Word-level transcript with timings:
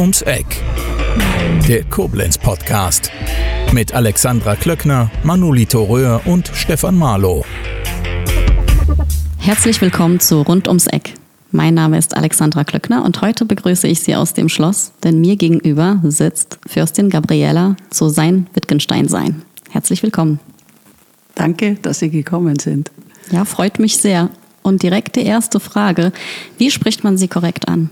ums 0.00 0.22
Eck. 0.22 0.46
Der 1.68 1.84
Koblenz 1.84 2.38
Podcast 2.38 3.12
mit 3.74 3.92
Alexandra 3.92 4.56
Klöckner, 4.56 5.10
Manolito 5.24 5.84
Röhr 5.84 6.22
und 6.24 6.50
Stefan 6.54 6.96
Marlow. 6.96 7.44
Herzlich 9.36 9.78
willkommen 9.82 10.18
zu 10.18 10.40
Rund 10.40 10.68
ums 10.68 10.86
Eck. 10.86 11.12
Mein 11.50 11.74
Name 11.74 11.98
ist 11.98 12.16
Alexandra 12.16 12.64
Klöckner 12.64 13.04
und 13.04 13.20
heute 13.20 13.44
begrüße 13.44 13.86
ich 13.88 14.00
Sie 14.00 14.16
aus 14.16 14.32
dem 14.32 14.48
Schloss, 14.48 14.92
denn 15.04 15.20
mir 15.20 15.36
gegenüber 15.36 16.00
sitzt 16.04 16.58
Fürstin 16.66 17.10
Gabriela 17.10 17.76
zu 17.90 18.08
sein 18.08 18.46
Wittgenstein 18.54 19.06
sein. 19.06 19.42
Herzlich 19.68 20.02
willkommen. 20.02 20.40
Danke, 21.34 21.74
dass 21.74 21.98
Sie 21.98 22.08
gekommen 22.08 22.58
sind. 22.58 22.90
Ja, 23.30 23.44
freut 23.44 23.78
mich 23.78 23.98
sehr. 23.98 24.30
Und 24.62 24.82
direkt 24.82 25.16
die 25.16 25.26
erste 25.26 25.60
Frage. 25.60 26.12
Wie 26.56 26.70
spricht 26.70 27.04
man 27.04 27.18
Sie 27.18 27.28
korrekt 27.28 27.68
an? 27.68 27.90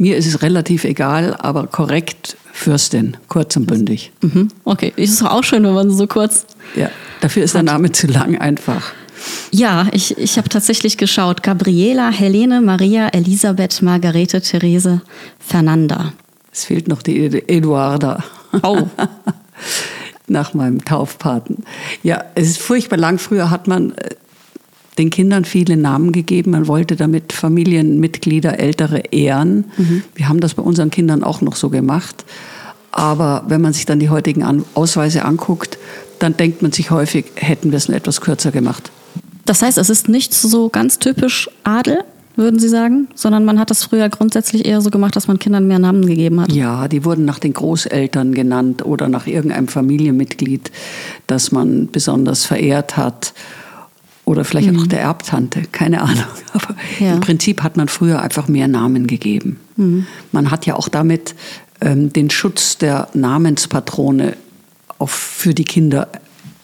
Mir 0.00 0.16
ist 0.16 0.26
es 0.26 0.40
relativ 0.40 0.84
egal, 0.84 1.36
aber 1.38 1.66
korrekt 1.66 2.38
Fürstin, 2.54 3.18
kurz 3.28 3.54
und 3.56 3.66
bündig. 3.66 4.12
Mhm. 4.22 4.48
Okay, 4.64 4.94
ist 4.96 5.22
auch 5.22 5.44
schön, 5.44 5.62
wenn 5.62 5.74
man 5.74 5.90
so 5.90 6.06
kurz. 6.06 6.46
Ja, 6.74 6.88
dafür 7.20 7.44
ist 7.44 7.54
der 7.54 7.64
Name 7.64 7.92
zu 7.92 8.06
lang 8.06 8.38
einfach. 8.38 8.94
Ja, 9.50 9.88
ich, 9.92 10.16
ich 10.16 10.38
habe 10.38 10.48
tatsächlich 10.48 10.96
geschaut. 10.96 11.42
Gabriela, 11.42 12.08
Helene, 12.10 12.62
Maria, 12.62 13.08
Elisabeth, 13.08 13.82
Margarete, 13.82 14.40
Therese, 14.40 15.02
Fernanda. 15.38 16.14
Es 16.50 16.64
fehlt 16.64 16.88
noch 16.88 17.02
die 17.02 17.26
Eduarda. 17.26 18.24
Oh. 18.62 18.88
Nach 20.28 20.54
meinem 20.54 20.82
Taufpaten. 20.82 21.64
Ja, 22.02 22.24
es 22.34 22.48
ist 22.48 22.62
furchtbar 22.62 22.96
lang. 22.96 23.18
Früher 23.18 23.50
hat 23.50 23.68
man 23.68 23.90
äh, 23.96 24.14
den 25.00 25.10
Kindern 25.10 25.44
viele 25.44 25.76
Namen 25.76 26.12
gegeben. 26.12 26.52
Man 26.52 26.68
wollte 26.68 26.94
damit 26.94 27.32
Familienmitglieder, 27.32 28.58
Ältere 28.60 28.98
ehren. 29.10 29.64
Mhm. 29.76 30.02
Wir 30.14 30.28
haben 30.28 30.40
das 30.40 30.54
bei 30.54 30.62
unseren 30.62 30.90
Kindern 30.90 31.24
auch 31.24 31.40
noch 31.40 31.56
so 31.56 31.70
gemacht. 31.70 32.24
Aber 32.92 33.44
wenn 33.48 33.60
man 33.60 33.72
sich 33.72 33.86
dann 33.86 33.98
die 33.98 34.10
heutigen 34.10 34.64
Ausweise 34.74 35.24
anguckt, 35.24 35.78
dann 36.18 36.36
denkt 36.36 36.60
man 36.60 36.72
sich 36.72 36.90
häufig, 36.90 37.26
hätten 37.36 37.70
wir 37.70 37.78
es 37.78 37.88
nur 37.88 37.96
etwas 37.96 38.20
kürzer 38.20 38.50
gemacht. 38.50 38.90
Das 39.46 39.62
heißt, 39.62 39.78
es 39.78 39.90
ist 39.90 40.08
nicht 40.08 40.34
so 40.34 40.68
ganz 40.68 40.98
typisch 40.98 41.48
Adel, 41.64 42.04
würden 42.36 42.60
Sie 42.60 42.68
sagen, 42.68 43.08
sondern 43.14 43.44
man 43.44 43.58
hat 43.58 43.70
das 43.70 43.84
früher 43.84 44.08
grundsätzlich 44.08 44.66
eher 44.66 44.80
so 44.80 44.90
gemacht, 44.90 45.16
dass 45.16 45.28
man 45.28 45.38
Kindern 45.38 45.66
mehr 45.66 45.78
Namen 45.78 46.06
gegeben 46.06 46.40
hat. 46.40 46.52
Ja, 46.52 46.88
die 46.88 47.04
wurden 47.04 47.24
nach 47.24 47.38
den 47.38 47.52
Großeltern 47.52 48.34
genannt 48.34 48.84
oder 48.84 49.08
nach 49.08 49.26
irgendeinem 49.26 49.68
Familienmitglied, 49.68 50.70
das 51.26 51.52
man 51.52 51.88
besonders 51.90 52.44
verehrt 52.44 52.96
hat. 52.96 53.32
Oder 54.30 54.44
vielleicht 54.44 54.70
mhm. 54.70 54.78
auch 54.78 54.86
der 54.86 55.00
Erbtante, 55.00 55.62
keine 55.72 56.02
Ahnung. 56.02 56.22
Aber 56.52 56.76
ja. 57.00 57.14
im 57.14 57.20
Prinzip 57.20 57.64
hat 57.64 57.76
man 57.76 57.88
früher 57.88 58.22
einfach 58.22 58.46
mehr 58.46 58.68
Namen 58.68 59.08
gegeben. 59.08 59.58
Mhm. 59.74 60.06
Man 60.30 60.52
hat 60.52 60.66
ja 60.66 60.76
auch 60.76 60.88
damit 60.88 61.34
ähm, 61.80 62.12
den 62.12 62.30
Schutz 62.30 62.78
der 62.78 63.08
Namenspatrone 63.12 64.36
auch 65.00 65.08
für 65.08 65.52
die 65.52 65.64
Kinder 65.64 66.06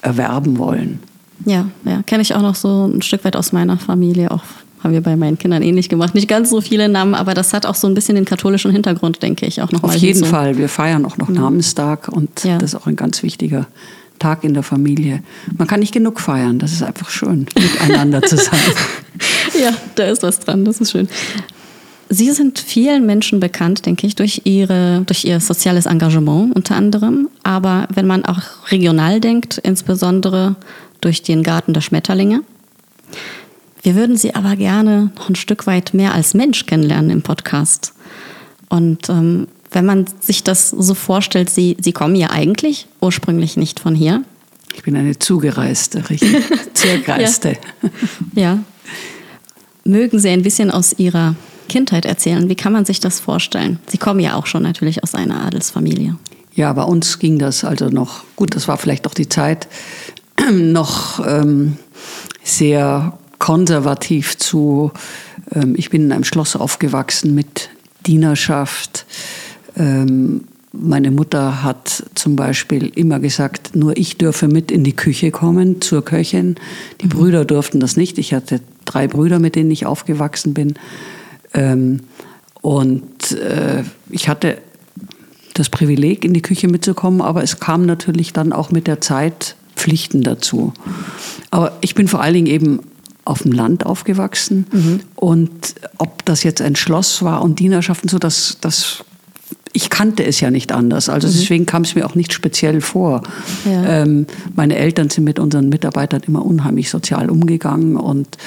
erwerben 0.01 0.59
wollen. 0.59 1.01
Ja, 1.45 1.67
ja, 1.85 2.05
kenne 2.05 2.23
ich 2.23 2.37
auch 2.37 2.41
noch 2.41 2.55
so 2.55 2.87
ein 2.87 3.03
Stück 3.03 3.25
weit 3.25 3.35
aus 3.35 3.51
meiner 3.51 3.79
Familie. 3.79 4.31
Auch 4.31 4.45
haben 4.85 4.93
wir 4.93 5.01
bei 5.01 5.17
meinen 5.17 5.37
Kindern 5.37 5.63
ähnlich 5.63 5.89
gemacht. 5.89 6.15
Nicht 6.15 6.29
ganz 6.29 6.51
so 6.51 6.61
viele 6.61 6.89
Namen, 6.89 7.17
aber 7.17 7.35
das 7.35 7.53
hat 7.53 7.67
auch 7.67 7.75
so 7.75 7.89
ein 7.89 7.95
bisschen 7.95 8.15
den 8.15 8.27
katholischen 8.27 8.71
Hintergrund, 8.71 9.25
denke 9.25 9.45
ich. 9.45 9.61
Auch 9.61 9.73
noch 9.73 9.83
Auf 9.83 9.97
jeden 9.97 10.19
hinzu. 10.19 10.31
Fall. 10.31 10.57
Wir 10.57 10.69
feiern 10.69 11.05
auch 11.05 11.17
noch 11.17 11.31
mhm. 11.31 11.35
Namenstag 11.35 12.07
und 12.07 12.45
ja. 12.45 12.59
das 12.59 12.75
ist 12.75 12.81
auch 12.81 12.87
ein 12.87 12.95
ganz 12.95 13.25
wichtiger 13.25 13.67
Tag 14.19 14.45
in 14.45 14.55
der 14.55 14.63
Familie. 14.63 15.23
Man 15.57 15.67
kann 15.67 15.81
nicht 15.81 15.93
genug 15.93 16.21
feiern. 16.21 16.59
Das 16.59 16.73
ist 16.73 16.83
einfach 16.83 17.11
schön, 17.11 17.47
miteinander 17.55 18.23
zu 18.23 18.37
sein. 18.37 18.59
ja, 19.61 19.73
da 19.95 20.05
ist 20.05 20.23
was 20.23 20.41
dran. 20.41 20.65
Das 20.65 20.81
ist 20.81 20.93
schön. 20.93 21.09
Sie 22.09 22.31
sind 22.31 22.59
vielen 22.61 23.05
Menschen 23.05 23.41
bekannt, 23.41 23.85
denke 23.85 24.07
ich, 24.07 24.15
durch, 24.15 24.43
ihre, 24.45 25.03
durch 25.07 25.25
Ihr 25.25 25.41
soziales 25.41 25.87
Engagement 25.87 26.55
unter 26.55 26.77
anderem. 26.77 27.29
Aber 27.43 27.89
wenn 27.93 28.07
man 28.07 28.25
auch 28.25 28.43
regional 28.71 29.21
denkt, 29.21 29.59
insbesondere 29.59 30.55
durch 31.01 31.23
den 31.23 31.43
Garten 31.43 31.73
der 31.73 31.81
Schmetterlinge. 31.81 32.43
Wir 33.83 33.95
würden 33.95 34.17
Sie 34.17 34.35
aber 34.35 34.57
gerne 34.57 35.11
noch 35.17 35.29
ein 35.29 35.37
Stück 35.37 35.67
weit 35.67 35.95
mehr 35.95 36.15
als 36.15 36.35
Mensch 36.35 36.67
kennenlernen 36.67 37.11
im 37.11 37.23
Podcast. 37.23 37.93
Und 38.69 39.09
ähm, 39.09 39.49
wenn 39.77 39.85
man 39.85 40.07
sich 40.21 40.43
das 40.43 40.71
so 40.71 40.95
vorstellt, 40.95 41.51
Sie, 41.51 41.77
Sie 41.79 41.93
kommen 41.93 42.17
ja 42.17 42.31
eigentlich 42.31 42.89
ursprünglich 43.03 43.59
nicht 43.59 43.79
von 43.79 43.95
hier. 43.95 44.25
Ich 44.75 44.83
bin 44.83 44.97
eine 44.97 45.19
Zugereiste, 45.19 46.09
richtig? 46.09 46.35
Zergeiste. 46.73 47.59
ja. 48.35 48.43
ja. 48.43 48.59
Mögen 49.85 50.19
Sie 50.19 50.31
ein 50.31 50.43
bisschen 50.43 50.71
aus 50.71 50.95
Ihrer 50.99 51.37
Kindheit 51.69 52.07
erzählen? 52.07 52.49
Wie 52.49 52.55
kann 52.55 52.73
man 52.73 52.87
sich 52.87 53.01
das 53.01 53.21
vorstellen? 53.21 53.79
Sie 53.87 53.99
kommen 53.99 54.19
ja 54.19 54.35
auch 54.35 54.47
schon 54.47 54.63
natürlich 54.63 55.03
aus 55.03 55.15
einer 55.15 55.45
Adelsfamilie. 55.45 56.17
Ja, 56.55 56.73
bei 56.73 56.83
uns 56.83 57.19
ging 57.19 57.39
das 57.39 57.63
also 57.63 57.91
noch, 57.91 58.25
gut, 58.35 58.57
das 58.57 58.69
war 58.69 58.79
vielleicht 58.79 59.05
doch 59.05 59.13
die 59.13 59.29
Zeit, 59.29 59.69
noch 60.51 61.25
ähm, 61.27 61.77
sehr 62.43 63.19
konservativ 63.39 64.39
zu. 64.39 64.91
Ähm, 65.55 65.75
ich 65.77 65.91
bin 65.91 66.05
in 66.05 66.13
einem 66.13 66.25
Schloss 66.25 66.57
aufgewachsen 66.57 67.35
mit 67.35 67.69
Dienerschaft. 68.07 69.05
Ähm, 69.77 70.43
meine 70.73 71.11
Mutter 71.11 71.63
hat 71.63 72.05
zum 72.15 72.37
Beispiel 72.37 72.93
immer 72.95 73.19
gesagt, 73.19 73.75
nur 73.75 73.97
ich 73.97 74.19
dürfe 74.19 74.49
mit 74.49 74.71
in 74.71 74.85
die 74.85 74.95
Küche 74.95 75.31
kommen 75.31 75.81
zur 75.81 76.05
Köchin. 76.05 76.57
Die 77.01 77.07
mhm. 77.07 77.11
Brüder 77.11 77.45
durften 77.45 77.81
das 77.81 77.97
nicht. 77.97 78.19
Ich 78.19 78.35
hatte 78.35 78.61
drei 78.85 79.09
Brüder, 79.09 79.39
mit 79.39 79.57
denen 79.57 79.71
ich 79.71 79.87
aufgewachsen 79.87 80.55
bin. 80.55 80.75
Ähm, 81.55 82.01
und 82.61 83.33
äh, 83.33 83.85
ich 84.11 84.29
hatte 84.29 84.59
das 85.55 85.71
Privileg, 85.71 86.25
in 86.25 86.35
die 86.35 86.43
Küche 86.43 86.69
mitzukommen, 86.69 87.23
aber 87.23 87.43
es 87.43 87.61
kam 87.61 87.87
natürlich 87.87 88.33
dann 88.33 88.53
auch 88.53 88.71
mit 88.71 88.87
der 88.87 89.01
Zeit 89.01 89.57
Pflichten 89.75 90.23
dazu. 90.23 90.73
Aber 91.51 91.79
ich 91.81 91.95
bin 91.95 92.09
vor 92.09 92.21
allen 92.21 92.35
Dingen 92.35 92.47
eben 92.47 92.81
auf 93.25 93.43
dem 93.43 93.53
Land 93.53 93.87
aufgewachsen 93.87 94.67
mhm. 94.73 95.01
und 95.17 95.75
ob 95.99 96.25
das 96.25 96.43
jetzt 96.43 96.61
ein 96.61 96.77
Schloss 96.77 97.23
war 97.23 97.43
und 97.43 97.59
Dienerschaften 97.59 98.09
so, 98.09 98.19
das, 98.19 98.59
das 98.61 99.05
ich 99.73 99.91
kannte 99.91 100.25
es 100.25 100.41
ja 100.41 100.51
nicht 100.51 100.73
anders. 100.73 101.09
Also 101.09 101.29
mhm. 101.29 101.33
deswegen 101.33 101.67
kam 101.67 101.83
es 101.83 101.95
mir 101.95 102.07
auch 102.07 102.15
nicht 102.15 102.33
speziell 102.33 102.81
vor. 102.81 103.23
Ja. 103.65 104.03
Ähm, 104.03 104.27
meine 104.55 104.77
Eltern 104.77 105.11
sind 105.11 105.25
mit 105.25 105.39
unseren 105.39 105.69
Mitarbeitern 105.69 106.23
immer 106.27 106.45
unheimlich 106.45 106.89
sozial 106.89 107.31
umgegangen 107.31 107.97
und 107.97 108.39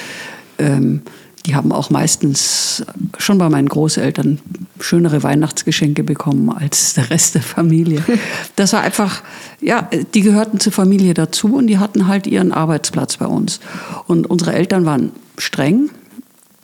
ähm, 0.58 1.02
die 1.46 1.54
haben 1.54 1.72
auch 1.72 1.88
meistens 1.88 2.84
schon 3.16 3.38
bei 3.38 3.48
meinen 3.48 3.68
Großeltern 3.68 4.40
schönere 4.78 5.22
Weihnachtsgeschenke 5.22 6.04
bekommen 6.04 6.50
als 6.50 6.94
der 6.94 7.10
Rest 7.10 7.34
der 7.34 7.42
Familie. 7.42 8.02
Das 8.56 8.74
war 8.74 8.82
einfach, 8.82 9.22
ja, 9.62 9.88
die 10.12 10.20
gehörten 10.20 10.60
zur 10.60 10.72
Familie 10.72 11.14
dazu 11.14 11.54
und 11.54 11.68
die 11.68 11.78
hatten 11.78 12.08
halt 12.08 12.26
ihren 12.26 12.52
Arbeitsplatz 12.52 13.16
bei 13.16 13.26
uns. 13.26 13.60
Und 14.06 14.28
unsere 14.28 14.52
Eltern 14.52 14.84
waren 14.84 15.12
streng. 15.38 15.88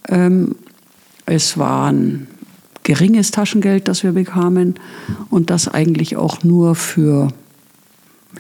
Ähm, 0.09 0.57
es 1.25 1.57
war 1.57 1.91
ein 1.91 2.27
geringes 2.87 3.33
Taschengeld, 3.33 3.89
das 3.89 4.05
wir 4.05 4.13
bekamen 4.13 4.77
und 5.29 5.51
das 5.51 5.67
eigentlich 5.67 6.17
auch 6.17 6.45
nur 6.45 6.77
für 6.77 7.33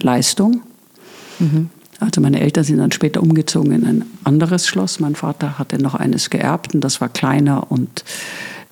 Leistung. 0.00 0.62
Mhm. 1.40 1.68
Also 1.98 2.20
meine 2.20 2.40
Eltern 2.40 2.62
sind 2.62 2.78
dann 2.78 2.92
später 2.92 3.22
umgezogen 3.22 3.72
in 3.72 3.84
ein 3.84 4.04
anderes 4.22 4.68
Schloss. 4.68 5.00
Mein 5.00 5.16
Vater 5.16 5.58
hatte 5.58 5.82
noch 5.82 5.96
eines 5.96 6.30
geerbt 6.30 6.76
und 6.76 6.82
das 6.82 7.00
war 7.00 7.08
kleiner 7.08 7.72
und 7.72 8.04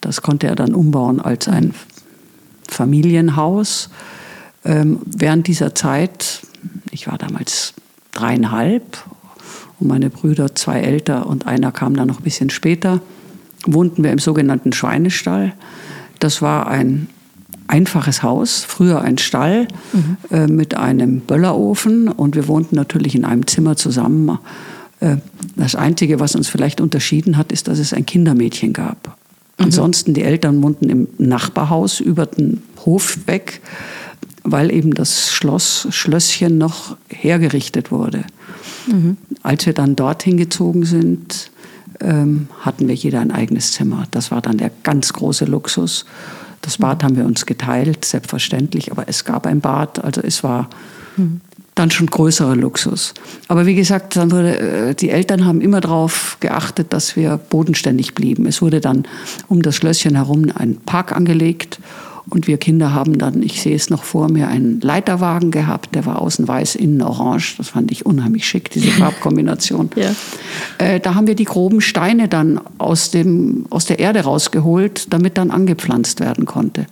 das 0.00 0.22
konnte 0.22 0.46
er 0.46 0.54
dann 0.54 0.74
umbauen 0.74 1.20
als 1.20 1.48
ein 1.48 1.74
Familienhaus. 2.68 3.90
Ähm, 4.64 5.00
während 5.04 5.48
dieser 5.48 5.74
Zeit, 5.74 6.42
ich 6.92 7.08
war 7.08 7.18
damals 7.18 7.74
dreieinhalb 8.12 9.04
und 9.80 9.88
meine 9.88 10.08
Brüder 10.08 10.54
zwei 10.54 10.82
älter 10.82 11.26
und 11.26 11.49
einer 11.49 11.72
kam 11.72 11.96
dann 11.96 12.06
noch 12.06 12.20
ein 12.20 12.25
bisschen 12.25 12.50
später, 12.50 13.00
wohnten 13.66 14.02
wir 14.05 14.12
im 14.12 14.19
sogenannten 14.19 14.72
Schweinestall. 14.72 15.52
Das 16.19 16.43
war 16.43 16.66
ein 16.69 17.08
einfaches 17.66 18.22
Haus, 18.22 18.64
früher 18.64 19.00
ein 19.02 19.19
Stall 19.19 19.69
mhm. 19.93 20.16
äh, 20.31 20.46
mit 20.46 20.76
einem 20.76 21.20
Böllerofen 21.20 22.08
und 22.08 22.37
wir 22.37 22.46
wohnten 22.49 22.76
natürlich 22.76 23.14
in 23.14 23.25
einem 23.25 23.46
Zimmer 23.46 23.76
zusammen. 23.76 24.38
Äh, 25.00 25.16
das 25.56 25.75
Einzige, 25.75 26.20
was 26.20 26.34
uns 26.34 26.49
vielleicht 26.49 26.81
unterschieden 26.81 27.37
hat, 27.37 27.52
ist, 27.52 27.69
dass 27.69 27.78
es 27.78 27.93
ein 27.93 28.06
Kindermädchen 28.06 28.72
gab. 28.72 29.16
Mhm. 29.58 29.64
Ansonsten, 29.64 30.14
die 30.14 30.22
Eltern 30.22 30.62
wohnten 30.62 30.88
im 30.88 31.08
Nachbarhaus 31.19 32.00
über 32.00 32.26
den 32.26 32.62
Hof 32.84 33.19
weg, 33.26 33.61
weil 34.43 34.70
eben 34.70 34.93
das 34.93 35.32
Schloss, 35.32 35.88
Schlösschen 35.90 36.58
noch 36.58 36.96
hergerichtet 37.08 37.90
wurde. 37.90 38.25
Mhm. 38.87 39.16
Als 39.43 39.64
wir 39.64 39.72
dann 39.72 39.96
dorthin 39.96 40.37
gezogen 40.37 40.84
sind, 40.84 41.50
ähm, 42.00 42.49
hatten 42.61 42.88
wir 42.88 42.94
jeder 42.94 43.20
ein 43.20 43.31
eigenes 43.31 43.73
Zimmer. 43.73 44.05
Das 44.11 44.31
war 44.31 44.41
dann 44.41 44.58
der 44.58 44.70
ganz 44.82 45.12
große 45.12 45.44
Luxus. 45.44 46.05
Das 46.61 46.79
Bad 46.79 47.05
haben 47.05 47.17
wir 47.17 47.26
uns 47.26 47.46
geteilt, 47.46 48.05
selbstverständlich, 48.05 48.91
aber 48.91 49.08
es 49.08 49.25
gab 49.25 49.46
ein 49.46 49.61
Bad, 49.61 50.02
also 50.02 50.23
es 50.23 50.43
war 50.43 50.70
dann 51.75 51.91
schon 51.91 52.06
größerer 52.06 52.56
Luxus. 52.56 53.14
Aber 53.49 53.67
wie 53.67 53.75
gesagt, 53.75 54.17
wurde, 54.17 54.58
äh, 54.58 54.94
die 54.94 55.11
Eltern 55.11 55.44
haben 55.44 55.61
immer 55.61 55.81
darauf 55.81 56.37
geachtet, 56.41 56.93
dass 56.93 57.17
wir 57.17 57.37
bodenständig 57.37 58.14
blieben. 58.14 58.47
Es 58.47 58.62
wurde 58.62 58.81
dann 58.81 59.05
um 59.49 59.62
das 59.62 59.76
Schlösschen 59.76 60.14
herum 60.14 60.47
ein 60.55 60.76
Park 60.76 61.12
angelegt 61.12 61.81
Und 62.31 62.47
wir 62.47 62.56
Kinder 62.56 62.94
haben 62.94 63.19
dann, 63.19 63.43
ich 63.43 63.61
sehe 63.61 63.76
es 63.76 63.91
noch 63.91 64.03
vor 64.03 64.31
mir, 64.31 64.49
einen 64.49 64.81
Leiterwagen 64.81 65.50
gehabt, 65.50 65.94
der 65.94 66.06
war 66.06 66.23
außen 66.23 66.49
weiß, 66.49 66.75
innen 66.75 67.03
orange. 67.03 67.56
Das 67.59 67.69
fand 67.69 67.93
ich 67.93 68.06
unheimlich 68.06 68.47
schick, 68.47 68.71
diese 68.71 68.91
Farbkombination. 68.93 69.91
Ja. 69.94 70.15
Äh, 70.79 71.00
da 71.00 71.15
haben 71.15 71.26
wir 71.26 71.35
die 71.35 71.44
groben 71.44 71.82
Steine 71.82 72.29
dann 72.29 72.61
aus, 72.79 73.11
dem, 73.11 73.67
aus 73.69 73.85
der 73.85 73.99
Erde 73.99 74.21
rausgeholt, 74.21 75.12
damit 75.12 75.37
dann 75.37 75.50
angepflanzt 75.50 76.21
werden 76.21 76.47
konnte. 76.47 76.87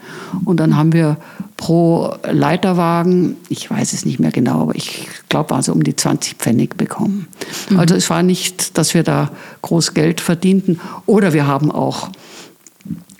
Und 0.45 0.61
dann 0.61 0.77
haben 0.77 0.93
wir 0.93 1.17
pro 1.57 2.15
Leiterwagen, 2.31 3.37
ich 3.49 3.71
weiß 3.71 3.95
es 3.95 4.05
nicht 4.05 4.19
mehr 4.19 4.33
genau, 4.33 4.63
aber 4.63 4.75
ich 4.75 5.07
glaube, 5.29 5.51
war 5.51 5.63
so 5.63 5.73
um 5.73 5.83
die 5.83 5.97
20 5.97 6.35
Pfennig 6.35 6.77
bekommen. 6.77 7.29
Mhm. 7.71 7.79
Also 7.79 7.95
es 7.95 8.11
war 8.11 8.23
nicht, 8.23 8.77
dass 8.77 8.93
wir 8.93 9.03
da 9.03 9.31
groß 9.63 9.95
Geld 9.95 10.21
verdienten. 10.21 10.81
Oder 11.07 11.33
wir 11.33 11.47
haben 11.47 11.71
auch 11.71 12.11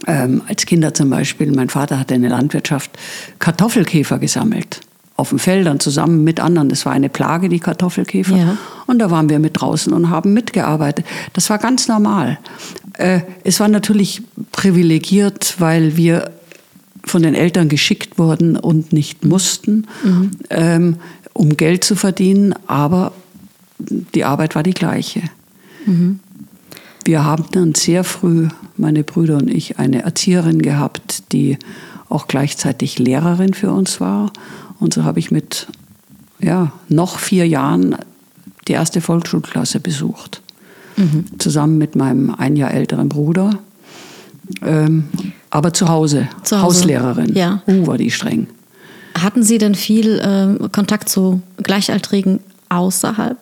ähm, 0.07 0.43
als 0.49 0.67
Kinder 0.67 0.95
zum 0.95 1.11
Beispiel, 1.11 1.53
mein 1.53 1.69
Vater 1.69 1.99
hatte 1.99 2.15
eine 2.15 2.29
Landwirtschaft, 2.29 2.91
Kartoffelkäfer 3.39 4.19
gesammelt. 4.19 4.81
Auf 5.17 5.29
den 5.29 5.39
Feldern 5.39 5.79
zusammen 5.79 6.25
mit 6.25 6.41
anderen. 6.41 6.69
Das 6.69 6.87
war 6.87 6.93
eine 6.93 7.09
Plage, 7.09 7.49
die 7.49 7.61
Kartoffelkäfer. 7.61 8.37
Ja. 8.37 8.57
Und 8.87 8.99
da 8.99 9.11
waren 9.11 9.29
wir 9.29 9.39
mit 9.39 9.61
draußen 9.61 9.93
und 9.93 10.09
haben 10.09 10.33
mitgearbeitet. 10.33 11.05
Das 11.35 11.51
war 11.51 11.59
ganz 11.59 11.87
normal. 11.87 12.39
Äh, 12.95 13.21
es 13.45 13.61
war 13.61 13.69
natürlich 13.69 14.23
privilegiert, 14.53 15.57
weil 15.59 15.97
wir 15.97 16.33
von 17.05 17.23
den 17.23 17.35
Eltern 17.35 17.69
geschickt 17.69 18.19
wurden 18.19 18.57
und 18.57 18.93
nicht 18.93 19.25
mussten, 19.25 19.87
mhm. 20.03 20.31
ähm, 20.51 20.97
um 21.35 21.57
Geld 21.57 21.85
zu 21.85 21.95
verdienen. 21.95 22.55
Aber 22.67 23.13
die 23.79 24.25
Arbeit 24.25 24.55
war 24.55 24.63
die 24.63 24.75
gleiche. 24.75 25.23
Mhm. 25.87 26.21
Wir 27.05 27.25
haben 27.25 27.45
dann 27.53 27.75
sehr 27.75 28.05
früh, 28.05 28.49
meine 28.77 29.03
Brüder 29.03 29.37
und 29.37 29.51
ich, 29.51 29.79
eine 29.79 30.03
Erzieherin 30.03 30.63
gehabt, 30.63 31.33
die 31.33 31.59
auch 32.09 32.29
gleichzeitig 32.29 32.99
Lehrerin 32.99 33.55
für 33.55 33.73
uns 33.73 34.01
war. 34.01 34.33
Und 34.79 34.95
so 34.95 35.05
habe 35.05 35.19
ich 35.19 35.31
mit 35.31 35.67
ja, 36.39 36.73
noch 36.89 37.19
vier 37.19 37.47
Jahren 37.47 37.97
die 38.69 38.73
erste 38.73 39.01
Volksschulklasse 39.01 39.81
besucht. 39.81 40.43
Mhm. 40.97 41.25
Zusammen 41.39 41.79
mit 41.79 41.97
meinem 41.97 42.35
ein 42.35 42.57
Jahr 42.57 42.73
älteren 42.73 43.09
Bruder. 43.09 43.59
Ähm, 44.61 45.05
aber 45.51 45.73
zu 45.73 45.89
Hause, 45.89 46.29
zu 46.43 46.57
Hause. 46.57 46.81
Hauslehrerin. 46.81 47.35
Ja. 47.35 47.63
Uh, 47.67 47.87
war 47.87 47.99
die 47.99 48.11
streng. 48.11 48.49
Hatten 49.21 49.43
Sie 49.43 49.59
denn 49.59 49.75
viel 49.75 50.19
äh, 50.19 50.69
Kontakt 50.69 51.09
zu 51.09 51.43
Gleichaltrigen 51.63 52.41
außerhalb? 52.69 53.39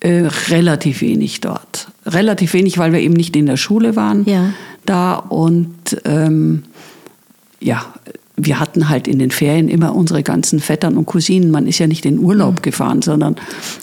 Äh, 0.00 0.28
relativ 0.48 1.00
wenig 1.00 1.40
dort. 1.40 1.88
Relativ 2.04 2.52
wenig, 2.54 2.78
weil 2.78 2.92
wir 2.92 3.00
eben 3.00 3.14
nicht 3.14 3.36
in 3.36 3.46
der 3.46 3.56
Schule 3.56 3.96
waren 3.96 4.24
ja. 4.26 4.52
da. 4.84 5.14
Und 5.14 6.00
ähm, 6.04 6.64
ja, 7.60 7.84
wir 8.36 8.58
hatten 8.58 8.88
halt 8.88 9.06
in 9.06 9.18
den 9.18 9.30
Ferien 9.30 9.68
immer 9.68 9.94
unsere 9.94 10.22
ganzen 10.22 10.58
Vettern 10.58 10.96
und 10.96 11.06
Cousinen. 11.06 11.50
Man 11.50 11.66
ist 11.66 11.78
ja 11.78 11.86
nicht 11.86 12.04
in 12.06 12.18
Urlaub 12.18 12.56
mhm. 12.56 12.62
gefahren, 12.62 13.02
sondern 13.02 13.36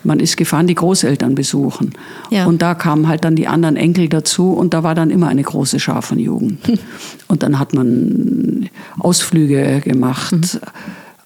man 0.04 0.20
ist 0.20 0.38
gefahren, 0.38 0.68
die 0.68 0.76
Großeltern 0.76 1.36
besuchen. 1.36 1.94
Ja. 2.30 2.46
Und 2.46 2.62
da 2.62 2.74
kamen 2.74 3.08
halt 3.08 3.24
dann 3.24 3.36
die 3.36 3.48
anderen 3.48 3.78
Enkel 3.78 4.10
dazu 4.10 4.52
und 4.52 4.74
da 4.74 4.84
war 4.84 4.96
dann 4.96 5.12
immer 5.12 5.28
eine 5.28 5.44
große 5.44 5.80
Schar 5.80 6.02
von 6.02 6.20
Jugend. 6.20 6.60
und 7.28 7.44
dann 7.44 7.60
hat 7.60 7.74
man 7.74 8.70
Ausflüge 8.98 9.82
gemacht. 9.82 10.34
Mhm. 10.34 10.60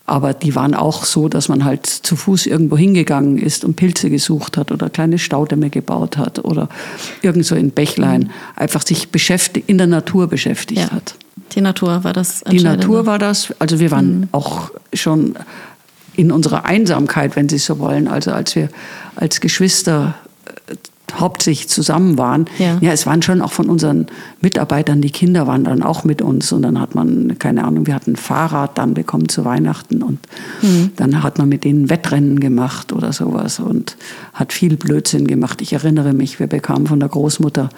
Aber 0.05 0.33
die 0.33 0.53
waren 0.53 0.75
auch 0.75 1.05
so, 1.05 1.29
dass 1.29 1.47
man 1.47 1.63
halt 1.63 1.85
zu 1.85 2.17
Fuß 2.17 2.45
irgendwo 2.45 2.77
hingegangen 2.77 3.37
ist 3.37 3.63
und 3.63 3.75
Pilze 3.75 4.09
gesucht 4.09 4.57
hat 4.57 4.71
oder 4.71 4.89
kleine 4.89 5.17
Staudämme 5.17 5.69
gebaut 5.69 6.17
hat 6.17 6.43
oder 6.43 6.67
irgendwo 7.21 7.55
in 7.55 7.71
Bächlein 7.71 8.23
mhm. 8.23 8.29
einfach 8.55 8.85
sich 8.85 9.09
beschäftigt, 9.09 9.69
in 9.69 9.77
der 9.77 9.87
Natur 9.87 10.27
beschäftigt 10.27 10.81
ja. 10.81 10.91
hat. 10.91 11.15
Die 11.55 11.61
Natur 11.61 12.03
war 12.03 12.13
das. 12.13 12.43
Die 12.51 12.61
Natur 12.61 13.05
war 13.05 13.17
das. 13.17 13.53
Also 13.59 13.79
wir 13.79 13.91
waren 13.91 14.21
mhm. 14.21 14.27
auch 14.33 14.71
schon 14.93 15.35
in 16.15 16.31
unserer 16.31 16.65
Einsamkeit, 16.65 17.35
wenn 17.35 17.47
Sie 17.47 17.57
so 17.57 17.79
wollen. 17.79 18.07
Also 18.07 18.31
als 18.31 18.55
wir 18.55 18.69
als 19.15 19.39
Geschwister 19.39 20.15
äh, 20.67 20.75
hauptsächlich 21.19 21.69
zusammen 21.69 22.17
waren. 22.17 22.45
Ja. 22.59 22.77
ja, 22.81 22.91
es 22.91 23.05
waren 23.05 23.21
schon 23.21 23.41
auch 23.41 23.51
von 23.51 23.69
unseren 23.69 24.07
Mitarbeitern, 24.41 25.01
die 25.01 25.11
Kinder 25.11 25.47
waren 25.47 25.63
dann 25.63 25.83
auch 25.83 26.03
mit 26.03 26.21
uns. 26.21 26.51
Und 26.51 26.63
dann 26.63 26.79
hat 26.79 26.95
man, 26.95 27.37
keine 27.39 27.63
Ahnung, 27.63 27.87
wir 27.87 27.95
hatten 27.95 28.11
ein 28.11 28.15
Fahrrad 28.15 28.77
dann 28.77 28.93
bekommen 28.93 29.29
zu 29.29 29.45
Weihnachten. 29.45 30.01
Und 30.01 30.19
mhm. 30.61 30.91
dann 30.95 31.23
hat 31.23 31.37
man 31.37 31.49
mit 31.49 31.63
denen 31.63 31.89
Wettrennen 31.89 32.39
gemacht 32.39 32.93
oder 32.93 33.13
sowas 33.13 33.59
und 33.59 33.97
hat 34.33 34.53
viel 34.53 34.77
Blödsinn 34.77 35.27
gemacht. 35.27 35.61
Ich 35.61 35.73
erinnere 35.73 36.13
mich, 36.13 36.39
wir 36.39 36.47
bekamen 36.47 36.87
von 36.87 36.99
der 36.99 37.09
Großmutter 37.09 37.69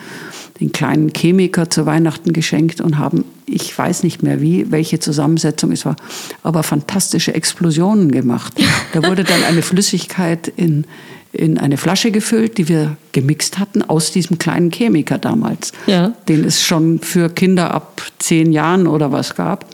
den 0.59 0.71
kleinen 0.71 1.11
Chemiker 1.13 1.69
zu 1.69 1.85
Weihnachten 1.85 2.31
geschenkt 2.31 2.79
und 2.79 2.97
haben, 2.97 3.25
ich 3.45 3.77
weiß 3.77 4.03
nicht 4.03 4.23
mehr 4.23 4.41
wie, 4.41 4.71
welche 4.71 4.99
Zusammensetzung 4.99 5.71
es 5.71 5.85
war, 5.85 5.95
aber 6.43 6.63
fantastische 6.63 7.33
Explosionen 7.33 8.11
gemacht. 8.11 8.53
Da 8.93 9.03
wurde 9.03 9.25
dann 9.25 9.43
eine 9.43 9.61
Flüssigkeit 9.61 10.47
in, 10.47 10.85
in 11.35 11.57
eine 11.57 11.77
Flasche 11.77 12.11
gefüllt, 12.11 12.57
die 12.57 12.69
wir 12.69 12.97
gemixt 13.11 13.59
hatten 13.59 13.81
aus 13.81 14.11
diesem 14.11 14.39
kleinen 14.39 14.71
Chemiker 14.71 15.17
damals, 15.17 15.71
ja. 15.87 16.13
den 16.27 16.43
es 16.43 16.63
schon 16.63 16.99
für 16.99 17.29
Kinder 17.29 17.73
ab 17.73 18.01
zehn 18.19 18.51
Jahren 18.51 18.87
oder 18.87 19.11
was 19.11 19.35
gab. 19.35 19.65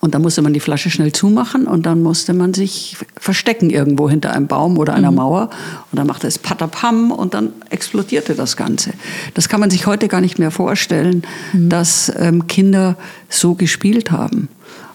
Und 0.00 0.14
dann 0.14 0.22
musste 0.22 0.42
man 0.42 0.52
die 0.52 0.60
Flasche 0.60 0.90
schnell 0.90 1.10
zumachen 1.12 1.66
und 1.66 1.86
dann 1.86 2.02
musste 2.02 2.32
man 2.32 2.54
sich 2.54 2.96
verstecken 3.16 3.70
irgendwo 3.70 4.08
hinter 4.08 4.32
einem 4.32 4.46
Baum 4.46 4.78
oder 4.78 4.94
einer 4.94 5.10
mhm. 5.10 5.16
Mauer. 5.16 5.50
Und 5.90 5.98
dann 5.98 6.06
machte 6.06 6.26
es 6.26 6.38
Patapam 6.38 7.10
und 7.10 7.34
dann 7.34 7.52
explodierte 7.70 8.34
das 8.34 8.56
Ganze. 8.56 8.92
Das 9.34 9.48
kann 9.48 9.58
man 9.58 9.70
sich 9.70 9.86
heute 9.86 10.08
gar 10.08 10.20
nicht 10.20 10.38
mehr 10.38 10.50
vorstellen, 10.50 11.22
mhm. 11.52 11.70
dass 11.70 12.12
ähm, 12.18 12.46
Kinder 12.46 12.96
so 13.28 13.54
gespielt 13.54 14.10
haben. 14.10 14.48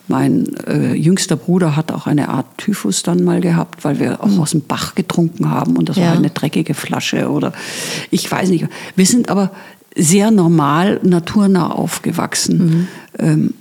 Mein 0.08 0.56
äh, 0.68 0.94
jüngster 0.94 1.36
Bruder 1.36 1.76
hat 1.76 1.92
auch 1.92 2.08
eine 2.08 2.30
Art 2.30 2.58
Typhus 2.58 3.04
dann 3.04 3.24
mal 3.24 3.40
gehabt, 3.40 3.84
weil 3.84 4.00
wir 4.00 4.22
auch 4.24 4.28
mhm. 4.28 4.42
aus 4.42 4.52
dem 4.52 4.62
Bach 4.62 4.96
getrunken 4.96 5.50
haben 5.50 5.78
und 5.78 5.90
das 5.90 5.98
ja. 5.98 6.08
war 6.08 6.14
eine 6.14 6.30
dreckige 6.30 6.74
Flasche 6.74 7.30
oder 7.30 7.54
ich 8.10 8.30
weiß 8.30 8.50
nicht. 8.50 8.68
Wir 8.96 9.06
sind 9.06 9.30
aber 9.30 9.52
sehr 9.96 10.32
normal, 10.32 11.00
naturnah 11.04 11.72
aufgewachsen. 11.72 12.58
Mhm. 12.58 12.88
Ähm, 13.20 13.54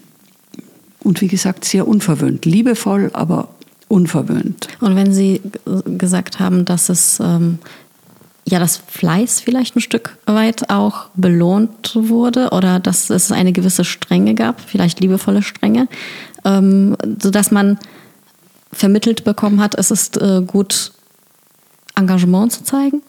und 1.03 1.21
wie 1.21 1.29
gesagt, 1.29 1.65
sehr 1.65 1.89
unverwöhnt. 1.89 2.45
Liebevoll, 2.45 3.11
aber 3.13 3.49
unverwöhnt. 3.89 4.69
Und 4.81 4.97
wenn 4.97 5.13
Sie 5.13 5.41
gesagt 5.99 6.39
haben, 6.39 6.65
dass 6.65 6.89
es 6.89 7.19
ähm, 7.21 7.59
ja 8.47 8.59
das 8.59 8.77
Fleiß 8.77 9.41
vielleicht 9.41 9.77
ein 9.77 9.81
Stück 9.81 10.19
weit 10.27 10.71
auch 10.71 11.07
belohnt 11.15 11.93
wurde 11.95 12.51
oder 12.51 12.79
dass 12.81 13.11
es 13.11 13.33
eine 13.33 13.53
gewisse 13.53 13.85
Strenge 13.85 14.35
gab, 14.35 14.61
vielleicht 14.61 15.01
liebevolle 15.01 15.43
Strenge, 15.43 15.89
ähm, 16.45 16.97
sodass 17.21 17.51
man 17.51 17.79
vermittelt 18.73 19.25
bekommen 19.25 19.61
hat, 19.61 19.75
es 19.77 19.91
ist 19.91 20.17
äh, 20.21 20.43
gut, 20.47 20.93
Engagement 21.97 22.53
zu 22.53 22.65
zeigen? 22.65 23.03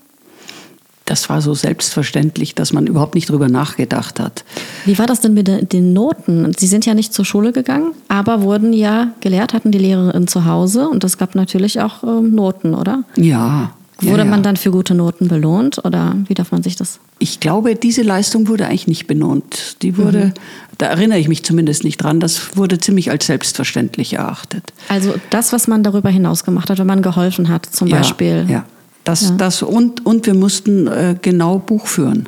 Das 1.05 1.29
war 1.29 1.41
so 1.41 1.53
selbstverständlich, 1.53 2.55
dass 2.55 2.71
man 2.71 2.87
überhaupt 2.87 3.15
nicht 3.15 3.29
drüber 3.29 3.49
nachgedacht 3.49 4.19
hat. 4.19 4.45
Wie 4.85 4.97
war 4.97 5.07
das 5.07 5.19
denn 5.19 5.33
mit 5.33 5.73
den 5.73 5.93
Noten? 5.93 6.53
Sie 6.57 6.67
sind 6.67 6.85
ja 6.85 6.93
nicht 6.93 7.13
zur 7.13 7.25
Schule 7.25 7.51
gegangen, 7.51 7.91
aber 8.07 8.43
wurden 8.43 8.71
ja 8.71 9.11
gelehrt, 9.19 9.53
hatten 9.53 9.71
die 9.71 9.79
Lehrerin 9.79 10.27
zu 10.27 10.45
Hause 10.45 10.87
und 10.87 11.03
es 11.03 11.17
gab 11.17 11.35
natürlich 11.35 11.81
auch 11.81 12.03
ähm, 12.03 12.33
Noten, 12.33 12.73
oder? 12.73 13.03
Ja, 13.17 13.71
Wurde 14.01 14.19
ja, 14.19 14.25
ja. 14.25 14.29
man 14.29 14.43
dann 14.43 14.57
für 14.57 14.71
gute 14.71 14.95
Noten 14.95 15.27
belohnt 15.27 15.83
oder 15.85 16.15
wie 16.27 16.33
darf 16.33 16.51
man 16.51 16.63
sich 16.63 16.75
das? 16.75 16.99
Ich 17.19 17.39
glaube, 17.39 17.75
diese 17.75 18.01
Leistung 18.01 18.47
wurde 18.47 18.65
eigentlich 18.65 18.87
nicht 18.87 19.07
belohnt. 19.07 19.81
Die 19.83 19.97
wurde, 19.97 20.27
mhm. 20.27 20.33
da 20.79 20.87
erinnere 20.87 21.19
ich 21.19 21.27
mich 21.27 21.43
zumindest 21.43 21.83
nicht 21.83 21.97
dran, 21.97 22.19
das 22.19 22.57
wurde 22.57 22.79
ziemlich 22.79 23.11
als 23.11 23.27
selbstverständlich 23.27 24.13
erachtet. 24.13 24.73
Also 24.89 25.13
das, 25.29 25.53
was 25.53 25.67
man 25.67 25.83
darüber 25.83 26.09
hinaus 26.09 26.43
gemacht 26.43 26.69
hat, 26.69 26.79
wenn 26.79 26.87
man 26.87 27.01
geholfen 27.01 27.49
hat, 27.49 27.65
zum 27.65 27.87
ja, 27.87 27.97
Beispiel. 27.97 28.47
Ja, 28.49 28.65
das, 29.03 29.35
das 29.37 29.61
und, 29.61 30.05
und 30.05 30.25
wir 30.25 30.33
mussten 30.33 30.87
äh, 30.87 31.15
genau 31.21 31.59
Buch 31.59 31.87
führen, 31.87 32.27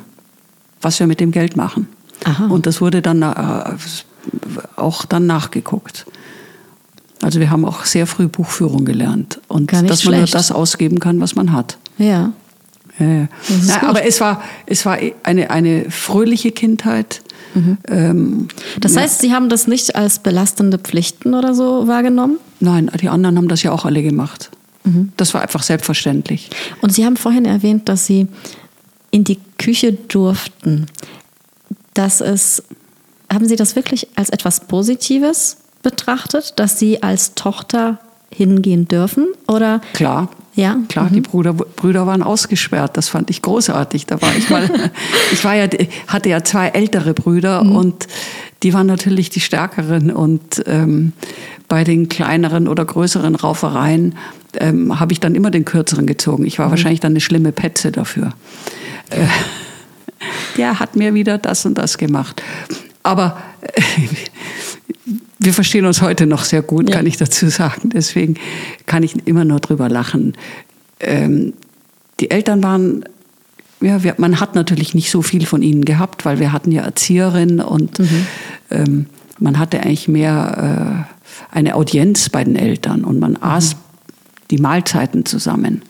was 0.80 1.00
wir 1.00 1.06
mit 1.06 1.20
dem 1.20 1.32
Geld 1.32 1.56
machen. 1.56 1.88
Aha. 2.24 2.46
Und 2.46 2.66
das 2.66 2.80
wurde 2.80 3.02
dann 3.02 3.22
äh, 3.22 3.34
auch 4.76 5.04
dann 5.04 5.26
nachgeguckt. 5.26 6.06
Also 7.22 7.40
wir 7.40 7.50
haben 7.50 7.64
auch 7.64 7.84
sehr 7.84 8.06
früh 8.06 8.28
Buchführung 8.28 8.84
gelernt 8.84 9.40
und 9.48 9.72
dass 9.72 9.80
schlecht. 9.80 10.04
man 10.06 10.16
nur 10.18 10.26
das 10.26 10.52
ausgeben 10.52 11.00
kann, 11.00 11.20
was 11.20 11.34
man 11.34 11.52
hat. 11.52 11.78
Ja. 11.96 12.32
ja, 12.98 13.28
Na, 13.66 13.82
aber 13.88 14.04
es 14.04 14.20
war, 14.20 14.42
es 14.66 14.84
war 14.84 14.98
eine, 15.22 15.50
eine 15.50 15.90
fröhliche 15.90 16.52
Kindheit. 16.52 17.22
Mhm. 17.54 17.78
Ähm, 17.88 18.48
das 18.80 18.96
heißt, 18.96 19.20
Sie 19.20 19.32
haben 19.32 19.48
das 19.48 19.66
nicht 19.66 19.96
als 19.96 20.18
belastende 20.18 20.78
Pflichten 20.78 21.34
oder 21.34 21.54
so 21.54 21.86
wahrgenommen? 21.86 22.38
Nein, 22.60 22.90
die 23.00 23.08
anderen 23.08 23.38
haben 23.38 23.48
das 23.48 23.62
ja 23.62 23.72
auch 23.72 23.84
alle 23.84 24.02
gemacht. 24.02 24.50
Mhm. 24.84 25.12
Das 25.16 25.34
war 25.34 25.40
einfach 25.40 25.62
selbstverständlich. 25.62 26.50
Und 26.82 26.92
Sie 26.92 27.04
haben 27.04 27.16
vorhin 27.16 27.44
erwähnt, 27.44 27.88
dass 27.88 28.06
Sie 28.06 28.28
in 29.10 29.24
die 29.24 29.38
Küche 29.58 29.92
durften. 29.92 30.86
Das 31.94 32.20
ist, 32.20 32.64
haben 33.32 33.46
Sie 33.46 33.56
das 33.56 33.76
wirklich 33.76 34.08
als 34.16 34.30
etwas 34.30 34.60
Positives 34.60 35.58
betrachtet, 35.84 36.54
dass 36.56 36.80
Sie 36.80 37.04
als 37.04 37.36
Tochter 37.36 37.98
hingehen 38.34 38.88
dürfen? 38.88 39.28
Oder? 39.46 39.80
Klar. 39.92 40.28
Ja. 40.56 40.76
Klar, 40.88 41.06
mhm. 41.10 41.14
die 41.14 41.20
Brüder, 41.20 41.52
Brüder 41.52 42.06
waren 42.06 42.22
ausgesperrt. 42.22 42.96
Das 42.96 43.08
fand 43.08 43.30
ich 43.30 43.42
großartig. 43.42 44.06
Da 44.06 44.20
war 44.20 44.34
ich 44.36 44.50
mal, 44.50 44.68
ich 45.32 45.44
war 45.44 45.54
ja, 45.54 45.68
hatte 46.08 46.28
ja 46.28 46.42
zwei 46.44 46.68
ältere 46.68 47.14
Brüder 47.14 47.62
mhm. 47.62 47.76
und 47.76 48.06
die 48.62 48.72
waren 48.72 48.86
natürlich 48.86 49.30
die 49.30 49.40
Stärkeren 49.40 50.10
und 50.10 50.62
ähm, 50.66 51.12
bei 51.68 51.84
den 51.84 52.08
kleineren 52.08 52.68
oder 52.68 52.84
größeren 52.84 53.34
Raufereien 53.34 54.16
ähm, 54.58 54.98
habe 55.00 55.12
ich 55.12 55.20
dann 55.20 55.34
immer 55.34 55.50
den 55.50 55.64
kürzeren 55.64 56.06
gezogen. 56.06 56.46
Ich 56.46 56.58
war 56.58 56.66
mhm. 56.66 56.70
wahrscheinlich 56.70 57.00
dann 57.00 57.12
eine 57.12 57.20
schlimme 57.20 57.52
Petze 57.52 57.92
dafür. 57.92 58.32
Äh, 59.10 59.26
der 60.56 60.78
hat 60.78 60.96
mir 60.96 61.14
wieder 61.14 61.38
das 61.38 61.66
und 61.66 61.76
das 61.76 61.98
gemacht. 61.98 62.42
Aber 63.02 63.38
äh, 63.60 63.82
wir 65.44 65.52
verstehen 65.52 65.86
uns 65.86 66.02
heute 66.02 66.26
noch 66.26 66.44
sehr 66.44 66.62
gut, 66.62 66.88
ja. 66.88 66.96
kann 66.96 67.06
ich 67.06 67.16
dazu 67.16 67.48
sagen. 67.48 67.90
Deswegen 67.90 68.34
kann 68.86 69.02
ich 69.02 69.26
immer 69.26 69.44
nur 69.44 69.60
drüber 69.60 69.88
lachen. 69.88 70.34
Ähm, 71.00 71.52
die 72.20 72.30
Eltern 72.30 72.62
waren, 72.62 73.04
ja, 73.80 74.02
wir, 74.02 74.14
man 74.18 74.40
hat 74.40 74.54
natürlich 74.54 74.94
nicht 74.94 75.10
so 75.10 75.22
viel 75.22 75.46
von 75.46 75.62
ihnen 75.62 75.84
gehabt, 75.84 76.24
weil 76.24 76.38
wir 76.38 76.52
hatten 76.52 76.72
ja 76.72 76.82
Erzieherinnen 76.82 77.60
und 77.60 77.98
mhm. 77.98 78.26
ähm, 78.70 79.06
man 79.38 79.58
hatte 79.58 79.80
eigentlich 79.80 80.08
mehr 80.08 81.06
äh, 81.52 81.56
eine 81.56 81.74
Audienz 81.74 82.28
bei 82.28 82.44
den 82.44 82.56
Eltern 82.56 83.04
und 83.04 83.18
man 83.18 83.32
mhm. 83.32 83.42
aß 83.42 83.76
die 84.50 84.58
Mahlzeiten 84.58 85.26
zusammen. 85.26 85.82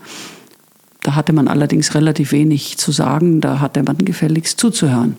Da 1.03 1.15
hatte 1.15 1.35
man 1.35 1.49
allerdings 1.49 1.95
relativ 1.95 2.33
wenig 2.33 2.79
zu 2.79 2.91
sagen, 2.91 3.43
da 3.43 3.61
hatte 3.61 3.83
man 3.83 3.99
gefälligst 3.99 4.59
zuzuhören. 4.59 5.17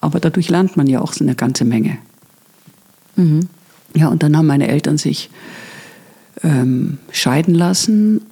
Aber 0.00 0.18
dadurch 0.18 0.48
lernt 0.48 0.76
man 0.76 0.88
ja 0.88 1.00
auch 1.00 1.14
eine 1.20 1.36
ganze 1.36 1.64
Menge. 1.64 1.98
Mhm. 3.16 3.48
Ja, 3.94 4.08
und 4.08 4.22
dann 4.22 4.36
haben 4.36 4.46
meine 4.46 4.68
Eltern 4.68 4.98
sich 4.98 5.30
ähm, 6.42 6.98
scheiden 7.10 7.54
lassen. 7.54 8.22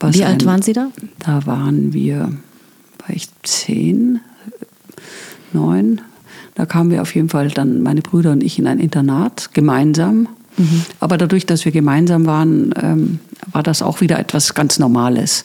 Wie 0.00 0.24
alt 0.24 0.42
ein, 0.42 0.46
waren 0.46 0.62
Sie 0.62 0.72
da? 0.72 0.88
Da 1.18 1.46
waren 1.46 1.92
wir, 1.92 2.32
war 2.98 3.10
ich 3.10 3.28
zehn, 3.42 4.20
neun. 5.52 6.00
Da 6.54 6.66
kamen 6.66 6.90
wir 6.90 7.02
auf 7.02 7.14
jeden 7.14 7.28
Fall 7.28 7.48
dann, 7.48 7.82
meine 7.82 8.02
Brüder 8.02 8.32
und 8.32 8.42
ich, 8.42 8.58
in 8.58 8.66
ein 8.66 8.78
Internat, 8.78 9.54
gemeinsam. 9.54 10.28
Mhm. 10.56 10.84
Aber 11.00 11.16
dadurch, 11.16 11.46
dass 11.46 11.64
wir 11.64 11.72
gemeinsam 11.72 12.26
waren, 12.26 12.72
ähm, 12.80 13.18
war 13.50 13.62
das 13.62 13.82
auch 13.82 14.00
wieder 14.00 14.18
etwas 14.18 14.54
ganz 14.54 14.78
Normales. 14.78 15.44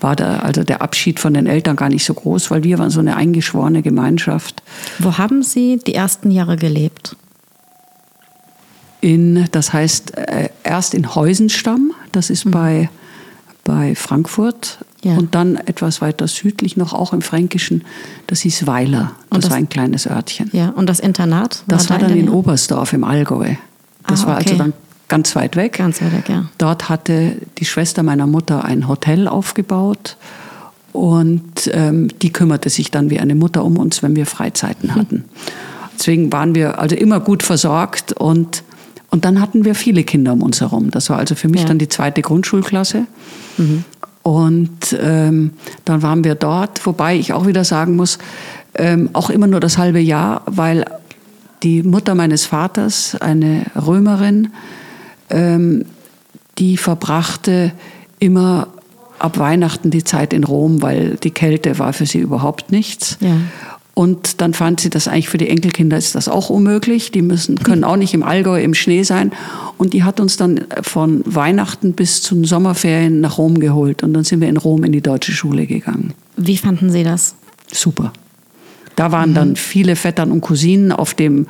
War 0.00 0.16
da 0.16 0.38
also 0.38 0.62
der 0.62 0.80
Abschied 0.80 1.18
von 1.18 1.34
den 1.34 1.46
Eltern 1.46 1.76
gar 1.76 1.88
nicht 1.88 2.04
so 2.04 2.14
groß, 2.14 2.50
weil 2.50 2.62
wir 2.62 2.78
waren 2.78 2.90
so 2.90 3.00
eine 3.00 3.16
eingeschworene 3.16 3.82
Gemeinschaft. 3.82 4.62
Wo 5.00 5.18
haben 5.18 5.42
Sie 5.42 5.80
die 5.84 5.94
ersten 5.94 6.30
Jahre 6.30 6.56
gelebt? 6.56 7.16
In, 9.00 9.46
das 9.52 9.72
heißt, 9.72 10.16
äh, 10.16 10.48
erst 10.64 10.94
in 10.94 11.14
Heusenstamm, 11.14 11.92
das 12.12 12.30
ist 12.30 12.46
mhm. 12.46 12.50
bei, 12.50 12.90
bei 13.64 13.94
Frankfurt. 13.94 14.78
Ja. 15.02 15.16
Und 15.16 15.36
dann 15.36 15.56
etwas 15.56 16.00
weiter 16.00 16.26
südlich 16.26 16.76
noch, 16.76 16.92
auch 16.92 17.12
im 17.12 17.22
Fränkischen, 17.22 17.84
das 18.26 18.40
hieß 18.40 18.66
Weiler. 18.66 19.12
Das, 19.30 19.42
das 19.42 19.50
war 19.50 19.56
ein 19.56 19.68
kleines 19.68 20.08
Örtchen. 20.08 20.50
Ja, 20.52 20.70
und 20.70 20.88
das 20.88 20.98
Internat? 20.98 21.62
War 21.66 21.76
das 21.76 21.88
war 21.88 21.98
dann 21.98 22.16
in 22.16 22.28
Oberstdorf 22.28 22.92
im 22.92 23.04
Allgäu. 23.04 23.54
Das 24.08 24.24
ah, 24.24 24.28
war 24.28 24.36
also 24.38 24.56
dann 24.56 24.72
ganz 25.06 25.36
weit 25.36 25.54
weg. 25.54 25.74
Ganz 25.74 26.02
weit 26.02 26.12
weg, 26.12 26.28
ja. 26.28 26.46
Dort 26.58 26.88
hatte 26.88 27.36
die 27.58 27.64
Schwester 27.64 28.02
meiner 28.02 28.26
Mutter 28.26 28.64
ein 28.64 28.88
Hotel 28.88 29.28
aufgebaut 29.28 30.16
und 30.92 31.70
ähm, 31.72 32.08
die 32.20 32.32
kümmerte 32.32 32.70
sich 32.70 32.90
dann 32.90 33.10
wie 33.10 33.20
eine 33.20 33.34
Mutter 33.34 33.64
um 33.64 33.76
uns, 33.76 34.02
wenn 34.02 34.16
wir 34.16 34.26
Freizeiten 34.26 34.94
hatten. 34.94 35.24
Deswegen 35.98 36.32
waren 36.32 36.54
wir 36.54 36.78
also 36.78 36.96
immer 36.96 37.20
gut 37.20 37.42
versorgt 37.42 38.12
und, 38.12 38.62
und 39.10 39.24
dann 39.24 39.40
hatten 39.40 39.64
wir 39.64 39.74
viele 39.74 40.04
Kinder 40.04 40.32
um 40.32 40.42
uns 40.42 40.60
herum. 40.60 40.90
Das 40.90 41.08
war 41.10 41.18
also 41.18 41.34
für 41.34 41.48
mich 41.48 41.62
ja. 41.62 41.68
dann 41.68 41.78
die 41.78 41.88
zweite 41.88 42.22
Grundschulklasse. 42.22 43.06
Mhm. 43.56 43.84
Und 44.22 44.96
ähm, 45.00 45.52
dann 45.86 46.02
waren 46.02 46.24
wir 46.24 46.34
dort, 46.34 46.84
wobei 46.84 47.16
ich 47.16 47.32
auch 47.32 47.46
wieder 47.46 47.64
sagen 47.64 47.96
muss, 47.96 48.18
ähm, 48.74 49.08
auch 49.14 49.30
immer 49.30 49.46
nur 49.46 49.60
das 49.60 49.78
halbe 49.78 50.00
Jahr, 50.00 50.42
weil 50.46 50.84
die 51.62 51.82
Mutter 51.82 52.14
meines 52.14 52.44
Vaters, 52.44 53.16
eine 53.20 53.64
Römerin, 53.74 54.48
ähm, 55.30 55.86
die 56.58 56.76
verbrachte 56.76 57.72
immer 58.18 58.68
ab 59.18 59.38
Weihnachten 59.38 59.90
die 59.90 60.04
Zeit 60.04 60.32
in 60.32 60.44
Rom, 60.44 60.82
weil 60.82 61.16
die 61.16 61.30
Kälte 61.30 61.78
war 61.78 61.92
für 61.92 62.06
sie 62.06 62.18
überhaupt 62.18 62.70
nichts. 62.70 63.16
Ja. 63.20 63.36
Und 63.98 64.40
dann 64.40 64.54
fand 64.54 64.78
sie, 64.78 64.90
dass 64.90 65.08
eigentlich 65.08 65.28
für 65.28 65.38
die 65.38 65.48
Enkelkinder 65.48 65.96
ist 65.98 66.14
das 66.14 66.28
auch 66.28 66.50
unmöglich. 66.50 67.10
Die 67.10 67.20
müssen, 67.20 67.58
können 67.58 67.82
auch 67.82 67.96
nicht 67.96 68.14
im 68.14 68.22
Allgäu 68.22 68.62
im 68.62 68.72
Schnee 68.72 69.02
sein. 69.02 69.32
Und 69.76 69.92
die 69.92 70.04
hat 70.04 70.20
uns 70.20 70.36
dann 70.36 70.66
von 70.82 71.22
Weihnachten 71.26 71.94
bis 71.94 72.22
zum 72.22 72.44
Sommerferien 72.44 73.20
nach 73.20 73.38
Rom 73.38 73.58
geholt. 73.58 74.04
Und 74.04 74.12
dann 74.12 74.22
sind 74.22 74.40
wir 74.40 74.48
in 74.48 74.56
Rom 74.56 74.84
in 74.84 74.92
die 74.92 75.00
deutsche 75.00 75.32
Schule 75.32 75.66
gegangen. 75.66 76.14
Wie 76.36 76.56
fanden 76.56 76.92
Sie 76.92 77.02
das? 77.02 77.34
Super. 77.72 78.12
Da 78.94 79.10
waren 79.10 79.30
mhm. 79.30 79.34
dann 79.34 79.56
viele 79.56 79.96
Vettern 79.96 80.30
und 80.30 80.42
Cousinen 80.42 80.92
auf 80.92 81.14
dem 81.14 81.48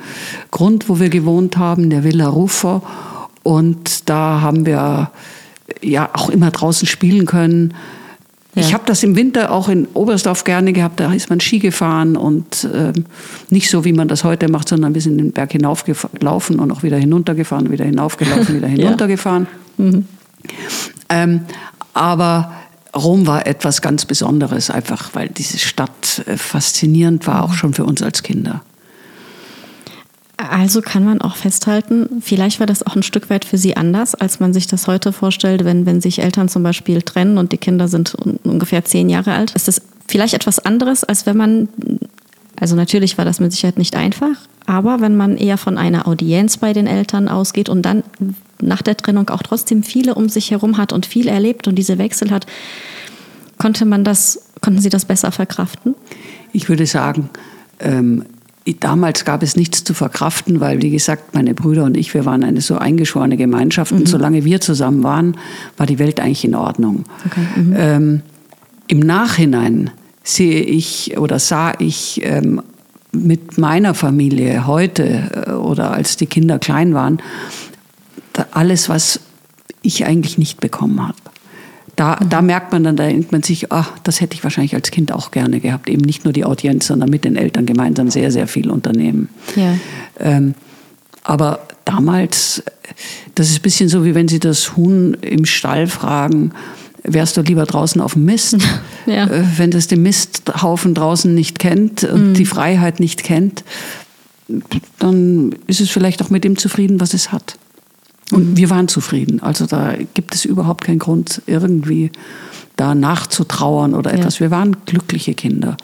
Grund, 0.49 0.89
wo 0.89 0.99
wir 0.99 1.09
gewohnt 1.09 1.55
haben, 1.57 1.91
der 1.91 2.03
Villa 2.03 2.29
Ruffo. 2.29 2.81
Und 3.43 4.09
da 4.09 4.41
haben 4.41 4.65
wir 4.65 5.11
ja 5.83 6.09
auch 6.13 6.31
immer 6.31 6.49
draußen 6.49 6.87
spielen 6.87 7.27
können. 7.27 7.75
Ja. 8.59 8.65
Ich 8.65 8.73
habe 8.73 8.83
das 8.85 9.03
im 9.03 9.15
Winter 9.15 9.51
auch 9.51 9.69
in 9.69 9.87
Oberstdorf 9.93 10.43
gerne 10.43 10.73
gehabt. 10.73 10.99
Da 10.99 11.13
ist 11.13 11.29
man 11.29 11.39
Ski 11.39 11.59
gefahren 11.59 12.17
und 12.17 12.65
äh, 12.65 12.93
nicht 13.49 13.69
so, 13.69 13.85
wie 13.85 13.93
man 13.93 14.07
das 14.07 14.23
heute 14.23 14.49
macht, 14.49 14.69
sondern 14.69 14.93
wir 14.93 15.01
sind 15.01 15.17
den 15.17 15.31
Berg 15.31 15.51
hinaufgelaufen 15.51 16.59
und 16.59 16.71
auch 16.71 16.83
wieder 16.83 16.97
hinuntergefahren, 16.97 17.71
wieder 17.71 17.85
hinaufgelaufen, 17.85 18.55
wieder 18.55 18.67
hinuntergefahren. 18.67 19.47
Ja. 19.77 19.85
Mhm. 19.85 20.05
Ähm, 21.09 21.41
aber 21.93 22.51
Rom 22.95 23.27
war 23.27 23.45
etwas 23.45 23.81
ganz 23.81 24.05
Besonderes, 24.05 24.69
einfach 24.69 25.09
weil 25.13 25.29
diese 25.29 25.59
Stadt 25.59 26.23
äh, 26.25 26.37
faszinierend 26.37 27.27
war, 27.27 27.43
auch 27.43 27.53
schon 27.53 27.73
für 27.73 27.85
uns 27.85 28.01
als 28.01 28.23
Kinder. 28.23 28.61
Also 30.41 30.81
kann 30.81 31.03
man 31.03 31.19
auch 31.19 31.35
festhalten, 31.35 32.21
vielleicht 32.21 32.61
war 32.61 32.65
das 32.65 32.87
auch 32.87 32.95
ein 32.95 33.03
Stück 33.03 33.29
weit 33.29 33.43
für 33.43 33.57
Sie 33.57 33.75
anders, 33.75 34.15
als 34.15 34.39
man 34.39 34.53
sich 34.53 34.67
das 34.67 34.87
heute 34.87 35.11
vorstellt, 35.11 35.65
wenn, 35.65 35.85
wenn 35.85 35.99
sich 35.99 36.19
Eltern 36.19 36.47
zum 36.47 36.63
Beispiel 36.63 37.01
trennen 37.01 37.37
und 37.37 37.51
die 37.51 37.57
Kinder 37.57 37.89
sind 37.89 38.15
ungefähr 38.45 38.85
zehn 38.85 39.09
Jahre 39.09 39.33
alt. 39.33 39.51
Ist 39.51 39.67
das 39.67 39.81
vielleicht 40.07 40.33
etwas 40.33 40.59
anderes, 40.59 41.03
als 41.03 41.25
wenn 41.25 41.35
man, 41.35 41.67
also 42.57 42.77
natürlich 42.77 43.17
war 43.17 43.25
das 43.25 43.41
mit 43.41 43.51
Sicherheit 43.51 43.77
nicht 43.77 43.97
einfach, 43.97 44.37
aber 44.65 45.01
wenn 45.01 45.17
man 45.17 45.35
eher 45.35 45.57
von 45.57 45.77
einer 45.77 46.07
Audienz 46.07 46.55
bei 46.55 46.71
den 46.71 46.87
Eltern 46.87 47.27
ausgeht 47.27 47.67
und 47.67 47.81
dann 47.81 48.03
nach 48.61 48.81
der 48.81 48.95
Trennung 48.95 49.29
auch 49.31 49.43
trotzdem 49.43 49.83
viele 49.83 50.15
um 50.15 50.29
sich 50.29 50.51
herum 50.51 50.77
hat 50.77 50.93
und 50.93 51.05
viel 51.05 51.27
erlebt 51.27 51.67
und 51.67 51.75
diese 51.75 51.97
Wechsel 51.97 52.31
hat, 52.31 52.45
konnte 53.57 53.83
man 53.83 54.05
das, 54.05 54.41
konnten 54.61 54.79
Sie 54.79 54.89
das 54.89 55.03
besser 55.03 55.33
verkraften? 55.33 55.95
Ich 56.53 56.69
würde 56.69 56.85
sagen, 56.85 57.29
ähm, 57.79 58.23
damals 58.79 59.25
gab 59.25 59.41
es 59.43 59.55
nichts 59.55 59.83
zu 59.83 59.93
verkraften, 59.93 60.59
weil, 60.59 60.81
wie 60.81 60.89
gesagt, 60.89 61.33
meine 61.33 61.53
Brüder 61.53 61.85
und 61.85 61.97
ich, 61.97 62.13
wir 62.13 62.25
waren 62.25 62.43
eine 62.43 62.61
so 62.61 62.77
eingeschworene 62.77 63.37
Gemeinschaft. 63.37 63.91
Mhm. 63.91 63.99
Und 63.99 64.07
solange 64.07 64.45
wir 64.45 64.61
zusammen 64.61 65.03
waren, 65.03 65.37
war 65.77 65.85
die 65.85 65.99
Welt 65.99 66.19
eigentlich 66.19 66.45
in 66.45 66.55
Ordnung. 66.55 67.05
Okay. 67.25 67.61
Mhm. 67.61 67.75
Ähm, 67.77 68.21
Im 68.87 68.99
Nachhinein 68.99 69.91
sehe 70.23 70.61
ich 70.61 71.17
oder 71.17 71.39
sah 71.39 71.73
ich 71.79 72.21
ähm, 72.23 72.61
mit 73.11 73.57
meiner 73.57 73.93
Familie 73.93 74.67
heute 74.67 75.47
äh, 75.47 75.51
oder 75.51 75.91
als 75.91 76.17
die 76.17 76.27
Kinder 76.27 76.59
klein 76.59 76.93
waren, 76.93 77.19
alles, 78.51 78.89
was 78.89 79.19
ich 79.81 80.05
eigentlich 80.05 80.37
nicht 80.37 80.59
bekommen 80.59 81.05
habe. 81.05 81.17
Da, 81.99 82.17
mhm. 82.21 82.29
da 82.29 82.41
merkt 82.41 82.71
man 82.71 82.85
dann, 82.85 82.95
da 82.95 83.05
denkt 83.05 83.33
man 83.33 83.43
sich, 83.43 83.73
ach, 83.73 83.91
das 84.03 84.21
hätte 84.21 84.33
ich 84.33 84.43
wahrscheinlich 84.43 84.73
als 84.73 84.89
Kind 84.89 85.11
auch 85.11 85.31
gerne 85.31 85.59
gehabt. 85.59 85.89
Eben 85.89 86.01
nicht 86.01 86.23
nur 86.23 86.31
die 86.31 86.45
Audienz, 86.45 86.87
sondern 86.87 87.09
mit 87.09 87.25
den 87.25 87.35
Eltern 87.35 87.65
gemeinsam 87.65 88.09
sehr, 88.09 88.31
sehr 88.31 88.47
viel 88.47 88.71
unternehmen. 88.71 89.27
Ja. 89.57 89.75
Ähm, 90.17 90.55
aber 91.23 91.67
damals, 91.83 92.63
das 93.35 93.49
ist 93.49 93.59
ein 93.59 93.61
bisschen 93.63 93.89
so, 93.89 94.05
wie 94.05 94.15
wenn 94.15 94.29
Sie 94.29 94.39
das 94.39 94.77
Huhn 94.77 95.13
im 95.15 95.43
Stall 95.43 95.87
fragen, 95.87 96.53
wärst 97.03 97.35
du 97.35 97.41
lieber 97.41 97.65
draußen 97.65 97.99
auf 97.99 98.13
dem 98.13 98.25
Mist? 98.25 98.57
Ja. 99.05 99.25
Äh, 99.25 99.43
wenn 99.57 99.71
das 99.71 99.87
den 99.87 100.03
Misthaufen 100.03 100.93
draußen 100.93 101.33
nicht 101.33 101.57
kennt 101.57 102.03
und 102.03 102.29
mhm. 102.29 102.33
die 102.35 102.45
Freiheit 102.45 102.99
nicht 102.99 103.23
kennt, 103.23 103.63
dann 104.99 105.55
ist 105.65 105.81
es 105.81 105.89
vielleicht 105.89 106.21
auch 106.21 106.29
mit 106.29 106.43
dem 106.43 106.57
zufrieden, 106.57 106.99
was 106.99 107.15
es 107.15 107.31
hat. 107.31 107.57
Und 108.31 108.57
wir 108.57 108.69
waren 108.69 108.87
zufrieden. 108.87 109.41
Also 109.41 109.65
da 109.65 109.93
gibt 110.13 110.35
es 110.35 110.45
überhaupt 110.45 110.83
keinen 110.83 110.99
Grund, 110.99 111.41
irgendwie 111.47 112.11
da 112.75 112.95
nachzutrauern 112.95 113.93
oder 113.93 114.13
etwas. 114.13 114.35
Ja. 114.35 114.41
Wir 114.41 114.51
waren 114.51 114.77
glückliche 114.85 115.33
Kinder. 115.33 115.75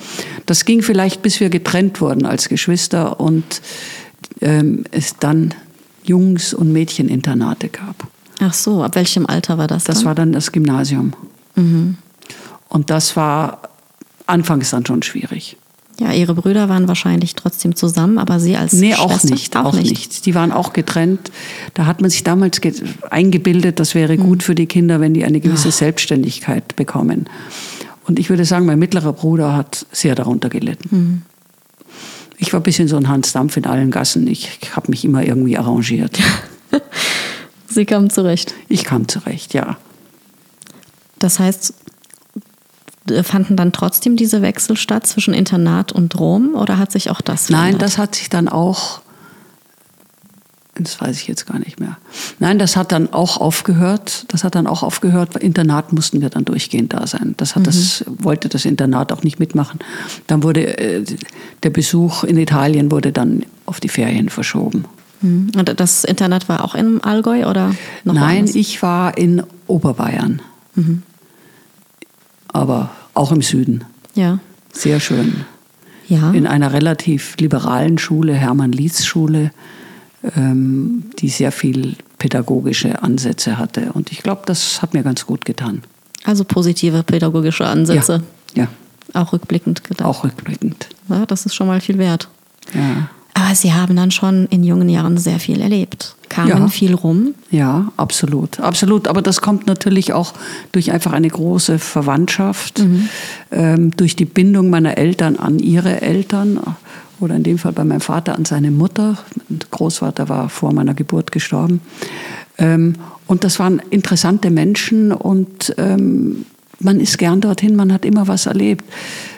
Das 0.45 0.65
ging 0.65 0.81
vielleicht, 0.81 1.21
bis 1.21 1.39
wir 1.39 1.49
getrennt 1.49 1.99
wurden 2.01 2.25
als 2.25 2.47
Geschwister 2.47 3.19
und 3.19 3.61
ähm, 4.41 4.85
es 4.91 5.17
dann 5.17 5.53
Jungs- 6.03 6.53
und 6.53 6.71
Mädcheninternate 6.71 7.69
gab. 7.69 8.07
Ach 8.39 8.53
so, 8.53 8.83
ab 8.83 8.95
welchem 8.95 9.25
Alter 9.25 9.57
war 9.57 9.67
das? 9.67 9.85
Das 9.85 9.97
dann? 9.97 10.05
war 10.05 10.15
dann 10.15 10.31
das 10.31 10.51
Gymnasium. 10.51 11.13
Mhm. 11.55 11.97
Und 12.69 12.89
das 12.89 13.15
war 13.15 13.61
anfangs 14.27 14.69
dann 14.69 14.85
schon 14.85 15.01
schwierig. 15.03 15.57
Ja, 15.99 16.11
ihre 16.11 16.33
Brüder 16.33 16.67
waren 16.67 16.87
wahrscheinlich 16.87 17.35
trotzdem 17.35 17.75
zusammen, 17.75 18.17
aber 18.17 18.39
sie 18.39 18.57
als 18.57 18.73
nee, 18.73 18.93
Schwester? 18.93 19.03
auch 19.03 19.23
nicht, 19.23 19.55
auch, 19.55 19.65
auch 19.65 19.73
nicht. 19.73 19.89
nicht. 19.91 20.25
Die 20.25 20.35
waren 20.35 20.51
auch 20.51 20.73
getrennt. 20.73 21.31
Da 21.73 21.85
hat 21.85 22.01
man 22.01 22.09
sich 22.09 22.23
damals 22.23 22.59
eingebildet, 23.09 23.79
das 23.79 23.95
wäre 23.95 24.17
gut 24.17 24.39
mhm. 24.39 24.41
für 24.41 24.55
die 24.55 24.65
Kinder, 24.65 24.99
wenn 24.99 25.13
die 25.13 25.23
eine 25.23 25.39
gewisse 25.39 25.69
Ach. 25.69 25.73
Selbstständigkeit 25.73 26.75
bekommen. 26.75 27.29
Und 28.07 28.19
ich 28.19 28.29
würde 28.29 28.45
sagen, 28.45 28.65
mein 28.65 28.77
mittlerer 28.77 29.13
Bruder 29.13 29.55
hat 29.55 29.85
sehr 29.91 30.15
darunter 30.15 30.49
gelitten. 30.49 30.89
Mhm. 30.91 31.21
Ich 32.37 32.51
war 32.51 32.59
ein 32.59 32.63
bisschen 32.63 32.87
so 32.87 32.97
ein 32.97 33.07
Hans 33.07 33.31
Dampf 33.31 33.55
in 33.55 33.65
allen 33.65 33.91
Gassen. 33.91 34.27
Ich, 34.27 34.59
ich 34.61 34.75
habe 34.75 34.89
mich 34.91 35.05
immer 35.05 35.23
irgendwie 35.23 35.57
arrangiert. 35.57 36.19
Sie 37.67 37.85
kamen 37.85 38.09
zurecht. 38.09 38.53
Ich 38.67 38.83
kam 38.83 39.07
zurecht, 39.07 39.53
ja. 39.53 39.77
Das 41.19 41.39
heißt, 41.39 41.73
fanden 43.23 43.55
dann 43.55 43.71
trotzdem 43.71 44.15
diese 44.15 44.41
Wechsel 44.41 44.77
statt 44.77 45.05
zwischen 45.05 45.33
Internat 45.33 45.91
und 45.91 46.19
Rom 46.19 46.55
oder 46.55 46.77
hat 46.77 46.91
sich 46.91 47.09
auch 47.09 47.21
das 47.21 47.49
Nein, 47.49 47.59
verändert? 47.59 47.81
das 47.81 47.97
hat 47.97 48.15
sich 48.15 48.29
dann 48.29 48.47
auch, 48.47 49.01
das 50.75 50.99
weiß 50.99 51.17
ich 51.21 51.27
jetzt 51.27 51.45
gar 51.45 51.59
nicht 51.59 51.79
mehr. 51.79 51.97
Nein, 52.39 52.59
das 52.59 52.75
hat 52.75 52.91
dann 52.91 53.13
auch 53.13 53.37
aufgehört. 53.37 54.25
Das 54.29 54.43
hat 54.43 54.55
dann 54.55 54.67
auch 54.67 54.83
aufgehört. 54.83 55.37
Internat 55.37 55.93
mussten 55.93 56.21
wir 56.21 56.29
dann 56.29 56.45
durchgehend 56.45 56.93
da 56.93 57.07
sein. 57.07 57.35
Das 57.37 57.55
hat 57.55 57.67
das, 57.67 58.03
wollte 58.07 58.49
das 58.49 58.65
Internat 58.65 59.11
auch 59.13 59.23
nicht 59.23 59.39
mitmachen. 59.39 59.79
Dann 60.27 60.43
wurde 60.43 60.77
äh, 60.77 61.05
der 61.63 61.69
Besuch 61.69 62.23
in 62.23 62.37
Italien 62.37 62.91
wurde 62.91 63.11
dann 63.11 63.45
auf 63.65 63.79
die 63.79 63.89
Ferien 63.89 64.29
verschoben. 64.29 64.85
Mhm. 65.21 65.51
Und 65.55 65.79
das 65.79 66.03
Internat 66.03 66.49
war 66.49 66.63
auch 66.63 66.75
im 66.75 67.03
Allgäu 67.03 67.45
oder 67.47 67.73
Nein, 68.03 68.15
woanders? 68.15 68.55
ich 68.55 68.81
war 68.81 69.17
in 69.17 69.43
Oberbayern. 69.67 70.41
Aber 72.55 72.89
auch 73.13 73.31
im 73.33 73.41
Süden. 73.41 73.83
Ja. 74.13 74.39
Sehr 74.71 75.01
schön. 75.01 75.45
Ja. 76.07 76.31
In 76.31 76.47
einer 76.47 76.71
relativ 76.71 77.35
liberalen 77.37 77.97
Schule, 77.97 78.33
Hermann-Lietz-Schule, 78.33 79.51
ähm, 80.35 81.05
die 81.19 81.27
sehr 81.27 81.51
viel 81.51 81.95
pädagogische 82.17 83.03
Ansätze 83.03 83.57
hatte. 83.57 83.91
Und 83.93 84.11
ich 84.11 84.23
glaube, 84.23 84.43
das 84.45 84.81
hat 84.81 84.93
mir 84.93 85.03
ganz 85.03 85.25
gut 85.25 85.43
getan. 85.43 85.81
Also 86.23 86.45
positive 86.45 87.03
pädagogische 87.03 87.65
Ansätze. 87.65 88.23
Ja, 88.53 88.67
ja 89.13 89.21
Auch 89.21 89.33
rückblickend 89.33 89.83
gedacht. 89.83 90.07
auch 90.07 90.23
rückblickend. 90.23 90.87
Ja, 91.09 91.25
das 91.25 91.45
ist 91.45 91.55
schon 91.55 91.67
mal 91.67 91.81
viel 91.81 91.97
wert. 91.97 92.29
Ja. 92.73 93.09
Aber 93.37 93.53
Sie 93.53 93.73
haben 93.73 93.97
dann 93.97 94.11
schon 94.11 94.45
in 94.47 94.63
jungen 94.63 94.87
Jahren 94.87 95.17
sehr 95.17 95.39
viel 95.39 95.59
erlebt. 95.59 96.15
Kamen 96.29 96.47
Ja. 96.47 96.67
viel 96.69 96.95
rum. 96.95 97.35
Ja, 97.51 97.91
absolut. 97.97 98.61
Absolut. 98.61 99.09
Aber 99.09 99.21
das 99.21 99.41
kommt 99.41 99.67
natürlich 99.67 100.13
auch 100.13 100.33
durch 100.71 100.91
einfach 100.91 101.11
eine 101.11 101.27
große 101.27 101.77
Verwandtschaft, 101.77 102.81
ähm, 103.51 103.91
durch 103.97 104.15
die 104.15 104.23
Bindung 104.25 104.69
meiner 104.69 104.97
Eltern 104.97 105.35
an 105.35 105.59
ihre 105.59 106.01
Eltern 106.01 106.59
oder 107.19 107.35
in 107.35 107.43
dem 107.43 107.57
Fall 107.57 107.73
bei 107.73 107.83
meinem 107.83 108.01
Vater 108.01 108.35
an 108.35 108.45
seine 108.45 108.71
Mutter. 108.71 109.17
Mein 109.49 109.59
Großvater 109.69 110.29
war 110.29 110.47
vor 110.47 110.73
meiner 110.73 110.93
Geburt 110.93 111.33
gestorben. 111.33 111.81
Ähm, 112.57 112.95
und 113.27 113.43
das 113.43 113.59
waren 113.59 113.81
interessante 113.89 114.49
Menschen 114.49 115.11
und 115.11 115.75
ähm, 115.77 116.45
man 116.79 116.99
ist 117.01 117.17
gern 117.17 117.41
dorthin, 117.41 117.75
man 117.75 117.91
hat 117.91 118.05
immer 118.05 118.27
was 118.29 118.45
erlebt. 118.45 118.85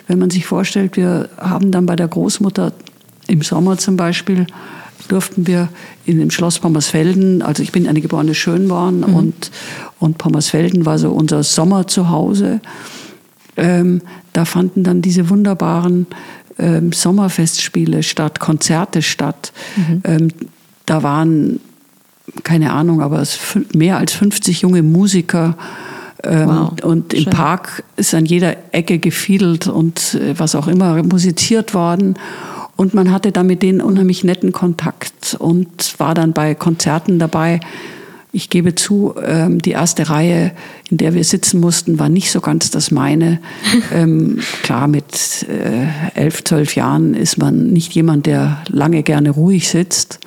Wenn 0.07 0.19
man 0.19 0.29
sich 0.29 0.45
vorstellt, 0.45 0.97
wir 0.97 1.29
haben 1.37 1.71
dann 1.71 1.85
bei 1.87 1.95
der 1.95 2.07
Großmutter 2.07 2.73
im 3.27 3.41
Sommer 3.41 3.77
zum 3.77 3.97
Beispiel 3.97 4.47
durften 5.07 5.47
wir 5.47 5.69
in 6.05 6.19
dem 6.19 6.31
Schloss 6.31 6.59
Pommersfelden, 6.59 7.41
also 7.41 7.63
ich 7.63 7.71
bin 7.71 7.87
eine 7.87 8.01
geborene 8.01 8.33
Schönborn 8.33 9.03
und, 9.03 9.51
und 9.99 10.17
Pommersfelden 10.17 10.85
war 10.85 10.97
so 10.97 11.11
unser 11.11 11.43
Sommerzuhause. 11.43 12.59
Ähm, 13.55 14.01
da 14.33 14.45
fanden 14.45 14.83
dann 14.83 15.01
diese 15.01 15.29
wunderbaren 15.29 16.07
ähm, 16.59 16.91
Sommerfestspiele 16.91 18.03
statt, 18.03 18.39
Konzerte 18.39 19.01
statt. 19.01 19.53
Ähm, 20.03 20.29
da 20.85 21.03
waren, 21.03 21.59
keine 22.43 22.71
Ahnung, 22.71 23.01
aber 23.01 23.21
es 23.21 23.39
mehr 23.73 23.97
als 23.97 24.13
50 24.13 24.61
junge 24.61 24.83
Musiker. 24.83 25.57
Ähm, 26.23 26.47
Wow, 26.47 26.73
und 26.83 27.13
im 27.13 27.23
schön. 27.23 27.33
Park 27.33 27.83
ist 27.95 28.13
an 28.15 28.25
jeder 28.25 28.55
Ecke 28.71 28.97
gefiedelt 28.97 29.67
und 29.67 30.15
äh, 30.15 30.37
was 30.37 30.55
auch 30.55 30.67
immer 30.67 31.01
musiziert 31.03 31.73
worden. 31.75 32.15
Und 32.77 32.93
man 32.93 33.11
hatte 33.11 33.31
da 33.31 33.43
mit 33.43 33.63
denen 33.63 33.81
unheimlich 33.81 34.23
netten 34.23 34.51
Kontakt 34.53 35.35
und 35.37 35.99
war 35.99 36.13
dann 36.13 36.31
bei 36.31 36.55
Konzerten 36.55 37.19
dabei. 37.19 37.59
Ich 38.31 38.51
gebe 38.51 38.75
zu, 38.75 39.15
ähm, 39.25 39.59
die 39.59 39.71
erste 39.71 40.09
Reihe, 40.09 40.51
in 40.91 40.97
der 40.97 41.15
wir 41.15 41.23
sitzen 41.23 41.59
mussten, 41.59 41.97
war 41.97 42.07
nicht 42.07 42.29
so 42.29 42.39
ganz 42.39 42.69
das 42.69 42.91
meine. 42.91 43.39
ähm, 43.93 44.39
klar, 44.61 44.87
mit 44.87 45.47
äh, 45.49 45.87
elf, 46.13 46.43
zwölf 46.43 46.75
Jahren 46.75 47.15
ist 47.15 47.37
man 47.39 47.73
nicht 47.73 47.93
jemand, 47.93 48.27
der 48.27 48.63
lange 48.67 49.01
gerne 49.01 49.31
ruhig 49.31 49.67
sitzt. 49.69 50.19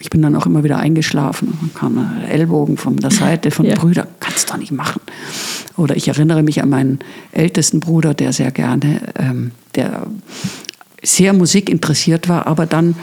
Ich 0.00 0.10
bin 0.10 0.22
dann 0.22 0.34
auch 0.34 0.46
immer 0.46 0.64
wieder 0.64 0.78
eingeschlafen. 0.78 1.56
Dann 1.60 1.74
kam 1.74 1.98
ein 1.98 2.28
Ellbogen 2.28 2.76
von 2.76 2.96
der 2.96 3.12
Seite 3.12 3.52
von 3.52 3.64
Ja. 3.66 3.76
Brüdern, 3.76 4.08
kannst 4.18 4.50
doch 4.50 4.56
nicht 4.56 4.72
machen. 4.72 5.00
Oder 5.76 5.96
ich 5.96 6.08
erinnere 6.08 6.42
mich 6.42 6.62
an 6.62 6.68
meinen 6.68 6.98
ältesten 7.32 7.80
Bruder, 7.80 8.14
der 8.14 8.32
sehr 8.32 8.50
gerne, 8.50 9.00
ähm, 9.18 9.52
der 9.74 10.06
sehr 11.06 11.32
musikinteressiert 11.32 12.28
war, 12.28 12.46
aber 12.46 12.66
dann 12.66 12.96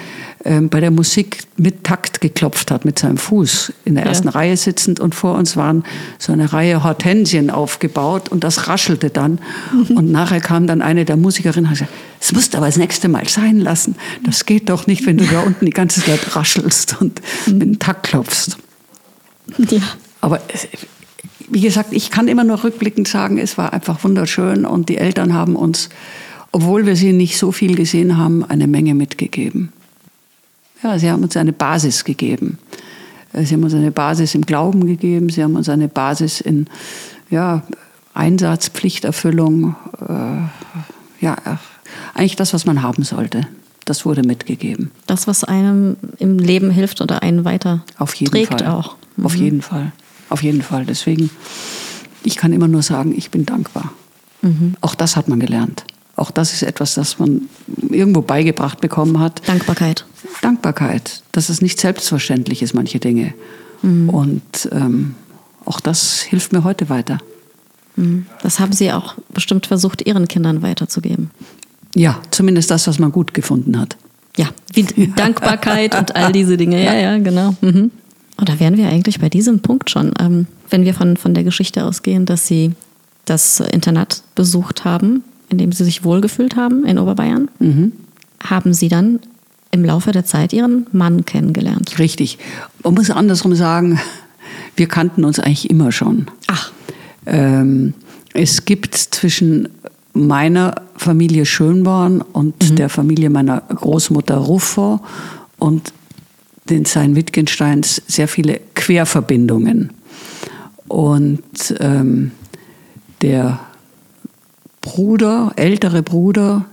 ähm, 0.46 0.68
bei 0.70 0.82
der 0.82 0.92
Musik 0.92 1.44
mit 1.56 1.86
Takt 1.86 2.20
geklopft 2.20 2.70
hat, 2.70 2.84
mit 2.84 3.00
seinem 3.00 3.16
Fuß 3.18 3.72
in 3.86 3.96
der 3.96 4.04
Ja. 4.04 4.10
ersten 4.10 4.28
Reihe 4.28 4.58
sitzend 4.58 5.00
und 5.00 5.16
vor 5.16 5.36
uns 5.36 5.56
waren 5.56 5.86
so 6.20 6.34
eine 6.34 6.52
Reihe 6.52 6.84
Hortensien 6.84 7.50
aufgebaut 7.50 8.28
und 8.30 8.44
das 8.44 8.68
raschelte 8.68 9.10
dann. 9.10 9.40
Und 9.96 10.12
nachher 10.12 10.42
kam 10.42 10.68
dann 10.68 10.82
eine 10.82 11.06
der 11.06 11.16
Musikerinnen 11.16 11.66
und 11.66 11.70
hat 11.72 11.78
gesagt, 11.80 11.94
das 12.20 12.34
musst 12.34 12.54
du 12.54 12.58
aber 12.58 12.66
das 12.66 12.76
nächste 12.78 13.08
Mal 13.08 13.28
sein 13.30 13.60
lassen. 13.60 13.96
Das 14.26 14.46
geht 14.46 14.70
doch 14.70 14.86
nicht, 14.86 15.06
wenn 15.06 15.18
du 15.18 15.26
da 15.26 15.40
unten 15.42 15.66
die 15.66 15.72
ganze 15.72 16.04
Zeit 16.04 16.36
raschelst 16.36 16.98
und 17.00 17.22
mit 17.48 17.62
dem 17.62 17.80
Takt 17.80 18.04
klopfst. 18.08 18.58
Ja. 19.58 19.80
Aber 20.20 20.42
es- 20.54 20.68
wie 21.50 21.62
gesagt, 21.62 21.94
ich 21.94 22.10
kann 22.10 22.28
immer 22.28 22.44
nur 22.44 22.64
rückblickend 22.64 23.08
sagen, 23.08 23.38
es 23.38 23.58
war 23.58 23.74
einfach 23.74 24.04
wunderschön 24.04 24.66
und 24.66 24.90
die 24.90 24.98
Eltern 24.98 25.34
haben 25.34 25.56
uns, 25.56 25.90
obwohl 26.54 26.86
wir 26.86 26.96
sie 26.96 27.12
nicht 27.12 27.38
so 27.38 27.52
viel 27.52 27.76
gesehen 27.76 28.18
haben, 28.18 28.46
eine 28.46 28.68
Menge 28.68 28.96
mitgegeben. 28.96 29.74
Ja, 30.82 30.98
sie 30.98 31.10
haben 31.12 31.24
uns 31.24 31.36
eine 31.36 31.52
Basis 31.52 32.06
gegeben. 32.06 32.60
Äh, 33.34 33.44
Sie 33.44 33.56
haben 33.56 33.64
uns 33.64 33.74
eine 33.74 33.92
Basis 33.92 34.36
im 34.36 34.46
Glauben 34.46 34.86
gegeben, 34.86 35.30
sie 35.30 35.44
haben 35.44 35.56
uns 35.56 35.68
eine 35.68 35.88
Basis 35.88 36.40
in 36.40 36.68
ja, 37.30 37.64
Einsatz, 38.14 38.70
Pflichterfüllung, 38.70 39.76
äh, 40.08 41.24
ja, 41.26 41.34
äh, 41.46 41.58
eigentlich 42.14 42.36
das, 42.36 42.54
was 42.54 42.66
man 42.66 42.84
haben 42.84 43.04
sollte. 43.04 43.48
Das 43.86 44.06
wurde 44.06 44.22
mitgegeben. 44.22 44.92
Das, 45.08 45.28
was 45.28 45.44
einem 45.44 45.98
im 46.20 46.38
Leben 46.40 46.70
hilft 46.70 47.02
oder 47.02 47.22
einen 47.22 47.44
weiter 47.44 47.84
Auf 47.98 48.14
jeden 48.16 48.32
trägt 48.32 48.62
Fall. 48.62 48.68
auch. 48.68 48.96
Mhm. 49.18 49.26
Auf 49.26 49.36
jeden 49.36 49.62
Fall. 49.62 49.92
Auf 50.30 50.44
jeden 50.44 50.62
Fall. 50.62 50.86
Deswegen, 50.86 51.30
ich 52.24 52.38
kann 52.38 52.54
immer 52.54 52.68
nur 52.68 52.82
sagen, 52.82 53.14
ich 53.18 53.30
bin 53.32 53.46
dankbar. 53.46 53.92
Mhm. 54.42 54.76
Auch 54.80 54.96
das 54.96 55.16
hat 55.18 55.28
man 55.28 55.40
gelernt. 55.40 55.84
Auch 56.16 56.32
das 56.32 56.54
ist 56.54 56.64
etwas, 56.64 56.94
das 56.94 57.18
man 57.18 57.44
irgendwo 57.90 58.22
beigebracht 58.22 58.82
bekommen 58.82 59.20
hat. 59.20 59.42
Dankbarkeit. 59.48 60.06
Dankbarkeit, 60.42 61.24
dass 61.32 61.50
es 61.50 61.62
nicht 61.62 61.80
selbstverständlich 61.80 62.62
ist, 62.62 62.74
manche 62.74 63.00
Dinge. 63.00 63.34
Mhm. 63.82 64.10
Und 64.10 64.70
ähm, 64.72 65.16
auch 65.66 65.80
das 65.80 66.22
hilft 66.22 66.54
mir 66.54 66.64
heute 66.64 66.90
weiter. 66.90 67.18
Mhm. 67.96 68.28
Das 68.42 68.60
haben 68.60 68.74
Sie 68.74 68.92
auch 68.92 69.16
bestimmt 69.34 69.66
versucht, 69.66 70.06
Ihren 70.06 70.28
Kindern 70.28 70.62
weiterzugeben. 70.62 71.32
Ja, 71.96 72.20
zumindest 72.32 72.72
das, 72.72 72.88
was 72.88 73.00
man 73.00 73.12
gut 73.12 73.34
gefunden 73.34 73.80
hat. 73.80 73.98
Ja, 74.38 74.50
wie 74.74 74.84
Dankbarkeit 75.16 75.98
und 75.98 76.16
all 76.16 76.32
diese 76.32 76.58
Dinge. 76.58 76.84
Ja, 76.84 76.94
ja, 76.94 77.18
genau. 77.18 77.56
Mhm. 77.62 77.92
Und 78.38 78.50
da 78.50 78.60
wären 78.60 78.78
wir 78.78 78.90
eigentlich 78.90 79.20
bei 79.20 79.30
diesem 79.30 79.62
Punkt 79.62 79.90
schon. 79.90 80.12
Ähm, 80.20 80.48
wenn 80.70 80.86
wir 80.86 80.94
von, 80.94 81.18
von 81.18 81.34
der 81.34 81.44
Geschichte 81.44 81.86
ausgehen, 81.86 82.26
dass 82.26 82.48
Sie 82.48 82.74
das 83.26 83.60
Internat 83.60 84.24
besucht 84.36 84.86
haben, 84.86 85.24
in 85.54 85.58
dem 85.58 85.72
Sie 85.72 85.86
sich 85.86 86.04
wohlgefühlt 86.04 86.56
haben 86.56 86.86
in 86.86 87.00
Oberbayern, 87.00 87.50
haben 88.44 88.74
Sie 88.74 88.90
dann 88.90 89.20
im 89.72 89.86
Laufe 89.86 90.12
der 90.12 90.26
Zeit 90.26 90.54
Ihren 90.54 90.88
Mann 90.92 91.26
kennengelernt. 91.26 91.98
Richtig. 91.98 92.38
Man 92.84 92.94
muss 92.94 93.10
andersrum 93.10 93.56
sagen, 93.56 94.00
wir 94.76 94.88
kannten 94.88 95.24
uns 95.24 95.40
eigentlich 95.40 95.70
immer 95.70 95.92
schon. 95.92 96.28
Ach, 96.48 96.72
Ähm, 97.26 97.94
es 98.34 98.66
gibt 98.66 98.96
zwischen 98.96 99.70
meiner 100.14 100.76
Familie 100.96 101.46
Schönborn 101.46 102.22
und 102.22 102.78
der 102.78 102.90
Familie 102.90 103.30
meiner 103.30 103.62
Großmutter 103.62 104.36
Ruffo 104.38 105.00
und 105.58 105.94
den 106.70 106.86
Sein 106.86 107.16
Wittgensteins 107.16 108.02
sehr 108.08 108.28
viele 108.28 108.60
Querverbindungen. 108.76 109.92
Und 110.88 111.76
ähm, 111.80 112.32
der 113.22 113.60
Bruder, 114.84 115.54
ältere 115.56 116.04
Bruder 116.04 116.66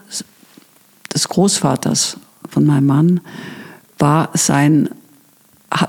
des 1.14 1.28
Großvaters 1.28 2.18
von 2.48 2.66
meinem 2.66 2.86
Mann 2.86 3.20
war 3.98 4.30
sein 4.34 4.90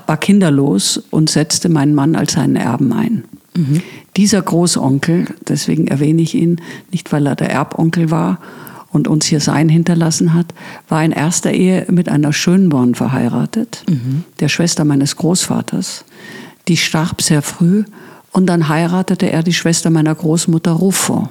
war 0.06 0.16
kinderlos 0.16 1.02
und 1.10 1.28
setzte 1.28 1.68
meinen 1.68 1.94
Mann 1.94 2.14
als 2.14 2.34
seinen 2.34 2.54
Erben 2.54 2.92
ein. 2.92 3.24
Dieser 4.16 4.40
Großonkel, 4.40 5.26
deswegen 5.48 5.88
erwähne 5.88 6.22
ich 6.22 6.34
ihn, 6.34 6.60
nicht 6.92 7.12
weil 7.12 7.26
er 7.26 7.34
der 7.34 7.50
Erbonkel 7.50 8.10
war 8.12 8.38
und 8.90 9.08
uns 9.08 9.26
hier 9.26 9.40
sein 9.40 9.68
hinterlassen 9.68 10.34
hat, 10.34 10.54
war 10.88 11.04
in 11.04 11.10
erster 11.10 11.50
Ehe 11.50 11.86
mit 11.90 12.08
einer 12.08 12.32
Schönborn 12.32 12.94
verheiratet, 12.94 13.84
der 14.38 14.48
Schwester 14.48 14.84
meines 14.84 15.16
Großvaters. 15.16 16.04
Die 16.68 16.76
starb 16.76 17.20
sehr 17.20 17.42
früh 17.42 17.82
und 18.30 18.46
dann 18.46 18.68
heiratete 18.68 19.30
er 19.32 19.42
die 19.42 19.52
Schwester 19.52 19.90
meiner 19.90 20.14
Großmutter 20.14 20.70
Ruffo. 20.70 21.28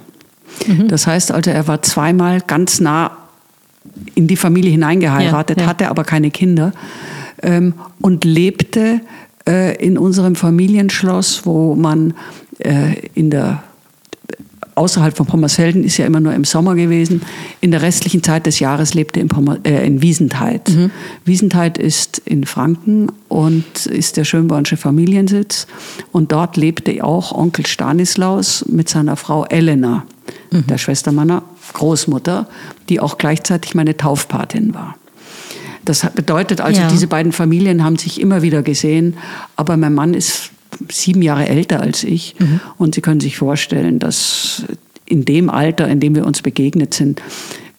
Das 0.88 1.08
heißt 1.08 1.32
also, 1.32 1.50
er 1.50 1.68
war 1.68 1.82
zweimal 1.82 2.42
ganz 2.42 2.80
nah 2.80 3.18
in 4.16 4.28
die 4.28 4.36
Familie 4.36 4.72
hineingeheiratet, 4.72 5.58
Ja, 5.58 5.64
ja. 5.64 5.70
hatte 5.70 5.90
aber 5.90 6.04
keine 6.04 6.32
Kinder 6.32 6.72
ähm, 7.42 7.74
und 8.00 8.26
lebte 8.26 9.02
äh, 9.48 9.76
in 9.84 9.98
unserem 9.98 10.36
Familienschloss, 10.36 11.46
wo 11.46 11.76
man 11.76 12.14
äh, 12.60 13.08
in 13.16 13.30
der 13.30 13.64
außerhalb 14.76 15.16
von 15.16 15.26
Pommersfelden 15.26 15.84
ist 15.84 15.98
ja 15.98 16.06
immer 16.06 16.20
nur 16.20 16.34
im 16.34 16.44
Sommer 16.44 16.76
gewesen. 16.76 17.22
In 17.60 17.72
der 17.72 17.82
restlichen 17.82 18.24
Zeit 18.24 18.46
des 18.46 18.60
Jahres 18.60 18.94
lebte 18.94 19.20
in, 19.20 19.28
Pommer, 19.28 19.58
äh, 19.64 19.86
in 19.86 20.02
Wiesentheit. 20.02 20.70
Mhm. 20.70 20.92
Wiesentheit 21.26 21.78
ist 21.78 22.20
in 22.20 22.46
Franken 22.46 23.12
und 23.28 23.86
ist 23.86 24.18
der 24.18 24.24
Schönbornsche 24.24 24.78
Familiensitz. 24.78 25.68
Und 26.12 26.32
dort 26.32 26.58
lebte 26.58 27.04
auch 27.04 27.32
Onkel 27.32 27.66
Stanislaus 27.66 28.66
mit 28.68 28.90
seiner 28.90 29.18
Frau 29.18 29.46
Elena, 29.46 30.06
Mhm. 30.52 30.68
der 30.68 30.78
Schwester 30.78 31.12
meiner 31.12 31.44
Großmutter, 31.74 32.48
die 32.90 33.00
auch 33.00 33.18
gleichzeitig 33.18 33.76
meine 33.76 33.96
Taufpatin 33.98 34.74
war. 34.74 34.96
Das 35.86 36.06
bedeutet 36.14 36.62
also, 36.62 36.82
Ja. 36.82 36.90
diese 36.90 37.08
beiden 37.08 37.32
Familien 37.32 37.84
haben 37.84 37.98
sich 37.98 38.22
immer 38.22 38.42
wieder 38.42 38.62
gesehen, 38.62 39.18
aber 39.56 39.78
mein 39.78 39.94
Mann 39.94 40.14
ist 40.14 40.52
sieben 40.90 41.22
Jahre 41.22 41.48
älter 41.48 41.82
als 41.82 42.04
ich 42.04 42.36
und 42.78 42.96
Sie 42.96 43.02
können 43.02 43.20
sich 43.20 43.38
vorstellen, 43.38 44.00
dass 44.00 44.64
in 45.06 45.26
dem 45.26 45.50
Alter, 45.50 45.88
in 45.88 46.00
dem 46.00 46.16
wir 46.16 46.26
uns 46.26 46.42
begegnet 46.42 46.94
sind, 46.94 47.22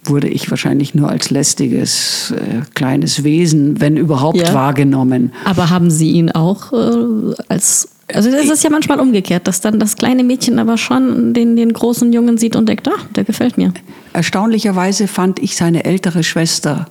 wurde 0.05 0.29
ich 0.29 0.51
wahrscheinlich 0.51 0.95
nur 0.97 1.09
als 1.09 1.31
lästiges 1.31 2.33
äh, 2.37 2.63
kleines 2.75 3.23
Wesen, 3.23 3.81
wenn 3.81 3.97
überhaupt, 3.97 4.37
Ja. 4.37 4.53
wahrgenommen. 4.53 5.33
Aber 5.45 5.71
haben 5.71 5.91
Sie 5.91 6.11
ihn 6.11 6.31
auch 6.33 6.73
äh, 6.73 7.35
als. 7.49 7.89
Also 8.15 8.31
es 8.31 8.51
ist 8.51 8.65
ja 8.65 8.71
manchmal 8.71 9.01
umgekehrt, 9.01 9.47
dass 9.47 9.61
dann 9.61 9.79
das 9.79 9.97
kleine 9.97 10.25
Mädchen 10.25 10.59
aber 10.59 10.79
schon 10.79 11.35
den, 11.35 11.57
den 11.57 11.73
großen 11.73 12.13
Jungen 12.13 12.39
sieht 12.39 12.57
und 12.57 12.69
denkt, 12.69 12.89
ah, 12.89 12.99
der 13.15 13.25
gefällt 13.25 13.59
mir. 13.59 13.73
Erstaunlicherweise 14.13 15.09
fand 15.09 15.39
ich 15.39 15.57
seine 15.57 15.85
ältere 15.85 16.23
Schwester, 16.23 16.87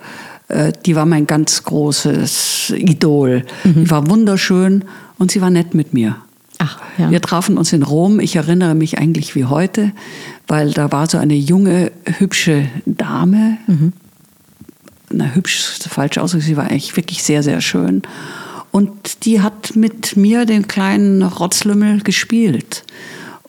äh, 0.47 0.73
die 0.85 0.95
war 0.95 1.05
mein 1.05 1.27
ganz 1.27 1.63
großes 1.63 2.73
Idol. 2.75 3.43
Die 3.63 3.89
war 3.89 4.09
wunderschön 4.09 4.85
und 5.17 5.31
sie 5.31 5.41
war 5.41 5.49
nett 5.49 5.73
mit 5.73 5.93
mir. 5.93 6.17
Ach, 6.57 6.79
ja. 6.97 7.09
Wir 7.09 7.21
trafen 7.21 7.57
uns 7.57 7.73
in 7.73 7.81
Rom. 7.83 8.19
Ich 8.19 8.35
erinnere 8.35 8.75
mich 8.75 8.99
eigentlich 8.99 9.33
wie 9.35 9.45
heute, 9.45 9.91
weil 10.47 10.71
da 10.71 10.91
war 10.91 11.07
so 11.07 11.17
eine 11.17 11.33
junge, 11.33 11.91
hübsche 12.19 12.67
Dame. 12.85 13.57
Na, 15.09 15.25
hübsch 15.33 15.59
ist 15.59 15.87
falsch 15.87 16.17
ausgedrückt. 16.17 16.47
Sie 16.47 16.57
war 16.57 16.65
eigentlich 16.65 16.95
wirklich 16.95 17.23
sehr, 17.23 17.41
sehr 17.41 17.61
schön. 17.61 18.03
Und 18.71 19.25
die 19.25 19.41
hat 19.41 19.75
mit 19.75 20.15
mir 20.15 20.45
den 20.45 20.67
kleinen 20.67 21.21
Rotzlümmel 21.23 22.01
gespielt 22.01 22.83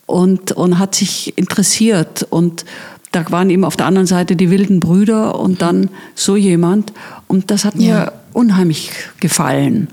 und, 0.06 0.52
und 0.52 0.78
hat 0.78 0.94
sich 0.94 1.38
interessiert. 1.38 2.26
Und 2.28 2.64
da 3.12 3.30
waren 3.30 3.48
eben 3.50 3.64
auf 3.64 3.76
der 3.76 3.86
anderen 3.86 4.06
Seite 4.06 4.34
die 4.36 4.50
wilden 4.50 4.80
Brüder 4.80 5.38
und 5.38 5.62
dann 5.62 5.90
so 6.14 6.34
jemand. 6.34 6.92
Und 7.28 7.50
das 7.50 7.64
hat 7.64 7.76
mir 7.76 7.86
Ja. 7.86 8.12
unheimlich 8.32 8.90
gefallen. 9.20 9.88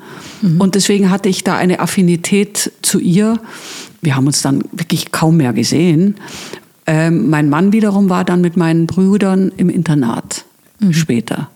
Und 0.58 0.76
deswegen 0.76 1.10
hatte 1.12 1.28
ich 1.30 1.44
da 1.44 1.58
eine 1.58 1.80
Affinität 1.82 2.72
zu 2.82 3.00
ihr. 3.00 3.40
Wir 4.02 4.16
haben 4.16 4.26
uns 4.28 4.42
dann 4.42 4.64
wirklich 4.72 5.12
kaum 5.12 5.38
mehr 5.38 5.52
gesehen. 5.54 6.16
Ähm, 6.88 7.30
mein 7.30 7.50
Mann 7.50 7.74
wiederum 7.74 8.10
war 8.10 8.24
dann 8.24 8.40
mit 8.42 8.56
meinen 8.58 8.88
Brüdern 8.88 9.52
im 9.58 9.70
Internat 9.70 10.46
später. 10.92 11.50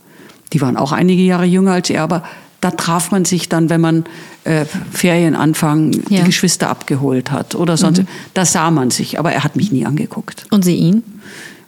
Die 0.52 0.60
waren 0.62 0.76
auch 0.76 0.92
einige 0.92 1.24
Jahre 1.24 1.46
jünger 1.46 1.72
als 1.72 1.90
er, 1.90 2.04
aber 2.04 2.24
da 2.64 2.72
traf 2.72 3.12
man 3.12 3.26
sich 3.26 3.50
dann, 3.50 3.70
wenn 3.70 3.82
man 3.82 4.06
äh, 4.44 4.66
Ferienanfang 4.92 5.92
Ja. 6.10 6.20
die 6.20 6.24
Geschwister 6.26 6.70
abgeholt 6.70 7.32
hat 7.32 7.56
oder 7.56 7.78
sonst. 7.78 8.04
Da 8.34 8.46
sah 8.46 8.72
man 8.72 8.90
sich, 8.92 9.20
aber 9.20 9.32
er 9.32 9.44
hat 9.44 9.56
mich 9.56 9.72
nie 9.72 9.86
angeguckt. 9.86 10.46
Und 10.52 10.64
Sie 10.64 10.76
ihn? 10.76 11.04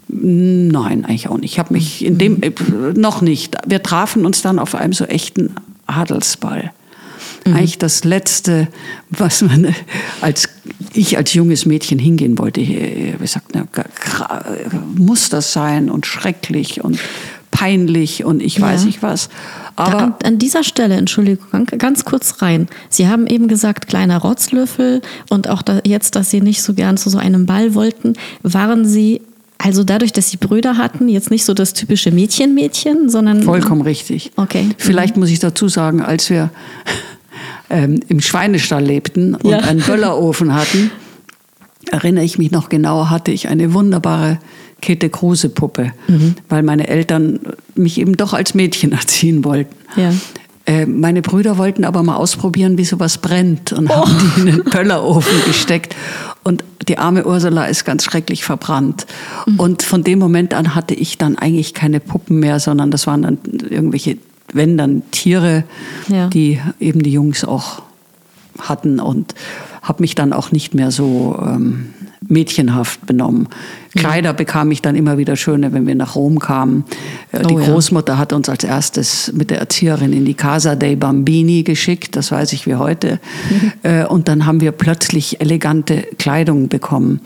Nein, 0.07 1.03
eigentlich 1.05 1.27
auch 1.29 1.37
nicht. 1.37 1.53
Ich 1.53 1.59
habe 1.59 1.73
mich 1.73 2.05
in 2.05 2.17
dem 2.17 2.41
äh, 2.43 2.51
noch 2.95 3.21
nicht. 3.21 3.55
Wir 3.65 3.81
trafen 3.81 4.25
uns 4.25 4.41
dann 4.41 4.59
auf 4.59 4.75
einem 4.75 4.93
so 4.93 5.05
echten 5.05 5.55
Adelsball. 5.87 6.71
Eigentlich 7.45 7.77
das 7.77 8.03
letzte, 8.03 8.67
was 9.09 9.41
man 9.41 9.65
äh, 9.65 9.73
als 10.21 10.49
ich 10.93 11.17
als 11.17 11.33
junges 11.33 11.65
Mädchen 11.65 11.99
hingehen 11.99 12.37
wollte. 12.37 12.61
Äh, 12.61 13.15
Wir 13.19 13.27
sagten, 13.27 13.67
gra- 13.73 14.43
muss 14.95 15.29
das 15.29 15.53
sein 15.53 15.89
und 15.89 16.05
schrecklich 16.05 16.83
und 16.83 16.99
peinlich 17.51 18.23
und 18.25 18.41
ich 18.41 18.59
weiß 18.61 18.81
Ja. 18.81 18.85
nicht 18.87 19.01
was. 19.03 19.29
Aber 19.75 19.97
an, 20.01 20.15
an 20.23 20.37
dieser 20.37 20.63
Stelle, 20.63 20.95
Entschuldigung, 20.95 21.65
ganz 21.77 22.05
kurz 22.05 22.41
rein. 22.41 22.67
Sie 22.89 23.07
haben 23.07 23.27
eben 23.27 23.47
gesagt, 23.47 23.87
kleiner 23.87 24.17
Rotzlöffel 24.19 25.01
und 25.29 25.49
auch 25.49 25.61
da, 25.61 25.81
jetzt, 25.85 26.15
dass 26.15 26.29
Sie 26.29 26.41
nicht 26.41 26.61
so 26.61 26.73
gern 26.73 26.97
zu 26.97 27.09
so 27.09 27.17
einem 27.17 27.45
Ball 27.45 27.75
wollten, 27.75 28.13
waren 28.41 28.85
Sie 28.85 29.21
also 29.57 29.83
dadurch, 29.83 30.11
dass 30.13 30.29
Sie 30.29 30.37
Brüder 30.37 30.77
hatten, 30.77 31.07
jetzt 31.07 31.31
nicht 31.31 31.45
so 31.45 31.53
das 31.53 31.73
typische 31.73 32.11
Mädchen-Mädchen, 32.11 33.09
sondern 33.09 33.43
Vollkommen 33.43 33.81
richtig. 33.81 34.31
Okay. 34.35 34.69
Vielleicht 34.77 35.17
muss 35.17 35.29
ich 35.29 35.39
dazu 35.39 35.67
sagen, 35.69 36.01
als 36.01 36.29
wir 36.29 36.49
ähm, 37.69 37.99
im 38.07 38.21
Schweinestall 38.21 38.83
lebten 38.83 39.35
und 39.35 39.49
Ja. 39.49 39.59
einen 39.59 39.81
Böllerofen 39.81 40.53
hatten, 40.53 40.91
erinnere 41.89 42.23
ich 42.23 42.37
mich 42.37 42.51
noch 42.51 42.69
genau, 42.69 43.09
hatte 43.09 43.31
ich 43.31 43.47
eine 43.47 43.73
wunderbare 43.73 44.39
Käthe 44.85 45.09
Kruse 45.09 45.49
Puppe, 45.49 45.91
Mhm. 46.07 46.35
weil 46.47 46.61
meine 46.61 46.87
Eltern 46.87 47.39
mich 47.75 47.99
eben 47.99 48.15
doch 48.17 48.33
als 48.33 48.53
Mädchen 48.53 48.91
erziehen 49.01 49.43
wollten. 49.43 49.73
Ja. 49.95 50.11
Äh, 50.67 50.85
Meine 50.85 51.21
Brüder 51.21 51.57
wollten 51.57 51.83
aber 51.85 52.03
mal 52.03 52.15
ausprobieren, 52.17 52.77
wie 52.77 52.85
sowas 52.85 53.17
brennt 53.19 53.71
und 53.73 53.89
haben 53.89 54.11
die 54.19 54.39
in 54.41 54.45
den 54.47 54.63
Böllerofen 54.71 55.43
gesteckt. 55.45 55.95
Und 56.43 56.63
die 56.87 56.97
arme 56.99 57.25
Ursula 57.25 57.65
ist 57.65 57.85
ganz 57.85 58.03
schrecklich 58.03 58.43
verbrannt. 58.43 59.07
Und 59.57 59.81
von 59.81 60.03
dem 60.03 60.19
Moment 60.19 60.53
an 60.53 60.75
hatte 60.75 60.93
ich 60.93 61.17
dann 61.17 61.37
eigentlich 61.37 61.73
keine 61.73 61.99
Puppen 61.99 62.39
mehr, 62.39 62.59
sondern 62.59 62.91
das 62.91 63.07
waren 63.07 63.23
dann 63.23 63.37
irgendwelche, 63.67 64.17
wenn 64.53 64.77
dann 64.77 65.01
Tiere, 65.11 65.63
Ja. 66.07 66.27
die 66.29 66.59
eben 66.79 67.01
die 67.01 67.11
Jungs 67.11 67.43
auch 67.43 67.81
hatten 68.59 68.99
und 68.99 69.33
habe 69.81 70.01
mich 70.03 70.13
dann 70.15 70.33
auch 70.33 70.51
nicht 70.51 70.73
mehr 70.75 70.89
so 70.91 71.37
ähm, 71.43 71.87
mädchenhaft 72.27 73.05
benommen. 73.05 73.47
Kleider 73.95 74.33
bekam 74.33 74.71
ich 74.71 74.81
dann 74.81 74.95
immer 74.95 75.17
wieder 75.17 75.35
schöne, 75.37 75.71
wenn 75.71 75.87
wir 75.87 75.95
nach 75.95 76.15
Rom 76.15 76.39
kamen. 76.39 76.83
Äh, 77.31 77.43
die 77.43 77.53
Oh 77.55 77.59
ja. 77.59 77.65
Großmutter 77.67 78.17
hat 78.17 78.33
uns 78.33 78.49
als 78.49 78.63
erstes 78.63 79.31
mit 79.33 79.49
der 79.51 79.59
Erzieherin 79.59 80.11
in 80.11 80.25
die 80.25 80.33
Casa 80.33 80.75
dei 80.75 80.95
Bambini 80.95 81.63
geschickt, 81.63 82.15
das 82.15 82.31
weiß 82.31 82.51
ich 82.53 82.65
wie 82.67 82.75
heute. 82.75 83.19
Äh, 83.83 84.05
und 84.05 84.27
dann 84.27 84.45
haben 84.45 84.59
wir 84.59 84.71
plötzlich 84.73 85.39
elegante 85.39 86.03
Kleidung 86.19 86.67
bekommen. 86.67 87.21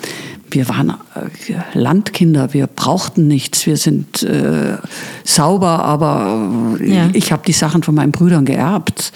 Wir 0.51 0.67
waren 0.69 0.89
äh, 1.15 1.77
Landkinder, 1.77 2.53
wir 2.53 2.67
brauchten 2.67 3.27
nichts, 3.27 3.65
wir 3.65 3.77
sind 3.77 4.21
äh, 4.23 4.77
sauber, 5.23 5.83
aber 5.85 6.77
Ja. 6.83 7.09
ich 7.13 7.31
habe 7.31 7.43
die 7.45 7.53
Sachen 7.53 7.81
von 7.83 7.95
meinen 7.95 8.11
Brüdern 8.11 8.45
geerbt. 8.45 9.11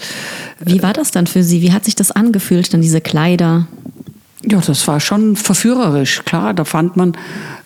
Wie 0.64 0.82
war 0.82 0.92
das 0.92 1.10
dann 1.12 1.26
für 1.26 1.42
Sie? 1.42 1.60
Wie 1.62 1.72
hat 1.72 1.84
sich 1.84 1.94
das 1.94 2.10
angefühlt, 2.10 2.72
dann 2.72 2.80
diese 2.82 3.00
Kleider? 3.00 3.66
Ja, 4.46 4.60
das 4.60 4.86
war 4.86 5.00
schon 5.00 5.36
verführerisch, 5.36 6.22
klar. 6.24 6.54
Da 6.54 6.64
fand 6.64 6.96
man 6.96 7.16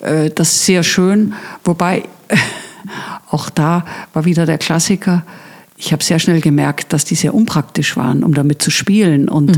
äh, 0.00 0.30
das 0.30 0.64
sehr 0.64 0.82
schön. 0.82 1.34
Wobei, 1.64 2.04
auch 3.30 3.50
da 3.50 3.84
war 4.12 4.24
wieder 4.24 4.46
der 4.46 4.58
Klassiker. 4.58 5.24
Ich 5.80 5.92
habe 5.92 6.02
sehr 6.02 6.18
schnell 6.18 6.40
gemerkt, 6.40 6.92
dass 6.92 7.04
die 7.04 7.14
sehr 7.14 7.34
unpraktisch 7.34 7.96
waren, 7.96 8.24
um 8.24 8.34
damit 8.34 8.60
zu 8.60 8.68
spielen. 8.68 9.28
Und 9.28 9.56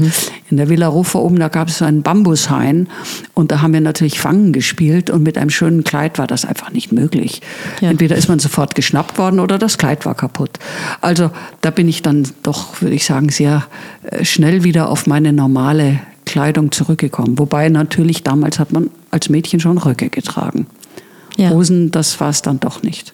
in 0.50 0.58
der 0.58 0.68
Villa 0.68 0.86
Rufer 0.86 1.20
oben, 1.20 1.38
da 1.38 1.48
gab 1.48 1.68
es 1.68 1.78
so 1.78 1.86
einen 1.86 2.02
Bambushain. 2.02 2.88
Und 3.32 3.50
da 3.50 3.62
haben 3.62 3.72
wir 3.72 3.80
natürlich 3.80 4.20
Fangen 4.20 4.52
gespielt. 4.52 5.08
Und 5.08 5.22
mit 5.22 5.38
einem 5.38 5.48
schönen 5.48 5.82
Kleid 5.82 6.18
war 6.18 6.26
das 6.26 6.44
einfach 6.44 6.72
nicht 6.72 6.92
möglich. 6.92 7.40
Ja. 7.80 7.88
Entweder 7.88 8.16
ist 8.16 8.28
man 8.28 8.38
sofort 8.38 8.74
geschnappt 8.74 9.16
worden 9.16 9.40
oder 9.40 9.56
das 9.56 9.78
Kleid 9.78 10.04
war 10.04 10.14
kaputt. 10.14 10.58
Also 11.00 11.30
da 11.62 11.70
bin 11.70 11.88
ich 11.88 12.02
dann 12.02 12.28
doch, 12.42 12.82
würde 12.82 12.94
ich 12.94 13.06
sagen, 13.06 13.30
sehr 13.30 13.66
äh, 14.02 14.22
schnell 14.22 14.62
wieder 14.62 14.90
auf 14.90 15.06
meine 15.06 15.32
normale 15.32 16.00
Kleidung 16.30 16.70
zurückgekommen. 16.70 17.38
Wobei 17.40 17.68
natürlich 17.68 18.22
damals 18.22 18.60
hat 18.60 18.72
man 18.72 18.88
als 19.10 19.28
Mädchen 19.28 19.58
schon 19.58 19.78
Röcke 19.78 20.10
getragen. 20.10 20.66
Ja. 21.36 21.50
Hosen, 21.50 21.90
das 21.90 22.20
war 22.20 22.30
es 22.30 22.40
dann 22.42 22.60
doch 22.60 22.84
nicht. 22.84 23.12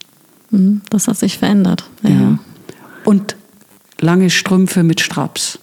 Mhm, 0.50 0.82
Das 0.90 1.08
hat 1.08 1.16
sich 1.16 1.38
verändert. 1.38 1.84
Ja. 2.02 2.10
Ja. 2.10 2.38
Und 3.04 3.36
lange 4.00 4.28
Strümpfe 4.28 4.82
mit 4.82 5.00
Straps 5.00 5.58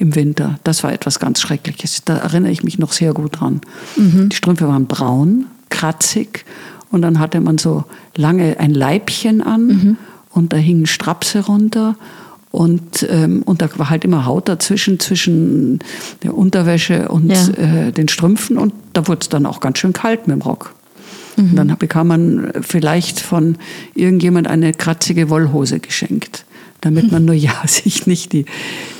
im 0.00 0.16
Winter. 0.16 0.58
Das 0.64 0.82
war 0.82 0.92
etwas 0.92 1.20
ganz 1.20 1.40
Schreckliches. 1.40 2.02
Da 2.04 2.16
erinnere 2.16 2.50
ich 2.50 2.64
mich 2.64 2.78
noch 2.78 2.90
sehr 2.92 3.12
gut 3.14 3.38
dran. 3.40 3.60
Die 3.96 4.34
Strümpfe 4.34 4.66
waren 4.66 4.86
braun, 4.86 5.46
kratzig 5.68 6.44
und 6.90 7.02
dann 7.02 7.20
hatte 7.20 7.40
man 7.40 7.58
so 7.58 7.84
lange 8.16 8.58
ein 8.58 8.74
Leibchen 8.74 9.40
an 9.40 9.96
und 10.30 10.52
da 10.52 10.56
hingen 10.56 10.86
Strapse 10.86 11.44
runter. 11.46 11.94
Und, 12.52 13.06
ähm, 13.08 13.42
und 13.44 13.62
da 13.62 13.68
war 13.76 13.90
halt 13.90 14.04
immer 14.04 14.26
Haut 14.26 14.48
dazwischen, 14.48 14.98
zwischen 14.98 15.78
der 16.24 16.36
Unterwäsche 16.36 17.08
und 17.08 17.30
Ja. 17.30 17.48
äh, 17.50 17.92
den 17.92 18.08
Strümpfen. 18.08 18.58
Und 18.58 18.72
da 18.92 19.06
wurde 19.06 19.20
es 19.22 19.28
dann 19.28 19.46
auch 19.46 19.60
ganz 19.60 19.78
schön 19.78 19.92
kalt 19.92 20.26
mit 20.26 20.34
dem 20.36 20.42
Rock. 20.42 20.74
Und 21.36 21.54
dann 21.56 21.74
bekam 21.78 22.08
man 22.08 22.52
vielleicht 22.60 23.18
von 23.20 23.56
irgendjemand 23.94 24.46
eine 24.48 24.72
kratzige 24.74 25.30
Wollhose 25.30 25.78
geschenkt, 25.80 26.44
damit 26.82 27.12
man 27.12 27.24
nur 27.24 27.34
ja 27.36 27.52
sich 27.66 28.06
nicht 28.06 28.32
die 28.32 28.44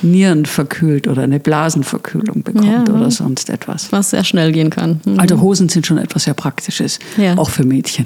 Nieren 0.01 0.45
verkühlt 0.47 1.07
oder 1.07 1.21
eine 1.23 1.39
Blasenverkühlung 1.39 2.41
bekommt 2.41 2.87
Ja. 2.87 2.93
oder 2.95 3.11
sonst 3.11 3.49
etwas. 3.51 3.91
Was 3.91 4.09
sehr 4.11 4.23
schnell 4.23 4.53
gehen 4.53 4.69
kann. 4.71 5.01
Mhm. 5.05 5.19
Also 5.19 5.39
Hosen 5.41 5.69
sind 5.69 5.85
schon 5.85 5.97
etwas 5.99 6.23
sehr 6.23 6.33
Praktisches, 6.33 6.97
Ja. 7.17 7.37
auch 7.37 7.49
für 7.51 7.63
Mädchen. 7.65 8.05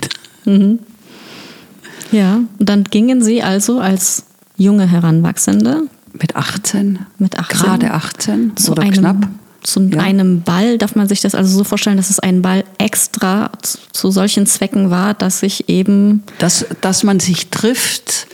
Ja, 2.12 2.42
und 2.60 2.70
dann 2.70 2.84
gingen 2.86 3.22
Sie 3.22 3.42
also 3.42 3.80
als 3.80 4.26
junge 4.58 4.88
Heranwachsende 4.90 5.84
Mit 6.14 6.36
18. 6.36 7.00
Mit 7.18 7.38
18. 7.38 7.60
Gerade 7.60 7.92
18 7.94 8.58
zu 8.58 8.72
oder 8.72 8.84
einem, 8.84 8.94
knapp. 8.94 9.28
zu 9.64 9.82
Ja. 9.82 10.00
einem 10.02 10.42
Ball, 10.42 10.78
darf 10.78 10.96
man 10.96 11.08
sich 11.08 11.22
das 11.22 11.36
also 11.36 11.58
so 11.58 11.64
vorstellen, 11.64 11.98
dass 11.98 12.10
es 12.10 12.20
ein 12.20 12.42
Ball 12.42 12.64
extra 12.78 13.52
zu, 13.62 13.78
zu 13.92 14.12
solchen 14.12 14.46
Zwecken 14.46 14.90
war, 14.92 15.14
dass 15.14 15.40
sich 15.42 15.68
eben 15.70 16.24
Dass, 16.40 16.66
dass 16.82 17.04
man 17.04 17.20
sich 17.20 17.50
trifft, 17.50 18.28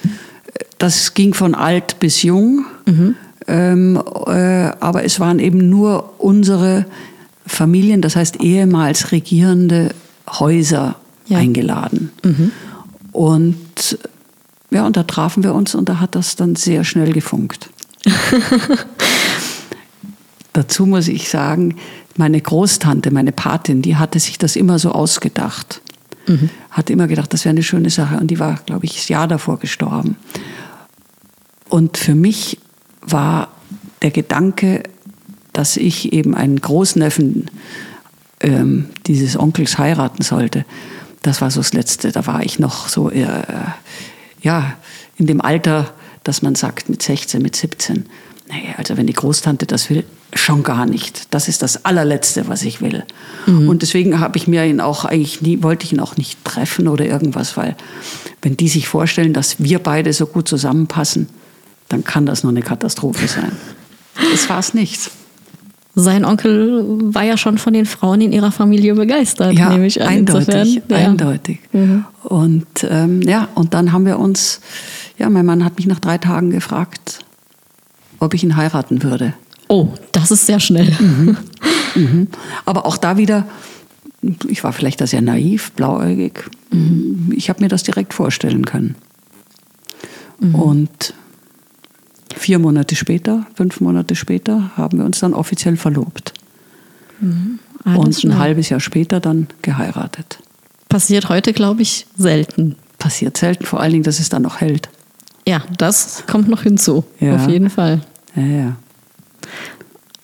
das 0.77 1.13
ging 1.13 1.33
von 1.33 1.55
alt 1.55 1.99
bis 1.99 2.21
jung. 2.23 2.65
Ähm, 3.47 4.01
äh, 4.27 4.31
aber 4.79 5.03
es 5.03 5.19
waren 5.19 5.39
eben 5.39 5.69
nur 5.69 6.13
unsere 6.19 6.85
Familien, 7.47 8.01
das 8.01 8.15
heißt 8.15 8.41
ehemals 8.41 9.11
regierende 9.11 9.89
Häuser 10.29 10.95
Ja. 11.27 11.39
eingeladen. 11.39 12.11
Und 13.11 13.57
ja, 14.71 14.85
und 14.85 14.97
da 14.97 15.03
trafen 15.03 15.43
wir 15.43 15.53
uns 15.53 15.75
und 15.75 15.89
da 15.89 15.99
hat 15.99 16.15
das 16.15 16.35
dann 16.35 16.55
sehr 16.55 16.83
schnell 16.83 17.13
gefunkt. 17.13 17.69
Dazu 20.53 20.85
muss 20.85 21.07
ich 21.07 21.29
sagen, 21.29 21.75
meine 22.17 22.41
Großtante, 22.41 23.11
meine 23.11 23.31
Patin, 23.31 23.81
die 23.81 23.97
hatte 23.97 24.19
sich 24.19 24.37
das 24.37 24.55
immer 24.55 24.79
so 24.79 24.91
ausgedacht. 24.91 25.81
Hat 26.69 26.89
immer 26.89 27.07
gedacht, 27.07 27.33
das 27.33 27.45
wäre 27.45 27.51
eine 27.51 27.63
schöne 27.63 27.89
Sache. 27.89 28.17
Und 28.17 28.27
die 28.27 28.39
war, 28.39 28.59
glaube 28.65 28.85
ich, 28.85 28.95
das 28.95 29.09
Jahr 29.09 29.27
davor 29.27 29.59
gestorben. 29.59 30.15
Und 31.69 31.97
für 31.97 32.15
mich 32.15 32.59
war 33.01 33.49
der 34.01 34.11
Gedanke, 34.11 34.83
dass 35.53 35.77
ich 35.77 36.13
eben 36.13 36.35
einen 36.35 36.59
Großneffen 36.59 37.49
ähm, 38.41 38.89
dieses 39.07 39.37
Onkels 39.37 39.77
heiraten 39.77 40.23
sollte, 40.23 40.65
das 41.21 41.41
war 41.41 41.51
so 41.51 41.59
das 41.59 41.73
Letzte. 41.73 42.11
Da 42.11 42.25
war 42.25 42.43
ich 42.43 42.59
noch 42.59 42.87
so, 42.87 43.09
äh, 43.11 43.25
ja, 44.41 44.77
in 45.17 45.27
dem 45.27 45.41
Alter, 45.41 45.93
dass 46.23 46.41
man 46.41 46.55
sagt, 46.55 46.89
mit 46.89 47.01
16, 47.01 47.41
mit 47.41 47.55
17. 47.55 48.05
Naja, 48.47 48.75
also 48.77 48.97
wenn 48.97 49.07
die 49.07 49.13
Großtante 49.13 49.65
das 49.65 49.89
will, 49.89 50.03
schon 50.33 50.63
gar 50.63 50.85
nicht. 50.85 51.33
Das 51.33 51.47
ist 51.47 51.61
das 51.61 51.85
allerletzte, 51.85 52.47
was 52.47 52.63
ich 52.63 52.81
will. 52.81 53.03
Und 53.67 53.81
deswegen 53.81 54.19
habe 54.19 54.37
ich 54.37 54.47
mir 54.47 54.65
ihn 54.65 54.81
auch 54.81 55.05
eigentlich 55.05 55.41
nie, 55.41 55.61
wollte 55.63 55.85
ich 55.85 55.93
ihn 55.93 55.99
auch 55.99 56.17
nicht 56.17 56.43
treffen 56.43 56.87
oder 56.87 57.05
irgendwas, 57.05 57.57
weil 57.57 57.75
wenn 58.41 58.57
die 58.57 58.67
sich 58.67 58.87
vorstellen, 58.87 59.33
dass 59.33 59.61
wir 59.61 59.79
beide 59.79 60.13
so 60.13 60.25
gut 60.25 60.47
zusammenpassen, 60.47 61.27
dann 61.89 62.03
kann 62.03 62.25
das 62.25 62.43
nur 62.43 62.51
eine 62.51 62.61
Katastrophe 62.61 63.27
sein. 63.27 63.51
Das 64.31 64.49
war 64.49 64.59
es 64.59 64.73
nicht. 64.73 65.09
Sein 65.95 66.23
Onkel 66.25 66.85
war 67.13 67.23
ja 67.23 67.37
schon 67.37 67.57
von 67.57 67.73
den 67.73 67.85
Frauen 67.85 68.21
in 68.21 68.31
ihrer 68.31 68.51
Familie 68.51 68.95
begeistert, 68.95 69.53
Ja, 69.53 69.69
nehme 69.69 69.85
ich 69.87 70.01
an. 70.01 70.07
eindeutig, 70.07 70.81
ja. 70.87 70.97
eindeutig. 70.97 71.59
Und 72.23 72.65
ähm, 72.89 73.21
ja, 73.23 73.49
und 73.55 73.73
dann 73.73 73.91
haben 73.91 74.05
wir 74.05 74.17
uns, 74.19 74.61
ja, 75.17 75.29
mein 75.29 75.45
Mann 75.45 75.65
hat 75.65 75.77
mich 75.77 75.87
nach 75.87 75.99
drei 75.99 76.17
Tagen 76.17 76.49
gefragt, 76.49 77.19
ob 78.19 78.33
ich 78.33 78.43
ihn 78.43 78.55
heiraten 78.55 79.03
würde. 79.03 79.33
Oh, 79.67 79.89
das 80.11 80.31
ist 80.31 80.45
sehr 80.45 80.59
schnell. 80.59 80.91
Mhm. 81.95 82.27
Aber 82.65 82.85
auch 82.85 82.97
da 82.97 83.17
wieder, 83.17 83.45
ich 84.47 84.63
war 84.63 84.71
vielleicht 84.71 85.01
da 85.01 85.07
sehr 85.07 85.21
naiv, 85.21 85.71
blauäugig. 85.73 86.49
Ich 87.31 87.49
habe 87.49 87.61
mir 87.61 87.67
das 87.67 87.83
direkt 87.83 88.13
vorstellen 88.13 88.65
können. 88.65 88.95
Und 90.53 91.13
vier 92.41 92.59
Monate 92.59 92.95
später, 92.95 93.45
fünf 93.55 93.79
Monate 93.81 94.15
später, 94.15 94.71
haben 94.75 94.97
wir 94.97 95.05
uns 95.05 95.19
dann 95.19 95.33
offiziell 95.33 95.77
verlobt. 95.77 96.33
Alles 97.83 97.97
Und 97.97 98.07
ein 98.07 98.13
schnell. 98.13 98.37
halbes 98.37 98.69
Jahr 98.69 98.79
später 98.79 99.19
dann 99.19 99.47
geheiratet. 99.61 100.39
Passiert 100.89 101.29
heute, 101.29 101.53
glaube 101.53 101.83
ich, 101.83 102.07
selten. 102.17 102.75
Passiert 102.97 103.37
selten, 103.37 103.65
vor 103.65 103.79
allen 103.79 103.91
Dingen, 103.91 104.03
dass 104.03 104.19
es 104.19 104.29
dann 104.29 104.41
noch 104.41 104.59
hält. 104.59 104.89
Ja, 105.47 105.63
das 105.77 106.23
kommt 106.27 106.49
noch 106.49 106.63
hinzu. 106.63 107.03
Ja. 107.19 107.35
Auf 107.35 107.47
jeden 107.47 107.69
Fall. 107.69 108.01
Ja, 108.35 108.43
ja. 108.43 108.75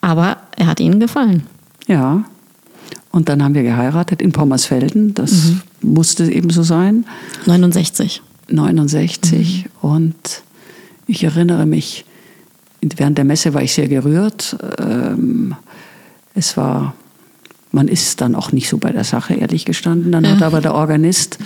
Aber 0.02 0.38
er 0.56 0.68
hat 0.68 0.80
Ihnen 0.80 1.00
gefallen. 1.00 1.44
Ja. 1.88 2.24
Und 3.12 3.30
dann 3.30 3.44
haben 3.44 3.54
wir 3.56 3.64
geheiratet 3.64 4.22
in 4.22 4.32
Pommersfelden. 4.32 5.14
Das 5.14 5.54
musste 5.82 6.32
eben 6.32 6.50
so 6.50 6.64
sein. 6.64 7.06
69. 7.46 8.22
69. 8.50 9.66
Und 9.82 10.44
ich 11.08 11.24
erinnere 11.24 11.66
mich, 11.66 12.06
während 12.98 13.18
der 13.18 13.26
Messe 13.26 13.54
war 13.54 13.62
ich 13.62 13.74
sehr 13.74 13.88
gerührt. 13.88 14.58
Ähm, 14.80 15.56
es 16.34 16.58
war, 16.58 16.94
man 17.72 17.88
ist 17.88 18.22
dann 18.22 18.36
auch 18.36 18.52
nicht 18.52 18.70
so 18.70 18.78
bei 18.78 18.92
der 18.92 19.04
Sache, 19.04 19.34
ehrlich 19.34 19.66
gestanden. 19.66 20.12
Dann 20.12 20.28
hat 20.28 20.42
aber 20.42 20.62
der 20.62 20.74
Organist, 20.74 21.40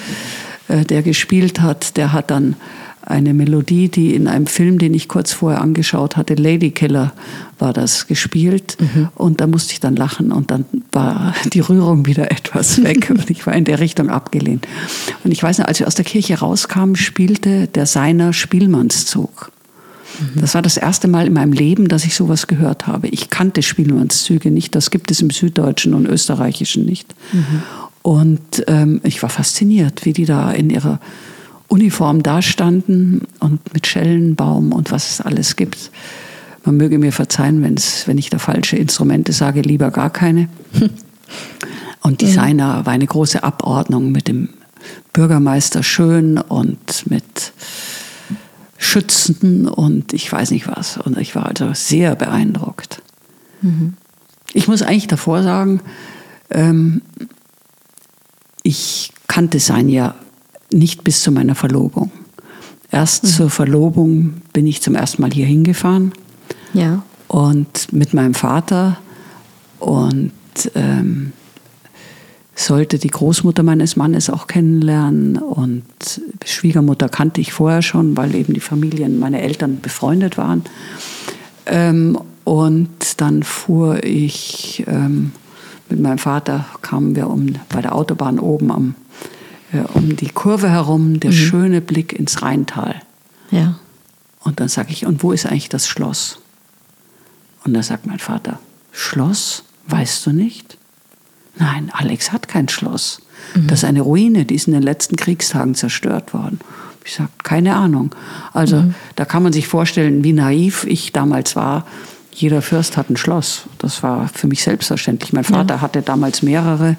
äh, 0.68 0.84
der 0.84 1.02
gespielt 1.02 1.62
hat, 1.62 1.98
der 1.98 2.14
hat 2.14 2.32
dann 2.32 2.56
eine 3.04 3.34
Melodie, 3.34 3.90
die 3.90 4.14
in 4.14 4.28
einem 4.28 4.48
Film, 4.48 4.78
den 4.78 4.94
ich 4.94 5.08
kurz 5.08 5.34
vorher 5.34 5.62
angeschaut 5.62 6.18
hatte, 6.18 6.36
Lady 6.36 6.72
Killer 6.72 7.14
war 7.58 7.74
das 7.74 8.08
gespielt. 8.08 8.78
Und 9.16 9.42
da 9.42 9.48
musste 9.48 9.74
ich 9.74 9.80
dann 9.80 9.96
lachen 9.96 10.32
und 10.32 10.52
dann 10.52 10.66
war 10.92 11.34
die 11.52 11.60
Rührung 11.60 12.06
wieder 12.06 12.32
etwas 12.32 12.84
weg 12.84 13.10
und 13.10 13.30
ich 13.30 13.46
war 13.46 13.54
in 13.54 13.66
der 13.66 13.80
Richtung 13.80 14.10
abgelehnt. 14.10 14.68
Und 15.24 15.32
ich 15.32 15.42
weiß 15.42 15.60
noch, 15.60 15.66
als 15.66 15.80
wir 15.80 15.88
aus 15.88 15.96
der 15.96 16.06
Kirche 16.06 16.40
rauskamen, 16.40 16.96
spielte 16.96 17.68
der 17.68 17.86
Seiner 17.86 18.34
Spielmannszug. 18.34 19.52
Das 20.36 20.54
war 20.56 20.62
das 20.62 20.78
erste 20.78 21.08
Mal 21.08 21.28
in 21.28 21.34
meinem 21.34 21.54
Leben, 21.54 21.88
dass 21.88 22.06
ich 22.06 22.16
sowas 22.16 22.48
gehört 22.48 22.88
habe. 22.88 23.08
Ich 23.08 23.30
kannte 23.30 23.64
Spielmannszüge 23.64 24.52
nicht, 24.52 24.76
das 24.76 24.92
gibt 24.92 25.12
es 25.12 25.22
im 25.22 25.30
Süddeutschen 25.30 25.94
und 25.94 26.06
Österreichischen 26.06 26.86
nicht. 26.86 27.16
Und 28.02 28.64
ähm, 28.68 29.02
ich 29.04 29.22
war 29.22 29.30
fasziniert, 29.30 30.06
wie 30.06 30.14
die 30.14 30.26
da 30.26 30.52
in 30.52 30.70
ihrer 30.70 31.00
Uniform 31.68 32.22
dastanden 32.24 33.22
und 33.40 33.74
mit 33.74 33.88
Schellenbaum 33.88 34.74
und 34.74 34.92
was 34.92 35.12
es 35.12 35.22
alles 35.22 35.56
gibt. 35.56 35.92
Man 36.66 36.78
möge 36.78 37.00
mir 37.00 37.12
verzeihen, 37.12 37.64
wenn's, 37.64 38.08
wenn 38.08 38.18
ich 38.18 38.30
da 38.30 38.38
falsche 38.38 38.76
Instrumente 38.76 39.32
sage, 39.32 39.62
lieber 39.62 39.90
gar 39.90 40.10
keine. 40.10 40.50
Und 42.04 42.22
die 42.22 42.32
Seiner 42.32 42.86
war 42.86 42.94
eine 42.94 43.06
große 43.06 43.44
Abordnung 43.44 44.12
mit 44.12 44.28
dem 44.28 44.50
Bürgermeister 45.14 45.84
Schön 45.84 46.40
und 46.40 47.10
mit 47.10 47.54
Schützen 48.84 49.68
und 49.68 50.12
ich 50.12 50.32
weiß 50.32 50.50
nicht 50.52 50.68
was. 50.68 50.98
Und 50.98 51.18
ich 51.20 51.36
war 51.36 51.46
also 51.46 51.72
sehr 51.74 52.16
beeindruckt. 52.16 53.02
Ich 54.54 54.68
muss 54.68 54.82
eigentlich 54.82 55.06
davor 55.08 55.44
sagen, 55.44 55.82
ähm, 56.50 57.04
ich 58.64 59.14
kannte 59.28 59.60
sein 59.60 59.88
ja 59.88 60.16
nicht 60.74 61.04
bis 61.04 61.22
zu 61.22 61.32
meiner 61.32 61.54
Verlobung. 61.54 62.12
Erst 62.90 63.28
zur 63.28 63.52
Verlobung 63.52 64.42
bin 64.52 64.66
ich 64.66 64.82
zum 64.82 64.96
ersten 64.96 65.22
Mal 65.22 65.32
hier 65.32 65.46
hingefahren 65.46 66.12
Ja. 66.74 67.04
und 67.28 67.94
mit 67.94 68.16
meinem 68.16 68.34
Vater 68.34 68.98
und 69.80 70.32
ähm, 70.74 71.34
sollte 72.66 72.98
die 72.98 73.10
Großmutter 73.10 73.64
meines 73.64 73.96
Mannes 73.96 74.30
auch 74.30 74.48
kennenlernen 74.48 75.38
und 75.38 75.84
Schwiegermutter 76.46 77.10
kannte 77.10 77.42
ich 77.42 77.54
vorher 77.54 77.82
schon, 77.82 78.18
weil 78.18 78.36
eben 78.36 78.54
die 78.54 78.60
Familien 78.60 79.20
meiner 79.20 79.40
Eltern 79.40 79.82
befreundet 79.82 80.38
waren. 80.38 80.64
Ähm, 81.66 82.18
und 82.44 83.22
dann 83.22 83.44
fuhr 83.44 84.04
ich 84.04 84.84
ähm, 84.88 85.32
mit 85.90 86.00
meinem 86.00 86.18
Vater, 86.18 86.66
kamen 86.82 87.16
wir 87.16 87.30
um, 87.30 87.54
bei 87.70 87.82
der 87.82 87.96
Autobahn 87.96 88.40
oben 88.40 88.72
am, 88.72 88.96
äh, 89.72 89.82
um 89.94 90.16
die 90.16 90.30
Kurve 90.30 90.70
herum, 90.70 91.20
der 91.20 91.32
schöne 91.32 91.82
Blick 91.82 92.14
ins 92.14 92.42
Rheintal. 92.42 92.96
Ja. 93.52 93.76
Und 94.40 94.60
dann 94.60 94.70
sage 94.70 94.92
ich, 94.92 95.06
und 95.06 95.24
wo 95.24 95.32
ist 95.32 95.46
eigentlich 95.46 95.70
das 95.70 95.88
Schloss? 95.88 96.40
Und 97.64 97.74
da 97.74 97.84
sagt 97.84 98.08
mein 98.08 98.20
Vater, 98.20 98.60
Schloss? 98.92 99.64
Weißt 99.88 100.26
du 100.26 100.32
nicht? 100.32 100.78
Nein, 101.62 101.92
Alex 101.94 102.32
hat 102.32 102.48
kein 102.48 102.68
Schloss. 102.70 103.22
Das 103.68 103.80
ist 103.80 103.86
eine 103.86 104.02
Ruine, 104.02 104.46
die 104.46 104.56
ist 104.56 104.68
in 104.68 104.74
den 104.74 104.82
letzten 104.82 105.16
Kriegstagen 105.16 105.76
zerstört 105.76 106.34
worden. 106.34 106.60
Ich 107.06 107.14
sage, 107.14 107.30
keine 107.44 107.76
Ahnung. 107.76 108.16
Also 108.54 108.86
da 109.16 109.26
kann 109.26 109.44
man 109.44 109.54
sich 109.54 109.68
vorstellen, 109.68 110.24
wie 110.24 110.34
naiv 110.34 110.86
ich 110.86 111.12
damals 111.12 111.56
war. 111.56 111.86
Jeder 112.32 112.62
Fürst 112.62 112.98
hat 112.98 113.10
ein 113.10 113.18
Schloss. 113.18 113.64
Das 113.78 114.04
war 114.04 114.30
für 114.30 114.48
mich 114.48 114.64
selbstverständlich. 114.64 115.34
Mein 115.34 115.44
Vater 115.44 115.82
hatte 115.82 116.02
damals 116.02 116.42
mehrere 116.42 116.96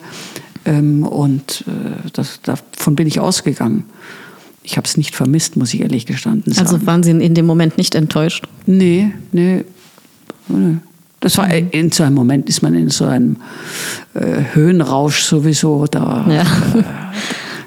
ähm, 0.64 1.04
und 1.04 1.64
äh, 1.66 2.08
das, 2.12 2.40
davon 2.42 2.94
bin 2.94 3.06
ich 3.06 3.18
ausgegangen. 3.18 3.84
Ich 4.62 4.76
habe 4.76 4.86
es 4.86 4.96
nicht 4.96 5.16
vermisst, 5.16 5.56
muss 5.56 5.74
ich 5.74 5.80
ehrlich 5.80 6.06
gestanden 6.06 6.52
sagen. 6.52 6.66
Also 6.68 6.86
waren 6.86 7.02
Sie 7.02 7.10
in 7.10 7.34
dem 7.34 7.46
Moment 7.46 7.78
nicht 7.78 7.94
enttäuscht? 7.94 8.46
Nee, 8.66 9.12
nee. 9.32 9.64
nee. 10.48 10.76
Das 11.22 11.38
war 11.38 11.48
in 11.50 11.90
so 11.90 12.02
einem 12.02 12.14
Moment 12.16 12.48
ist 12.48 12.62
man 12.62 12.74
in 12.74 12.90
so 12.90 13.06
einem 13.06 13.36
äh, 14.14 14.42
Höhenrausch 14.52 15.22
sowieso. 15.22 15.86
Da, 15.86 16.26
Ja. 16.28 16.42
äh, 16.42 16.84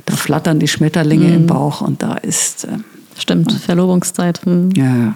da 0.05 0.15
flattern 0.15 0.59
die 0.59 0.67
Schmetterlinge 0.67 1.33
im 1.33 1.47
Bauch 1.47 1.81
und 1.81 2.03
da 2.03 2.15
ist 2.15 2.65
äh, 2.65 2.77
Stimmt, 3.17 3.51
Verlobungszeit. 3.53 4.45
Hm. 4.45 4.69
ja, 4.75 4.95
ja. 4.95 5.15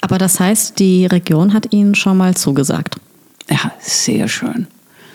Aber 0.00 0.18
das 0.18 0.40
heißt, 0.40 0.78
die 0.78 1.06
Region 1.06 1.52
hat 1.52 1.72
Ihnen 1.72 1.94
schon 1.94 2.16
mal 2.16 2.34
zugesagt. 2.34 2.96
ja 3.50 3.72
sehr 3.80 4.28
schön. 4.28 4.66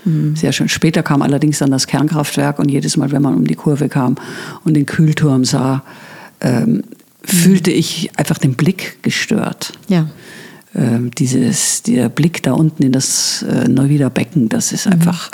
Mhm. 0.05 0.35
Sehr 0.35 0.51
schön. 0.53 0.69
Später 0.69 1.03
kam 1.03 1.21
allerdings 1.21 1.57
dann 1.59 1.71
das 1.71 1.87
Kernkraftwerk 1.87 2.59
und 2.59 2.69
jedes 2.69 2.95
Mal, 2.97 3.11
wenn 3.11 3.21
man 3.21 3.33
um 3.35 3.45
die 3.45 3.55
Kurve 3.55 3.89
kam 3.89 4.15
und 4.63 4.75
den 4.75 4.85
Kühlturm 4.85 5.43
sah, 5.43 5.83
ähm, 6.39 6.83
fühlte 7.23 7.71
ich 7.71 8.09
einfach 8.15 8.37
den 8.37 8.53
Blick 8.53 8.99
gestört. 9.03 9.73
Ja. 9.89 10.07
Ähm, 10.75 11.11
dieses, 11.11 11.81
der 11.83 12.09
Blick 12.09 12.43
da 12.43 12.53
unten 12.53 12.83
in 12.83 12.91
das 12.91 13.43
äh, 13.43 13.67
Neuwieder 13.67 14.09
Becken, 14.09 14.49
das 14.49 14.71
ist 14.71 14.85
mhm. 14.85 14.93
einfach 14.93 15.31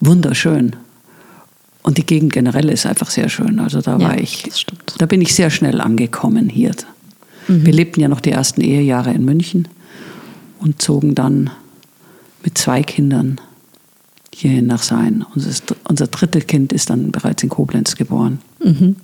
wunderschön. 0.00 0.76
Und 1.82 1.98
die 1.98 2.06
Gegend 2.06 2.32
generell 2.32 2.68
ist 2.68 2.84
einfach 2.84 3.10
sehr 3.10 3.28
schön. 3.28 3.60
Also 3.60 3.80
da 3.80 3.96
ja, 3.98 4.08
war 4.08 4.18
ich, 4.18 4.44
da 4.98 5.06
bin 5.06 5.22
ich 5.22 5.34
sehr 5.34 5.50
schnell 5.50 5.80
angekommen 5.80 6.48
hier. 6.48 6.72
Mhm. 7.46 7.64
Wir 7.64 7.72
lebten 7.72 8.00
ja 8.00 8.08
noch 8.08 8.20
die 8.20 8.32
ersten 8.32 8.60
Ehejahre 8.60 9.12
in 9.12 9.24
München 9.24 9.68
und 10.58 10.82
zogen 10.82 11.14
dann 11.14 11.50
mit 12.42 12.58
zwei 12.58 12.82
Kindern 12.82 13.40
hierhin 14.34 14.66
nach 14.66 14.82
Sein. 14.82 15.24
Unser, 15.34 15.50
unser 15.88 16.06
drittes 16.08 16.46
Kind 16.46 16.72
ist 16.72 16.90
dann 16.90 17.12
bereits 17.12 17.42
in 17.42 17.48
Koblenz 17.48 17.94
geboren. 17.94 18.40
Mhm. 18.62 18.96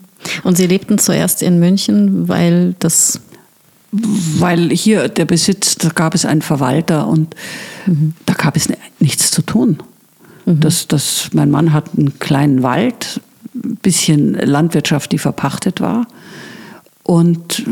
Und 0.44 0.56
Sie 0.56 0.66
lebten 0.66 0.98
zuerst 0.98 1.42
in 1.42 1.58
München, 1.58 2.28
weil 2.28 2.74
das. 2.78 3.20
Weil 3.92 4.70
hier 4.70 5.08
der 5.08 5.26
Besitz, 5.26 5.76
da 5.76 5.90
gab 5.90 6.14
es 6.14 6.24
einen 6.24 6.40
Verwalter 6.40 7.06
und 7.06 7.34
mhm. 7.86 8.14
da 8.24 8.32
gab 8.32 8.56
es 8.56 8.68
nichts 9.00 9.30
zu 9.30 9.42
tun. 9.42 9.78
Mhm. 10.46 10.60
Das, 10.60 10.88
das, 10.88 11.28
mein 11.32 11.50
Mann 11.50 11.72
hat 11.74 11.90
einen 11.96 12.18
kleinen 12.18 12.62
Wald, 12.62 13.20
ein 13.54 13.76
bisschen 13.76 14.34
Landwirtschaft, 14.34 15.12
die 15.12 15.18
verpachtet 15.18 15.80
war. 15.80 16.06
Und 17.02 17.64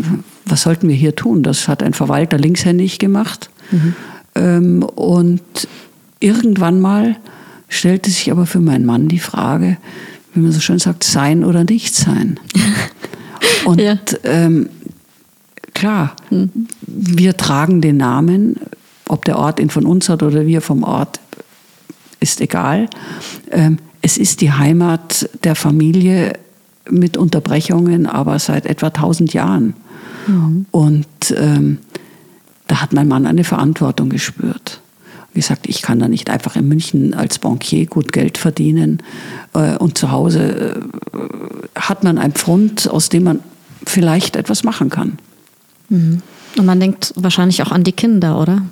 was 0.45 0.63
sollten 0.63 0.89
wir 0.89 0.95
hier 0.95 1.17
tun? 1.17 1.43
Das 1.43 1.69
hat 1.69 1.83
ein 1.83 1.95
Verwalter 1.95 2.37
linkshändig 2.37 2.99
gemacht. 2.99 3.49
Mhm. 3.71 3.95
Ähm, 4.35 4.83
und 4.83 5.43
irgendwann 6.19 6.81
mal 6.81 7.17
stellte 7.69 8.11
sich 8.11 8.31
aber 8.31 8.45
für 8.45 8.61
meinen 8.61 8.85
Mann 8.85 9.09
die 9.09 9.21
Frage, 9.21 9.79
wie 10.35 10.41
man 10.41 10.53
so 10.53 10.61
schön 10.61 10.79
sagt, 10.79 11.05
sein 11.05 11.45
oder 11.45 11.65
nicht 11.65 11.95
sein. 11.95 12.39
Und 13.65 13.81
ja. 13.81 13.99
ähm, 14.25 14.69
klar, 15.81 16.17
hm. 16.29 16.51
wir 16.87 17.37
tragen 17.37 17.81
den 17.81 17.97
Namen, 17.97 18.57
ob 19.09 19.25
der 19.25 19.39
Ort 19.39 19.59
ihn 19.59 19.71
von 19.71 19.87
uns 19.87 20.09
hat 20.09 20.23
oder 20.23 20.47
wir 20.47 20.61
vom 20.61 20.83
Ort, 20.83 21.21
ist 22.21 22.41
egal. 22.41 22.89
Ähm, 23.51 23.79
es 24.03 24.19
ist 24.19 24.41
die 24.41 24.53
Heimat 24.53 25.29
der 25.43 25.55
Familie 25.55 26.35
mit 26.89 27.17
Unterbrechungen, 27.17 28.07
aber 28.07 28.39
seit 28.39 28.67
etwa 28.67 28.89
1000 28.89 29.33
Jahren. 29.33 29.75
Mhm. 30.27 30.67
Und 30.71 31.07
ähm, 31.37 31.79
da 32.67 32.83
hat 32.83 32.93
mein 32.93 33.09
Mann 33.09 33.27
eine 33.27 33.45
Verantwortung 33.45 34.11
gespürt 34.11 34.81
gesagt, 35.33 35.69
ich 35.69 35.83
kann 35.83 36.01
da 36.01 36.09
nicht 36.09 36.29
einfach 36.29 36.57
in 36.57 36.67
München 36.67 37.15
als 37.15 37.39
Bankier 37.39 37.87
gut 37.87 38.13
Geld 38.13 38.37
verdienen 38.37 38.99
äh, 39.55 39.77
und 39.77 39.97
zu 39.97 40.11
Hause 40.11 40.83
äh, 41.15 41.79
hat 41.79 42.03
man 42.05 42.19
einen 42.19 42.33
Pfund, 42.33 42.91
aus 42.91 43.09
dem 43.09 43.25
man 43.25 43.41
vielleicht 43.87 44.37
etwas 44.37 44.65
machen 44.65 44.91
kann. 44.91 45.19
Mhm. 45.91 46.23
Und 46.57 46.67
man 46.67 46.81
denkt 46.81 47.13
wahrscheinlich 47.17 47.63
auch 47.63 47.71
an 47.71 47.85
die 47.85 47.93
Kinder, 47.93 48.41
oder? 48.41 48.63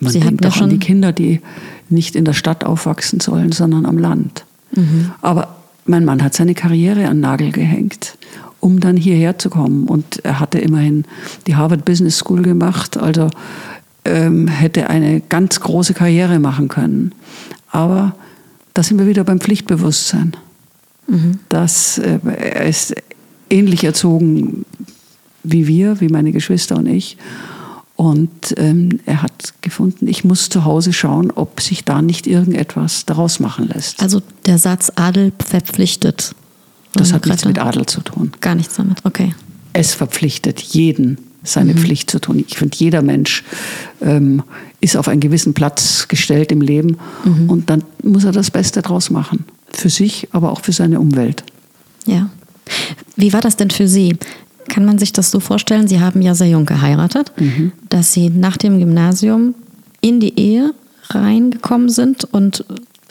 Man 0.00 0.12
Sie 0.12 0.20
denkt 0.20 0.44
auch 0.44 0.60
an 0.60 0.70
die 0.70 0.78
Kinder, 0.78 1.12
die 1.12 1.40
nicht 1.88 2.16
in 2.16 2.24
der 2.24 2.32
Stadt 2.32 2.64
aufwachsen 2.64 3.20
sollen, 3.20 3.52
sondern 3.52 3.86
am 3.86 3.98
Land. 3.98 4.44
Mhm. 4.74 5.12
Aber 5.20 5.56
mein 5.84 6.04
Mann 6.04 6.22
hat 6.22 6.34
seine 6.34 6.54
Karriere 6.54 7.06
an 7.06 7.20
Nagel 7.20 7.52
gehängt, 7.52 8.18
um 8.58 8.80
dann 8.80 8.96
hierher 8.96 9.38
zu 9.38 9.48
kommen. 9.48 9.86
Und 9.86 10.24
er 10.24 10.40
hatte 10.40 10.58
immerhin 10.58 11.04
die 11.46 11.54
Harvard 11.54 11.84
Business 11.84 12.18
School 12.18 12.42
gemacht. 12.42 12.96
Also 12.96 13.30
ähm, 14.04 14.48
hätte 14.48 14.90
eine 14.90 15.20
ganz 15.20 15.60
große 15.60 15.94
Karriere 15.94 16.40
machen 16.40 16.68
können. 16.68 17.14
Aber 17.70 18.16
da 18.74 18.82
sind 18.82 18.98
wir 18.98 19.06
wieder 19.06 19.24
beim 19.24 19.40
Pflichtbewusstsein. 19.40 20.36
Mhm. 21.06 21.38
Das, 21.48 21.98
äh, 21.98 22.18
er 22.24 22.66
ist 22.66 22.94
ähnlich 23.50 23.84
erzogen 23.84 24.64
wie 25.42 25.66
wir, 25.66 26.00
wie 26.00 26.08
meine 26.08 26.32
Geschwister 26.32 26.76
und 26.76 26.86
ich. 26.86 27.16
Und 27.96 28.54
ähm, 28.56 29.00
er 29.06 29.22
hat 29.22 29.54
gefunden, 29.60 30.08
ich 30.08 30.24
muss 30.24 30.48
zu 30.48 30.64
Hause 30.64 30.92
schauen, 30.92 31.30
ob 31.30 31.60
sich 31.60 31.84
da 31.84 32.02
nicht 32.02 32.26
irgendetwas 32.26 33.04
daraus 33.06 33.38
machen 33.38 33.68
lässt. 33.68 34.02
Also 34.02 34.22
der 34.46 34.58
Satz 34.58 34.90
Adel 34.96 35.32
verpflichtet. 35.44 36.34
Das 36.94 37.12
hat 37.12 37.26
nichts 37.26 37.44
mit 37.44 37.58
Adel 37.58 37.86
zu 37.86 38.00
tun. 38.00 38.32
Gar 38.40 38.54
nichts 38.54 38.74
damit, 38.74 38.98
okay. 39.04 39.34
Es 39.72 39.94
verpflichtet 39.94 40.60
jeden 40.60 41.18
seine 41.44 41.74
mhm. 41.74 41.78
Pflicht 41.78 42.10
zu 42.10 42.20
tun. 42.20 42.44
Ich 42.46 42.56
finde, 42.56 42.76
jeder 42.76 43.02
Mensch 43.02 43.44
ähm, 44.00 44.42
ist 44.80 44.96
auf 44.96 45.08
einen 45.08 45.20
gewissen 45.20 45.54
Platz 45.54 46.06
gestellt 46.08 46.52
im 46.52 46.60
Leben 46.60 46.98
mhm. 47.24 47.50
und 47.50 47.70
dann 47.70 47.84
muss 48.02 48.24
er 48.24 48.32
das 48.32 48.50
Beste 48.50 48.82
draus 48.82 49.10
machen. 49.10 49.44
Für 49.70 49.88
sich, 49.88 50.28
aber 50.32 50.52
auch 50.52 50.60
für 50.60 50.72
seine 50.72 51.00
Umwelt. 51.00 51.44
Ja. 52.06 52.28
Wie 53.16 53.32
war 53.32 53.40
das 53.40 53.56
denn 53.56 53.70
für 53.70 53.88
Sie? 53.88 54.16
Kann 54.68 54.84
man 54.84 54.98
sich 54.98 55.12
das 55.12 55.30
so 55.30 55.40
vorstellen? 55.40 55.88
Sie 55.88 56.00
haben 56.00 56.22
ja 56.22 56.34
sehr 56.34 56.48
jung 56.48 56.66
geheiratet, 56.66 57.32
mhm. 57.36 57.72
dass 57.88 58.12
Sie 58.12 58.30
nach 58.30 58.56
dem 58.56 58.78
Gymnasium 58.78 59.54
in 60.00 60.20
die 60.20 60.38
Ehe 60.38 60.74
reingekommen 61.10 61.88
sind 61.88 62.24
und 62.24 62.64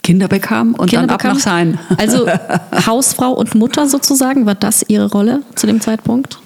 Kinder 0.03 0.27
bekamen 0.27 0.73
und 0.73 0.89
Kinder 0.89 1.07
dann 1.07 1.17
bekamen. 1.17 1.37
ab 1.37 1.37
nach 1.37 1.43
sein. 1.43 1.79
Also 1.97 2.27
Hausfrau 2.87 3.31
und 3.31 3.55
Mutter 3.55 3.87
sozusagen, 3.87 4.45
war 4.45 4.55
das 4.55 4.83
Ihre 4.87 5.11
Rolle 5.11 5.43
zu 5.55 5.67
dem 5.67 5.81
Zeitpunkt? 5.81 6.39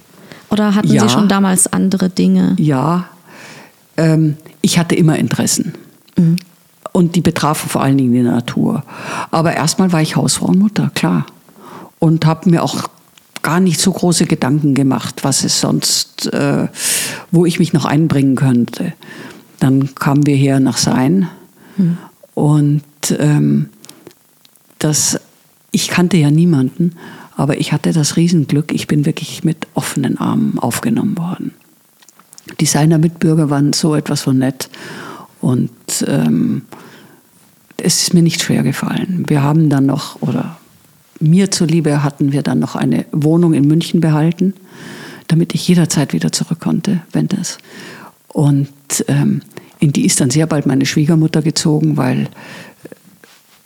Oder 0.50 0.76
hatten 0.76 0.92
ja, 0.92 1.04
Sie 1.04 1.10
schon 1.10 1.28
damals 1.28 1.72
andere 1.72 2.10
Dinge? 2.10 2.56
Ja, 2.60 3.06
ähm, 3.98 4.38
ich 4.62 4.78
hatte 4.78 4.96
immer 4.96 5.18
Interessen. 5.18 5.74
Mhm. 6.18 6.38
Und 6.92 7.16
die 7.16 7.22
betrafen 7.22 7.70
vor 7.70 7.82
allen 7.82 7.98
Dingen 7.98 8.14
die 8.14 8.22
Natur. 8.22 8.84
Aber 9.32 9.54
erstmal 9.54 9.92
war 9.92 10.02
ich 10.02 10.16
Hausfrau 10.16 10.48
und 10.48 10.60
Mutter, 10.60 10.92
klar. 10.96 11.26
Und 12.00 12.26
habe 12.26 12.50
mir 12.50 12.64
auch 12.64 12.88
gar 13.46 13.60
nicht 13.60 13.80
so 13.80 13.92
große 13.92 14.26
Gedanken 14.26 14.74
gemacht, 14.74 15.24
was 15.24 15.44
es 15.44 15.62
sonst, 15.62 16.34
äh, 16.34 16.68
wo 17.30 17.46
ich 17.46 17.60
mich 17.60 17.74
noch 17.74 17.86
einbringen 17.86 18.36
könnte. 18.36 18.94
Dann 19.60 19.94
kamen 19.94 20.26
wir 20.26 20.36
her 20.36 20.60
nach 20.60 20.78
Sein. 20.78 21.30
Mhm. 21.78 21.98
Und 22.34 22.84
ähm, 23.20 23.70
das, 24.80 25.20
ich 25.70 25.90
kannte 25.90 26.18
ja 26.18 26.32
niemanden. 26.32 26.96
Aber 27.38 27.60
ich 27.60 27.72
hatte 27.72 27.94
das 27.94 28.18
Riesenglück, 28.18 28.74
ich 28.74 28.88
bin 28.88 29.06
wirklich 29.06 29.44
mit 29.44 29.68
offenen 29.76 30.18
Armen 30.18 30.58
aufgenommen 30.58 31.16
worden. 31.16 31.54
Die 32.60 32.66
seiner 32.66 32.98
Mitbürger 32.98 33.52
waren 33.52 33.74
so 33.74 33.94
etwas 33.94 34.22
von 34.22 34.40
nett 34.40 34.70
und 35.40 35.72
ähm, 36.08 36.64
es 37.78 38.02
ist 38.02 38.14
mir 38.16 38.24
nicht 38.24 38.42
schwer 38.42 38.64
gefallen. 38.64 39.26
Wir 39.28 39.44
haben 39.44 39.70
dann 39.70 39.86
noch, 39.86 40.22
oder 40.22 40.58
mir 41.20 41.52
zuliebe 41.52 42.04
hatten 42.04 42.32
wir 42.32 42.42
dann 42.42 42.60
noch 42.60 42.76
eine 42.76 43.06
Wohnung 43.12 43.54
in 43.54 43.68
München 43.68 44.02
behalten, 44.02 44.54
damit 45.28 45.54
ich 45.56 45.68
jederzeit 45.68 46.14
wieder 46.14 46.32
zurück 46.32 46.60
konnte, 46.60 47.02
wenn 47.12 47.28
das. 47.28 47.58
Und 48.28 48.70
ähm, 49.08 49.42
in 49.80 49.94
die 49.94 50.06
ist 50.06 50.20
dann 50.20 50.30
sehr 50.30 50.48
bald 50.48 50.66
meine 50.66 50.86
Schwiegermutter 50.86 51.42
gezogen, 51.42 51.98
weil 51.98 52.28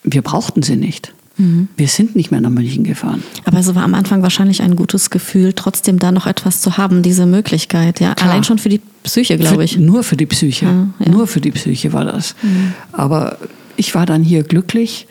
wir 0.03 0.21
brauchten 0.21 0.62
sie 0.62 0.75
nicht. 0.75 1.13
Mhm. 1.38 1.69
Wir 1.77 1.88
sind 1.88 2.15
nicht 2.15 2.31
mehr 2.31 2.41
nach 2.41 2.49
München 2.49 2.83
gefahren. 2.83 3.23
Aber 3.45 3.59
es 3.59 3.73
war 3.73 3.83
am 3.83 3.93
Anfang 3.93 4.21
wahrscheinlich 4.21 4.62
ein 4.62 4.75
gutes 4.75 5.09
Gefühl, 5.09 5.53
trotzdem 5.53 5.97
da 5.97 6.12
noch 6.12 6.27
etwas 6.27 6.62
zu 6.62 6.77
haben, 6.77 7.01
diese 7.01 7.25
Möglichkeit. 7.25 7.99
Ja, 7.99 8.13
Klar. 8.13 8.29
allein 8.29 8.43
schon 8.43 8.59
für 8.59 8.69
die 8.69 8.81
Psyche, 9.03 9.38
glaube 9.38 9.63
ich. 9.63 9.77
Nur 9.77 10.03
für 10.03 10.17
die 10.17 10.25
Psyche. 10.25 10.65
Ja, 10.65 10.88
ja. 10.99 11.12
Nur 11.12 11.27
für 11.27 11.41
die 11.41 11.51
Psyche 11.51 11.93
war 11.93 12.05
das. 12.05 12.35
Mhm. 12.41 12.73
Aber 12.91 13.38
ich 13.77 13.95
war 13.95 14.05
dann 14.05 14.23
hier 14.23 14.43
glücklich. 14.43 15.07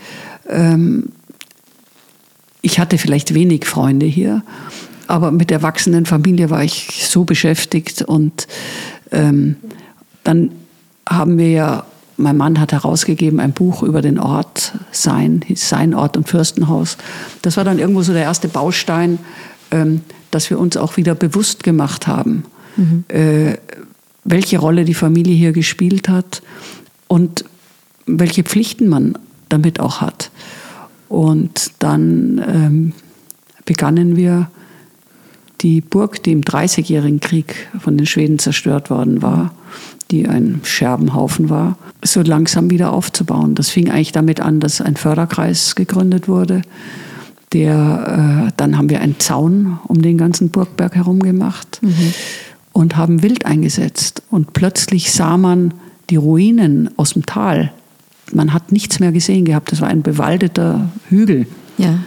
Ähm, 0.48 1.10
ich 2.62 2.78
hatte 2.78 2.98
vielleicht 2.98 3.34
wenig 3.34 3.66
Freunde 3.66 4.06
hier, 4.06 4.42
aber 5.06 5.30
mit 5.30 5.50
der 5.50 5.62
wachsenden 5.62 6.06
Familie 6.06 6.50
war 6.50 6.62
ich 6.64 7.06
so 7.08 7.24
beschäftigt 7.24 8.02
und 8.02 8.46
ähm, 9.10 9.56
dann 10.24 10.50
haben 11.08 11.38
wir 11.38 11.50
ja 11.50 11.84
mein 12.18 12.36
Mann 12.36 12.60
hat 12.60 12.72
herausgegeben 12.72 13.40
ein 13.40 13.52
Buch 13.52 13.82
über 13.82 14.02
den 14.02 14.18
Ort 14.18 14.72
Sein, 14.90 15.44
Sein 15.54 15.94
Ort 15.94 16.16
und 16.16 16.28
Fürstenhaus. 16.28 16.98
Das 17.42 17.56
war 17.56 17.64
dann 17.64 17.78
irgendwo 17.78 18.02
so 18.02 18.12
der 18.12 18.24
erste 18.24 18.48
Baustein, 18.48 19.20
ähm, 19.70 20.02
dass 20.30 20.50
wir 20.50 20.58
uns 20.58 20.76
auch 20.76 20.96
wieder 20.96 21.14
bewusst 21.14 21.62
gemacht 21.62 22.06
haben, 22.06 22.44
mhm. 22.76 23.04
äh, 23.08 23.56
welche 24.24 24.58
Rolle 24.58 24.84
die 24.84 24.94
Familie 24.94 25.34
hier 25.34 25.52
gespielt 25.52 26.08
hat 26.08 26.42
und 27.06 27.44
welche 28.06 28.42
Pflichten 28.42 28.88
man 28.88 29.16
damit 29.48 29.80
auch 29.80 30.00
hat. 30.00 30.30
Und 31.08 31.72
dann 31.78 32.44
ähm, 32.46 32.92
begannen 33.64 34.16
wir 34.16 34.50
die 35.60 35.80
Burg, 35.80 36.22
die 36.22 36.32
im 36.32 36.42
Dreißigjährigen 36.42 37.20
Krieg 37.20 37.68
von 37.80 37.96
den 37.96 38.06
Schweden 38.06 38.38
zerstört 38.38 38.90
worden 38.90 39.22
war, 39.22 39.52
die 40.10 40.28
ein 40.28 40.60
Scherbenhaufen 40.62 41.50
war, 41.50 41.76
so 42.02 42.22
langsam 42.22 42.70
wieder 42.70 42.92
aufzubauen. 42.92 43.54
Das 43.54 43.70
fing 43.70 43.90
eigentlich 43.90 44.12
damit 44.12 44.40
an, 44.40 44.60
dass 44.60 44.80
ein 44.80 44.96
Förderkreis 44.96 45.74
gegründet 45.74 46.28
wurde. 46.28 46.62
Der, 47.52 48.48
äh, 48.48 48.52
dann 48.56 48.76
haben 48.76 48.90
wir 48.90 49.00
einen 49.00 49.18
Zaun 49.18 49.78
um 49.88 50.02
den 50.02 50.18
ganzen 50.18 50.50
Burgberg 50.50 50.94
herum 50.94 51.20
gemacht 51.20 51.78
mhm. 51.82 52.12
und 52.72 52.96
haben 52.96 53.22
Wild 53.22 53.46
eingesetzt. 53.46 54.22
Und 54.30 54.52
plötzlich 54.52 55.12
sah 55.12 55.36
man 55.36 55.74
die 56.10 56.16
Ruinen 56.16 56.90
aus 56.96 57.14
dem 57.14 57.26
Tal 57.26 57.72
man 58.32 58.52
hat 58.52 58.72
nichts 58.72 59.00
mehr 59.00 59.12
gesehen 59.12 59.44
gehabt. 59.44 59.72
Das 59.72 59.80
war 59.80 59.88
ein 59.88 60.02
bewaldeter 60.02 60.90
Hügel. 61.08 61.46
Ja. 61.76 61.98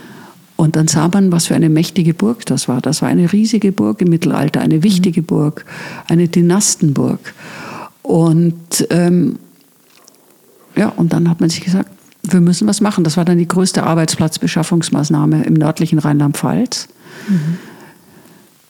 Und 0.56 0.76
dann 0.76 0.88
sah 0.88 1.08
man, 1.08 1.32
was 1.32 1.48
für 1.48 1.56
eine 1.56 1.70
mächtige 1.70 2.14
Burg 2.14 2.46
das 2.46 2.68
war. 2.68 2.82
Das 2.82 3.02
war 3.02 3.10
eine 3.10 3.32
riesige 3.34 3.72
Burg 3.72 4.02
im 4.02 4.10
Mittelalter, 4.10 4.62
eine 4.62 4.84
wichtige 4.84 5.24
Burg, 5.24 5.66
eine 6.08 6.28
Dynastenburg. 6.28 7.34
Und 8.04 8.86
ähm, 8.90 9.40
ja, 10.76 10.90
und 10.90 11.14
dann 11.14 11.30
hat 11.30 11.40
man 11.40 11.50
sich 11.50 11.62
gesagt, 11.62 11.90
wir 12.24 12.42
müssen 12.42 12.68
was 12.68 12.82
machen. 12.82 13.04
Das 13.04 13.18
war 13.18 13.26
dann 13.26 13.38
die 13.38 13.48
größte 13.48 13.84
Arbeitsplatzbeschaffungsmaßnahme 13.84 15.44
im 15.44 15.54
nördlichen 15.54 16.00
Rheinland-Pfalz. 16.00 16.88
Mhm. 17.28 17.58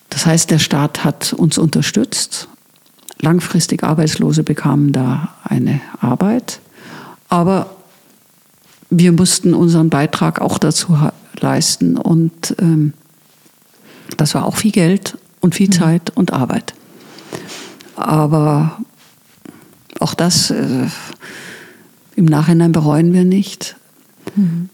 Das 0.10 0.26
heißt, 0.26 0.52
der 0.52 0.60
Staat 0.60 1.04
hat 1.04 1.34
uns 1.34 1.58
unterstützt. 1.58 2.48
Langfristig 3.20 3.84
Arbeitslose 3.84 4.44
bekamen 4.44 4.92
da 4.92 5.36
eine 5.44 5.82
Arbeit. 6.00 6.60
Aber 7.32 7.78
wir 8.90 9.14
mussten 9.14 9.54
unseren 9.54 9.90
Beitrag 9.90 10.42
auch 10.42 10.58
dazu 10.58 10.98
leisten. 11.40 11.96
Und 11.96 12.56
ähm, 12.60 12.92
das 14.18 14.36
war 14.36 14.46
auch 14.46 14.58
viel 14.58 14.74
Geld 14.74 15.18
und 15.40 15.56
viel 15.56 15.68
mhm. 15.68 15.72
Zeit 15.72 16.10
und 16.10 16.34
Arbeit. 16.34 16.74
Aber 17.96 18.80
auch 20.02 20.14
das 20.14 20.52
äh, 20.52 20.88
im 22.18 22.26
Nachhinein 22.26 22.74
bereuen 22.74 23.14
wir 23.14 23.24
nicht. 23.24 23.78
Mhm. 24.36 24.68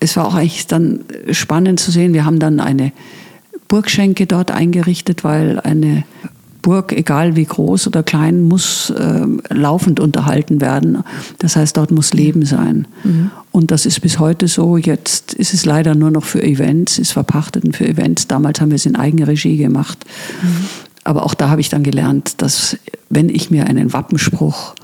Es 0.00 0.18
war 0.18 0.26
auch 0.26 0.34
eigentlich 0.34 0.66
dann 0.66 1.04
spannend 1.30 1.80
zu 1.80 1.90
sehen, 1.90 2.12
wir 2.12 2.26
haben 2.26 2.40
dann 2.40 2.60
eine 2.60 2.92
Burgschenke 3.68 4.26
dort 4.26 4.50
eingerichtet, 4.50 5.24
weil 5.24 5.58
eine 5.60 6.04
Burg, 6.62 6.92
egal 6.92 7.36
wie 7.36 7.44
groß 7.44 7.86
oder 7.86 8.02
klein, 8.02 8.42
muss 8.42 8.90
äh, 8.90 9.26
laufend 9.48 10.00
unterhalten 10.00 10.60
werden. 10.60 11.02
Das 11.38 11.56
heißt, 11.56 11.76
dort 11.76 11.90
muss 11.90 12.12
Leben 12.12 12.44
sein. 12.44 12.86
Mhm. 13.04 13.30
Und 13.52 13.70
das 13.70 13.86
ist 13.86 14.00
bis 14.00 14.18
heute 14.18 14.48
so. 14.48 14.76
Jetzt 14.76 15.34
ist 15.34 15.54
es 15.54 15.64
leider 15.64 15.94
nur 15.94 16.10
noch 16.10 16.24
für 16.24 16.42
Events, 16.42 16.98
ist 16.98 17.12
verpachtet 17.12 17.76
für 17.76 17.86
Events. 17.86 18.28
Damals 18.28 18.60
haben 18.60 18.70
wir 18.70 18.76
es 18.76 18.86
in 18.86 18.96
eigener 18.96 19.28
Regie 19.28 19.56
gemacht. 19.56 20.04
Mhm. 20.42 20.66
Aber 21.04 21.24
auch 21.24 21.34
da 21.34 21.48
habe 21.48 21.60
ich 21.60 21.68
dann 21.68 21.82
gelernt, 21.82 22.42
dass 22.42 22.76
wenn 23.08 23.28
ich 23.28 23.50
mir 23.50 23.66
einen 23.66 23.92
Wappenspruch 23.92 24.74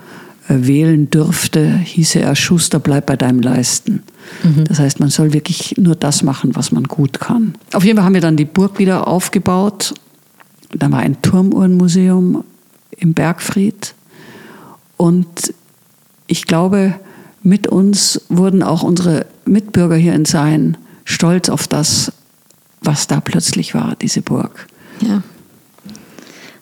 äh, 0.49 0.67
wählen 0.67 1.11
dürfte, 1.11 1.77
hieße 1.79 2.21
er, 2.21 2.35
Schuster, 2.37 2.79
bleib 2.79 3.07
bei 3.07 3.17
deinem 3.17 3.41
Leisten. 3.41 4.03
Mhm. 4.43 4.65
Das 4.65 4.79
heißt, 4.79 5.01
man 5.01 5.11
soll 5.11 5.33
wirklich 5.33 5.77
nur 5.77 5.95
das 5.95 6.23
machen, 6.23 6.57
was 6.57 6.73
man 6.73 6.85
gut 6.85 7.21
kann. 7.21 7.55
Auf 7.73 7.85
jeden 7.85 7.97
Fall 7.97 8.05
haben 8.05 8.15
wir 8.15 8.21
dann 8.21 8.37
die 8.37 8.45
Burg 8.45 8.79
wieder 8.79 9.07
aufgebaut. 9.07 9.95
Da 10.73 10.91
war 10.91 11.01
ein 11.01 11.21
Turmuhrenmuseum 11.23 12.45
im 12.97 13.15
Bergfried. 13.15 13.95
Und 14.97 15.55
ich 16.27 16.47
glaube, 16.47 16.95
mit 17.43 17.67
uns 17.69 18.21
wurden 18.29 18.63
auch 18.63 18.83
unsere 18.83 19.27
Mitbürger 19.45 19.97
hier 19.97 20.15
in 20.15 20.25
Sein 20.25 20.77
stolz 21.05 21.49
auf 21.49 21.69
das, 21.69 22.13
was 22.81 23.07
da 23.07 23.21
plötzlich 23.21 23.75
war, 23.75 23.97
diese 24.01 24.23
Burg. 24.23 24.67
Ja. 25.01 25.23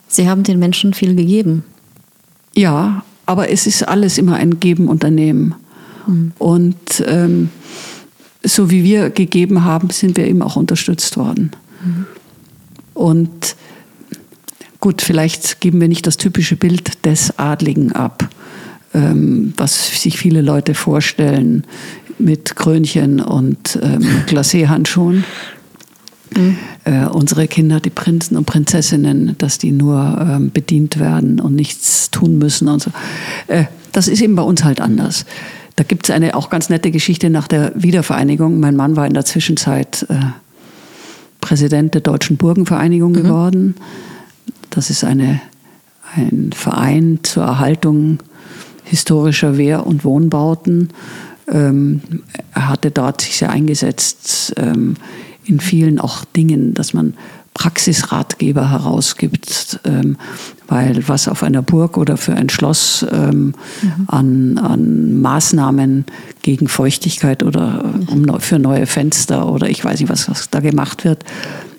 Sie 0.08 0.28
haben 0.28 0.42
den 0.42 0.58
Menschen 0.58 0.94
viel 0.94 1.14
gegeben. 1.14 1.64
Ja, 2.54 3.04
aber 3.26 3.50
es 3.50 3.66
ist 3.66 3.86
alles 3.88 4.18
immer 4.18 4.36
ein 4.36 4.60
Geben 4.60 4.88
und 4.88 5.02
Nehmen. 5.02 5.54
Mhm. 6.06 6.32
Und 6.38 7.04
ähm, 7.06 7.48
so 8.42 8.70
wie 8.70 8.84
wir 8.84 9.10
gegeben 9.10 9.64
haben, 9.64 9.90
sind 9.90 10.16
wir 10.16 10.26
eben 10.26 10.42
auch 10.42 10.56
unterstützt 10.56 11.16
worden. 11.16 11.50
Mhm. 11.84 12.06
Und 12.92 13.56
gut, 14.84 15.00
vielleicht 15.00 15.62
geben 15.62 15.80
wir 15.80 15.88
nicht 15.88 16.06
das 16.06 16.18
typische 16.18 16.56
Bild 16.56 17.06
des 17.06 17.38
Adligen 17.38 17.92
ab, 17.92 18.28
ähm, 18.92 19.54
was 19.56 20.02
sich 20.02 20.18
viele 20.18 20.42
Leute 20.42 20.74
vorstellen 20.74 21.64
mit 22.18 22.54
Krönchen 22.54 23.20
und 23.20 23.78
ähm, 23.82 24.02
Glacé-Handschuhen. 24.26 25.24
Mhm. 26.36 26.58
Äh, 26.84 27.06
unsere 27.06 27.48
Kinder, 27.48 27.80
die 27.80 27.88
Prinzen 27.88 28.36
und 28.36 28.44
Prinzessinnen, 28.44 29.36
dass 29.38 29.56
die 29.56 29.72
nur 29.72 30.18
ähm, 30.20 30.50
bedient 30.50 31.00
werden 31.00 31.40
und 31.40 31.54
nichts 31.54 32.10
tun 32.10 32.36
müssen 32.36 32.68
und 32.68 32.82
so. 32.82 32.90
Äh, 33.46 33.64
das 33.92 34.06
ist 34.06 34.20
eben 34.20 34.36
bei 34.36 34.42
uns 34.42 34.64
halt 34.64 34.82
anders. 34.82 35.24
Da 35.76 35.84
gibt 35.84 36.04
es 36.04 36.14
eine 36.14 36.34
auch 36.34 36.50
ganz 36.50 36.68
nette 36.68 36.90
Geschichte 36.90 37.30
nach 37.30 37.48
der 37.48 37.72
Wiedervereinigung. 37.74 38.60
Mein 38.60 38.76
Mann 38.76 38.96
war 38.96 39.06
in 39.06 39.14
der 39.14 39.24
Zwischenzeit 39.24 40.04
äh, 40.10 40.16
Präsident 41.40 41.94
der 41.94 42.02
Deutschen 42.02 42.36
Burgenvereinigung 42.36 43.12
mhm. 43.12 43.22
geworden. 43.22 43.74
Das 44.74 44.90
ist 44.90 45.04
eine, 45.04 45.40
ein 46.16 46.50
Verein 46.52 47.20
zur 47.22 47.44
Erhaltung 47.44 48.18
historischer 48.82 49.56
Wehr- 49.56 49.86
und 49.86 50.04
Wohnbauten. 50.04 50.88
Ähm, 51.48 52.02
er 52.52 52.68
hatte 52.68 52.90
dort 52.90 53.20
sich 53.20 53.38
sehr 53.38 53.50
eingesetzt 53.50 54.52
ähm, 54.56 54.96
in 55.44 55.60
vielen 55.60 56.00
auch 56.00 56.24
Dingen, 56.24 56.74
dass 56.74 56.92
man 56.92 57.14
Praxisratgeber 57.54 58.70
herausgibt, 58.70 59.78
ähm, 59.84 60.16
weil 60.66 61.06
was 61.06 61.28
auf 61.28 61.44
einer 61.44 61.62
Burg 61.62 61.96
oder 61.96 62.16
für 62.16 62.34
ein 62.34 62.48
Schloss 62.48 63.06
ähm, 63.12 63.54
mhm. 63.80 64.04
an, 64.08 64.58
an 64.58 65.20
Maßnahmen 65.20 66.04
gegen 66.42 66.66
Feuchtigkeit 66.66 67.44
oder 67.44 67.84
um, 68.08 68.40
für 68.40 68.58
neue 68.58 68.86
Fenster 68.86 69.48
oder 69.48 69.70
ich 69.70 69.84
weiß 69.84 70.00
nicht, 70.00 70.08
was, 70.08 70.28
was 70.28 70.50
da 70.50 70.58
gemacht 70.58 71.04
wird, 71.04 71.24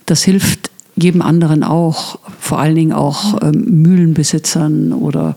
das 0.06 0.24
hilft 0.24 0.72
jedem 0.98 1.22
anderen 1.22 1.64
auch, 1.64 2.20
vor 2.40 2.60
allen 2.60 2.76
Dingen 2.76 2.94
auch 2.94 3.42
ähm, 3.42 3.82
Mühlenbesitzern 3.82 4.94
oder 4.94 5.36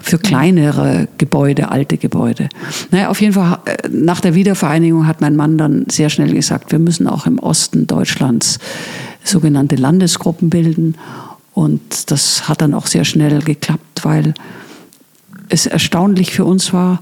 für 0.00 0.18
kleinere 0.18 1.08
Gebäude, 1.18 1.70
alte 1.70 1.96
Gebäude. 1.96 2.48
Naja, 2.90 3.08
auf 3.08 3.20
jeden 3.20 3.32
Fall, 3.32 3.58
äh, 3.64 3.88
nach 3.88 4.20
der 4.20 4.34
Wiedervereinigung 4.34 5.06
hat 5.06 5.20
mein 5.20 5.34
Mann 5.34 5.58
dann 5.58 5.86
sehr 5.90 6.08
schnell 6.08 6.32
gesagt, 6.32 6.70
wir 6.70 6.78
müssen 6.78 7.08
auch 7.08 7.26
im 7.26 7.38
Osten 7.38 7.86
Deutschlands 7.86 8.58
sogenannte 9.24 9.76
Landesgruppen 9.76 10.50
bilden. 10.50 10.96
Und 11.52 12.10
das 12.10 12.48
hat 12.48 12.62
dann 12.62 12.74
auch 12.74 12.86
sehr 12.86 13.04
schnell 13.04 13.40
geklappt, 13.42 14.04
weil 14.04 14.34
es 15.48 15.66
erstaunlich 15.66 16.32
für 16.32 16.44
uns 16.44 16.72
war, 16.72 17.00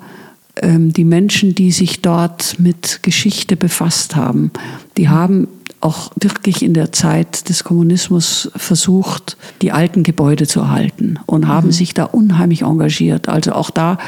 ähm, 0.57 0.93
die 0.93 1.05
Menschen, 1.05 1.55
die 1.55 1.71
sich 1.71 2.01
dort 2.01 2.59
mit 2.59 3.03
Geschichte 3.03 3.57
befasst 3.57 4.17
haben, 4.17 4.51
die 4.97 5.09
haben 5.09 5.49
auch 5.81 6.11
wirklich 6.21 6.63
in 6.63 6.75
der 6.75 6.93
Zeit 6.93 7.49
des 7.49 7.65
Kommunismus 7.65 8.51
versucht, 8.55 9.37
die 9.63 9.73
alten 9.73 10.03
Gebäude 10.03 10.47
zu 10.47 10.61
erhalten 10.61 11.19
und 11.27 11.49
haben 11.49 11.69
mhm. 11.69 11.73
sich 11.73 11.95
da 11.95 12.05
unheimlich 12.05 12.63
engagiert. 12.63 13.29
Also 13.29 13.53
auch 13.53 13.71
da 13.71 13.99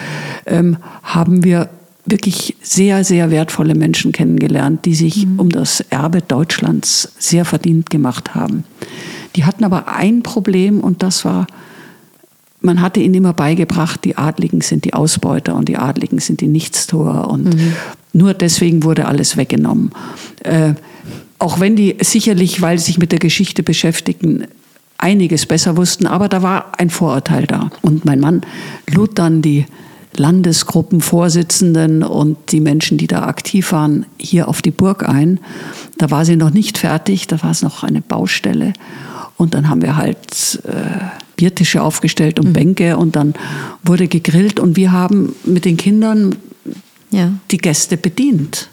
ähm, 0.44 0.76
haben 1.02 1.44
wir 1.44 1.70
wirklich 2.04 2.56
sehr, 2.60 3.04
sehr 3.04 3.30
wertvolle 3.30 3.74
Menschen 3.74 4.12
kennengelernt, 4.12 4.84
die 4.84 4.94
sich 4.94 5.26
mhm. 5.26 5.38
um 5.38 5.48
das 5.48 5.80
Erbe 5.80 6.20
Deutschlands 6.20 7.12
sehr 7.18 7.44
verdient 7.44 7.90
gemacht 7.90 8.34
haben. 8.34 8.64
Die 9.36 9.44
hatten 9.44 9.64
aber 9.64 9.88
ein 9.88 10.22
Problem 10.22 10.80
und 10.80 11.02
das 11.02 11.24
war, 11.24 11.46
man 12.60 12.82
hatte 12.82 13.00
ihnen 13.00 13.14
immer 13.14 13.32
beigebracht, 13.32 14.04
die 14.04 14.18
Adligen 14.18 14.60
sind 14.60 14.84
die 14.84 14.94
Ausbeuter 14.94 15.54
und 15.54 15.68
die 15.68 15.78
Adligen 15.78 16.18
sind 16.18 16.40
die 16.40 16.48
Nichtstuer 16.48 17.28
und 17.30 17.54
mhm. 17.54 17.72
nur 18.12 18.34
deswegen 18.34 18.82
wurde 18.82 19.06
alles 19.06 19.36
weggenommen. 19.36 19.92
Äh, 20.42 20.74
auch 21.42 21.58
wenn 21.58 21.74
die 21.74 21.96
sicherlich, 22.00 22.62
weil 22.62 22.78
sie 22.78 22.86
sich 22.86 22.98
mit 22.98 23.10
der 23.10 23.18
Geschichte 23.18 23.62
beschäftigten, 23.64 24.46
einiges 24.96 25.44
besser 25.46 25.76
wussten, 25.76 26.06
aber 26.06 26.28
da 26.28 26.42
war 26.42 26.78
ein 26.78 26.88
Vorurteil 26.88 27.46
da. 27.46 27.70
Und 27.82 28.04
mein 28.04 28.20
Mann 28.20 28.42
lud 28.88 29.18
dann 29.18 29.42
die 29.42 29.66
Landesgruppenvorsitzenden 30.16 32.04
und 32.04 32.52
die 32.52 32.60
Menschen, 32.60 32.96
die 32.96 33.08
da 33.08 33.24
aktiv 33.24 33.72
waren, 33.72 34.06
hier 34.18 34.46
auf 34.46 34.62
die 34.62 34.70
Burg 34.70 35.08
ein. 35.08 35.40
Da 35.98 36.12
war 36.12 36.24
sie 36.24 36.36
noch 36.36 36.50
nicht 36.50 36.78
fertig, 36.78 37.26
da 37.26 37.42
war 37.42 37.50
es 37.50 37.62
noch 37.62 37.82
eine 37.82 38.02
Baustelle. 38.02 38.72
Und 39.36 39.54
dann 39.54 39.68
haben 39.68 39.82
wir 39.82 39.96
halt 39.96 40.62
äh, 40.64 41.00
Biertische 41.34 41.82
aufgestellt 41.82 42.38
und 42.38 42.50
mhm. 42.50 42.52
Bänke 42.52 42.96
und 42.96 43.16
dann 43.16 43.34
wurde 43.82 44.06
gegrillt 44.06 44.60
und 44.60 44.76
wir 44.76 44.92
haben 44.92 45.34
mit 45.44 45.64
den 45.64 45.76
Kindern 45.76 46.36
ja. 47.10 47.32
die 47.50 47.58
Gäste 47.58 47.96
bedient. 47.96 48.68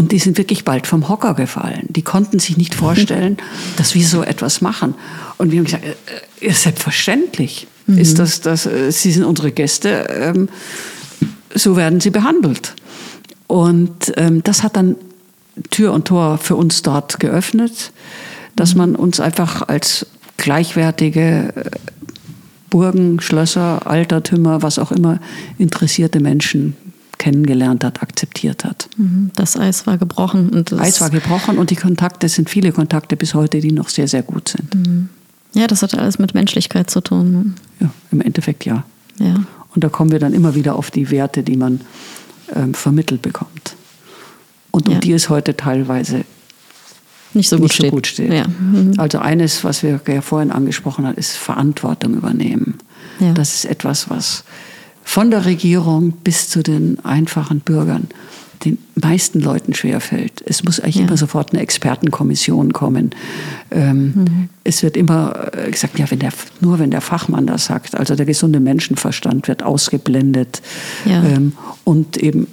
Und 0.00 0.12
die 0.12 0.18
sind 0.18 0.38
wirklich 0.38 0.64
bald 0.64 0.86
vom 0.86 1.10
Hocker 1.10 1.34
gefallen. 1.34 1.84
Die 1.90 2.00
konnten 2.00 2.38
sich 2.38 2.56
nicht 2.56 2.74
vorstellen, 2.74 3.36
dass 3.76 3.94
wir 3.94 4.02
so 4.02 4.22
etwas 4.22 4.62
machen. 4.62 4.94
Und 5.36 5.52
wir 5.52 5.58
haben 5.58 5.66
gesagt, 5.66 5.84
äh, 5.84 6.46
äh 6.46 6.52
selbstverständlich 6.52 7.66
mhm. 7.86 7.98
ist 7.98 8.18
das, 8.18 8.40
das, 8.40 8.64
äh, 8.64 8.90
Sie 8.92 9.12
sind 9.12 9.24
unsere 9.24 9.52
Gäste, 9.52 10.06
ähm, 10.08 10.48
so 11.54 11.76
werden 11.76 12.00
Sie 12.00 12.08
behandelt. 12.08 12.76
Und 13.46 14.14
ähm, 14.16 14.42
das 14.42 14.62
hat 14.62 14.76
dann 14.76 14.96
Tür 15.68 15.92
und 15.92 16.06
Tor 16.06 16.38
für 16.38 16.56
uns 16.56 16.80
dort 16.80 17.20
geöffnet, 17.20 17.92
dass 18.56 18.74
man 18.74 18.96
uns 18.96 19.20
einfach 19.20 19.68
als 19.68 20.06
gleichwertige 20.38 21.52
äh, 21.54 21.70
Burgen, 22.70 23.20
Schlösser, 23.20 23.86
Altertümer, 23.86 24.62
was 24.62 24.78
auch 24.78 24.92
immer, 24.92 25.20
interessierte 25.58 26.20
Menschen 26.20 26.74
kennengelernt 27.20 27.84
hat, 27.84 28.02
akzeptiert 28.02 28.64
hat. 28.64 28.88
Mhm. 28.96 29.30
Das 29.36 29.56
Eis 29.56 29.86
war 29.86 29.98
gebrochen. 29.98 30.48
Und 30.48 30.72
das 30.72 30.80
Eis 30.80 31.00
war 31.00 31.10
gebrochen 31.10 31.58
und 31.58 31.70
die 31.70 31.76
Kontakte 31.76 32.28
sind 32.28 32.48
viele 32.50 32.72
Kontakte 32.72 33.14
bis 33.16 33.34
heute, 33.34 33.60
die 33.60 33.70
noch 33.72 33.90
sehr, 33.90 34.08
sehr 34.08 34.22
gut 34.22 34.48
sind. 34.48 34.74
Mhm. 34.74 35.08
Ja, 35.52 35.66
das 35.66 35.82
hat 35.82 35.94
alles 35.96 36.18
mit 36.18 36.32
Menschlichkeit 36.34 36.90
zu 36.90 37.00
tun. 37.00 37.54
Ja, 37.78 37.90
im 38.10 38.20
Endeffekt 38.22 38.64
ja. 38.64 38.84
ja. 39.18 39.34
Und 39.74 39.84
da 39.84 39.88
kommen 39.88 40.10
wir 40.10 40.18
dann 40.18 40.32
immer 40.32 40.54
wieder 40.54 40.74
auf 40.76 40.90
die 40.90 41.10
Werte, 41.10 41.42
die 41.42 41.56
man 41.56 41.82
ähm, 42.56 42.72
vermittelt 42.74 43.20
bekommt. 43.22 43.76
Und 44.70 44.88
um 44.88 44.94
Ja. 44.94 45.00
die 45.00 45.12
es 45.12 45.28
heute 45.28 45.56
teilweise 45.56 46.24
Nicht 47.34 47.48
so 47.50 47.56
gut 47.56 47.64
nicht 47.64 47.74
steht. 47.74 47.86
so 47.86 47.90
gut 47.96 48.06
steht. 48.06 48.32
Ja. 48.32 48.44
Mhm. 48.48 48.94
Also 48.96 49.18
eines, 49.18 49.62
was 49.62 49.82
wir 49.82 50.00
ja 50.08 50.20
vorhin 50.22 50.50
angesprochen 50.50 51.06
haben, 51.06 51.16
ist 51.16 51.36
Verantwortung 51.36 52.14
übernehmen. 52.14 52.78
Ja. 53.18 53.32
Das 53.34 53.54
ist 53.54 53.64
etwas, 53.66 54.08
was 54.08 54.44
von 55.10 55.32
der 55.32 55.44
Regierung 55.44 56.12
bis 56.22 56.48
zu 56.48 56.62
den 56.62 57.04
einfachen 57.04 57.58
Bürgern 57.60 58.06
den 58.64 58.78
meisten 58.94 59.40
Leuten 59.40 59.74
schwerfällt. 59.74 60.40
Es 60.46 60.62
muss 60.62 60.78
eigentlich 60.78 60.96
Ja. 60.96 61.06
immer 61.06 61.16
sofort 61.16 61.52
eine 61.52 61.62
Expertenkommission 61.62 62.72
kommen. 62.72 63.10
Ähm, 63.72 64.12
Mhm. 64.14 64.48
Es 64.62 64.84
wird 64.84 64.96
immer 64.96 65.48
äh, 65.52 65.68
gesagt, 65.70 65.98
ja, 65.98 66.08
wenn 66.12 66.20
der, 66.20 66.30
nur 66.60 66.78
wenn 66.78 66.92
der 66.92 67.00
Fachmann 67.00 67.46
das 67.48 67.64
sagt. 67.64 67.96
Also 67.98 68.14
der 68.14 68.24
gesunde 68.26 68.60
Menschenverstand 68.60 69.48
wird 69.48 69.64
ausgeblendet. 69.64 70.62
Ja. 71.06 71.24
Ähm, 71.24 71.54
und 71.82 72.16
eben 72.18 72.46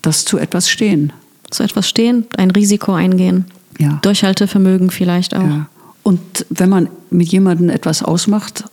das 0.00 0.24
zu 0.24 0.38
etwas 0.38 0.70
stehen. 0.70 1.12
Zu 1.50 1.64
etwas 1.64 1.86
stehen, 1.86 2.24
ein 2.38 2.50
Risiko 2.50 2.94
eingehen. 2.94 3.44
Ja. 3.78 3.98
Durchhaltevermögen 4.00 4.90
vielleicht 4.90 5.34
auch. 5.36 5.66
Und 6.02 6.20
wenn 6.48 6.70
man 6.70 6.88
mit 7.10 7.28
jemandem 7.28 7.68
etwas 7.68 8.02
ausmacht, 8.02 8.64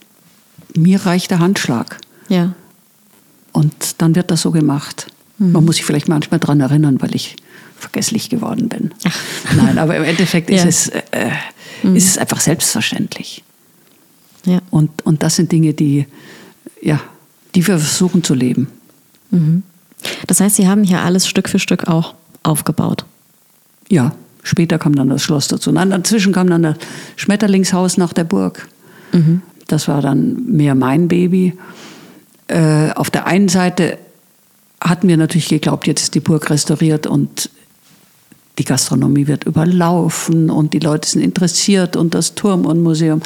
mir 0.76 1.06
reicht 1.06 1.32
der 1.32 1.40
Handschlag. 1.40 1.98
Ja. 2.30 2.54
Und 3.58 4.02
dann 4.04 4.14
wird 4.14 4.30
das 4.30 4.44
so 4.44 4.52
gemacht. 4.52 5.08
Mhm. 5.40 5.52
Man 5.54 5.66
muss 5.66 5.78
sich 5.78 5.86
vielleicht 5.86 6.08
manchmal 6.08 6.40
daran 6.40 6.62
erinnern, 6.62 7.02
weil 7.02 7.16
ich 7.16 7.36
vergesslich 7.76 8.30
geworden 8.30 8.70
bin. 8.70 8.92
Nein, 9.56 9.80
aber 9.80 9.98
im 9.98 10.04
Endeffekt 10.04 10.50
ist, 10.52 10.60
Ja. 10.60 10.64
Mhm. 10.64 10.70
es, 10.70 10.88
äh, 10.90 11.98
ist 11.98 12.08
es 12.10 12.18
einfach 12.20 12.40
selbstverständlich. 12.40 13.44
Ja. 14.46 14.60
Und, 14.70 15.04
und 15.08 15.24
das 15.24 15.38
sind 15.38 15.52
Dinge, 15.52 15.74
die, 15.74 16.06
ja, 16.84 17.00
die 17.56 17.66
wir 17.66 17.80
versuchen 17.80 18.24
zu 18.24 18.36
leben. 18.36 18.68
Das 20.28 20.40
heißt, 20.40 20.56
Sie 20.58 20.68
haben 20.68 20.84
hier 20.84 21.02
alles 21.02 21.28
Stück 21.28 21.50
für 21.50 21.58
Stück 21.58 21.88
auch 21.88 22.14
aufgebaut. 22.44 23.06
Ja, 23.90 24.14
später 24.44 24.78
kam 24.78 24.94
dann 24.94 25.10
das 25.10 25.24
Schloss 25.24 25.48
dazu. 25.48 25.72
Nein, 25.72 25.90
dazwischen 25.90 26.32
kam 26.32 26.48
dann 26.48 26.62
das 26.62 26.78
Schmetterlingshaus 27.16 27.98
nach 27.98 28.14
der 28.14 28.24
Burg. 28.24 28.68
Das 29.68 29.88
war 29.88 30.02
dann 30.04 30.46
mehr 30.46 30.76
mein 30.76 31.08
Baby. 31.08 31.58
Äh, 32.48 32.92
auf 32.92 33.10
der 33.10 33.28
einen 33.28 33.50
Seite 33.50 33.98
hatten 34.82 35.08
wir 35.08 35.18
natürlich 35.18 35.50
geglaubt, 35.50 35.88
jetzt 35.88 36.04
ist 36.04 36.16
die 36.16 36.20
Burg 36.20 36.50
restauriert 36.50 37.08
und 37.08 37.50
die 38.58 38.64
Gastronomie 38.64 39.28
wird 39.28 39.44
überlaufen 39.44 40.50
und 40.50 40.74
die 40.74 40.80
Leute 40.80 41.08
sind 41.08 41.22
interessiert 41.22 41.96
und 41.96 42.14
das 42.14 42.36
Turm 42.36 42.66
und 42.66 42.82
Museum. 42.82 43.22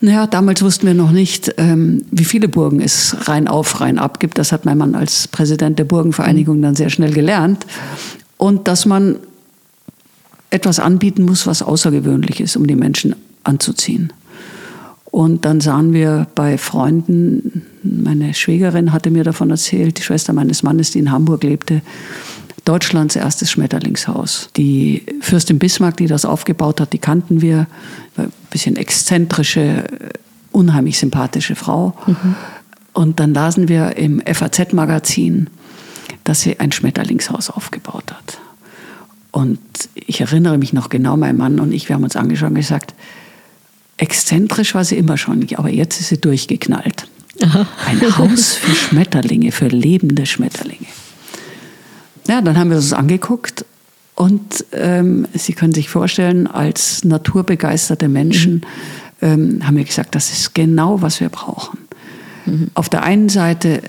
Naja, 0.00 0.26
damals 0.26 0.60
wussten 0.62 0.86
wir 0.86 0.94
noch 0.94 1.10
nicht, 1.10 1.54
ähm, 1.56 2.02
wie 2.10 2.24
viele 2.24 2.48
Burgen 2.48 2.80
es 2.80 3.16
rein 3.28 3.48
auf, 3.48 3.80
rein 3.80 3.98
ab 3.98 4.20
gibt. 4.20 4.36
Das 4.36 4.52
hat 4.52 4.66
mein 4.66 4.76
Mann 4.76 4.94
als 4.94 5.28
Präsident 5.28 5.78
der 5.78 5.84
Burgenvereinigung 5.84 6.60
dann 6.60 6.74
sehr 6.74 6.90
schnell 6.90 7.12
gelernt. 7.12 7.66
Und 8.36 8.68
dass 8.68 8.84
man 8.84 9.16
etwas 10.50 10.78
anbieten 10.78 11.22
muss, 11.22 11.46
was 11.46 11.62
außergewöhnlich 11.62 12.40
ist, 12.40 12.56
um 12.56 12.66
die 12.66 12.76
Menschen 12.76 13.16
anzuziehen. 13.42 14.12
Und 15.06 15.46
dann 15.46 15.62
sahen 15.62 15.94
wir 15.94 16.26
bei 16.34 16.58
Freunden, 16.58 17.55
meine 18.04 18.34
Schwägerin 18.34 18.92
hatte 18.92 19.10
mir 19.10 19.24
davon 19.24 19.50
erzählt, 19.50 19.98
die 19.98 20.02
Schwester 20.02 20.32
meines 20.32 20.62
Mannes, 20.62 20.90
die 20.90 20.98
in 20.98 21.10
Hamburg 21.10 21.42
lebte, 21.42 21.82
Deutschlands 22.64 23.14
erstes 23.14 23.50
Schmetterlingshaus. 23.50 24.50
Die 24.56 25.04
Fürstin 25.20 25.58
Bismarck, 25.58 25.96
die 25.98 26.06
das 26.06 26.24
aufgebaut 26.24 26.80
hat, 26.80 26.92
die 26.92 26.98
kannten 26.98 27.40
wir. 27.40 27.68
Ein 28.16 28.32
bisschen 28.50 28.76
exzentrische, 28.76 29.84
unheimlich 30.50 30.98
sympathische 30.98 31.54
Frau. 31.54 31.96
Und 32.92 33.20
dann 33.20 33.34
lasen 33.34 33.68
wir 33.68 33.96
im 33.96 34.20
FAZ-Magazin, 34.20 35.48
dass 36.24 36.40
sie 36.40 36.58
ein 36.58 36.72
Schmetterlingshaus 36.72 37.50
aufgebaut 37.50 38.12
hat. 38.12 38.38
Und 39.30 39.60
ich 39.94 40.20
erinnere 40.20 40.58
mich 40.58 40.72
noch 40.72 40.88
genau, 40.88 41.16
mein 41.16 41.36
Mann 41.36 41.60
und 41.60 41.72
ich, 41.72 41.88
wir 41.88 41.94
haben 41.94 42.04
uns 42.04 42.16
angeschaut 42.16 42.48
und 42.48 42.54
gesagt, 42.56 42.94
exzentrisch 43.98 44.74
war 44.74 44.84
sie 44.84 44.96
immer 44.96 45.18
schon, 45.18 45.46
aber 45.56 45.68
jetzt 45.68 46.00
ist 46.00 46.08
sie 46.08 46.18
durchgeknallt. 46.18 47.06
Ein 47.42 48.18
Haus 48.18 48.54
für 48.54 48.74
Schmetterlinge, 48.74 49.52
für 49.52 49.68
lebende 49.68 50.26
Schmetterlinge. 50.26 50.86
Ja, 52.28 52.40
dann 52.40 52.58
haben 52.58 52.70
wir 52.70 52.76
uns 52.76 52.90
das 52.90 52.98
angeguckt 52.98 53.64
und 54.14 54.64
ähm, 54.72 55.28
Sie 55.34 55.52
können 55.52 55.72
sich 55.74 55.88
vorstellen, 55.88 56.46
als 56.46 57.04
naturbegeisterte 57.04 58.08
Menschen 58.08 58.64
ähm, 59.20 59.60
haben 59.66 59.76
wir 59.76 59.84
gesagt, 59.84 60.14
das 60.14 60.32
ist 60.32 60.54
genau, 60.54 61.02
was 61.02 61.20
wir 61.20 61.28
brauchen. 61.28 61.78
Auf 62.74 62.88
der 62.88 63.02
einen 63.02 63.28
Seite 63.28 63.82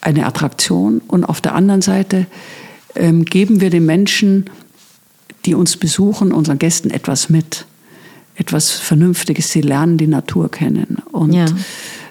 eine 0.00 0.26
Attraktion 0.26 1.00
und 1.08 1.24
auf 1.24 1.40
der 1.40 1.54
anderen 1.54 1.80
Seite 1.82 2.26
ähm, 2.94 3.24
geben 3.24 3.60
wir 3.60 3.70
den 3.70 3.86
Menschen, 3.86 4.50
die 5.46 5.54
uns 5.54 5.76
besuchen, 5.76 6.32
unseren 6.32 6.58
Gästen 6.58 6.90
etwas 6.90 7.28
mit. 7.30 7.66
Etwas 8.36 8.72
Vernünftiges. 8.72 9.52
Sie 9.52 9.60
lernen 9.60 9.96
die 9.96 10.06
Natur 10.06 10.50
kennen. 10.50 10.98
Und 11.12 11.32
Ja. 11.32 11.46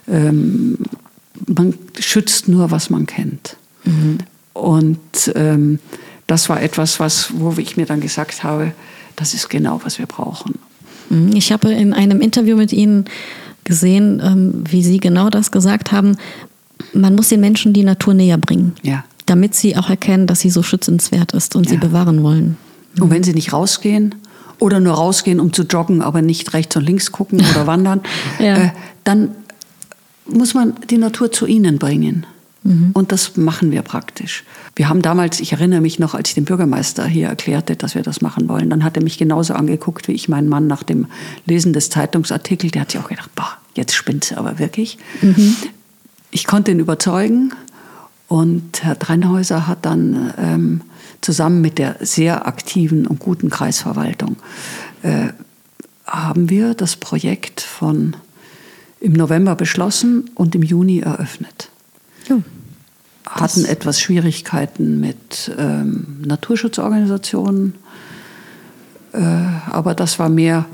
Ähm, 0.08 0.78
man 1.48 1.74
schützt 2.00 2.48
nur, 2.48 2.72
was 2.72 2.90
man 2.90 3.06
kennt. 3.06 3.58
Und 4.54 5.00
ähm, 5.36 5.80
das 6.28 6.48
war 6.50 6.62
etwas, 6.62 7.00
was, 7.00 7.32
wo 7.36 7.54
ich 7.58 7.76
mir 7.78 7.86
dann 7.86 8.00
gesagt 8.02 8.44
habe, 8.44 8.72
das 9.16 9.34
ist 9.34 9.50
genau, 9.50 9.82
was 9.84 10.00
wir 10.00 10.06
brauchen. 10.06 10.56
Mhm. 11.10 11.36
Ich 11.36 11.52
habe 11.52 11.72
in 11.72 11.94
einem 11.94 12.22
Interview 12.22 12.56
mit 12.56 12.72
Ihnen 12.72 13.06
gesehen, 13.64 14.22
ähm, 14.24 14.64
wie 14.70 14.84
Sie 14.84 15.00
genau 15.00 15.30
das 15.30 15.52
gesagt 15.52 15.92
haben. 15.92 16.18
Man 16.94 17.16
muss 17.16 17.30
den 17.30 17.40
Menschen 17.42 17.74
die 17.74 17.84
Natur 17.84 18.14
näher 18.14 18.38
bringen, 18.38 18.74
Ja. 18.84 19.04
damit 19.26 19.56
sie 19.56 19.76
auch 19.78 19.90
erkennen, 19.90 20.28
dass 20.28 20.42
sie 20.42 20.50
so 20.50 20.64
schützenswert 20.64 21.34
ist 21.34 21.56
und 21.56 21.68
sie 21.70 21.76
Ja. 21.76 21.82
bewahren 21.82 22.24
wollen. 22.24 22.58
Und 23.00 23.10
wenn 23.10 23.24
sie 23.24 23.34
nicht 23.34 23.54
rausgehen 23.54 24.16
oder 24.60 24.80
nur 24.80 24.94
rausgehen, 24.94 25.40
um 25.40 25.52
zu 25.54 25.64
joggen, 25.64 26.02
aber 26.02 26.22
nicht 26.22 26.54
rechts 26.54 26.76
und 26.76 26.84
links 26.86 27.12
gucken 27.12 27.40
oder 27.40 27.66
wandern, 27.68 28.02
Ja. 28.40 28.56
äh, 28.58 28.70
dann 29.04 29.30
muss 30.26 30.54
man 30.54 30.76
die 30.90 30.98
Natur 30.98 31.32
zu 31.32 31.46
ihnen 31.46 31.80
bringen. 31.80 32.26
Und 32.94 33.12
das 33.12 33.36
machen 33.36 33.72
wir 33.72 33.82
praktisch. 33.82 34.46
Wir 34.78 34.88
haben 34.88 35.02
damals, 35.02 35.42
ich 35.42 35.52
erinnere 35.52 35.82
mich 35.82 36.00
noch, 36.00 36.16
als 36.16 36.30
ich 36.30 36.36
dem 36.36 36.46
Bürgermeister 36.46 37.06
hier 37.06 37.28
erklärte, 37.28 37.76
dass 37.76 37.94
wir 37.94 38.04
das 38.04 38.22
machen 38.22 38.48
wollen, 38.48 38.70
dann 38.70 38.86
hat 38.86 38.96
er 38.96 39.04
mich 39.04 39.18
genauso 39.18 39.54
angeguckt 39.54 40.08
wie 40.08 40.14
ich 40.14 40.30
meinen 40.30 40.48
Mann 40.48 40.66
nach 40.68 40.84
dem 40.84 41.08
Lesen 41.46 41.74
des 41.74 41.90
Zeitungsartikels. 41.90 42.72
Der 42.72 42.84
hat 42.84 42.92
sich 42.92 43.02
auch 43.02 43.10
gedacht, 43.10 43.32
boah, 43.36 43.58
jetzt 43.76 43.94
spinnt 43.94 44.24
sie 44.24 44.38
aber 44.38 44.60
wirklich. 44.60 44.98
Ich 46.32 46.48
konnte 46.48 46.72
ihn 46.72 46.80
überzeugen 46.80 47.52
und 48.30 48.82
Herr 48.82 48.98
Trennhäuser 48.98 49.68
hat 49.68 49.86
dann 49.86 50.34
ähm, 50.38 50.82
zusammen 51.20 51.60
mit 51.60 51.78
der 51.78 51.98
sehr 52.00 52.48
aktiven 52.48 53.06
und 53.06 53.20
guten 53.20 53.50
Kreisverwaltung 53.50 54.38
äh, 55.02 55.28
haben 56.06 56.50
wir 56.50 56.76
das 56.76 56.96
Projekt 56.96 57.60
von 57.60 58.16
im 59.04 59.14
November 59.14 59.56
beschlossen 59.56 60.30
und 60.34 60.56
im 60.56 60.64
Juni 60.64 61.00
eröffnet. 61.00 61.70
Ja. 62.30 62.38
Hatten 63.28 63.66
etwas 63.66 64.00
Schwierigkeiten 64.00 65.02
mit 65.02 65.52
ähm, 65.58 66.22
Naturschutzorganisationen, 66.26 67.76
äh, 69.12 69.20
aber 69.70 69.94
das 69.94 70.20
war 70.20 70.30
mehr, 70.30 70.66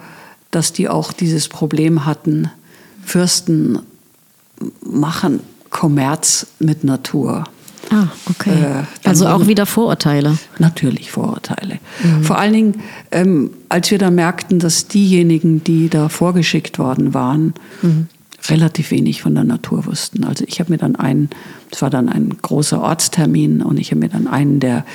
dass 0.51 0.73
die 0.73 0.89
auch 0.89 1.11
dieses 1.11 1.47
Problem 1.47 2.05
hatten, 2.05 2.51
Fürsten 3.03 3.79
machen 4.81 5.39
Kommerz 5.71 6.45
mit 6.59 6.83
Natur. 6.83 7.45
Ah, 7.89 8.09
okay. 8.29 8.51
Äh, 8.51 9.07
also 9.07 9.27
auch 9.27 9.47
wieder 9.47 9.65
Vorurteile. 9.65 10.37
Natürlich 10.59 11.09
Vorurteile. 11.11 11.79
Vor 12.21 12.37
allen 12.37 12.53
Dingen, 12.53 12.81
ähm, 13.09 13.49
als 13.69 13.89
wir 13.89 13.97
dann 13.97 14.13
merkten, 14.13 14.59
dass 14.59 14.87
diejenigen, 14.87 15.63
die 15.63 15.89
da 15.89 16.09
vorgeschickt 16.09 16.77
worden 16.77 17.15
waren, 17.15 17.55
relativ 18.49 18.91
wenig 18.91 19.21
von 19.21 19.35
der 19.35 19.43
Natur 19.43 19.85
wussten. 19.85 20.23
Also 20.23 20.43
ich 20.47 20.59
habe 20.59 20.71
mir 20.71 20.77
dann 20.77 20.95
einen, 20.95 21.29
das 21.69 21.81
war 21.81 21.89
dann 21.89 22.09
ein 22.09 22.35
großer 22.41 22.81
Ortstermin 22.81 23.61
und 23.61 23.79
ich 23.79 23.91
habe 23.91 23.99
mir 23.99 24.09
dann 24.09 24.27
einen 24.27 24.59
der 24.59 24.85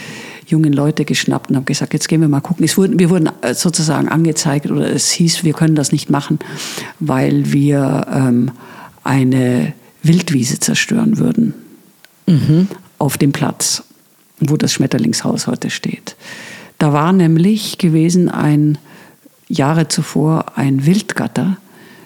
jungen 0.46 0.72
Leute 0.72 1.04
geschnappt 1.04 1.50
und 1.50 1.56
habe 1.56 1.64
gesagt, 1.64 1.94
jetzt 1.94 2.08
gehen 2.08 2.20
wir 2.20 2.28
mal 2.28 2.40
gucken. 2.40 2.64
Es 2.64 2.76
wurden, 2.76 2.98
wir 2.98 3.10
wurden 3.10 3.30
äh, 3.42 3.54
sozusagen 3.54 4.08
angezeigt 4.08 4.70
oder 4.70 4.90
es 4.90 5.10
hieß, 5.10 5.44
wir 5.44 5.54
können 5.54 5.74
das 5.74 5.92
nicht 5.92 6.10
machen, 6.10 6.38
weil 7.00 7.52
wir 7.52 8.06
ähm, 8.10 8.50
eine 9.02 9.72
Wildwiese 10.02 10.60
zerstören 10.60 11.18
würden 11.18 11.54
auf 12.98 13.18
dem 13.18 13.32
Platz, 13.32 13.82
wo 14.40 14.56
das 14.56 14.72
Schmetterlingshaus 14.72 15.46
heute 15.46 15.70
steht. 15.70 16.16
Da 16.78 16.92
war 16.92 17.12
nämlich 17.12 17.78
gewesen 17.78 18.28
ein 18.28 18.78
Jahre 19.48 19.88
zuvor 19.88 20.56
ein 20.56 20.86
Wildgatter 20.86 21.56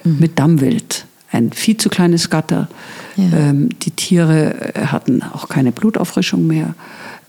mit 0.05 0.39
Dammwild 0.39 1.08
ein 1.31 1.53
viel 1.53 1.77
zu 1.77 1.89
kleines 1.89 2.31
Gatter. 2.31 2.69
Ja. 3.17 3.25
Ähm, 3.37 3.69
die 3.83 3.91
Tiere 3.91 4.75
äh, 4.75 4.87
hatten 4.87 5.23
auch 5.23 5.49
keine 5.49 5.73
Blutauffrischung 5.73 6.47
mehr. 6.47 6.75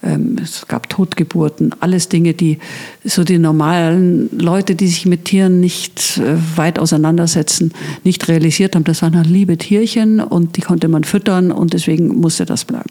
Ähm, 0.01 0.37
es 0.41 0.67
gab 0.67 0.89
Totgeburten, 0.89 1.75
alles 1.81 2.07
Dinge, 2.07 2.33
die 2.33 2.59
so 3.03 3.23
die 3.23 3.37
normalen 3.37 4.29
Leute, 4.37 4.75
die 4.75 4.87
sich 4.87 5.05
mit 5.05 5.25
Tieren 5.25 5.59
nicht 5.59 6.17
äh, 6.17 6.35
weit 6.55 6.79
auseinandersetzen, 6.79 7.73
nicht 8.03 8.27
realisiert 8.29 8.75
haben. 8.75 8.85
Das 8.85 9.01
waren 9.01 9.17
halt 9.17 9.27
liebe 9.27 9.57
Tierchen 9.57 10.21
und 10.21 10.55
die 10.55 10.61
konnte 10.61 10.87
man 10.87 11.03
füttern 11.03 11.51
und 11.51 11.73
deswegen 11.73 12.07
musste 12.19 12.45
das 12.45 12.63
bleiben. 12.63 12.89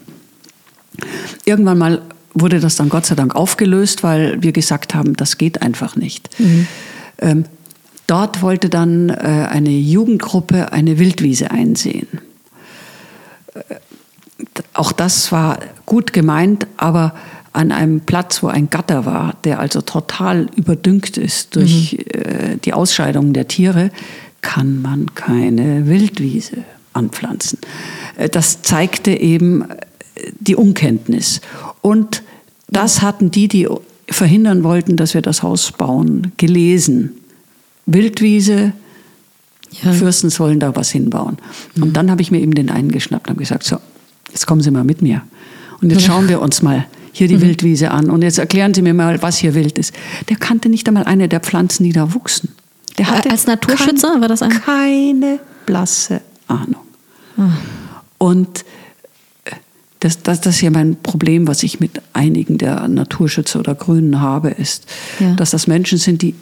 Irgendwann 1.45 1.77
mal 1.77 2.01
wurde 2.35 2.59
das 2.59 2.75
dann 2.75 2.89
Gott 2.89 3.07
sei 3.07 3.15
Dank 3.15 3.35
aufgelöst, 3.35 4.03
weil 4.03 4.43
wir 4.43 4.51
gesagt 4.51 4.93
haben, 4.93 5.15
das 5.15 5.39
geht 5.39 5.63
einfach 5.63 5.95
nicht. 5.95 6.29
Ähm, 7.21 7.45
dort 8.09 8.41
wollte 8.41 8.69
dann 8.69 9.09
äh, 9.09 9.13
eine 9.13 9.69
Jugendgruppe 9.69 10.71
eine 10.71 10.97
Wildwiese 10.97 11.51
einsehen. 11.51 12.07
Äh, 13.53 13.75
auch 14.73 14.91
das 14.91 15.31
war 15.31 15.59
gut 15.85 16.13
gemeint, 16.13 16.67
aber 16.77 17.13
an 17.53 17.71
einem 17.71 18.01
Platz, 18.01 18.41
wo 18.41 18.47
ein 18.47 18.69
Gatter 18.69 19.05
war, 19.05 19.35
der 19.43 19.59
also 19.59 19.81
total 19.81 20.47
überdüngt 20.55 21.17
ist 21.17 21.55
durch 21.55 22.05
äh, 22.13 22.57
die 22.63 22.73
Ausscheidungen 22.73 23.33
der 23.33 23.47
Tiere, 23.47 23.91
kann 24.41 24.81
man 24.81 25.13
keine 25.15 25.87
Wildwiese 25.87 26.63
anpflanzen. 26.93 27.59
Das 28.31 28.61
zeigte 28.61 29.11
eben 29.11 29.65
die 30.39 30.55
Unkenntnis. 30.55 31.41
Und 31.81 32.23
das 32.69 33.01
hatten 33.01 33.31
die, 33.31 33.47
die 33.47 33.67
verhindern 34.09 34.63
wollten, 34.63 34.95
dass 34.95 35.13
wir 35.13 35.21
das 35.21 35.43
Haus 35.43 35.71
bauen, 35.73 36.31
gelesen. 36.37 37.18
Wildwiese, 37.93 38.73
Ja. 39.83 39.91
Fürstens 39.93 40.39
wollen 40.39 40.59
da 40.59 40.75
was 40.75 40.89
hinbauen. 40.89 41.37
Und 41.79 41.93
dann 41.95 42.09
habe 42.09 42.21
ich 42.23 42.31
mir 42.31 42.39
eben 42.39 42.55
den 42.55 42.69
einen 42.71 42.91
geschnappt 42.91 43.29
und 43.29 43.37
gesagt, 43.37 43.63
so, 43.63 43.77
jetzt 44.31 44.47
kommen 44.47 44.61
Sie 44.61 44.71
mal 44.71 44.83
mit 44.83 45.01
mir. 45.03 45.21
Und 45.81 45.91
jetzt 45.91 46.03
schauen 46.05 46.27
wir 46.27 46.41
uns 46.41 46.61
mal 46.63 46.85
hier 47.11 47.27
die 47.27 47.39
Wildwiese 47.39 47.91
an. 47.91 48.09
Und 48.09 48.21
jetzt 48.23 48.39
erklären 48.39 48.73
Sie 48.73 48.81
mir 48.81 48.93
mal, 48.95 49.21
was 49.21 49.37
hier 49.37 49.53
wild 49.53 49.77
ist. 49.77 49.93
Der 50.27 50.37
kannte 50.37 50.69
nicht 50.69 50.87
einmal 50.87 51.03
eine 51.03 51.27
der 51.29 51.39
Pflanzen, 51.39 51.83
die 51.83 51.93
da 51.93 52.13
wuchsen. 52.15 52.49
Der 52.97 53.09
hatte 53.11 53.29
Als 53.29 53.45
Naturschützer 53.47 54.11
kein- 54.11 54.21
war 54.21 54.27
das 54.27 54.41
ein- 54.41 54.49
keine 54.61 55.39
blasse 55.67 56.21
Ahnung. 56.47 56.81
Ah. 57.37 57.51
Und 58.17 58.65
äh, 59.45 59.51
das, 59.99 60.21
das, 60.23 60.41
das 60.41 60.55
ist 60.55 60.61
ja 60.61 60.71
mein 60.71 60.95
Problem, 61.01 61.47
was 61.47 61.61
ich 61.63 61.79
mit 61.79 62.01
einigen 62.13 62.57
der 62.57 62.87
Naturschützer 62.87 63.59
oder 63.59 63.75
Grünen 63.75 64.19
habe, 64.19 64.49
ist, 64.49 64.85
Ja. 65.19 65.33
dass 65.35 65.51
das 65.51 65.67
Menschen 65.67 65.97
sind, 65.99 66.21
die 66.23 66.33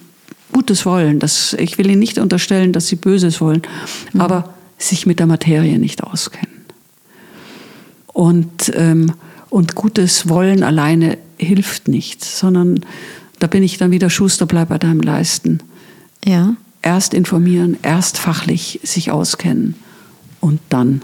Gutes 0.52 0.86
wollen. 0.86 1.20
Das, 1.20 1.54
ich 1.54 1.78
will 1.78 1.88
ihnen 1.90 2.00
nicht 2.00 2.18
unterstellen, 2.18 2.74
dass 2.74 2.88
sie 2.88 2.96
Böses 2.96 3.42
wollen, 3.42 3.62
Mhm. 4.14 4.22
aber 4.22 4.54
sich 4.78 5.06
mit 5.06 5.20
der 5.20 5.26
Materie 5.28 5.80
nicht 5.80 6.04
auskennen. 6.04 6.56
Und, 8.08 8.72
ähm, 8.76 9.14
und 9.50 9.76
gutes 9.76 10.28
Wollen 10.30 10.64
alleine 10.64 11.18
hilft 11.38 11.88
nicht, 11.88 12.24
sondern 12.24 12.80
da 13.40 13.48
bin 13.48 13.64
ich 13.64 13.78
dann 13.78 13.92
wieder 13.92 14.10
Schuster, 14.10 14.46
bleib 14.46 14.70
bei 14.70 14.78
deinem 14.78 15.02
Leisten. 15.02 15.60
Ja. 16.26 16.56
Erst 16.82 17.14
informieren, 17.14 17.78
erst 17.84 18.18
fachlich 18.18 18.80
sich 18.84 19.12
auskennen 19.12 19.76
und 20.40 20.60
dann 20.70 21.02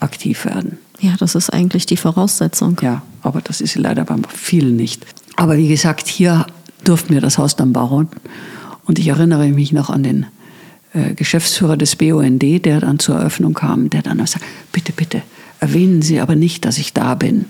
aktiv 0.00 0.44
werden. 0.44 0.78
Ja, 1.00 1.14
das 1.18 1.34
ist 1.34 1.50
eigentlich 1.52 1.86
die 1.86 1.96
Voraussetzung. 1.96 2.78
Ja, 2.82 3.02
aber 3.22 3.40
das 3.40 3.60
ist 3.60 3.76
leider 3.76 4.04
bei 4.04 4.16
vielen 4.34 4.76
nicht. 4.76 5.06
Aber 5.36 5.56
wie 5.58 5.68
gesagt, 5.68 6.08
hier 6.08 6.46
durften 6.88 7.14
wir 7.14 7.20
das 7.20 7.38
Haus 7.38 7.56
dann 7.56 7.72
bauen. 7.72 8.08
Und 8.84 8.98
ich 8.98 9.08
erinnere 9.08 9.48
mich 9.48 9.72
noch 9.72 9.90
an 9.90 10.02
den 10.02 10.26
äh, 10.92 11.14
Geschäftsführer 11.14 11.76
des 11.76 11.96
BUND, 11.96 12.42
der 12.42 12.80
dann 12.80 12.98
zur 12.98 13.16
Eröffnung 13.16 13.54
kam, 13.54 13.90
der 13.90 14.02
dann 14.02 14.24
sagt, 14.26 14.44
bitte, 14.72 14.92
bitte, 14.92 15.22
erwähnen 15.60 16.02
Sie 16.02 16.20
aber 16.20 16.36
nicht, 16.36 16.64
dass 16.64 16.78
ich 16.78 16.92
da 16.92 17.14
bin. 17.14 17.46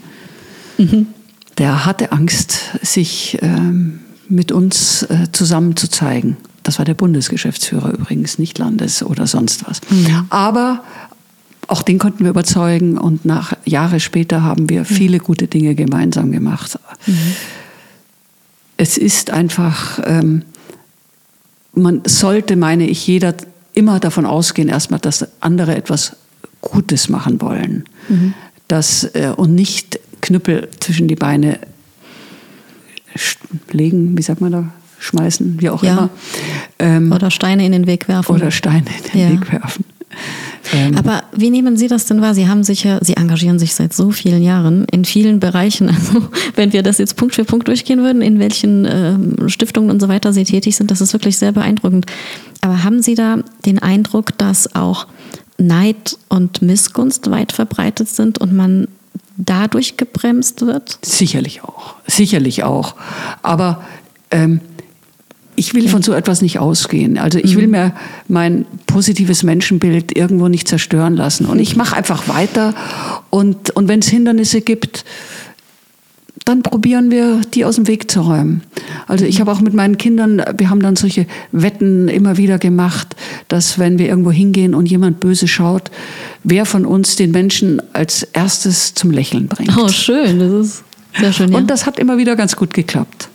Der 1.59 1.87
hatte 1.87 2.13
Angst, 2.13 2.59
sich 2.83 3.39
ähm, 3.41 4.01
mit 4.29 4.53
uns 4.53 5.03
äh, 5.05 5.29
zusammen 5.33 5.77
zu 5.77 5.89
zeigen. 5.89 6.37
Das 6.63 6.79
war 6.79 6.85
der 6.85 6.95
Bundesgeschäftsführer 6.95 7.93
übrigens, 7.93 8.39
nicht 8.39 8.59
Landes- 8.59 9.03
oder 9.03 9.27
sonst 9.27 9.67
was. 9.69 9.81
Aber 10.31 10.83
auch 11.69 11.83
den 11.83 11.99
konnten 11.99 12.25
wir 12.25 12.31
überzeugen 12.31 12.99
und 12.99 13.25
nach 13.25 13.55
Jahre 13.65 14.01
später 14.01 14.43
haben 14.43 14.69
wir 14.69 14.85
viele 14.85 15.19
gute 15.19 15.47
Dinge 15.47 15.75
gemeinsam 15.75 16.33
gemacht. 16.33 16.79
Es 18.77 18.99
ist 18.99 19.31
einfach, 19.31 20.01
ähm, 20.05 20.43
man 21.73 22.03
sollte, 22.07 22.57
meine 22.57 22.87
ich, 22.89 23.07
jeder 23.07 23.35
immer 23.75 24.01
davon 24.01 24.27
ausgehen, 24.27 24.69
erstmal, 24.69 25.01
dass 25.01 25.27
andere 25.41 25.77
etwas 25.77 26.17
Gutes 26.61 27.09
machen 27.09 27.41
wollen. 27.41 27.85
Das, 28.69 29.05
äh, 29.15 29.33
und 29.37 29.55
nicht 29.55 30.01
Knüppel 30.21 30.69
zwischen 30.81 31.09
die 31.09 31.15
Beine 31.15 31.59
legen, 33.73 34.17
wie 34.19 34.23
sagt 34.23 34.41
man 34.41 34.53
da, 34.53 34.69
schmeißen, 34.99 35.61
wie 35.61 35.71
auch 35.71 35.83
Ja. 35.83 35.93
immer. 35.93 36.11
Ähm, 36.79 37.13
Oder 37.13 37.31
Steine 37.31 37.65
in 37.65 37.73
den 37.73 37.87
Weg 37.87 38.09
werfen. 38.09 38.35
oder 38.35 38.51
Steine 38.51 38.85
in 39.05 39.11
den 39.13 39.21
Ja. 39.21 39.31
Weg 39.41 39.53
werfen. 39.53 39.85
Ähm, 40.73 40.97
Aber 40.97 41.23
wie 41.35 41.51
nehmen 41.51 41.77
Sie 41.77 41.89
das 41.89 42.07
denn 42.07 42.21
wahr? 42.21 42.35
Sie 42.35 42.49
haben 42.49 42.65
sich 42.65 42.85
ja, 42.85 42.99
Sie 43.03 43.17
engagieren 43.17 43.59
sich 43.59 43.75
seit 43.75 43.93
so 43.93 44.11
vielen 44.11 44.43
Jahren 44.43 44.85
in 44.91 45.05
vielen 45.05 45.41
Bereichen. 45.41 45.91
Also 45.97 46.29
wenn 46.55 46.73
wir 46.73 46.83
das 46.83 46.99
jetzt 46.99 47.17
Punkt 47.17 47.35
für 47.35 47.45
Punkt 47.45 47.69
durchgehen 47.69 48.01
würden, 48.01 48.21
in 48.23 48.39
welchen 48.39 48.85
ähm, 48.85 49.49
Stiftungen 49.49 49.91
und 49.91 50.01
so 50.01 50.09
weiter 50.09 50.33
Sie 50.33 50.45
tätig 50.45 50.77
sind, 50.77 50.91
das 50.91 51.01
ist 51.01 51.13
wirklich 51.13 51.39
sehr 51.39 51.53
beeindruckend. 51.53 52.07
Aber 52.61 52.85
haben 52.85 53.03
Sie 53.03 53.15
da 53.15 53.39
den 53.65 53.79
Eindruck, 53.79 54.37
dass 54.39 54.75
auch 54.75 55.07
Neid 55.59 56.19
und 56.29 56.63
Missgunst 56.63 57.31
weit 57.31 57.53
verbreitet 57.53 58.09
sind 58.09 58.39
und 58.39 58.53
man 58.53 58.89
dadurch 59.37 59.97
gebremst 59.97 60.63
wird? 60.63 60.99
Sicherlich 61.03 61.63
auch, 61.63 61.95
sicherlich 62.07 62.65
auch. 62.65 62.95
Aber 63.43 63.85
ähm, 64.31 64.61
ich 65.57 65.75
will 65.75 65.89
von 65.89 66.03
so 66.03 66.13
etwas 66.13 66.43
nicht 66.43 66.59
ausgehen. 66.59 67.19
Also 67.19 67.39
ich 67.39 67.57
will 67.57 67.67
mir 67.67 67.93
mein 68.29 68.67
positives 68.87 69.43
Menschenbild 69.43 70.17
irgendwo 70.17 70.49
nicht 70.49 70.69
zerstören 70.69 71.17
lassen. 71.17 71.47
Und 71.47 71.59
ich 71.59 71.77
mache 71.77 71.97
einfach 71.97 72.29
weiter. 72.29 72.75
Und, 73.31 73.71
und 73.71 73.89
wenn 73.89 74.01
es 74.01 74.09
Hindernisse 74.09 74.61
gibt, 74.61 75.05
dann 76.45 76.63
probieren 76.63 77.11
wir, 77.11 77.41
die 77.55 77.65
aus 77.65 77.75
dem 77.75 77.89
Weg 77.89 78.09
zu 78.11 78.21
räumen. 78.21 78.63
Also 79.09 79.25
ich 79.25 79.41
habe 79.41 79.51
auch 79.51 79.61
mit 79.61 79.75
meinen 79.75 79.99
Kindern, 79.99 80.43
wir 80.57 80.71
haben 80.71 80.81
dann 80.81 80.95
solche 80.95 81.27
Wetten 81.51 82.07
immer 82.09 82.37
wieder 82.37 82.59
gemacht, 82.59 83.17
dass 83.49 83.81
wenn 83.81 83.99
wir 83.99 84.07
irgendwo 84.07 84.31
hingehen 84.31 84.75
und 84.75 84.87
jemand 84.87 85.19
böse 85.19 85.49
schaut, 85.49 85.91
wer 86.45 86.65
von 86.65 86.87
uns 86.87 87.17
den 87.17 87.33
Menschen 87.33 87.83
als 87.93 88.23
erstes 88.23 88.95
zum 88.95 89.11
Lächeln 89.11 89.49
bringt. 89.49 89.77
Oh, 89.77 89.89
schön, 89.89 90.39
das 90.39 90.53
ist 90.53 90.85
sehr 91.19 91.33
schön. 91.33 91.51
Ja. 91.51 91.59
Und 91.59 91.69
das 91.69 91.85
hat 91.85 91.99
immer 91.99 92.17
wieder 92.17 92.37
ganz 92.37 92.55
gut 92.55 92.73
geklappt. 92.73 93.29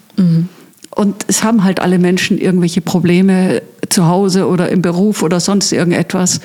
Und 0.96 1.26
es 1.28 1.44
haben 1.44 1.64
halt 1.64 1.80
alle 1.80 2.00
Menschen 2.00 2.38
irgendwelche 2.38 2.82
Probleme 2.82 3.62
zu 3.90 4.08
Hause 4.08 4.48
oder 4.48 4.70
im 4.70 4.82
Beruf 4.82 5.24
oder 5.24 5.40
sonst 5.40 5.72
irgendetwas. 5.72 6.42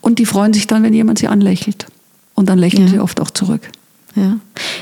Und 0.00 0.18
die 0.18 0.26
freuen 0.26 0.52
sich 0.52 0.66
dann, 0.66 0.82
wenn 0.82 0.94
jemand 0.94 1.18
sie 1.18 1.28
anlächelt. 1.28 1.86
Und 2.34 2.48
dann 2.48 2.58
lächeln 2.58 2.84
Ja. 2.84 2.88
sie 2.88 3.00
oft 3.00 3.20
auch 3.20 3.30
zurück. 3.30 3.62
Ja, 4.14 4.36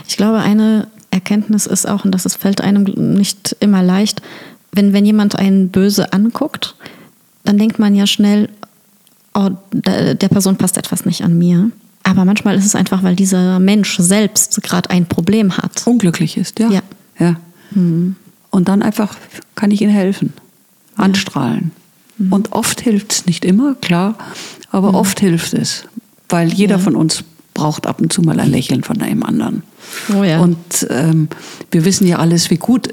ich 0.07 0.17
glaube, 0.17 0.39
eine 0.39 0.89
Erkenntnis 1.11 1.67
ist 1.67 1.89
auch, 1.89 2.05
und 2.05 2.13
das 2.13 2.33
fällt 2.37 2.61
einem 2.61 2.85
nicht 2.85 3.57
immer 3.61 3.83
leicht, 3.83 4.21
wenn, 4.73 4.93
wenn 4.93 5.07
jemand 5.07 5.37
einen 5.37 5.71
böse 5.71 6.13
anguckt, 6.13 6.75
dann 7.45 7.59
denkt 7.59 7.79
man 7.79 7.95
ja 7.95 8.07
schnell, 8.07 8.49
oh, 9.35 9.51
der 9.73 10.29
Person 10.29 10.57
passt 10.57 10.77
etwas 10.77 11.07
nicht 11.07 11.23
an 11.23 11.39
mir. 11.39 11.71
Aber 12.03 12.25
manchmal 12.25 12.57
ist 12.57 12.67
es 12.67 12.75
einfach, 12.75 13.03
weil 13.03 13.17
dieser 13.17 13.59
Mensch 13.59 13.97
selbst 13.99 14.63
gerade 14.63 14.91
ein 14.91 15.07
Problem 15.07 15.57
hat. 15.57 15.87
Unglücklich 15.87 16.37
ist, 16.37 16.59
ja. 16.59 16.71
Ja. 16.71 16.83
ja. 17.19 17.37
Und 18.57 18.69
dann 18.69 18.81
einfach 18.83 19.15
kann 19.55 19.71
ich 19.71 19.83
ihnen 19.83 19.93
helfen. 19.93 20.33
Anstrahlen. 20.97 21.73
Und 22.31 22.53
oft 22.53 22.81
hilft 22.81 23.13
es, 23.13 23.27
nicht 23.27 23.45
immer, 23.45 23.75
klar, 23.75 24.15
aber 24.71 24.95
oft 24.95 25.21
hilft 25.21 25.53
es. 25.53 25.85
Weil 26.31 26.51
jeder 26.51 26.77
Ja. 26.77 26.83
von 26.83 26.97
uns 26.97 27.23
braucht 27.53 27.87
ab 27.87 28.01
und 28.01 28.11
zu 28.15 28.23
mal 28.23 28.41
ein 28.41 28.51
Lächeln 28.51 28.83
von 28.83 29.03
einem 29.03 29.23
anderen. 29.23 29.63
Oh 30.19 30.25
ja. 30.25 30.41
Und 30.41 30.87
ähm, 30.89 31.29
wir 31.71 31.85
wissen 31.85 32.07
ja 32.07 32.19
alles, 32.19 32.49
wie 32.49 32.57
gut, 32.57 32.89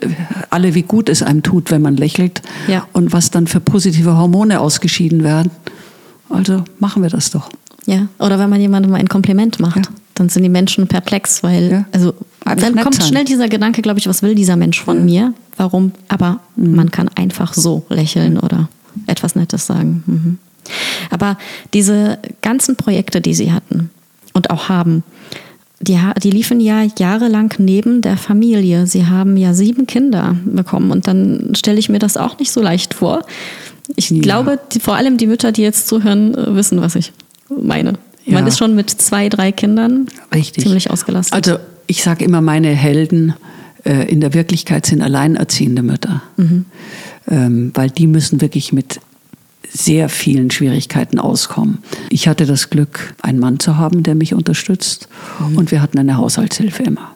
alle, 0.49 0.75
wie 0.75 0.81
gut 0.83 1.07
es 1.07 1.23
einem 1.23 1.43
tut, 1.43 1.71
wenn 1.71 1.81
man 1.81 1.95
lächelt. 1.95 2.41
Ja. 2.67 2.85
Und 2.91 3.13
was 3.13 3.31
dann 3.31 3.47
für 3.47 3.61
positive 3.61 4.17
Hormone 4.17 4.59
ausgeschieden 4.59 5.23
werden. 5.23 5.49
Also 6.29 6.65
machen 6.79 7.03
wir 7.03 7.09
das 7.09 7.31
doch. 7.31 7.49
Ja, 7.85 8.07
oder 8.19 8.37
wenn 8.37 8.49
man 8.49 8.59
jemandem 8.59 8.91
mal 8.91 8.99
ein 8.99 9.07
Kompliment 9.07 9.61
macht, 9.61 9.77
Ja. 9.77 9.83
Dann 10.15 10.29
sind 10.29 10.43
die 10.43 10.49
Menschen 10.49 10.87
perplex, 10.87 11.43
weil 11.43 11.71
Ja. 11.71 11.85
also 11.91 12.13
Einfach 12.45 12.67
dann 12.67 12.83
kommt 12.83 12.95
sein. 12.95 13.07
schnell 13.07 13.25
dieser 13.25 13.47
Gedanke, 13.49 13.81
glaube 13.81 13.99
ich, 13.99 14.07
was 14.07 14.21
will 14.21 14.35
dieser 14.35 14.55
Mensch 14.55 14.79
von 14.81 15.03
mir? 15.05 15.33
Warum? 15.57 15.91
Aber 16.07 16.39
Mhm. 16.55 16.75
man 16.75 16.91
kann 16.91 17.09
einfach 17.15 17.53
so 17.53 17.83
lächeln 17.89 18.37
oder 18.39 18.69
etwas 19.07 19.35
Nettes 19.35 19.65
sagen. 19.65 20.03
Mhm. 20.05 20.37
Aber 21.09 21.37
diese 21.73 22.19
ganzen 22.41 22.75
Projekte, 22.75 23.21
die 23.21 23.33
Sie 23.33 23.51
hatten 23.51 23.89
und 24.33 24.49
auch 24.49 24.69
haben, 24.69 25.03
die, 25.81 25.99
die 26.21 26.29
liefen 26.31 26.61
ja 26.61 26.83
jahrelang 26.97 27.53
neben 27.57 28.01
der 28.01 28.15
Familie. 28.15 28.87
Sie 28.87 29.05
haben 29.07 29.35
ja 29.35 29.53
sieben 29.53 29.85
Kinder 29.87 30.35
bekommen 30.45 30.91
und 30.91 31.07
dann 31.07 31.51
stelle 31.55 31.77
ich 31.79 31.89
mir 31.89 31.99
das 31.99 32.15
auch 32.15 32.39
nicht 32.39 32.51
so 32.51 32.61
leicht 32.61 32.93
vor, 32.93 33.25
Ich 33.97 34.09
Ja. 34.11 34.21
glaube, 34.21 34.59
die, 34.71 34.79
vor 34.79 34.95
allem 34.95 35.17
die 35.17 35.27
Mütter, 35.27 35.51
die 35.51 35.61
jetzt 35.61 35.89
zuhören, 35.89 36.33
äh, 36.35 36.55
wissen, 36.55 36.79
was 36.79 36.95
ich 36.95 37.11
meine. 37.49 37.95
Man 38.25 38.43
Ja. 38.43 38.47
ist 38.47 38.57
schon 38.57 38.75
mit 38.75 38.89
zwei, 38.89 39.29
drei 39.29 39.51
Kindern 39.51 40.07
Richtig. 40.33 40.63
ziemlich 40.63 40.89
ausgelastet. 40.91 41.33
Also 41.33 41.57
ich 41.87 42.03
sage 42.03 42.23
immer, 42.23 42.41
meine 42.41 42.69
Helden 42.69 43.33
äh, 43.85 44.09
in 44.09 44.21
der 44.21 44.33
Wirklichkeit 44.33 44.85
sind 44.85 45.01
alleinerziehende 45.01 45.83
Mütter. 45.83 46.23
Ähm, 47.29 47.71
weil 47.73 47.89
die 47.89 48.07
müssen 48.07 48.41
wirklich 48.41 48.71
mit 48.73 48.99
sehr 49.69 50.07
vielen 50.09 50.51
Schwierigkeiten 50.51 51.19
auskommen. 51.19 51.79
Ich 52.09 52.27
hatte 52.27 52.45
das 52.45 52.69
Glück, 52.69 53.13
einen 53.21 53.39
Mann 53.39 53.59
zu 53.59 53.77
haben, 53.77 54.03
der 54.03 54.13
mich 54.15 54.33
unterstützt. 54.33 55.07
Und 55.55 55.71
wir 55.71 55.81
hatten 55.81 55.97
eine 55.97 56.17
Haushaltshilfe 56.17 56.83
immer. 56.83 57.09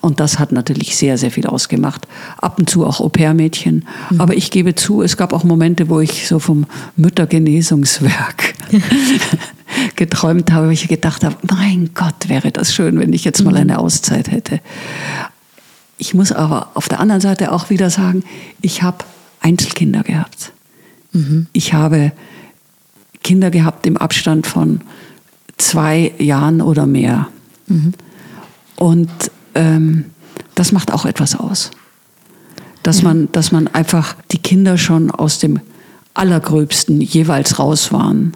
Und 0.00 0.18
das 0.20 0.38
hat 0.38 0.50
natürlich 0.52 0.96
sehr, 0.96 1.18
sehr 1.18 1.30
viel 1.30 1.46
ausgemacht. 1.46 2.06
Ab 2.38 2.58
und 2.58 2.70
zu 2.70 2.86
auch 2.86 3.00
Au-pair-Mädchen. 3.00 3.84
Aber 4.18 4.34
ich 4.36 4.50
gebe 4.50 4.74
zu, 4.74 5.02
es 5.02 5.16
gab 5.16 5.32
auch 5.32 5.44
Momente, 5.44 5.88
wo 5.88 6.00
ich 6.00 6.26
so 6.26 6.38
vom 6.38 6.64
Müttergenesungswerk 6.96 8.54
geträumt 9.96 10.52
habe, 10.52 10.66
wo 10.66 10.70
ich 10.70 10.88
gedacht 10.88 11.24
habe, 11.24 11.36
mein 11.42 11.90
Gott, 11.94 12.28
wäre 12.28 12.50
das 12.50 12.74
schön, 12.74 12.98
wenn 12.98 13.12
ich 13.12 13.24
jetzt 13.24 13.42
mal 13.42 13.56
eine 13.56 13.78
Auszeit 13.78 14.30
hätte. 14.30 14.60
Ich 15.98 16.14
muss 16.14 16.32
aber 16.32 16.70
auf 16.74 16.88
der 16.88 17.00
anderen 17.00 17.20
Seite 17.20 17.52
auch 17.52 17.70
wieder 17.70 17.90
sagen, 17.90 18.24
ich 18.62 18.82
habe 18.82 19.04
Einzelkinder 19.40 20.02
gehabt. 20.02 20.52
Ich 21.52 21.72
habe 21.72 22.12
Kinder 23.22 23.50
gehabt 23.50 23.86
im 23.86 23.96
Abstand 23.96 24.46
von 24.46 24.80
zwei 25.58 26.12
Jahren 26.18 26.62
oder 26.62 26.86
mehr. 26.86 27.28
Und 28.76 29.10
ähm, 29.54 30.06
das 30.54 30.72
macht 30.72 30.92
auch 30.92 31.04
etwas 31.04 31.34
aus. 31.36 31.70
Dass, 32.82 33.02
man, 33.02 33.30
dass 33.32 33.52
man 33.52 33.68
einfach 33.68 34.14
die 34.30 34.38
Kinder 34.38 34.78
schon 34.78 35.10
aus 35.10 35.38
dem 35.38 35.60
Allergröbsten 36.14 37.00
jeweils 37.00 37.58
raus 37.58 37.92
waren. 37.92 38.32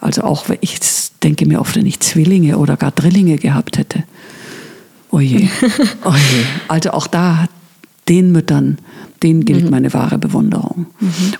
Also 0.00 0.22
auch, 0.22 0.48
wenn 0.48 0.58
ich 0.60 0.78
denke 1.22 1.46
mir 1.46 1.60
oft, 1.60 1.76
wenn 1.76 1.86
ich 1.86 2.00
Zwillinge 2.00 2.58
oder 2.58 2.76
gar 2.76 2.90
Drillinge 2.90 3.36
gehabt 3.36 3.78
hätte. 3.78 4.04
Oje, 5.10 5.48
oje. 6.04 6.46
Also 6.68 6.90
auch 6.90 7.06
da, 7.06 7.46
den 8.08 8.32
Müttern, 8.32 8.78
denen 9.22 9.44
gilt 9.44 9.70
meine 9.70 9.92
wahre 9.92 10.18
Bewunderung. 10.18 10.86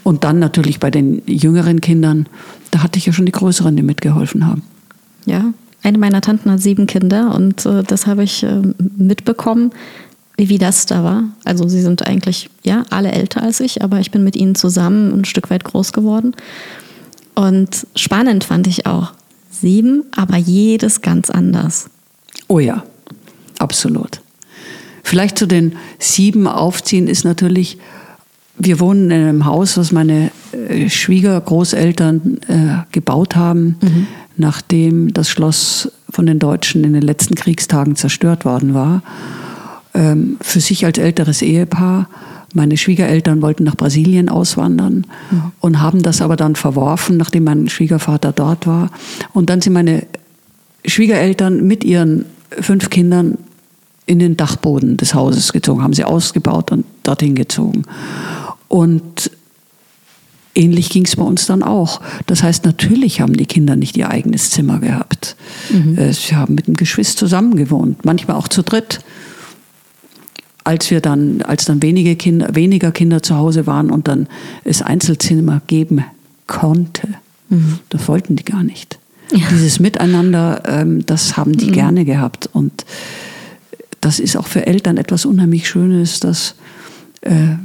Und 0.02 0.24
dann 0.24 0.38
natürlich 0.38 0.78
bei 0.78 0.90
den 0.90 1.22
jüngeren 1.26 1.80
Kindern, 1.80 2.26
da 2.70 2.82
hatte 2.82 2.98
ich 2.98 3.06
ja 3.06 3.12
schon 3.12 3.26
die 3.26 3.32
Größeren, 3.32 3.74
die 3.74 3.82
mitgeholfen 3.82 4.46
haben. 4.46 4.62
Ja, 5.24 5.52
eine 5.82 5.98
meiner 5.98 6.20
Tanten 6.20 6.50
hat 6.50 6.60
sieben 6.60 6.86
Kinder 6.86 7.34
und 7.34 7.66
äh, 7.66 7.82
das 7.82 8.06
habe 8.06 8.22
ich 8.22 8.44
äh, 8.44 8.62
mitbekommen, 8.96 9.72
wie, 10.36 10.58
das 10.58 10.86
da 10.86 11.04
war. 11.04 11.24
Also 11.44 11.68
sie 11.68 11.80
sind 11.80 12.06
eigentlich 12.06 12.50
ja 12.62 12.84
alle 12.90 13.12
älter 13.12 13.42
als 13.42 13.60
ich, 13.60 13.82
aber 13.82 14.00
ich 14.00 14.10
bin 14.10 14.24
mit 14.24 14.36
ihnen 14.36 14.54
zusammen 14.54 15.12
ein 15.12 15.24
Stück 15.24 15.50
weit 15.50 15.64
groß 15.64 15.92
geworden. 15.92 16.34
Und 17.34 17.86
spannend 17.94 18.44
fand 18.44 18.66
ich 18.66 18.86
auch 18.86 19.12
sieben, 19.50 20.04
aber 20.16 20.36
jedes 20.36 21.00
ganz 21.00 21.30
anders. 21.30 21.88
Oh 22.48 22.58
ja, 22.58 22.82
absolut. 23.58 24.20
Vielleicht 25.02 25.38
zu 25.38 25.46
den 25.46 25.76
sieben 25.98 26.46
aufziehen 26.46 27.08
ist 27.08 27.24
natürlich, 27.24 27.78
wir 28.58 28.80
wohnen 28.80 29.10
in 29.10 29.22
einem 29.22 29.44
Haus, 29.46 29.76
was 29.76 29.92
meine 29.92 30.30
äh, 30.68 30.88
Schwiegergroßeltern 30.88 32.40
äh, 32.48 32.92
gebaut 32.92 33.36
haben, 33.36 33.76
nachdem 34.36 35.12
das 35.12 35.28
Schloss 35.28 35.90
von 36.10 36.26
den 36.26 36.38
Deutschen 36.38 36.84
in 36.84 36.92
den 36.92 37.02
letzten 37.02 37.34
Kriegstagen 37.34 37.96
zerstört 37.96 38.44
worden 38.44 38.74
war. 38.74 39.02
Ähm, 39.95 40.38
für 40.40 40.61
sich 40.61 40.84
als 40.86 40.99
älteres 40.99 41.43
Ehepaar. 41.43 42.09
Meine 42.55 42.76
Schwiegereltern 42.76 43.43
wollten 43.43 43.64
nach 43.64 43.76
Brasilien 43.76 44.28
auswandern 44.28 45.07
und 45.61 45.80
haben 45.80 46.03
das 46.03 46.20
aber 46.20 46.36
dann 46.36 46.55
verworfen, 46.55 47.16
nachdem 47.16 47.45
mein 47.45 47.68
Schwiegervater 47.68 48.32
dort 48.32 48.66
war. 48.66 48.90
Und 49.32 49.49
dann 49.49 49.62
sind 49.62 49.72
meine 49.72 50.07
Schwiegereltern 50.84 51.66
mit 51.66 51.82
ihren 51.82 52.26
fünf 52.51 52.90
Kindern 52.90 53.38
in 54.07 54.18
den 54.18 54.36
Dachboden 54.36 54.97
des 54.97 55.14
Hauses 55.14 55.53
gezogen, 55.53 55.82
haben 55.82 55.95
sie 55.95 56.05
ausgebaut 56.05 56.72
und 56.72 56.84
dorthin 57.03 57.34
gezogen. 57.34 57.84
Und 58.68 59.30
ähnlich 60.55 60.90
ging 60.90 61.05
es 61.05 61.16
bei 61.16 61.22
uns 61.22 61.47
dann 61.47 61.62
auch. 61.62 62.01
Das 62.26 62.43
heißt, 62.43 62.64
natürlich 62.64 63.20
haben 63.20 63.34
die 63.34 63.47
Kinder 63.47 63.76
nicht 63.76 63.97
ihr 63.97 64.11
eigenes 64.11 64.51
Zimmer 64.51 64.78
gehabt. 64.80 65.36
Äh, 65.97 66.12
Sie 66.12 66.34
haben 66.34 66.55
mit 66.55 66.66
dem 66.66 66.74
Geschwister 66.74 67.20
zusammen 67.20 67.57
gewohnt, 67.57 68.05
manchmal 68.05 68.36
auch 68.36 68.49
zu 68.49 68.62
dritt. 68.62 69.01
Als 70.64 70.90
wir 70.90 71.00
dann, 71.00 71.42
als 71.42 71.64
dann 71.64 71.82
wenige 71.82 72.14
Kinder, 72.16 72.54
weniger 72.54 72.92
Kinder 72.92 73.22
zu 73.22 73.36
Hause 73.36 73.66
waren 73.66 73.90
und 73.90 74.06
dann 74.08 74.28
es 74.64 74.80
Einzelzimmer 74.82 75.60
geben 75.66 76.04
konnte, 76.46 77.08
das 77.90 78.08
wollten 78.08 78.36
die 78.36 78.44
gar 78.44 78.62
nicht. 78.62 78.98
Dieses 79.30 79.80
Miteinander, 79.80 80.62
ähm, 80.66 81.04
das 81.06 81.36
haben 81.36 81.56
die 81.56 81.70
gerne 81.70 82.04
gehabt. 82.04 82.48
Und 82.52 82.84
das 84.00 84.18
ist 84.20 84.36
auch 84.36 84.46
für 84.46 84.66
Eltern 84.66 84.96
etwas 84.98 85.24
unheimlich 85.26 85.68
Schönes, 85.68 86.20
dass 86.20 86.54
äh, 87.22 87.56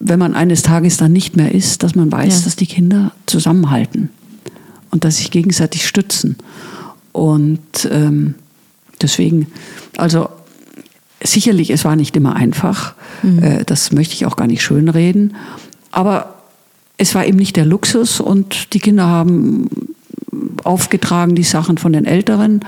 wenn 0.00 0.18
man 0.18 0.34
eines 0.34 0.62
Tages 0.62 0.96
dann 0.96 1.12
nicht 1.12 1.36
mehr 1.36 1.54
ist, 1.54 1.82
dass 1.82 1.94
man 1.94 2.10
weiß, 2.12 2.38
Ja. 2.38 2.44
dass 2.44 2.56
die 2.56 2.66
Kinder 2.66 3.12
zusammenhalten 3.26 4.10
und 4.90 5.04
dass 5.04 5.16
sich 5.16 5.30
gegenseitig 5.30 5.86
stützen. 5.86 6.36
Und 7.12 7.88
ähm, 7.90 8.34
deswegen, 9.02 9.46
also 9.96 10.28
sicherlich, 11.22 11.70
es 11.70 11.84
war 11.84 11.96
nicht 11.96 12.16
immer 12.16 12.36
einfach, 12.36 12.94
äh, 13.40 13.64
das 13.64 13.92
möchte 13.92 14.14
ich 14.14 14.26
auch 14.26 14.36
gar 14.36 14.46
nicht 14.46 14.62
schönreden, 14.62 15.34
aber 15.90 16.34
es 16.96 17.14
war 17.14 17.24
eben 17.26 17.38
nicht 17.38 17.56
der 17.56 17.64
Luxus 17.64 18.20
und 18.20 18.74
die 18.74 18.80
Kinder 18.80 19.06
haben 19.06 19.68
aufgetragen, 20.64 21.34
die 21.34 21.44
Sachen 21.44 21.78
von 21.78 21.92
den 21.92 22.04
Älteren. 22.04 22.60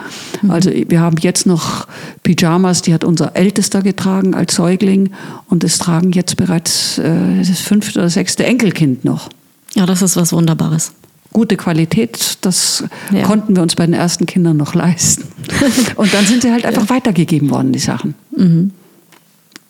Also 0.49 0.71
wir 0.71 1.01
haben 1.01 1.17
jetzt 1.21 1.47
noch 1.47 1.87
Pyjamas, 2.23 2.83
die 2.83 2.95
hat 2.95 3.05
unser 3.05 3.37
Ältester 3.37 3.83
getragen 3.83 4.35
als 4.35 4.55
Säugling 4.55 5.11
und 5.49 5.65
es 5.65 5.79
tragen 5.79 6.13
jetzt 6.13 6.37
bereits 6.37 6.99
äh, 6.99 7.39
das 7.39 7.61
fünfte 7.61 7.99
oder 7.99 8.11
sechste 8.11 8.45
Enkelkind 8.45 9.05
noch. 9.05 9.29
Ja, 9.75 9.87
das 9.87 10.03
ist 10.03 10.17
was 10.17 10.33
Wunderbares. 10.33 10.93
Gute 11.33 11.57
Qualität, 11.57 12.39
das 12.41 12.85
Ja. 13.13 13.23
konnten 13.23 13.55
wir 13.55 13.63
uns 13.63 13.77
bei 13.77 13.87
den 13.87 13.95
ersten 13.95 14.27
Kindern 14.27 14.57
noch 14.57 14.75
leisten. 14.75 15.25
Und 15.97 16.13
dann 16.13 16.25
sind 16.27 16.43
sie 16.43 16.51
halt 16.53 16.65
einfach 16.67 16.89
weitergegeben 16.91 17.51
worden, 17.51 17.73
die 17.73 17.79
Sachen. 17.79 18.15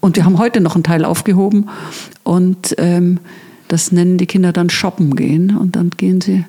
Und 0.00 0.16
wir 0.16 0.24
haben 0.24 0.38
heute 0.38 0.60
noch 0.60 0.74
einen 0.74 0.84
Teil 0.84 1.04
aufgehoben 1.04 1.68
und 2.24 2.74
ähm, 2.78 3.18
das 3.68 3.92
nennen 3.92 4.16
die 4.16 4.26
Kinder 4.26 4.52
dann 4.52 4.70
shoppen 4.70 5.14
gehen 5.14 5.54
und 5.56 5.76
dann 5.76 5.90
gehen 5.90 6.20
sie 6.22 6.44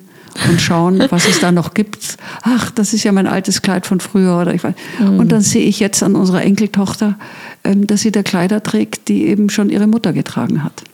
und 0.48 0.60
schauen, 0.60 1.02
was 1.10 1.28
es 1.28 1.40
da 1.40 1.52
noch 1.52 1.74
gibt. 1.74 2.16
Ach, 2.42 2.70
das 2.70 2.94
ist 2.94 3.04
ja 3.04 3.12
mein 3.12 3.26
altes 3.26 3.60
Kleid 3.60 3.86
von 3.86 4.00
früher 4.00 4.38
oder 4.40 4.54
ich 4.54 4.64
weiß. 4.64 4.74
Und 5.00 5.30
dann 5.30 5.42
sehe 5.42 5.64
ich 5.66 5.78
jetzt 5.80 6.02
an 6.02 6.14
unserer 6.16 6.42
Enkeltochter, 6.42 7.18
ähm, 7.64 7.86
dass 7.86 8.00
sie 8.00 8.10
da 8.12 8.22
Kleider 8.22 8.62
trägt, 8.62 9.08
die 9.08 9.26
eben 9.26 9.50
schon 9.50 9.68
ihre 9.68 9.86
Mutter 9.86 10.14
getragen 10.14 10.64
hat. 10.64 10.84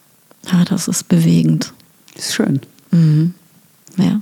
Ja, 0.51 0.65
das 0.65 0.89
ist 0.89 1.09
bewegend. 1.09 1.73
Ist 2.17 2.35
schön. 2.35 2.61
Ja. 2.91 2.99
Ja, 3.99 4.21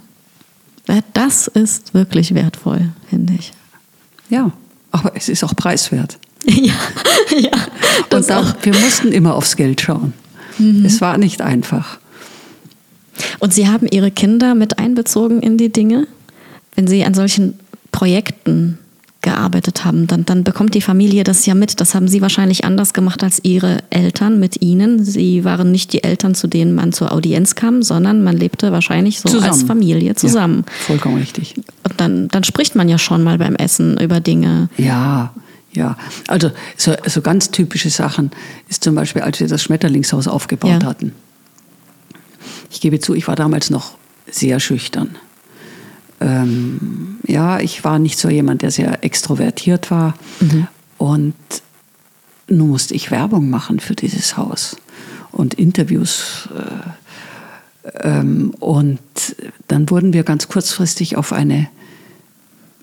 Das 1.12 1.48
ist 1.48 1.94
wirklich 1.94 2.34
wertvoll, 2.34 2.90
finde 3.08 3.34
ich. 3.34 3.52
Ja, 4.30 4.50
aber 4.90 5.12
es 5.14 5.28
ist 5.28 5.44
auch 5.44 5.54
preiswert. 5.54 6.18
ja, 6.44 6.74
ja. 7.38 7.50
Und 8.12 8.28
da, 8.30 8.40
auch. 8.40 8.54
wir 8.62 8.74
mussten 8.74 9.12
immer 9.12 9.34
aufs 9.34 9.56
Geld 9.56 9.80
schauen. 9.80 10.12
Es 10.84 11.00
war 11.00 11.18
nicht 11.18 11.42
einfach. 11.42 11.98
Und 13.40 13.52
Sie 13.52 13.68
haben 13.68 13.86
Ihre 13.86 14.10
Kinder 14.10 14.54
mit 14.54 14.78
einbezogen 14.78 15.42
in 15.42 15.58
die 15.58 15.70
Dinge? 15.70 16.06
Wenn 16.74 16.86
Sie 16.86 17.04
an 17.04 17.14
solchen 17.14 17.58
Projekten 17.92 18.78
gearbeitet 19.26 19.84
haben, 19.84 20.06
dann, 20.06 20.24
dann 20.24 20.44
bekommt 20.44 20.74
die 20.74 20.80
Familie 20.80 21.24
das 21.24 21.44
ja 21.46 21.54
mit. 21.56 21.80
Das 21.80 21.96
haben 21.96 22.06
Sie 22.06 22.22
wahrscheinlich 22.22 22.64
anders 22.64 22.94
gemacht 22.94 23.24
als 23.24 23.40
Ihre 23.42 23.78
Eltern 23.90 24.38
mit 24.38 24.62
Ihnen. 24.62 25.04
Sie 25.04 25.44
waren 25.44 25.72
nicht 25.72 25.92
die 25.92 26.04
Eltern, 26.04 26.36
zu 26.36 26.46
denen 26.46 26.76
man 26.76 26.92
zur 26.92 27.10
Audienz 27.12 27.56
kam, 27.56 27.82
sondern 27.82 28.22
man 28.22 28.36
lebte 28.36 28.70
wahrscheinlich 28.70 29.18
so 29.18 29.40
als 29.40 29.64
Familie 29.64 30.14
zusammen. 30.14 30.64
Ja, 30.64 30.72
vollkommen 30.86 31.16
richtig. 31.18 31.56
Und 31.56 32.00
dann, 32.00 32.28
dann 32.28 32.44
spricht 32.44 32.76
man 32.76 32.88
ja 32.88 32.98
schon 32.98 33.24
mal 33.24 33.36
beim 33.38 33.56
Essen 33.56 33.98
über 33.98 34.20
Dinge. 34.20 34.68
Ja, 34.78 35.34
ja. 35.72 35.96
Also 36.28 36.52
so, 36.76 36.94
so 37.04 37.20
ganz 37.20 37.50
typische 37.50 37.90
Sachen 37.90 38.30
ist 38.68 38.84
zum 38.84 38.94
Beispiel, 38.94 39.22
als 39.22 39.40
wir 39.40 39.48
das 39.48 39.60
Schmetterlingshaus 39.60 40.28
aufgebaut 40.28 40.82
Ja. 40.84 40.88
hatten. 40.88 41.12
Ich 42.70 42.80
gebe 42.80 43.00
zu, 43.00 43.12
ich 43.14 43.26
war 43.26 43.34
damals 43.34 43.70
noch 43.70 43.96
sehr 44.30 44.60
schüchtern. 44.60 45.16
Ähm, 46.20 47.18
ja, 47.26 47.60
ich 47.60 47.84
war 47.84 47.98
nicht 47.98 48.18
so 48.18 48.28
jemand, 48.28 48.62
der 48.62 48.70
sehr 48.70 49.04
extrovertiert 49.04 49.90
war. 49.90 50.14
Und 50.98 51.34
nun 52.48 52.70
musste 52.70 52.94
ich 52.94 53.10
Werbung 53.10 53.50
machen 53.50 53.80
für 53.80 53.94
dieses 53.94 54.36
Haus 54.36 54.76
und 55.32 55.54
Interviews. 55.54 56.48
Äh, 56.54 58.08
ähm, 58.08 58.54
und 58.60 59.00
dann 59.68 59.90
wurden 59.90 60.12
wir 60.12 60.24
ganz 60.24 60.48
kurzfristig 60.48 61.16
auf 61.16 61.32
eine 61.32 61.68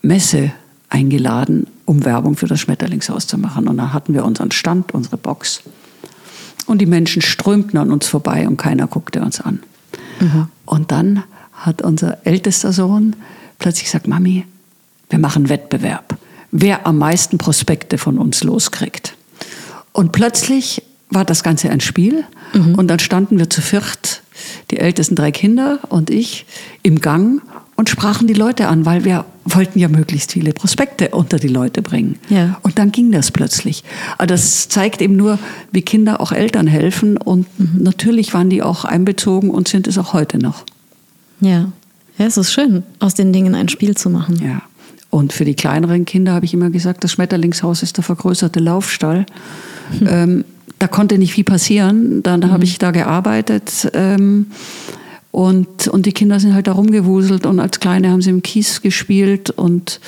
Messe 0.02 0.52
eingeladen, 0.90 1.68
um 1.86 2.06
Werbung 2.06 2.36
für 2.38 2.48
das 2.48 2.60
Schmetterlingshaus 2.60 3.26
zu 3.28 3.38
machen. 3.38 3.68
Und 3.68 3.78
dann 3.78 3.94
hatten 3.94 4.14
wir 4.14 4.26
unseren 4.26 4.52
Stand, 4.52 4.94
unsere 4.94 5.18
Box. 5.18 5.64
Und 6.66 6.80
die 6.80 6.86
Menschen 6.86 7.22
strömten 7.22 7.78
an 7.80 7.92
uns 7.92 8.08
vorbei 8.08 8.48
und 8.48 8.58
keiner 8.58 8.88
guckte 8.88 9.22
uns 9.22 9.42
an. 9.42 9.60
Mhm. 10.20 10.48
Und 10.66 10.92
dann 10.92 11.24
hat 11.66 11.82
unser 11.82 12.18
ältester 12.26 12.72
Sohn 12.74 13.16
plötzlich 13.60 13.86
gesagt, 13.86 14.08
Mami, 14.08 14.46
wir 15.10 15.20
machen 15.20 15.50
Wettbewerb. 15.50 16.18
Wer 16.52 16.86
am 16.86 16.98
meisten 16.98 17.38
Prospekte 17.38 17.98
von 17.98 18.18
uns 18.18 18.44
loskriegt. 18.44 19.16
Und 19.92 20.12
plötzlich 20.12 20.84
war 21.10 21.26
das 21.26 21.44
Ganze 21.44 21.70
ein 21.70 21.80
Spiel. 21.80 22.26
Mhm. 22.54 22.76
Und 22.76 22.88
dann 22.88 23.00
standen 23.00 23.40
wir 23.40 23.50
zu 23.50 23.62
viert, 23.62 24.22
die 24.72 24.78
ältesten 24.78 25.16
drei 25.16 25.32
Kinder 25.32 25.80
und 25.90 26.10
ich, 26.10 26.46
im 26.82 27.00
Gang 27.00 27.42
und 27.76 27.90
sprachen 27.90 28.28
die 28.28 28.34
Leute 28.34 28.68
an, 28.68 28.86
weil 28.86 29.04
wir 29.04 29.26
wollten 29.46 29.80
ja 29.80 29.88
möglichst 29.88 30.32
viele 30.32 30.54
Prospekte 30.54 31.10
unter 31.10 31.38
die 31.38 31.48
Leute 31.48 31.82
bringen. 31.82 32.20
Ja. 32.30 32.60
Und 32.62 32.80
dann 32.80 32.92
ging 32.92 33.12
das 33.12 33.32
plötzlich. 33.32 33.84
Aber 34.18 34.28
das 34.28 34.70
zeigt 34.70 35.02
eben 35.02 35.16
nur, 35.16 35.40
wie 35.72 35.82
Kinder 35.82 36.22
auch 36.22 36.32
Eltern 36.32 36.68
helfen. 36.68 37.18
Und 37.18 37.48
mhm. 37.60 37.84
natürlich 37.84 38.34
waren 38.34 38.50
die 38.50 38.62
auch 38.62 38.86
einbezogen 38.86 39.50
und 39.50 39.68
sind 39.68 39.88
es 39.88 39.98
auch 39.98 40.14
heute 40.14 40.38
noch. 40.38 40.64
Ja. 41.40 41.72
ja, 42.18 42.26
es 42.26 42.38
ist 42.38 42.52
schön, 42.52 42.84
aus 43.00 43.14
den 43.14 43.34
Dingen 43.34 43.56
ein 43.56 43.70
Spiel 43.70 43.96
zu 43.96 44.10
machen. 44.10 44.42
Ja. 44.44 44.62
Und 45.10 45.32
für 45.32 45.46
die 45.46 45.54
kleineren 45.54 46.06
Kinder 46.06 46.34
habe 46.34 46.46
ich 46.46 46.54
immer 46.54 46.72
gesagt, 46.72 47.04
das 47.04 47.12
Schmetterlingshaus 47.12 47.84
ist 47.84 47.98
der 47.98 48.04
vergrößerte 48.04 48.60
Laufstall. 48.60 49.26
Mhm. 50.00 50.08
Ähm, 50.10 50.46
da 50.80 50.88
konnte 50.88 51.18
nicht 51.18 51.34
viel 51.34 51.44
passieren. 51.44 52.24
Dann 52.24 52.40
mhm. 52.40 52.52
habe 52.52 52.64
ich 52.64 52.80
da 52.80 52.92
gearbeitet. 52.92 53.92
Ähm, 53.94 54.48
und, 55.34 55.88
und 55.88 56.06
die 56.06 56.12
Kinder 56.12 56.40
sind 56.40 56.54
halt 56.54 56.68
da 56.68 56.74
rumgewuselt 56.74 57.48
und 57.48 57.60
als 57.60 57.80
Kleine 57.80 58.12
haben 58.12 58.22
sie 58.22 58.30
im 58.30 58.44
Kies 58.44 58.84
gespielt 58.84 59.50
und 59.50 60.00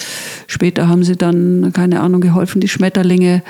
später 0.45 0.87
haben 0.87 1.03
sie 1.03 1.15
dann, 1.15 1.73
keine 1.73 2.01
Ahnung, 2.01 2.21
geholfen, 2.21 2.61
die 2.61 2.67
Schmetterlinge 2.67 3.41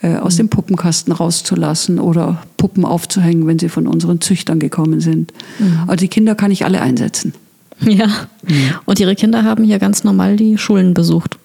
äh, 0.00 0.14
aus 0.14 0.36
dem 0.36 0.48
Puppenkasten 0.48 1.12
rauszulassen 1.12 1.98
oder 1.98 2.44
Puppen 2.56 2.84
aufzuhängen, 2.84 3.48
wenn 3.48 3.58
sie 3.58 3.68
von 3.68 3.88
unseren 3.88 4.20
Züchtern 4.20 4.60
gekommen 4.60 5.00
sind. 5.00 5.32
Mhm. 5.58 5.80
Also 5.88 6.02
die 6.04 6.08
Kinder 6.08 6.36
kann 6.36 6.52
ich 6.52 6.64
alle 6.64 6.80
einsetzen. 6.80 7.34
Ja. 7.80 8.06
Mhm. 8.06 8.74
Und 8.84 9.00
ihre 9.00 9.16
Kinder 9.16 9.42
haben 9.42 9.64
hier 9.64 9.80
ganz 9.80 10.04
normal 10.04 10.36
die 10.36 10.56
Schulen 10.56 10.94
besucht. 10.94 11.36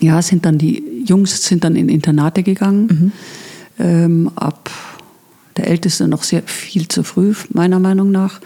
Ja, 0.00 0.20
sind 0.20 0.44
dann 0.44 0.58
die 0.58 0.82
Jungs 1.06 1.44
sind 1.44 1.62
dann 1.62 1.76
in 1.76 1.88
Internate 1.88 2.42
gegangen. 2.42 3.12
Mhm. 3.78 3.84
Ähm, 3.84 4.30
ab 4.34 4.68
der 5.56 5.68
Älteste 5.68 6.08
noch 6.08 6.24
sehr 6.24 6.42
viel 6.42 6.88
zu 6.88 7.04
früh, 7.04 7.34
meiner 7.52 7.78
Meinung 7.78 8.10
nach 8.10 8.40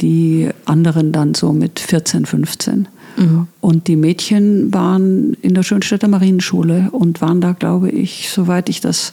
die 0.00 0.48
anderen 0.64 1.12
dann 1.12 1.34
so 1.34 1.52
mit 1.52 1.80
14, 1.80 2.26
15. 2.26 2.88
Mhm. 3.16 3.48
Und 3.60 3.88
die 3.88 3.96
Mädchen 3.96 4.72
waren 4.72 5.34
in 5.42 5.54
der 5.54 5.62
Schönstädter 5.62 6.08
Marienschule 6.08 6.88
und 6.92 7.20
waren 7.20 7.40
da, 7.40 7.52
glaube 7.52 7.90
ich, 7.90 8.30
soweit 8.30 8.68
ich 8.68 8.80
das 8.80 9.12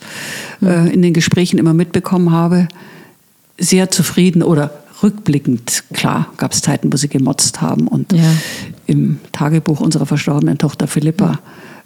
mhm. 0.60 0.68
äh, 0.68 0.90
in 0.90 1.02
den 1.02 1.14
Gesprächen 1.14 1.58
immer 1.58 1.74
mitbekommen 1.74 2.32
habe, 2.32 2.68
sehr 3.58 3.90
zufrieden 3.90 4.44
oder 4.44 4.72
rückblickend. 5.04 5.84
Klar, 5.94 6.28
gab 6.38 6.54
es 6.54 6.62
Zeiten, 6.62 6.92
wo 6.92 6.98
sie 6.98 7.10
gemotzt 7.10 7.62
haben. 7.62 7.88
Und 7.88 8.14
ja. 8.14 8.24
im 8.86 9.20
Tagebuch 9.32 9.80
unserer 9.80 10.06
verstorbenen 10.06 10.58
Tochter 10.58 10.88
Philippa 10.88 11.40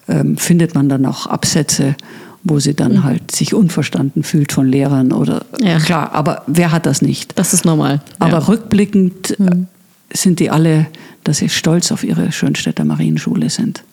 mhm. 0.08 0.14
ähm, 0.14 0.38
findet 0.38 0.76
man 0.76 0.90
dann 0.90 1.06
auch 1.06 1.28
Absätze 1.28 1.96
wo 2.44 2.60
sie 2.60 2.74
dann 2.74 2.94
mhm. 2.94 3.04
halt 3.04 3.32
sich 3.32 3.54
unverstanden 3.54 4.24
fühlt 4.24 4.52
von 4.52 4.68
Lehrern 4.68 5.12
oder 5.12 5.46
ja. 5.62 5.80
klar, 5.80 6.12
aber 6.14 6.44
wer 6.48 6.72
hat 6.72 6.86
das 6.86 7.02
nicht? 7.02 7.38
Das 7.38 7.54
ist 7.54 7.66
normal. 7.66 8.02
Aber 8.20 8.40
ja. 8.40 8.48
rückblickend 8.48 9.40
mhm. 9.40 9.68
sind 10.12 10.40
die 10.40 10.50
alle, 10.50 10.88
dass 11.24 11.38
sie 11.38 11.50
stolz 11.50 11.92
auf 11.92 12.04
ihre 12.04 12.32
Schönstädter 12.32 12.84
Marienschule 12.84 13.50
sind. 13.50 13.84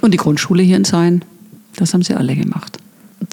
Und 0.00 0.12
die 0.12 0.18
Grundschule 0.18 0.62
hier 0.62 0.76
in 0.76 0.84
Sein, 0.84 1.24
das 1.76 1.92
haben 1.92 2.02
sie 2.02 2.14
alle 2.14 2.34
gemacht. 2.34 2.78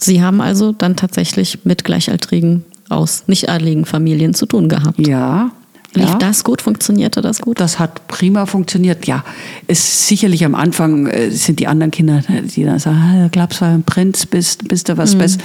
Sie 0.01 0.21
haben 0.21 0.41
also 0.41 0.73
dann 0.73 0.97
tatsächlich 0.97 1.59
mit 1.63 1.83
Gleichaltrigen 1.85 2.65
aus 2.89 3.23
nicht 3.27 3.49
adligen 3.49 3.85
Familien 3.85 4.33
zu 4.33 4.45
tun 4.45 4.69
gehabt. 4.69 4.99
Ja, 5.05 5.51
Lief 5.97 6.09
ja. 6.09 6.17
das 6.17 6.43
gut? 6.43 6.61
Funktionierte 6.61 7.21
das 7.21 7.39
gut? 7.39 7.59
Das 7.59 7.79
hat 7.79 8.07
prima 8.07 8.45
funktioniert, 8.45 9.05
ja. 9.07 9.23
Es 9.67 10.07
sicherlich 10.07 10.45
am 10.45 10.55
Anfang 10.55 11.07
äh, 11.07 11.31
sind 11.31 11.59
die 11.59 11.67
anderen 11.67 11.91
Kinder, 11.91 12.23
die 12.55 12.63
dann 12.63 12.79
sagen, 12.79 12.97
ah, 12.97 13.27
glaubst 13.31 13.61
du, 13.61 13.65
ein 13.65 13.83
Prinz 13.83 14.25
bist, 14.25 14.67
bist 14.67 14.89
du 14.89 14.97
was 14.97 15.15
mhm. 15.15 15.19
Besseres. 15.19 15.43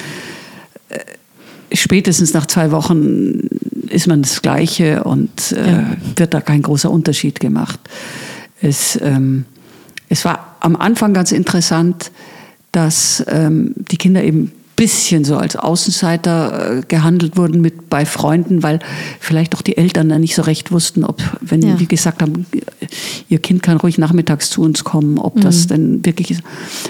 Äh, 0.88 0.98
spätestens 1.74 2.34
nach 2.34 2.46
zwei 2.46 2.70
Wochen 2.70 3.48
ist 3.88 4.07
man 4.07 4.22
das 4.22 4.42
Gleiche 4.42 5.05
und 5.05 5.53
äh, 5.53 5.70
ja. 5.70 5.96
wird 6.16 6.34
da 6.34 6.40
kein 6.40 6.62
großer 6.62 6.90
Unterschied 6.90 7.40
gemacht. 7.40 7.80
Es, 8.61 8.98
ähm, 9.03 9.44
es 10.09 10.24
war 10.24 10.57
am 10.61 10.76
Anfang 10.76 11.14
ganz 11.14 11.32
interessant, 11.32 12.11
dass 12.72 13.24
ähm, 13.28 13.74
die 13.90 13.96
Kinder 13.96 14.22
eben 14.22 14.53
bisschen 14.76 15.24
so 15.24 15.36
als 15.36 15.56
Außenseiter 15.56 16.78
äh, 16.78 16.82
gehandelt 16.86 17.36
wurden 17.36 17.60
mit 17.60 17.90
bei 17.90 18.06
Freunden, 18.06 18.62
weil 18.62 18.78
vielleicht 19.20 19.54
auch 19.54 19.62
die 19.62 19.76
Eltern 19.76 20.08
dann 20.08 20.20
nicht 20.20 20.34
so 20.34 20.42
recht 20.42 20.72
wussten, 20.72 21.04
ob, 21.04 21.22
wenn 21.40 21.62
ja. 21.62 21.74
die 21.74 21.86
gesagt 21.86 22.22
haben, 22.22 22.46
ihr 23.28 23.38
Kind 23.38 23.62
kann 23.62 23.76
ruhig 23.76 23.98
nachmittags 23.98 24.50
zu 24.50 24.62
uns 24.62 24.82
kommen, 24.82 25.18
ob 25.18 25.36
mhm. 25.36 25.40
das 25.42 25.66
denn 25.66 26.04
wirklich 26.04 26.30
ist. 26.30 26.42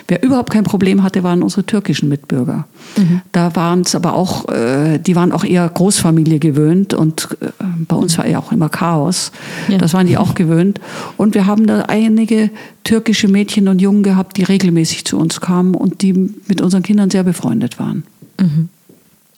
Wer 0.09 0.23
überhaupt 0.23 0.51
kein 0.51 0.65
Problem 0.65 1.03
hatte, 1.03 1.23
waren 1.23 1.43
unsere 1.43 1.65
türkischen 1.65 2.09
Mitbürger. 2.09 2.67
Mhm. 2.97 3.23
Da 3.33 3.55
waren 3.57 3.81
es 3.83 3.95
aber 3.95 4.15
auch, 4.15 4.49
äh, 4.49 4.99
die 4.99 5.17
waren 5.17 5.33
auch 5.33 5.45
eher 5.45 5.69
Großfamilie 5.69 6.39
gewöhnt 6.39 6.95
und 6.95 7.37
äh, 7.41 7.47
bei 7.89 7.97
uns 7.97 8.17
war 8.17 8.27
ja 8.27 8.39
auch 8.39 8.53
immer 8.53 8.69
Chaos. 8.69 9.33
Ja. 9.69 9.79
Das 9.79 9.93
waren 9.93 10.07
die 10.07 10.17
auch 10.17 10.35
gewöhnt. 10.35 10.81
Und 11.17 11.35
wir 11.35 11.47
haben 11.47 11.67
da 11.67 11.83
einige 11.83 12.51
türkische 12.85 13.29
Mädchen 13.29 13.69
und 13.69 13.81
Jungen 13.81 14.03
gehabt, 14.03 14.37
die 14.37 14.43
regelmäßig 14.43 15.05
zu 15.05 15.19
uns 15.19 15.41
kamen 15.41 15.75
und 15.75 16.03
die 16.03 16.13
mit 16.13 16.61
unseren 16.61 16.83
Kindern 16.83 17.11
sehr 17.11 17.23
befreundet 17.23 17.72
waren 17.79 17.83
waren. 17.93 18.05
Mhm. 18.41 18.69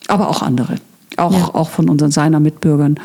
Aber 0.07 0.29
auch 0.29 0.41
andere. 0.41 0.75
Auch, 1.17 1.33
ja. 1.33 1.55
auch 1.55 1.69
von 1.69 1.89
unseren 1.89 2.11
seiner 2.11 2.39
Mitbürgern. 2.39 2.99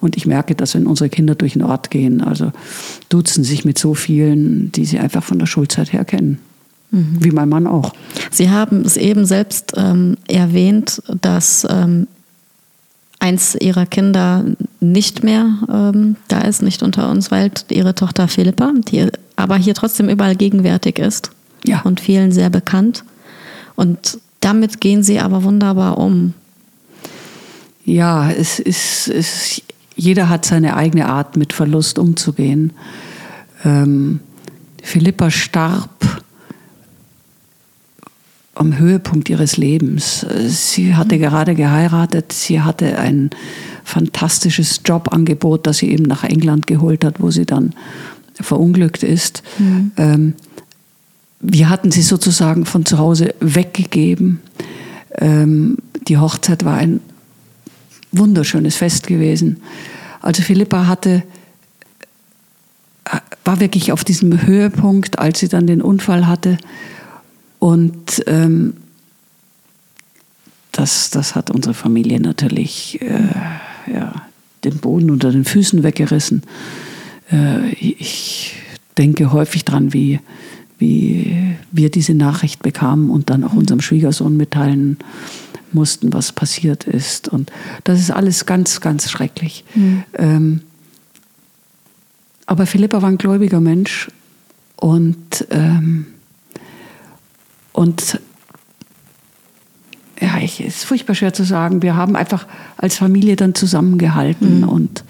Und 0.00 0.16
ich 0.16 0.26
merke, 0.26 0.54
dass 0.54 0.74
wenn 0.74 0.86
unsere 0.86 1.08
Kinder 1.08 1.34
durch 1.34 1.54
den 1.54 1.62
Ort 1.62 1.90
gehen, 1.90 2.20
also 2.20 2.52
duzen 3.08 3.42
sich 3.42 3.64
mit 3.64 3.78
so 3.78 3.94
vielen, 3.94 4.70
die 4.72 4.84
sie 4.84 4.98
einfach 4.98 5.22
von 5.22 5.38
der 5.38 5.46
Schulzeit 5.46 5.92
her 5.92 6.04
kennen. 6.04 6.38
Mhm. 6.90 7.16
Wie 7.20 7.30
mein 7.30 7.48
Mann 7.48 7.66
auch. 7.66 7.94
Sie 8.30 8.50
haben 8.50 8.82
es 8.82 8.96
eben 8.96 9.24
selbst 9.24 9.72
ähm, 9.76 10.16
erwähnt, 10.28 11.02
dass 11.22 11.66
ähm, 11.70 12.06
eins 13.18 13.54
ihrer 13.54 13.86
Kinder 13.86 14.44
nicht 14.80 15.24
mehr 15.24 15.46
ähm, 15.72 16.16
da 16.28 16.42
ist, 16.42 16.62
nicht 16.62 16.82
unter 16.82 17.10
uns, 17.10 17.30
weil 17.30 17.50
ihre 17.70 17.94
Tochter 17.94 18.28
Philippa, 18.28 18.72
die 18.86 19.08
aber 19.36 19.56
hier 19.56 19.74
trotzdem 19.74 20.10
überall 20.10 20.36
gegenwärtig 20.36 20.98
ist 20.98 21.30
ja. 21.64 21.80
und 21.82 22.00
vielen 22.00 22.30
sehr 22.30 22.50
bekannt. 22.50 23.04
Und 23.76 24.18
damit 24.44 24.80
gehen 24.80 25.02
Sie 25.02 25.20
aber 25.20 25.42
wunderbar 25.42 25.98
um. 25.98 26.34
Ja, 27.84 28.30
es 28.30 28.58
ist, 28.58 29.08
es, 29.08 29.62
jeder 29.96 30.28
hat 30.28 30.44
seine 30.44 30.76
eigene 30.76 31.06
Art, 31.06 31.36
mit 31.36 31.52
Verlust 31.52 31.98
umzugehen. 31.98 32.72
Ähm, 33.64 34.20
Philippa 34.82 35.30
starb 35.30 36.22
am 38.54 38.78
Höhepunkt 38.78 39.30
ihres 39.30 39.56
Lebens. 39.56 40.26
Sie 40.46 40.94
hatte 40.94 41.18
gerade 41.18 41.54
geheiratet, 41.54 42.32
sie 42.32 42.60
hatte 42.60 42.98
ein 42.98 43.30
fantastisches 43.82 44.80
Jobangebot, 44.84 45.66
das 45.66 45.78
sie 45.78 45.90
eben 45.90 46.04
nach 46.04 46.24
England 46.24 46.66
geholt 46.66 47.04
hat, 47.04 47.20
wo 47.20 47.30
sie 47.30 47.46
dann 47.46 47.74
verunglückt 48.34 49.02
ist. 49.02 49.42
Mhm. 49.58 49.92
Ähm, 49.96 50.34
wir 51.46 51.68
hatten 51.68 51.90
sie 51.90 52.02
sozusagen 52.02 52.64
von 52.64 52.86
zu 52.86 52.98
Hause 52.98 53.34
weggegeben. 53.40 54.40
Ähm, 55.18 55.76
die 56.08 56.16
Hochzeit 56.16 56.64
war 56.64 56.78
ein 56.78 57.00
wunderschönes 58.12 58.76
Fest 58.76 59.06
gewesen. 59.06 59.60
Also 60.22 60.42
Philippa 60.42 60.86
hatte, 60.86 61.22
war 63.44 63.60
wirklich 63.60 63.92
auf 63.92 64.04
diesem 64.04 64.46
Höhepunkt, 64.46 65.18
als 65.18 65.40
sie 65.40 65.48
dann 65.48 65.66
den 65.66 65.82
Unfall 65.82 66.26
hatte. 66.26 66.56
Und 67.58 68.24
ähm, 68.26 68.74
das, 70.72 71.10
das 71.10 71.34
hat 71.34 71.50
unsere 71.50 71.74
Familie 71.74 72.20
natürlich 72.20 73.00
äh, 73.02 73.92
ja, 73.92 74.14
den 74.64 74.78
Boden 74.78 75.10
unter 75.10 75.30
den 75.30 75.44
Füßen 75.44 75.82
weggerissen. 75.82 76.42
Äh, 77.30 77.70
ich 77.74 78.56
denke 78.96 79.32
häufig 79.32 79.66
dran, 79.66 79.92
wie, 79.92 80.20
wie 80.84 81.56
wir 81.72 81.90
diese 81.90 82.14
Nachricht 82.14 82.62
bekamen 82.62 83.08
und 83.08 83.30
dann 83.30 83.42
auch 83.42 83.52
mhm. 83.52 83.60
unserem 83.60 83.80
Schwiegersohn 83.80 84.36
mitteilen 84.36 84.98
mussten, 85.72 86.12
was 86.12 86.32
passiert 86.32 86.84
ist. 86.84 87.28
Und 87.28 87.50
das 87.84 88.00
ist 88.00 88.10
alles 88.10 88.44
ganz, 88.44 88.80
ganz 88.80 89.10
schrecklich. 89.10 89.64
Mhm. 89.74 90.04
Ähm, 90.14 90.60
aber 92.46 92.66
Philippa 92.66 93.00
war 93.00 93.08
ein 93.08 93.18
gläubiger 93.18 93.60
Mensch 93.60 94.10
und, 94.76 95.46
ähm, 95.50 96.06
und 97.72 98.20
ja, 100.20 100.38
es 100.42 100.60
ist 100.60 100.84
furchtbar 100.84 101.14
schwer 101.14 101.32
zu 101.32 101.44
sagen. 101.44 101.82
Wir 101.82 101.96
haben 101.96 102.14
einfach 102.14 102.46
als 102.76 102.96
Familie 102.96 103.36
dann 103.36 103.54
zusammengehalten 103.54 104.60
mhm. 104.60 104.68
und 104.68 105.04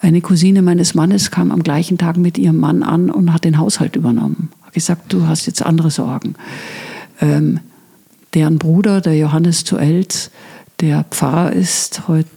eine 0.00 0.22
Cousine 0.22 0.62
meines 0.62 0.94
Mannes 0.94 1.30
kam 1.30 1.52
am 1.52 1.62
gleichen 1.62 1.98
Tag 1.98 2.16
mit 2.16 2.38
ihrem 2.38 2.56
Mann 2.56 2.82
an 2.82 3.10
und 3.10 3.32
hat 3.32 3.44
den 3.44 3.58
Haushalt 3.58 3.94
übernommen. 3.94 4.48
Gesagt, 4.72 5.12
du 5.12 5.26
hast 5.26 5.46
jetzt 5.46 5.62
andere 5.62 5.90
Sorgen. 5.90 6.34
Ähm, 7.20 7.60
deren 8.34 8.58
Bruder, 8.58 9.00
der 9.00 9.16
Johannes 9.16 9.64
zu 9.64 9.76
Elz, 9.76 10.30
der 10.80 11.04
Pfarrer 11.04 11.52
ist, 11.52 12.08
heute 12.08 12.28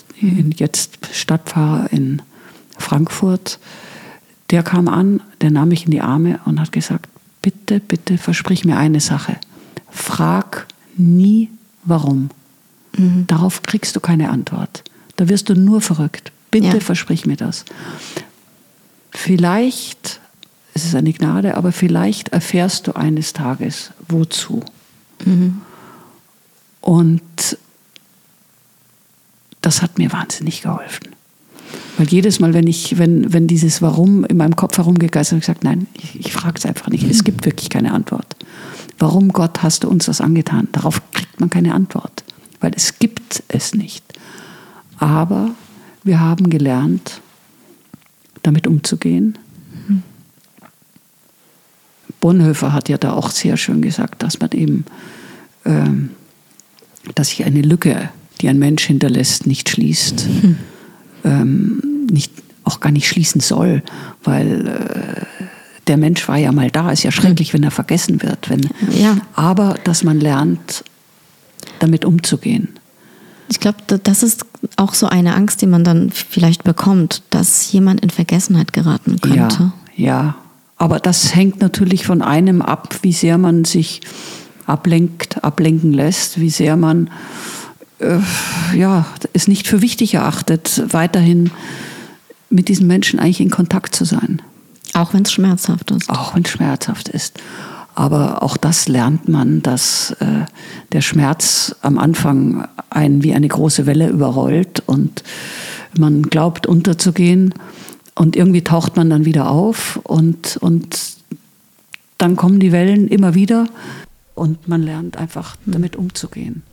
jetzt 0.56 1.00
Stadtpfarrer 1.12 1.92
in 1.92 2.22
Frankfurt, 2.78 3.60
der 4.52 4.64
kam 4.64 4.88
an, 4.88 5.22
der 5.42 5.52
nahm 5.52 5.70
mich 5.70 5.86
in 5.86 5.92
die 5.92 6.02
Arme 6.02 6.40
und 6.46 6.60
hat 6.60 6.72
gesagt, 6.72 7.10
bitte, 7.42 7.80
bitte 7.80 8.18
versprich 8.18 8.66
mir 8.66 8.78
eine 8.78 9.00
Sache. 9.00 9.38
Frag 9.90 10.68
nie 10.98 11.50
warum. 11.84 12.30
Mhm. 12.98 13.26
Darauf 13.28 13.64
kriegst 13.64 13.96
du 13.96 14.00
keine 14.00 14.30
Antwort. 14.30 14.84
Da 15.16 15.30
wirst 15.30 15.50
du 15.50 15.56
nur 15.56 15.82
verrückt. 15.82 16.32
Bitte 16.52 16.78
ja. 16.78 16.80
versprich 16.80 17.26
mir 17.26 17.38
das. 17.38 17.66
Vielleicht, 19.12 20.20
es 20.76 20.84
ist 20.84 20.94
eine 20.94 21.14
Gnade, 21.14 21.56
aber 21.56 21.72
vielleicht 21.72 22.30
erfährst 22.30 22.86
du 22.88 22.96
eines 22.96 23.32
Tages, 23.32 23.92
wozu. 24.10 24.62
Mhm. 25.26 25.62
Und 26.82 27.22
das 29.62 29.82
hat 29.82 29.98
mir 29.98 30.12
wahnsinnig 30.12 30.62
geholfen. 30.62 31.16
Weil 31.98 32.08
jedes 32.08 32.42
Mal, 32.42 32.54
wenn 32.54 32.68
ich, 32.68 32.98
wenn, 32.98 33.32
wenn 33.32 33.48
dieses 33.48 33.82
Warum 33.82 34.26
in 34.26 34.36
meinem 34.36 34.58
Kopf 34.58 34.78
herumgegeistert, 34.78 35.32
habe 35.32 35.40
ich 35.40 35.46
gesagt, 35.46 35.64
nein, 35.64 35.88
ich, 35.94 36.20
ich 36.20 36.34
frage 36.34 36.56
es 36.58 36.66
einfach 36.66 36.90
nicht. 36.90 37.10
Es 37.10 37.24
gibt 37.24 37.46
wirklich 37.46 37.70
keine 37.70 37.94
Antwort. 37.94 38.36
Warum 39.00 39.30
Gott 39.30 39.64
hast 39.64 39.86
du 39.86 39.90
uns 39.90 40.06
das 40.06 40.20
angetan? 40.20 40.68
Darauf 40.74 41.02
kriegt 41.12 41.40
man 41.40 41.50
keine 41.50 41.74
Antwort, 41.74 42.26
weil 42.60 42.74
es 42.76 43.00
gibt 43.00 43.44
es 43.48 43.74
nicht. 43.74 44.04
Aber 44.98 45.52
wir 46.04 46.20
haben 46.20 46.50
gelernt, 46.50 47.22
damit 48.44 48.68
umzugehen. 48.68 49.38
Bonhoeffer 52.26 52.74
hat 52.74 52.90
ja 52.90 52.98
da 52.98 53.14
auch 53.14 53.30
sehr 53.30 53.56
schön 53.58 53.82
gesagt, 53.82 54.24
dass 54.24 54.40
man 54.40 54.52
eben, 54.52 54.86
ähm, 55.66 56.10
dass 57.14 57.30
sich 57.30 57.46
eine 57.46 57.62
Lücke, 57.62 58.10
die 58.42 58.50
ein 58.50 58.58
Mensch 58.58 58.86
hinterlässt, 58.86 59.46
nicht 59.46 59.70
schließt. 59.70 60.28
Mhm 60.28 60.58
ähm, 61.26 61.82
nicht, 62.10 62.32
auch 62.64 62.80
gar 62.80 62.92
nicht 62.92 63.08
schließen 63.08 63.42
soll, 63.42 63.84
weil 64.24 64.68
äh, 64.68 65.46
der 65.88 65.98
Mensch 65.98 66.28
war 66.28 66.38
ja 66.38 66.52
mal 66.52 66.72
da. 66.72 66.92
Ist 66.92 67.04
ja 67.04 67.12
schrecklich, 67.12 67.54
wenn 67.54 67.64
er 67.64 67.72
vergessen 67.72 68.22
wird. 68.22 68.50
Wenn, 68.50 68.62
ja. 68.92 69.18
Aber 69.34 69.76
dass 69.84 70.04
man 70.04 70.20
lernt, 70.20 70.84
damit 71.80 72.06
umzugehen. 72.06 72.70
Ich 73.50 73.60
glaube, 73.60 73.78
das 74.02 74.24
ist 74.24 74.46
auch 74.78 74.94
so 74.94 75.08
eine 75.08 75.36
Angst, 75.36 75.62
die 75.62 75.68
man 75.68 75.84
dann 75.84 76.10
vielleicht 76.10 76.64
bekommt, 76.64 77.22
dass 77.30 77.72
jemand 77.72 78.02
in 78.02 78.10
Vergessenheit 78.10 78.74
geraten 78.74 79.20
könnte. 79.22 79.74
Ja, 79.96 80.06
ja. 80.08 80.36
Aber 80.86 81.00
das 81.00 81.34
hängt 81.34 81.62
natürlich 81.62 82.06
von 82.06 82.22
einem 82.22 82.62
ab, 82.62 82.98
wie 83.02 83.12
sehr 83.12 83.40
man 83.40 83.66
sich 83.66 84.02
ablenkt, 84.68 85.44
ablenken 85.44 85.92
lässt, 85.92 86.40
wie 86.40 86.52
sehr 86.52 86.78
man 86.78 87.10
äh, 87.98 88.20
ja, 88.78 89.08
es 89.34 89.48
nicht 89.48 89.66
für 89.66 89.82
wichtig 89.82 90.14
erachtet, 90.14 90.84
weiterhin 90.94 91.50
mit 92.52 92.70
diesen 92.70 92.86
Menschen 92.86 93.18
eigentlich 93.18 93.42
in 93.42 93.50
Kontakt 93.50 93.96
zu 93.96 94.06
sein. 94.06 94.44
Auch 94.94 95.16
wenn 95.16 95.24
es 95.24 95.32
schmerzhaft 95.32 95.90
ist. 95.90 96.08
Auch 96.08 96.36
wenn 96.36 96.44
es 96.44 96.52
schmerzhaft 96.52 97.10
ist. 97.10 97.40
Aber 97.96 98.44
auch 98.44 98.56
das 98.56 98.88
lernt 98.88 99.28
man, 99.28 99.64
dass 99.64 100.12
äh, 100.20 100.46
der 100.92 101.02
Schmerz 101.02 101.76
am 101.82 101.98
Anfang 101.98 102.68
einen 102.92 103.24
wie 103.24 103.34
eine 103.34 103.48
große 103.48 103.88
Welle 103.88 104.10
überrollt 104.10 104.84
und 104.86 105.24
man 105.98 106.22
glaubt 106.22 106.68
unterzugehen 106.68 107.56
und 108.16 108.36
irgendwie 108.36 108.64
taucht 108.64 108.96
man 108.96 109.10
dann 109.10 109.26
wieder 109.26 109.50
auf 109.50 109.98
und, 110.04 110.58
und 110.58 111.18
dann 112.18 112.36
kommen 112.36 112.60
die 112.60 112.72
Wellen 112.72 113.08
immer 113.08 113.36
wieder 113.36 113.68
und 114.34 114.68
man 114.68 114.82
lernt 114.82 115.18
einfach 115.18 115.56
hm. 115.66 115.74
damit 115.74 115.96
umzugehen. 115.96 116.64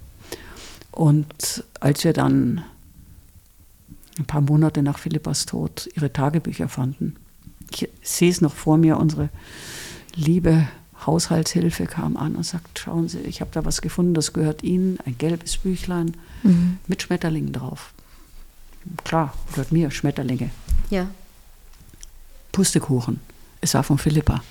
Und 0.92 1.64
als 1.80 2.04
wir 2.04 2.12
dann 2.12 2.62
ein 4.18 4.26
paar 4.26 4.42
Monate 4.42 4.82
nach 4.82 4.98
Philippas 4.98 5.46
Tod 5.46 5.88
ihre 5.94 6.12
Tagebücher 6.12 6.68
fanden, 6.68 7.16
ich 7.70 7.88
sehe 8.02 8.30
es 8.30 8.40
noch 8.40 8.54
vor 8.54 8.76
mir, 8.76 8.98
unsere 8.98 9.30
liebe 10.14 10.68
Haushaltshilfe 11.06 11.86
kam 11.86 12.16
an 12.16 12.36
und 12.36 12.44
sagt, 12.44 12.78
schauen 12.78 13.08
Sie, 13.08 13.20
ich 13.20 13.40
habe 13.40 13.50
da 13.52 13.64
was 13.64 13.80
gefunden, 13.80 14.14
das 14.14 14.32
gehört 14.32 14.62
Ihnen, 14.62 14.98
ein 15.06 15.16
gelbes 15.18 15.56
Büchlein 15.56 16.14
mhm. 16.42 16.78
mit 16.86 17.02
Schmetterlingen 17.02 17.52
drauf. 17.52 17.92
Klar, 19.04 19.32
gehört 19.50 19.72
mir, 19.72 19.90
Schmetterlinge. 19.90 20.50
Ja. 20.90 21.08
Pustekuchen. 22.52 23.20
Es 23.60 23.74
war 23.74 23.82
von 23.82 23.98
Philippa. 23.98 24.42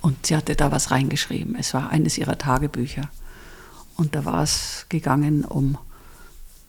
Und 0.00 0.26
sie 0.26 0.36
hatte 0.36 0.56
da 0.56 0.72
was 0.72 0.90
reingeschrieben. 0.90 1.54
Es 1.54 1.74
war 1.74 1.90
eines 1.90 2.18
ihrer 2.18 2.36
Tagebücher. 2.36 3.08
Und 3.96 4.14
da 4.14 4.24
war 4.24 4.42
es 4.42 4.86
gegangen 4.88 5.44
um 5.44 5.78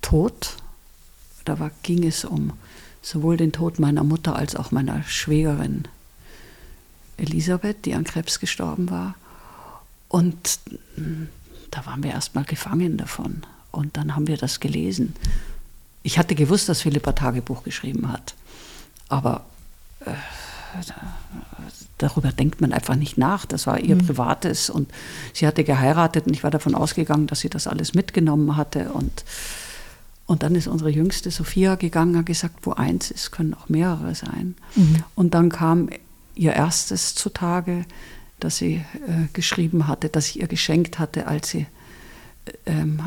Tod. 0.01 0.55
Da 1.45 1.59
war, 1.59 1.71
ging 1.81 2.03
es 2.03 2.25
um 2.25 2.53
sowohl 3.01 3.37
den 3.37 3.51
Tod 3.51 3.79
meiner 3.79 4.03
Mutter 4.03 4.35
als 4.35 4.55
auch 4.55 4.71
meiner 4.71 5.03
Schwägerin 5.03 5.87
Elisabeth, 7.17 7.85
die 7.85 7.95
an 7.95 8.03
Krebs 8.03 8.39
gestorben 8.39 8.89
war. 8.89 9.15
Und 10.09 10.59
hm, 10.95 11.29
da 11.71 11.85
waren 11.85 12.03
wir 12.03 12.11
erstmal 12.11 12.43
gefangen 12.43 12.97
davon. 12.97 13.43
Und 13.71 13.97
dann 13.97 14.15
haben 14.15 14.27
wir 14.27 14.37
das 14.37 14.59
gelesen. 14.59 15.15
Ich 16.03 16.19
hatte 16.19 16.35
gewusst, 16.35 16.69
dass 16.69 16.81
Philippa 16.81 17.13
Tagebuch 17.13 17.63
geschrieben 17.63 18.11
hat. 18.11 18.35
Aber 19.09 19.45
äh, 20.01 20.11
darüber 21.97 22.31
denkt 22.31 22.61
man 22.61 22.73
einfach 22.73 22.95
nicht 22.95 23.17
nach. 23.17 23.45
Das 23.45 23.67
war 23.67 23.79
ihr 23.79 23.95
mhm. 23.95 24.05
Privates 24.05 24.69
und 24.69 24.89
sie 25.33 25.47
hatte 25.47 25.63
geheiratet 25.63 26.27
und 26.27 26.33
ich 26.33 26.43
war 26.43 26.51
davon 26.51 26.75
ausgegangen, 26.75 27.27
dass 27.27 27.39
sie 27.39 27.49
das 27.49 27.67
alles 27.67 27.93
mitgenommen 27.93 28.55
hatte. 28.57 28.91
Und, 28.93 29.23
und 30.25 30.43
dann 30.43 30.55
ist 30.55 30.67
unsere 30.67 30.89
jüngste 30.89 31.31
Sophia 31.31 31.75
gegangen, 31.75 32.17
hat 32.17 32.25
gesagt, 32.25 32.55
wo 32.63 32.73
eins 32.73 33.11
ist, 33.11 33.31
können 33.31 33.53
auch 33.53 33.69
mehrere 33.69 34.15
sein. 34.15 34.55
Mhm. 34.75 35.03
Und 35.15 35.33
dann 35.33 35.49
kam 35.49 35.89
ihr 36.35 36.53
erstes 36.53 37.15
zutage, 37.15 37.85
das 38.39 38.57
sie 38.57 38.75
äh, 39.07 39.27
geschrieben 39.33 39.87
hatte, 39.87 40.09
das 40.09 40.29
ich 40.29 40.41
ihr 40.41 40.47
geschenkt 40.47 40.99
hatte, 40.99 41.27
als 41.27 41.49
sie 41.49 41.67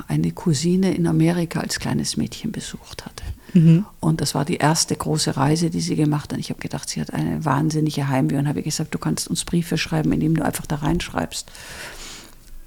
eine 0.09 0.33
Cousine 0.33 0.95
in 0.95 1.07
Amerika 1.07 1.61
als 1.61 1.79
kleines 1.79 2.17
Mädchen 2.17 2.53
besucht 2.53 3.05
hatte. 3.05 3.25
Mhm. 3.53 3.85
Und 4.01 4.21
das 4.21 4.35
war 4.35 4.45
die 4.45 4.57
erste 4.57 4.97
große 4.97 5.37
Reise, 5.37 5.71
die 5.71 5.81
sie 5.81 5.97
gemacht 5.97 6.33
hat. 6.33 6.39
Ich 6.39 6.51
habe 6.51 6.61
gedacht, 6.61 6.89
sie 6.89 7.01
hat 7.01 7.13
eine 7.13 7.45
wahnsinnige 7.45 8.09
Heimweh 8.09 8.37
und 8.37 8.49
habe 8.49 8.63
gesagt, 8.63 8.95
du 8.95 8.99
kannst 8.99 9.29
uns 9.29 9.45
Briefe 9.45 9.77
schreiben, 9.79 10.13
indem 10.13 10.37
du 10.37 10.45
einfach 10.45 10.67
da 10.67 10.77
reinschreibst. 10.77 11.51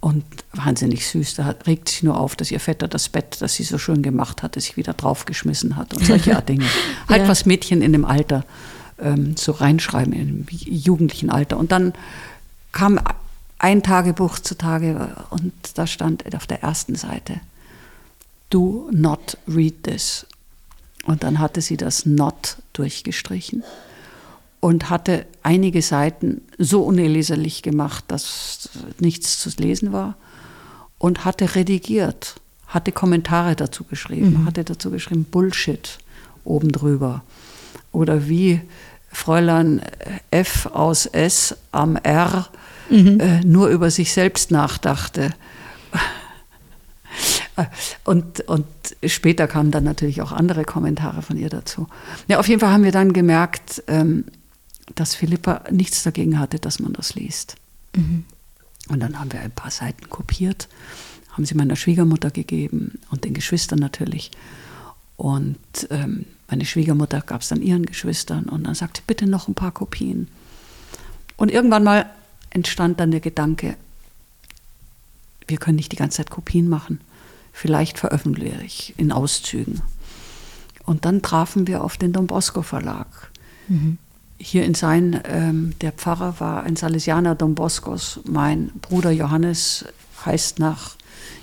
Und 0.01 0.23
wahnsinnig 0.53 1.07
süß. 1.07 1.35
Da 1.35 1.55
regt 1.67 1.89
sich 1.89 2.03
nur 2.03 2.17
auf, 2.17 2.35
dass 2.35 2.51
ihr 2.51 2.59
Vetter 2.59 2.87
das 2.87 3.09
Bett, 3.09 3.37
das 3.41 3.55
sie 3.55 3.63
so 3.63 3.77
schön 3.77 4.01
gemacht 4.01 4.43
hatte, 4.43 4.61
sich 4.61 4.77
wieder 4.77 4.93
draufgeschmissen 4.93 5.75
hat 5.75 5.93
und 5.93 6.05
solche 6.05 6.41
Dinge. 6.47 6.65
halt 7.09 7.27
was 7.27 7.45
Mädchen 7.45 7.81
in 7.81 7.91
dem 7.91 8.05
Alter 8.05 8.45
ähm, 9.01 9.35
so 9.35 9.51
reinschreiben, 9.51 10.13
im 10.13 10.45
jugendlichen 10.49 11.29
Alter. 11.29 11.57
Und 11.57 11.71
dann 11.71 11.93
kam 12.71 12.99
ein 13.59 13.83
Tagebuch 13.83 14.39
zutage 14.39 15.15
und 15.29 15.53
da 15.75 15.85
stand 15.85 16.33
auf 16.33 16.47
der 16.47 16.63
ersten 16.63 16.95
Seite, 16.95 17.41
do 18.49 18.89
not 18.91 19.37
read 19.47 19.83
this. 19.83 20.25
Und 21.05 21.23
dann 21.23 21.39
hatte 21.39 21.61
sie 21.61 21.77
das 21.77 22.05
not 22.05 22.57
durchgestrichen 22.73 23.63
und 24.59 24.89
hatte 24.89 25.25
einige 25.43 25.81
Seiten 25.81 26.41
so 26.57 26.83
unleserlich 26.83 27.61
gemacht, 27.61 28.05
dass 28.07 28.69
nichts 28.99 29.39
zu 29.39 29.49
lesen 29.57 29.91
war 29.93 30.15
und 30.97 31.25
hatte 31.25 31.55
redigiert, 31.55 32.35
hatte 32.67 32.91
Kommentare 32.91 33.55
dazu 33.55 33.83
geschrieben, 33.83 34.41
mhm. 34.41 34.45
hatte 34.45 34.63
dazu 34.63 34.91
geschrieben 34.91 35.25
Bullshit 35.25 35.99
oben 36.43 36.71
drüber 36.71 37.23
oder 37.91 38.27
wie 38.27 38.61
Fräulein 39.11 39.81
F 40.31 40.67
aus 40.67 41.05
S 41.05 41.55
am 41.71 41.95
R 41.95 42.49
mhm. 42.89 43.19
äh, 43.19 43.41
nur 43.41 43.69
über 43.69 43.91
sich 43.91 44.13
selbst 44.13 44.51
nachdachte. 44.51 45.31
Und, 48.05 48.41
und 48.41 48.65
später 49.05 49.47
kamen 49.47 49.71
dann 49.71 49.83
natürlich 49.83 50.21
auch 50.21 50.31
andere 50.31 50.63
Kommentare 50.63 51.21
von 51.21 51.37
ihr 51.37 51.49
dazu. 51.49 51.87
Ja, 52.27 52.39
auf 52.39 52.47
jeden 52.47 52.61
Fall 52.61 52.71
haben 52.71 52.83
wir 52.83 52.91
dann 52.91 53.11
gemerkt, 53.13 53.83
ähm, 53.87 54.25
dass 54.95 55.15
Philippa 55.15 55.63
nichts 55.69 56.03
dagegen 56.03 56.39
hatte, 56.39 56.59
dass 56.59 56.79
man 56.79 56.93
das 56.93 57.15
liest. 57.15 57.55
Mhm. 57.95 58.25
Und 58.87 59.01
dann 59.01 59.19
haben 59.19 59.31
wir 59.31 59.41
ein 59.41 59.51
paar 59.51 59.71
Seiten 59.71 60.09
kopiert, 60.09 60.67
haben 61.31 61.45
sie 61.45 61.55
meiner 61.55 61.75
Schwiegermutter 61.75 62.31
gegeben 62.31 62.99
und 63.11 63.23
den 63.23 63.33
Geschwistern 63.33 63.79
natürlich. 63.79 64.31
Und 65.15 65.57
ähm, 65.89 66.25
meine 66.49 66.65
Schwiegermutter 66.65 67.21
gab 67.21 67.41
es 67.41 67.49
dann 67.49 67.61
ihren 67.61 67.85
Geschwistern 67.85 68.45
und 68.45 68.63
dann 68.63 68.73
sagte, 68.73 69.01
bitte 69.05 69.27
noch 69.27 69.47
ein 69.47 69.53
paar 69.53 69.71
Kopien. 69.71 70.27
Und 71.35 71.51
irgendwann 71.51 71.83
mal 71.83 72.09
entstand 72.49 72.99
dann 72.99 73.11
der 73.11 73.19
Gedanke, 73.19 73.75
wir 75.47 75.57
können 75.57 75.77
nicht 75.77 75.91
die 75.91 75.97
ganze 75.97 76.17
Zeit 76.17 76.29
Kopien 76.29 76.69
machen. 76.69 77.01
Vielleicht 77.51 77.97
veröffentliche 77.97 78.61
ich 78.63 78.93
in 78.97 79.11
Auszügen. 79.11 79.81
Und 80.85 81.05
dann 81.05 81.21
trafen 81.21 81.67
wir 81.67 81.83
auf 81.83 81.97
den 81.97 82.13
Don 82.13 82.27
Bosco 82.27 82.61
Verlag. 82.61 83.07
Mhm. 83.67 83.97
Hier 84.37 84.63
in 84.63 84.73
Sein, 84.73 85.21
ähm, 85.25 85.73
der 85.81 85.91
Pfarrer 85.91 86.39
war 86.39 86.63
ein 86.63 86.75
Salesianer 86.75 87.35
Don 87.35 87.55
Boscos. 87.55 88.21
Mein 88.25 88.71
Bruder 88.81 89.11
Johannes 89.11 89.85
heißt 90.25 90.59
nach 90.59 90.95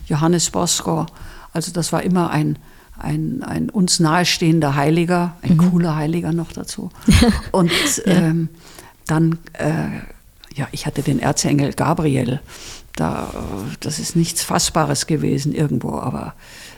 Johannes 0.06 0.50
Bosco. 0.50 1.06
Also 1.52 1.72
das 1.72 1.92
war 1.92 2.02
immer 2.02 2.30
ein, 2.30 2.58
ein, 2.98 3.42
ein 3.42 3.68
uns 3.70 4.00
nahestehender 4.00 4.74
Heiliger, 4.74 5.36
ein 5.42 5.56
mhm. 5.56 5.70
cooler 5.70 5.96
Heiliger 5.96 6.32
noch 6.32 6.52
dazu. 6.52 6.90
Und 7.52 7.70
ähm, 8.06 8.48
dann, 9.06 9.38
äh, 9.52 9.88
ja, 10.56 10.66
ich 10.72 10.86
hatte 10.86 11.02
den 11.02 11.20
Erzengel 11.20 11.72
Gabriel. 11.72 12.40
Da, 12.96 13.32
das 13.80 13.98
ist 13.98 14.16
nichts 14.16 14.42
Fassbares 14.42 15.06
gewesen 15.06 15.54
irgendwo, 15.54 15.98
aber 15.98 16.34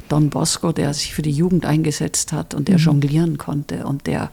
Don 0.08 0.30
Bosco, 0.30 0.72
der 0.72 0.92
sich 0.92 1.14
für 1.14 1.22
die 1.22 1.30
Jugend 1.30 1.64
eingesetzt 1.64 2.32
hat 2.32 2.54
und 2.54 2.66
der 2.66 2.78
mhm. 2.78 2.84
jonglieren 2.84 3.38
konnte 3.38 3.86
und 3.86 4.06
der 4.06 4.30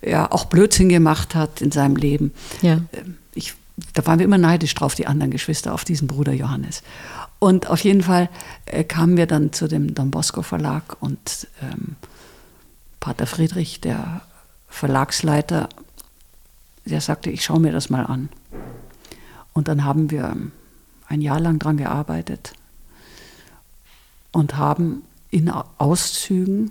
ja 0.00 0.30
auch 0.30 0.44
Blödsinn 0.44 0.88
gemacht 0.88 1.34
hat 1.34 1.60
in 1.60 1.72
seinem 1.72 1.96
Leben. 1.96 2.32
Ja. 2.62 2.80
Ähm, 2.92 3.16
ich, 3.34 3.54
da 3.94 4.06
waren 4.06 4.20
wir 4.20 4.24
immer 4.24 4.38
neidisch 4.38 4.74
drauf, 4.74 4.94
die 4.94 5.08
anderen 5.08 5.32
Geschwister, 5.32 5.74
auf 5.74 5.84
diesen 5.84 6.06
Bruder 6.06 6.32
Johannes. 6.32 6.82
Und 7.40 7.68
auf 7.68 7.80
jeden 7.80 8.02
Fall 8.02 8.28
äh, 8.66 8.84
kamen 8.84 9.16
wir 9.16 9.26
dann 9.26 9.52
zu 9.52 9.66
dem 9.66 9.94
Don 9.94 10.12
Bosco 10.12 10.42
Verlag 10.42 10.96
und 11.00 11.48
ähm, 11.62 11.96
Pater 13.00 13.26
Friedrich, 13.26 13.80
der 13.80 14.22
Verlagsleiter, 14.68 15.68
der 16.84 17.00
sagte, 17.00 17.30
ich 17.30 17.44
schaue 17.44 17.60
mir 17.60 17.72
das 17.72 17.90
mal 17.90 18.04
an. 18.04 18.28
Und 19.52 19.68
dann 19.68 19.84
haben 19.84 20.10
wir 20.10 20.36
ein 21.08 21.20
Jahr 21.20 21.40
lang 21.40 21.58
daran 21.58 21.78
gearbeitet 21.78 22.52
und 24.32 24.56
haben 24.56 25.02
in 25.30 25.50
Auszügen 25.50 26.70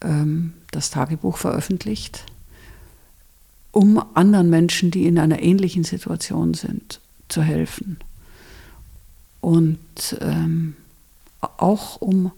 ähm, 0.00 0.54
das 0.70 0.90
Tagebuch 0.90 1.36
veröffentlicht, 1.36 2.24
um 3.70 4.02
anderen 4.14 4.50
Menschen, 4.50 4.90
die 4.90 5.06
in 5.06 5.18
einer 5.18 5.40
ähnlichen 5.42 5.84
Situation 5.84 6.54
sind, 6.54 7.00
zu 7.28 7.42
helfen. 7.42 7.98
Und 9.40 9.78
ähm, 10.20 10.76
auch 11.40 12.00
um 12.00 12.32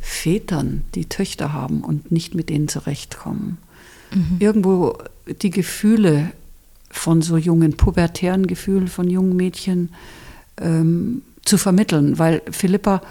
Vätern, 0.00 0.82
die 0.94 1.06
Töchter 1.06 1.52
haben 1.52 1.82
und 1.82 2.12
nicht 2.12 2.34
mit 2.34 2.48
denen 2.48 2.68
zurechtkommen. 2.68 3.58
Mhm. 4.12 4.36
Irgendwo 4.38 4.98
die 5.42 5.50
Gefühle 5.50 6.32
von 6.96 7.22
so 7.22 7.36
jungen, 7.36 7.76
pubertären 7.76 8.46
Gefühlen 8.46 8.88
von 8.88 9.08
jungen 9.08 9.36
Mädchen 9.36 9.90
ähm, 10.60 11.22
zu 11.44 11.58
vermitteln, 11.58 12.18
weil 12.18 12.42
Philippa 12.50 13.02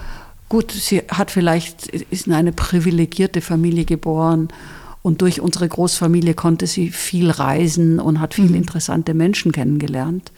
Gut, 0.48 0.70
sie 0.70 1.02
hat 1.08 1.32
vielleicht, 1.32 1.88
ist 1.88 2.28
in 2.28 2.32
eine 2.32 2.52
privilegierte 2.52 3.40
Familie 3.40 3.84
geboren 3.84 4.48
und 5.02 5.20
durch 5.20 5.40
unsere 5.40 5.68
Großfamilie 5.68 6.34
konnte 6.34 6.68
sie 6.68 6.90
viel 6.90 7.30
reisen 7.30 7.98
und 7.98 8.20
hat 8.20 8.34
viele 8.34 8.50
mhm. 8.50 8.56
interessante 8.56 9.12
Menschen 9.12 9.50
kennengelernt. 9.50 10.30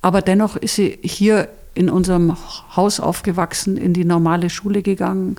Aber 0.00 0.22
dennoch 0.22 0.56
ist 0.56 0.76
sie 0.76 0.98
hier 1.02 1.48
in 1.74 1.90
unserem 1.90 2.36
Haus 2.76 3.00
aufgewachsen, 3.00 3.76
in 3.76 3.94
die 3.94 4.04
normale 4.04 4.48
Schule 4.48 4.82
gegangen, 4.82 5.36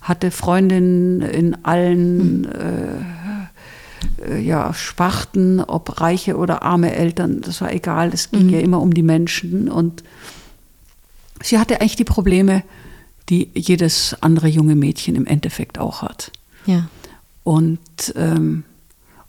hatte 0.00 0.30
Freundinnen 0.30 1.20
in 1.20 1.64
allen 1.64 2.40
mhm. 2.40 2.44
äh, 2.46 3.19
ja, 4.40 4.72
Sparten, 4.74 5.60
ob 5.60 6.00
reiche 6.00 6.36
oder 6.36 6.62
arme 6.62 6.94
Eltern, 6.94 7.40
das 7.40 7.60
war 7.60 7.72
egal, 7.72 8.10
es 8.12 8.30
ging 8.30 8.46
mhm. 8.46 8.50
ja 8.50 8.60
immer 8.60 8.80
um 8.80 8.94
die 8.94 9.02
Menschen. 9.02 9.68
Und 9.68 10.02
sie 11.42 11.58
hatte 11.58 11.80
eigentlich 11.80 11.96
die 11.96 12.04
Probleme, 12.04 12.62
die 13.28 13.48
jedes 13.54 14.16
andere 14.20 14.48
junge 14.48 14.74
Mädchen 14.74 15.14
im 15.14 15.26
Endeffekt 15.26 15.78
auch 15.78 16.02
hat. 16.02 16.32
Ja. 16.66 16.88
Und, 17.44 17.80
ähm, 18.16 18.64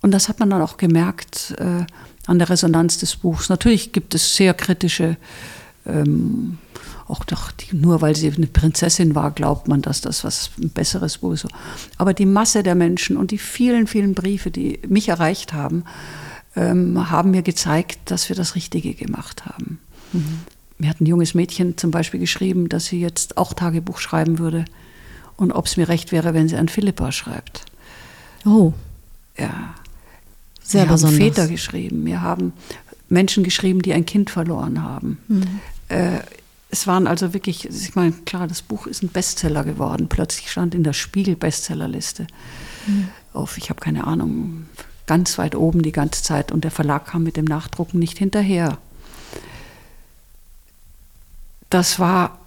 und 0.02 0.12
das 0.12 0.28
hat 0.28 0.40
man 0.40 0.50
dann 0.50 0.62
auch 0.62 0.78
gemerkt 0.78 1.56
äh, 1.58 1.86
an 2.26 2.40
der 2.40 2.50
Resonanz 2.50 2.98
des 2.98 3.16
Buchs. 3.16 3.50
Natürlich 3.50 3.94
gibt 3.94 4.16
es 4.16 4.36
sehr 4.36 4.54
kritische, 4.54 5.18
ähm, 5.86 6.58
auch 7.12 7.26
doch, 7.26 7.52
die, 7.52 7.76
nur 7.76 8.02
weil 8.02 8.16
sie 8.16 8.32
eine 8.32 8.48
Prinzessin 8.48 9.16
war, 9.16 9.32
glaubt 9.32 9.68
man, 9.68 9.82
dass 9.82 10.02
das 10.02 10.24
was 10.24 10.52
besseres 10.58 11.18
ist. 11.18 11.48
Aber 11.98 12.14
die 12.14 12.26
Masse 12.26 12.64
der 12.64 12.76
Menschen 12.76 13.18
und 13.18 13.32
die 13.32 13.38
vielen, 13.38 13.86
vielen 13.86 14.14
Briefe, 14.14 14.50
die 14.50 14.80
mich 14.88 15.10
erreicht 15.10 15.54
haben, 15.54 15.84
ähm, 16.56 17.12
haben 17.12 17.32
mir 17.32 17.42
gezeigt, 17.42 18.00
dass 18.06 18.30
wir 18.30 18.36
das 18.36 18.56
Richtige 18.56 18.94
gemacht 18.94 19.46
haben. 19.46 19.80
Mhm. 20.14 20.40
Mir 20.78 20.90
hat 20.90 21.02
ein 21.02 21.06
junges 21.06 21.34
Mädchen 21.34 21.78
zum 21.78 21.92
Beispiel 21.92 22.20
geschrieben, 22.20 22.70
dass 22.70 22.86
sie 22.86 23.00
jetzt 23.00 23.38
auch 23.38 23.54
Tagebuch 23.54 24.00
schreiben 24.00 24.40
würde 24.40 24.66
und 25.38 25.52
ob 25.52 25.66
es 25.66 25.78
mir 25.78 25.90
recht 25.90 26.12
wäre, 26.12 26.34
wenn 26.34 26.48
sie 26.48 26.56
an 26.56 26.70
Philippa 26.70 27.12
schreibt. 27.12 27.66
Oh. 28.46 28.74
Ja. 29.38 29.76
Sehr 30.64 30.86
wir 30.86 30.94
besonders. 30.94 31.20
haben 31.20 31.28
Väter 31.28 31.48
geschrieben, 31.48 32.06
wir 32.06 32.22
haben 32.22 32.54
Menschen 33.10 33.44
geschrieben, 33.44 33.82
die 33.82 33.94
ein 33.94 34.06
Kind 34.06 34.30
verloren 34.30 34.82
haben. 34.82 35.18
Mhm. 35.28 35.60
Äh, 35.90 36.20
es 36.72 36.88
waren 36.88 37.06
also 37.06 37.34
wirklich, 37.34 37.68
ich 37.68 37.96
meine, 37.96 38.14
klar, 38.26 38.48
das 38.48 38.62
Buch 38.62 38.88
ist 38.88 39.04
ein 39.04 39.10
Bestseller 39.10 39.64
geworden. 39.64 40.08
Plötzlich 40.08 40.50
stand 40.50 40.74
in 40.74 40.84
der 40.84 40.94
Spiegel-Bestsellerliste 40.94 42.28
mhm. 42.88 43.10
auf, 43.34 43.58
ich 43.58 43.70
habe 43.70 43.82
keine 43.82 44.08
Ahnung, 44.08 44.66
ganz 45.06 45.38
weit 45.38 45.56
oben 45.56 45.82
die 45.82 45.92
ganze 45.92 46.24
Zeit 46.24 46.52
und 46.52 46.64
der 46.64 46.72
Verlag 46.72 47.08
kam 47.08 47.24
mit 47.24 47.38
dem 47.38 47.46
Nachdrucken 47.46 48.00
nicht 48.00 48.18
hinterher 48.18 48.78
das 51.72 52.00
war, 52.00 52.38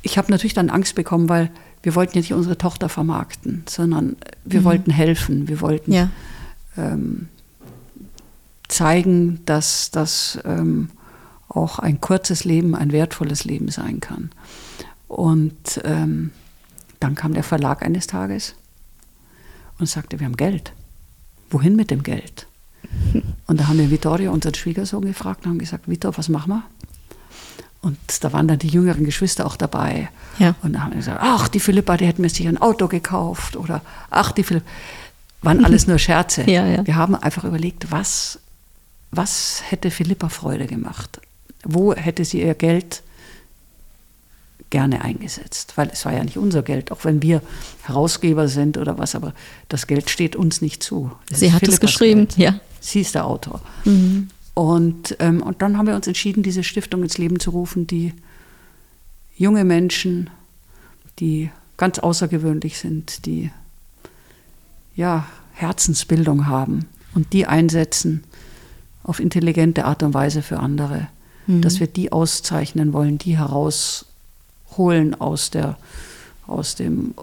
ich 0.00 0.16
habe 0.16 0.30
natürlich 0.30 0.54
dann 0.54 0.70
Angst 0.70 0.94
bekommen, 0.94 1.28
weil 1.28 1.50
wir 1.82 1.94
wollten 1.94 2.14
ja 2.14 2.20
nicht 2.20 2.32
unsere 2.32 2.56
Tochter 2.56 2.88
vermarkten, 2.88 3.64
sondern 3.68 4.16
wir 4.44 4.60
mhm. 4.60 4.64
wollten 4.64 4.90
helfen, 4.90 5.48
wir 5.48 5.60
wollten 5.60 5.92
ja. 5.92 6.08
ähm, 6.78 7.28
zeigen, 8.68 9.40
dass 9.44 9.90
das 9.90 10.38
ähm, 10.44 10.90
auch 11.56 11.78
ein 11.78 12.00
kurzes 12.00 12.44
Leben 12.44 12.74
ein 12.74 12.92
wertvolles 12.92 13.44
Leben 13.44 13.68
sein 13.68 14.00
kann. 14.00 14.30
Und 15.08 15.80
ähm, 15.84 16.30
dann 17.00 17.14
kam 17.14 17.34
der 17.34 17.42
Verlag 17.42 17.82
eines 17.82 18.06
Tages 18.06 18.54
und 19.78 19.86
sagte, 19.86 20.18
wir 20.20 20.26
haben 20.26 20.36
Geld. 20.36 20.72
Wohin 21.50 21.76
mit 21.76 21.90
dem 21.90 22.02
Geld? 22.02 22.46
Und 23.46 23.60
da 23.60 23.68
haben 23.68 23.78
wir 23.78 23.90
Vittorio, 23.90 24.32
unseren 24.32 24.54
Schwiegersohn, 24.54 25.04
gefragt 25.04 25.44
und 25.44 25.50
haben 25.50 25.58
gesagt, 25.58 25.88
Vittor, 25.88 26.16
was 26.16 26.28
machen 26.28 26.52
wir? 26.52 26.62
Und 27.82 27.98
da 28.22 28.32
waren 28.32 28.48
dann 28.48 28.58
die 28.58 28.68
jüngeren 28.68 29.04
Geschwister 29.04 29.44
auch 29.44 29.56
dabei. 29.56 30.08
Ja. 30.38 30.54
Und 30.62 30.72
da 30.72 30.80
haben 30.80 30.92
wir 30.92 30.98
gesagt, 30.98 31.18
ach, 31.20 31.48
die 31.48 31.60
Philippa, 31.60 31.96
die 31.96 32.06
hätten 32.06 32.22
mir 32.22 32.30
sich 32.30 32.46
ein 32.46 32.58
Auto 32.58 32.88
gekauft. 32.88 33.56
Oder 33.56 33.82
ach, 34.08 34.32
die 34.32 34.44
Philippa. 34.44 34.66
Waren 35.42 35.64
alles 35.64 35.86
nur 35.86 35.98
Scherze. 35.98 36.48
ja, 36.48 36.66
ja. 36.66 36.86
Wir 36.86 36.96
haben 36.96 37.16
einfach 37.16 37.44
überlegt, 37.44 37.90
was, 37.90 38.38
was 39.10 39.62
hätte 39.68 39.90
Philippa 39.90 40.28
Freude 40.28 40.66
gemacht? 40.66 41.20
Wo 41.64 41.94
hätte 41.94 42.24
sie 42.24 42.42
ihr 42.42 42.54
Geld 42.54 43.02
gerne 44.70 45.02
eingesetzt? 45.02 45.74
Weil 45.76 45.90
es 45.92 46.04
war 46.04 46.12
ja 46.12 46.24
nicht 46.24 46.38
unser 46.38 46.62
Geld, 46.62 46.90
auch 46.90 47.04
wenn 47.04 47.22
wir 47.22 47.42
Herausgeber 47.82 48.48
sind 48.48 48.78
oder 48.78 48.98
was, 48.98 49.14
aber 49.14 49.34
das 49.68 49.86
Geld 49.86 50.10
steht 50.10 50.36
uns 50.36 50.60
nicht 50.60 50.82
zu. 50.82 51.12
Das 51.28 51.40
sie 51.40 51.52
hat 51.52 51.60
Philippas 51.60 51.74
es 51.74 51.80
geschrieben, 51.80 52.28
Geld. 52.28 52.38
ja. 52.38 52.60
Sie 52.80 53.00
ist 53.00 53.14
der 53.14 53.26
Autor. 53.26 53.60
Mhm. 53.84 54.28
Und, 54.54 55.16
ähm, 55.20 55.42
und 55.42 55.62
dann 55.62 55.78
haben 55.78 55.86
wir 55.86 55.94
uns 55.94 56.06
entschieden, 56.06 56.42
diese 56.42 56.64
Stiftung 56.64 57.02
ins 57.02 57.16
Leben 57.16 57.40
zu 57.40 57.50
rufen, 57.50 57.86
die 57.86 58.12
junge 59.36 59.64
Menschen, 59.64 60.30
die 61.18 61.50
ganz 61.76 61.98
außergewöhnlich 61.98 62.78
sind, 62.78 63.24
die 63.26 63.50
ja, 64.94 65.26
Herzensbildung 65.54 66.46
haben 66.46 66.86
und 67.14 67.32
die 67.32 67.46
einsetzen 67.46 68.24
auf 69.04 69.20
intelligente 69.20 69.84
Art 69.84 70.02
und 70.02 70.14
Weise 70.14 70.42
für 70.42 70.58
andere, 70.58 71.08
mhm. 71.46 71.62
dass 71.62 71.80
wir 71.80 71.86
die 71.86 72.12
auszeichnen 72.12 72.92
wollen, 72.92 73.18
die 73.18 73.36
herausholen 73.36 75.20
aus, 75.20 75.50
der, 75.50 75.76
aus 76.46 76.74
dem 76.74 77.14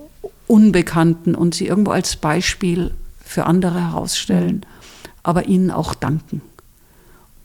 Unbekannten 0.47 1.35
und 1.35 1.55
sie 1.55 1.67
irgendwo 1.67 1.91
als 1.91 2.15
Beispiel 2.15 2.91
für 3.23 3.45
andere 3.45 3.81
herausstellen, 3.81 4.57
mhm. 4.57 5.09
aber 5.23 5.45
ihnen 5.45 5.71
auch 5.71 5.93
danken 5.93 6.41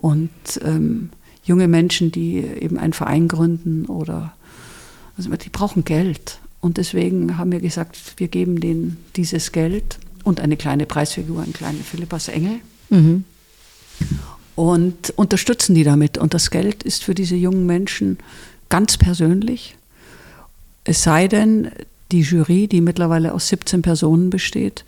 und 0.04 0.30
ähm, 0.62 1.08
junge 1.44 1.66
Menschen, 1.66 2.12
die 2.12 2.36
eben 2.36 2.76
einen 2.76 2.92
Verein 2.92 3.26
gründen 3.26 3.86
oder 3.86 4.34
also 5.16 5.30
die 5.30 5.48
brauchen 5.48 5.84
Geld. 5.84 6.40
Und 6.60 6.76
deswegen 6.76 7.38
haben 7.38 7.52
wir 7.52 7.60
gesagt, 7.60 8.14
wir 8.18 8.28
geben 8.28 8.60
denen 8.60 8.98
dieses 9.16 9.50
Geld 9.52 9.98
und 10.22 10.40
eine 10.40 10.58
kleine 10.58 10.84
Preisfigur, 10.84 11.42
ein 11.42 11.54
kleiner 11.54 11.78
Philippas 11.78 12.28
Engel. 12.28 12.60
Mhm. 12.90 13.24
Und 14.56 15.10
unterstützen 15.16 15.74
die 15.74 15.84
damit. 15.84 16.18
Und 16.18 16.34
das 16.34 16.50
Geld 16.50 16.82
ist 16.82 17.04
für 17.04 17.14
diese 17.14 17.34
jungen 17.34 17.66
Menschen 17.66 18.18
ganz 18.68 18.96
persönlich. 18.96 19.76
Es 20.84 21.02
sei 21.02 21.28
denn, 21.28 21.70
die 22.12 22.20
Jury, 22.20 22.68
die 22.68 22.80
mittlerweile 22.80 23.34
aus 23.34 23.48
17 23.48 23.82
Personen 23.82 24.30
besteht, 24.30 24.84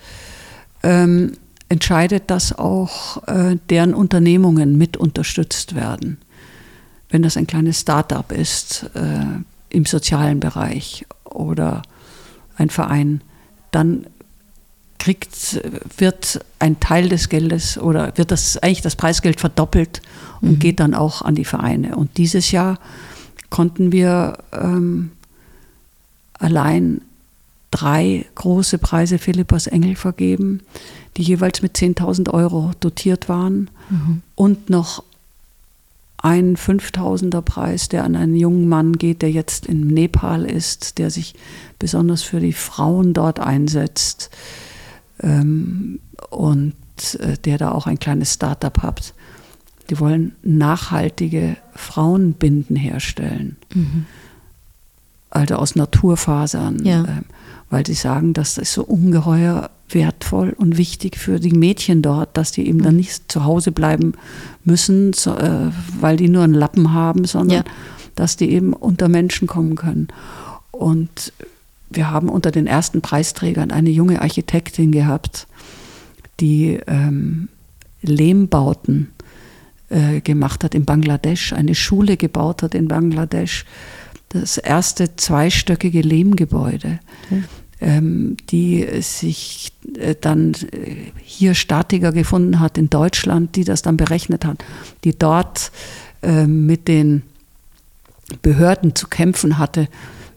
ähm, 0.83 1.33
entscheidet, 1.69 2.31
dass 2.31 2.57
auch 2.57 3.27
äh, 3.27 3.57
deren 3.71 3.95
Unternehmungen 3.95 4.79
mit 4.79 4.97
unterstützt 4.97 5.75
werden. 5.75 6.19
Wenn 7.11 7.23
das 7.23 7.37
ein 7.37 7.47
kleines 7.47 7.81
Start-up 7.81 8.33
ist 8.33 8.91
äh, 8.95 9.25
im 9.71 9.85
sozialen 9.85 10.39
Bereich 10.39 11.07
oder 11.25 11.83
ein 12.57 12.71
Verein, 12.71 13.21
dann 13.73 14.07
kriegt, 15.07 15.61
wird 15.99 16.45
ein 16.59 16.81
Teil 16.81 17.09
des 17.09 17.29
Geldes 17.29 17.79
oder 17.79 18.19
wird 18.19 18.33
das 18.33 18.59
eigentlich 18.59 18.83
das 18.83 18.97
Preisgeld 18.97 19.39
verdoppelt 19.39 20.03
und 20.41 20.55
mhm. 20.55 20.59
geht 20.59 20.81
dann 20.81 20.95
auch 20.95 21.23
an 21.23 21.37
die 21.37 21.45
Vereine. 21.45 21.95
Und 21.95 22.19
dieses 22.19 22.51
Jahr 22.51 22.81
konnten 23.49 23.93
wir 23.93 24.39
ähm, 24.53 25.13
allein 26.41 27.03
drei 27.71 28.27
große 28.35 28.79
Preise 28.79 29.19
Philippas 29.19 29.69
Engel 29.69 29.95
vergeben, 29.95 30.63
die 31.17 31.23
jeweils 31.23 31.63
mit 31.63 31.77
10.000 31.77 32.35
Euro 32.35 32.73
dotiert 32.81 33.29
waren 33.29 33.71
mhm. 33.89 34.23
und 34.35 34.71
noch 34.71 35.05
ein 36.19 36.57
5000er 36.57 37.43
Preis, 37.43 37.89
der 37.89 38.03
an 38.03 38.17
einen 38.17 38.35
jungen 38.35 38.69
Mann 38.69 38.95
geht, 38.95 39.23
der 39.23 39.31
jetzt 39.31 39.67
in 39.67 39.87
Nepal 39.87 40.45
ist, 40.45 40.99
der 40.99 41.13
sich 41.13 41.37
besonders 41.79 42.25
für 42.25 42.41
die 42.41 42.55
Frauen 42.55 43.15
dort 43.15 43.39
einsetzt 43.39 44.31
ähm, 45.23 46.01
und 46.31 46.75
äh, 47.19 47.37
der 47.39 47.59
da 47.59 47.73
auch 47.73 47.87
ein 47.87 47.99
kleines 47.99 48.35
Startup 48.35 48.83
hat. 48.83 49.15
Die 49.91 50.01
wollen 50.01 50.35
nachhaltige 50.43 51.57
Frauenbinden 51.75 52.77
herstellen. 52.77 53.57
Mhm. 53.75 54.07
Also 55.31 55.57
aus 55.57 55.77
Naturfasern. 55.77 56.85
Ja. 56.85 57.05
Ähm, 57.05 57.25
weil 57.71 57.85
sie 57.85 57.95
sagen, 57.95 58.33
das 58.33 58.59
ist 58.59 58.73
so 58.73 58.85
ungeheuer 58.85 59.71
wertvoll 59.89 60.55
und 60.57 60.79
wichtig 60.79 61.17
für 61.17 61.41
die 61.41 61.53
Mädchen 61.53 62.03
dort, 62.03 62.37
dass 62.37 62.53
die 62.53 62.67
eben 62.69 62.83
dann 62.83 62.95
mhm. 62.95 63.01
nicht 63.01 63.31
zu 63.31 63.45
Hause 63.45 63.73
bleiben 63.73 64.15
müssen, 64.65 65.13
äh, 65.13 65.71
weil 66.01 66.17
die 66.17 66.29
nur 66.29 66.43
einen 66.43 66.55
Lappen 66.55 66.93
haben, 66.93 67.25
sondern 67.25 67.59
ja. 67.59 67.73
dass 68.15 68.37
die 68.37 68.51
eben 68.51 68.73
unter 68.73 69.09
Menschen 69.09 69.47
kommen 69.47 69.77
können. 69.77 70.09
Und 70.71 71.33
wir 71.91 72.11
haben 72.11 72.29
unter 72.29 72.51
den 72.51 72.67
ersten 72.67 73.01
Preisträgern 73.01 73.71
eine 73.71 73.91
junge 73.91 74.23
Architektin 74.23 74.93
gehabt, 74.93 75.47
die 76.41 76.79
ähm, 76.87 77.49
Lehmbauten 78.03 79.13
äh, 79.89 80.21
gemacht 80.21 80.65
hat 80.65 80.75
in 80.75 80.85
Bangladesch, 80.85 81.53
eine 81.53 81.75
Schule 81.75 82.17
gebaut 82.17 82.63
hat 82.63 82.75
in 82.75 82.89
Bangladesch, 82.89 83.65
das 84.31 84.59
erste 84.59 85.17
zweistöckige 85.17 86.01
Lehmgebäude. 86.01 86.99
Mhm 87.31 87.45
ähm, 87.81 88.37
die 88.51 88.87
sich 89.03 89.73
äh, 89.99 90.15
dann 90.19 90.55
äh, 90.55 91.13
hier 91.23 91.55
Statiker 91.55 92.13
gefunden 92.13 92.61
hat 92.61 92.79
in 92.79 92.91
Deutschland, 92.91 93.57
die 93.57 93.65
das 93.65 93.83
dann 93.83 93.97
berechnet 93.97 94.45
hat, 94.45 94.65
die 95.05 95.17
dort 95.17 95.71
äh, 96.23 96.47
mit 96.47 96.89
den 96.89 97.23
Behörden 98.43 98.95
zu 98.95 99.09
kämpfen 99.09 99.59
hatte, 99.59 99.89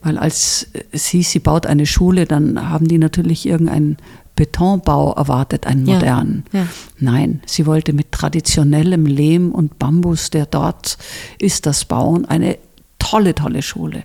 weil 0.01 0.17
als 0.17 0.67
es 0.91 1.07
hieß, 1.07 1.31
sie 1.31 1.39
baut 1.39 1.65
eine 1.65 1.85
Schule, 1.85 2.25
dann 2.25 2.69
haben 2.69 2.87
die 2.87 2.97
natürlich 2.97 3.45
irgendeinen 3.45 3.97
Betonbau 4.35 5.13
erwartet, 5.13 5.67
einen 5.67 5.83
modernen. 5.83 6.45
Ja, 6.53 6.61
ja. 6.61 6.67
Nein, 6.99 7.41
sie 7.45 7.65
wollte 7.65 7.91
mit 7.91 8.13
traditionellem 8.13 9.05
Lehm 9.05 9.51
und 9.51 9.79
Bambus, 9.79 10.29
der 10.29 10.45
dort 10.45 10.97
ist, 11.39 11.65
das 11.65 11.83
bauen. 11.83 12.23
Eine 12.25 12.57
tolle, 12.99 13.35
tolle 13.35 13.61
Schule. 13.61 14.03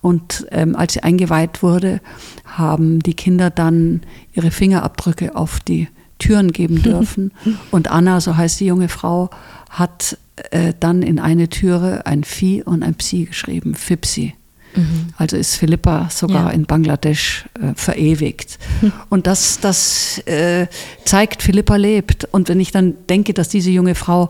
Und 0.00 0.46
ähm, 0.50 0.74
als 0.74 0.94
sie 0.94 1.02
eingeweiht 1.02 1.62
wurde, 1.62 2.00
haben 2.44 3.00
die 3.00 3.14
Kinder 3.14 3.50
dann 3.50 4.02
ihre 4.32 4.50
Fingerabdrücke 4.50 5.36
auf 5.36 5.60
die 5.60 5.88
Türen 6.18 6.52
geben 6.52 6.82
dürfen. 6.82 7.32
Und 7.70 7.90
Anna, 7.90 8.20
so 8.20 8.36
heißt 8.36 8.58
die 8.60 8.66
junge 8.66 8.88
Frau, 8.88 9.30
hat 9.70 10.18
äh, 10.50 10.74
dann 10.78 11.02
in 11.02 11.18
eine 11.18 11.48
Türe 11.48 12.06
ein 12.06 12.24
Vieh 12.24 12.62
und 12.62 12.82
ein 12.82 12.94
Psi 12.94 13.26
geschrieben, 13.26 13.74
Fipsi. 13.74 14.34
Mhm. 14.76 15.08
Also 15.16 15.36
ist 15.36 15.56
Philippa 15.56 16.08
sogar 16.10 16.46
ja. 16.46 16.50
in 16.50 16.66
Bangladesch 16.66 17.46
äh, 17.54 17.74
verewigt. 17.74 18.58
Mhm. 18.80 18.92
Und 19.08 19.26
das, 19.26 19.60
das 19.60 20.18
äh, 20.26 20.66
zeigt, 21.04 21.42
Philippa 21.42 21.76
lebt. 21.76 22.24
Und 22.30 22.48
wenn 22.48 22.60
ich 22.60 22.72
dann 22.72 22.94
denke, 23.08 23.34
dass 23.34 23.48
diese 23.48 23.70
junge 23.70 23.94
Frau 23.94 24.28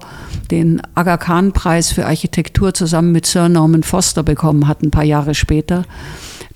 den 0.50 0.80
Aga 0.94 1.16
Khan-Preis 1.16 1.92
für 1.92 2.06
Architektur 2.06 2.72
zusammen 2.74 3.12
mit 3.12 3.26
Sir 3.26 3.48
Norman 3.48 3.82
Foster 3.82 4.22
bekommen 4.22 4.68
hat, 4.68 4.82
ein 4.82 4.90
paar 4.90 5.04
Jahre 5.04 5.34
später, 5.34 5.84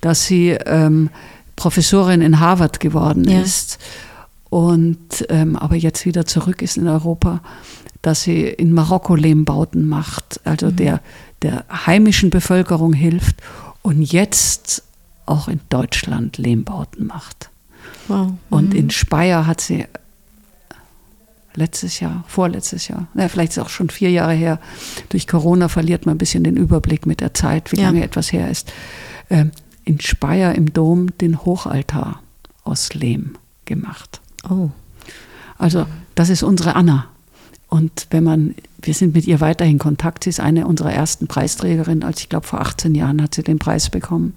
dass 0.01 0.27
sie 0.27 0.51
ähm, 0.51 1.11
Professorin 1.57 2.23
in 2.23 2.41
Harvard 2.41 2.81
geworden 2.81 3.29
ja. 3.29 3.41
ist 3.41 3.79
und 4.51 5.27
ähm, 5.29 5.57
aber 5.57 5.77
jetzt 5.77 6.05
wieder 6.05 6.27
zurück 6.27 6.61
ist 6.61 6.77
in 6.77 6.89
Europa, 6.89 7.41
dass 8.03 8.23
sie 8.23 8.43
in 8.43 8.73
Marokko 8.73 9.15
Lehmbauten 9.15 9.87
macht, 9.87 10.41
also 10.45 10.67
mhm. 10.67 10.77
der, 10.77 11.01
der 11.43 11.65
heimischen 11.87 12.31
Bevölkerung 12.31 12.93
hilft 12.93 13.37
und 13.83 14.03
jetzt 14.03 14.83
auch 15.27 15.49
in 15.49 15.61
Deutschland 15.69 16.39
Lehmbauten 16.39 17.07
macht. 17.07 17.51
Wow. 18.09 18.33
Und 18.51 18.71
mhm. 18.71 18.77
in 18.77 18.91
Speyer 18.91 19.47
hat 19.47 19.61
sie 19.61 19.87
letztes 21.55 22.01
Jahr, 22.01 22.25
vorletztes 22.29 22.89
Jahr, 22.89 23.09
na, 23.15 23.29
vielleicht 23.29 23.53
ist 23.53 23.59
es 23.59 23.63
auch 23.63 23.69
schon 23.69 23.91
vier 23.91 24.11
Jahre 24.11 24.33
her, 24.33 24.61
durch 25.09 25.27
Corona 25.27 25.69
verliert 25.69 26.07
man 26.07 26.15
ein 26.15 26.19
bisschen 26.19 26.45
den 26.45 26.57
Überblick 26.57 27.07
mit 27.07 27.21
der 27.21 27.35
Zeit, 27.35 27.73
wie 27.73 27.77
ja. 27.77 27.85
lange 27.85 28.05
etwas 28.05 28.33
her 28.33 28.51
ist, 28.51 28.73
ähm, 29.31 29.51
in 29.85 30.01
Speyer 30.01 30.55
im 30.55 30.73
Dom 30.73 31.17
den 31.19 31.45
Hochaltar 31.45 32.23
aus 32.65 32.95
Lehm 32.95 33.37
gemacht. 33.65 34.21
Oh. 34.49 34.71
Also 35.59 35.87
das 36.15 36.29
ist 36.29 36.43
unsere 36.43 36.77
Anna. 36.77 37.07
Und 37.71 38.09
wenn 38.11 38.25
man, 38.25 38.55
wir 38.83 38.95
sind 38.95 39.15
mit 39.15 39.27
ihr 39.27 39.41
weiterhin 39.41 39.75
in 39.75 39.79
Kontakt, 39.79 40.25
sie 40.25 40.31
ist 40.31 40.41
eine 40.41 40.67
unserer 40.67 40.93
ersten 40.93 41.29
Preisträgerinnen, 41.29 42.03
als 42.03 42.21
ich 42.21 42.29
glaube 42.29 42.47
vor 42.47 42.61
18 42.61 42.95
Jahren 42.95 43.23
hat 43.23 43.35
sie 43.35 43.43
den 43.43 43.59
Preis 43.59 43.89
bekommen. 43.89 44.35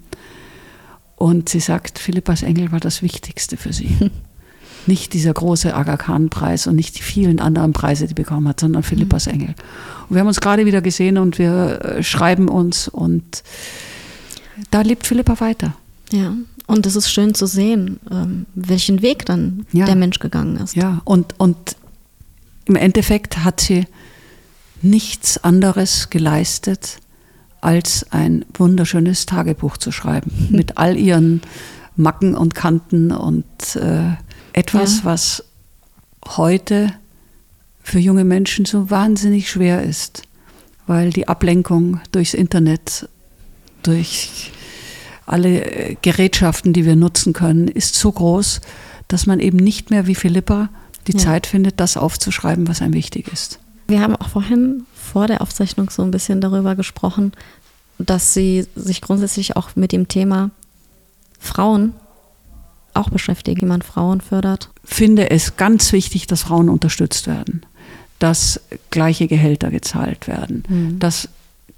Und 1.16 1.48
sie 1.48 1.60
sagt, 1.60 1.98
Philippas 1.98 2.42
Engel 2.42 2.72
war 2.72 2.80
das 2.80 3.02
Wichtigste 3.02 3.56
für 3.56 3.72
sie. 3.72 3.96
nicht 4.86 5.12
dieser 5.14 5.32
große 5.32 5.74
Aga 5.74 5.96
Khan-Preis 5.96 6.66
und 6.66 6.76
nicht 6.76 6.96
die 6.98 7.02
vielen 7.02 7.40
anderen 7.40 7.72
Preise, 7.72 8.04
die 8.04 8.08
sie 8.08 8.14
bekommen 8.14 8.46
hat, 8.48 8.60
sondern 8.60 8.82
Philippas 8.82 9.26
mhm. 9.26 9.32
Engel. 9.32 9.54
Und 10.08 10.16
wir 10.16 10.20
haben 10.20 10.28
uns 10.28 10.40
gerade 10.40 10.66
wieder 10.66 10.80
gesehen 10.80 11.18
und 11.18 11.38
wir 11.38 11.80
äh, 11.82 12.02
schreiben 12.02 12.48
uns 12.48 12.88
und 12.88 13.42
da 14.70 14.82
lebt 14.82 15.06
Philippa 15.06 15.40
weiter. 15.40 15.74
Ja, 16.12 16.34
und 16.66 16.86
es 16.86 16.96
ist 16.96 17.10
schön 17.10 17.34
zu 17.34 17.46
sehen, 17.46 17.98
ähm, 18.10 18.46
welchen 18.54 19.02
Weg 19.02 19.26
dann 19.26 19.66
ja. 19.72 19.86
der 19.86 19.96
Mensch 19.96 20.18
gegangen 20.18 20.56
ist. 20.56 20.76
Ja, 20.76 21.00
und, 21.04 21.34
und 21.38 21.76
im 22.66 22.76
Endeffekt 22.76 23.44
hat 23.44 23.60
sie 23.60 23.86
nichts 24.82 25.42
anderes 25.42 26.10
geleistet, 26.10 26.98
als 27.60 28.06
ein 28.10 28.44
wunderschönes 28.54 29.26
Tagebuch 29.26 29.76
zu 29.78 29.90
schreiben. 29.90 30.30
Mhm. 30.50 30.56
Mit 30.56 30.78
all 30.78 30.96
ihren 30.96 31.40
Macken 31.96 32.34
und 32.34 32.54
Kanten 32.54 33.12
und 33.12 33.76
äh, 33.76 34.12
etwas, 34.52 34.98
ja. 34.98 35.04
was 35.04 35.44
heute 36.36 36.92
für 37.82 37.98
junge 37.98 38.24
Menschen 38.24 38.64
so 38.64 38.90
wahnsinnig 38.90 39.50
schwer 39.50 39.82
ist, 39.82 40.22
weil 40.86 41.10
die 41.10 41.28
Ablenkung 41.28 42.00
durchs 42.12 42.34
Internet, 42.34 43.08
durch 43.82 44.52
alle 45.26 45.64
äh, 45.64 45.96
Gerätschaften, 46.00 46.72
die 46.72 46.84
wir 46.84 46.96
nutzen 46.96 47.32
können, 47.32 47.68
ist 47.68 47.94
so 47.94 48.12
groß, 48.12 48.60
dass 49.08 49.26
man 49.26 49.40
eben 49.40 49.58
nicht 49.58 49.90
mehr 49.90 50.06
wie 50.06 50.14
Philippa 50.14 50.70
die 51.06 51.12
ja. 51.12 51.18
Zeit 51.18 51.46
findet, 51.46 51.80
das 51.80 51.96
aufzuschreiben, 51.96 52.68
was 52.68 52.82
einem 52.82 52.94
wichtig 52.94 53.32
ist. 53.32 53.58
Wir 53.86 54.00
haben 54.00 54.16
auch 54.16 54.28
vorhin 54.28 54.86
vor 54.94 55.26
der 55.26 55.42
Aufzeichnung 55.42 55.90
so 55.90 56.02
ein 56.02 56.10
bisschen 56.10 56.40
darüber 56.40 56.74
gesprochen, 56.74 57.32
dass 57.98 58.34
Sie 58.34 58.66
sich 58.74 59.00
grundsätzlich 59.00 59.56
auch 59.56 59.76
mit 59.76 59.92
dem 59.92 60.08
Thema 60.08 60.50
Frauen 61.38 61.94
auch 62.94 63.10
beschäftigen, 63.10 63.60
wie 63.60 63.66
man 63.66 63.82
Frauen 63.82 64.20
fördert. 64.20 64.70
Finde 64.84 65.30
es 65.30 65.56
ganz 65.56 65.92
wichtig, 65.92 66.26
dass 66.26 66.42
Frauen 66.42 66.68
unterstützt 66.68 67.26
werden, 67.26 67.66
dass 68.18 68.60
gleiche 68.90 69.26
Gehälter 69.26 69.70
gezahlt 69.70 70.26
werden, 70.28 70.62
mhm. 70.68 70.98
dass 70.98 71.28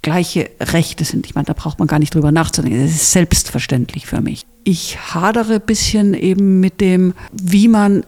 gleiche 0.01 0.49
Rechte 0.59 1.03
sind. 1.03 1.25
Ich 1.25 1.35
meine, 1.35 1.45
da 1.45 1.53
braucht 1.53 1.79
man 1.79 1.87
gar 1.87 1.99
nicht 1.99 2.13
drüber 2.13 2.31
nachzudenken. 2.31 2.81
Das 2.81 2.91
ist 2.91 3.11
selbstverständlich 3.11 4.05
für 4.05 4.21
mich. 4.21 4.45
Ich 4.63 5.13
hadere 5.13 5.55
ein 5.55 5.61
bisschen 5.61 6.13
eben 6.13 6.59
mit 6.59 6.81
dem, 6.81 7.13
wie 7.31 7.67
man 7.67 8.05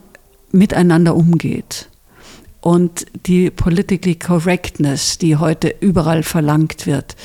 miteinander 0.52 1.16
umgeht. 1.16 1.90
Und 2.62 3.06
die 3.26 3.50
Politically 3.50 4.16
Correctness, 4.16 5.18
die 5.18 5.38
heute 5.38 5.74
überall 5.80 6.24
verlangt 6.24 6.86
wird, 6.86 7.16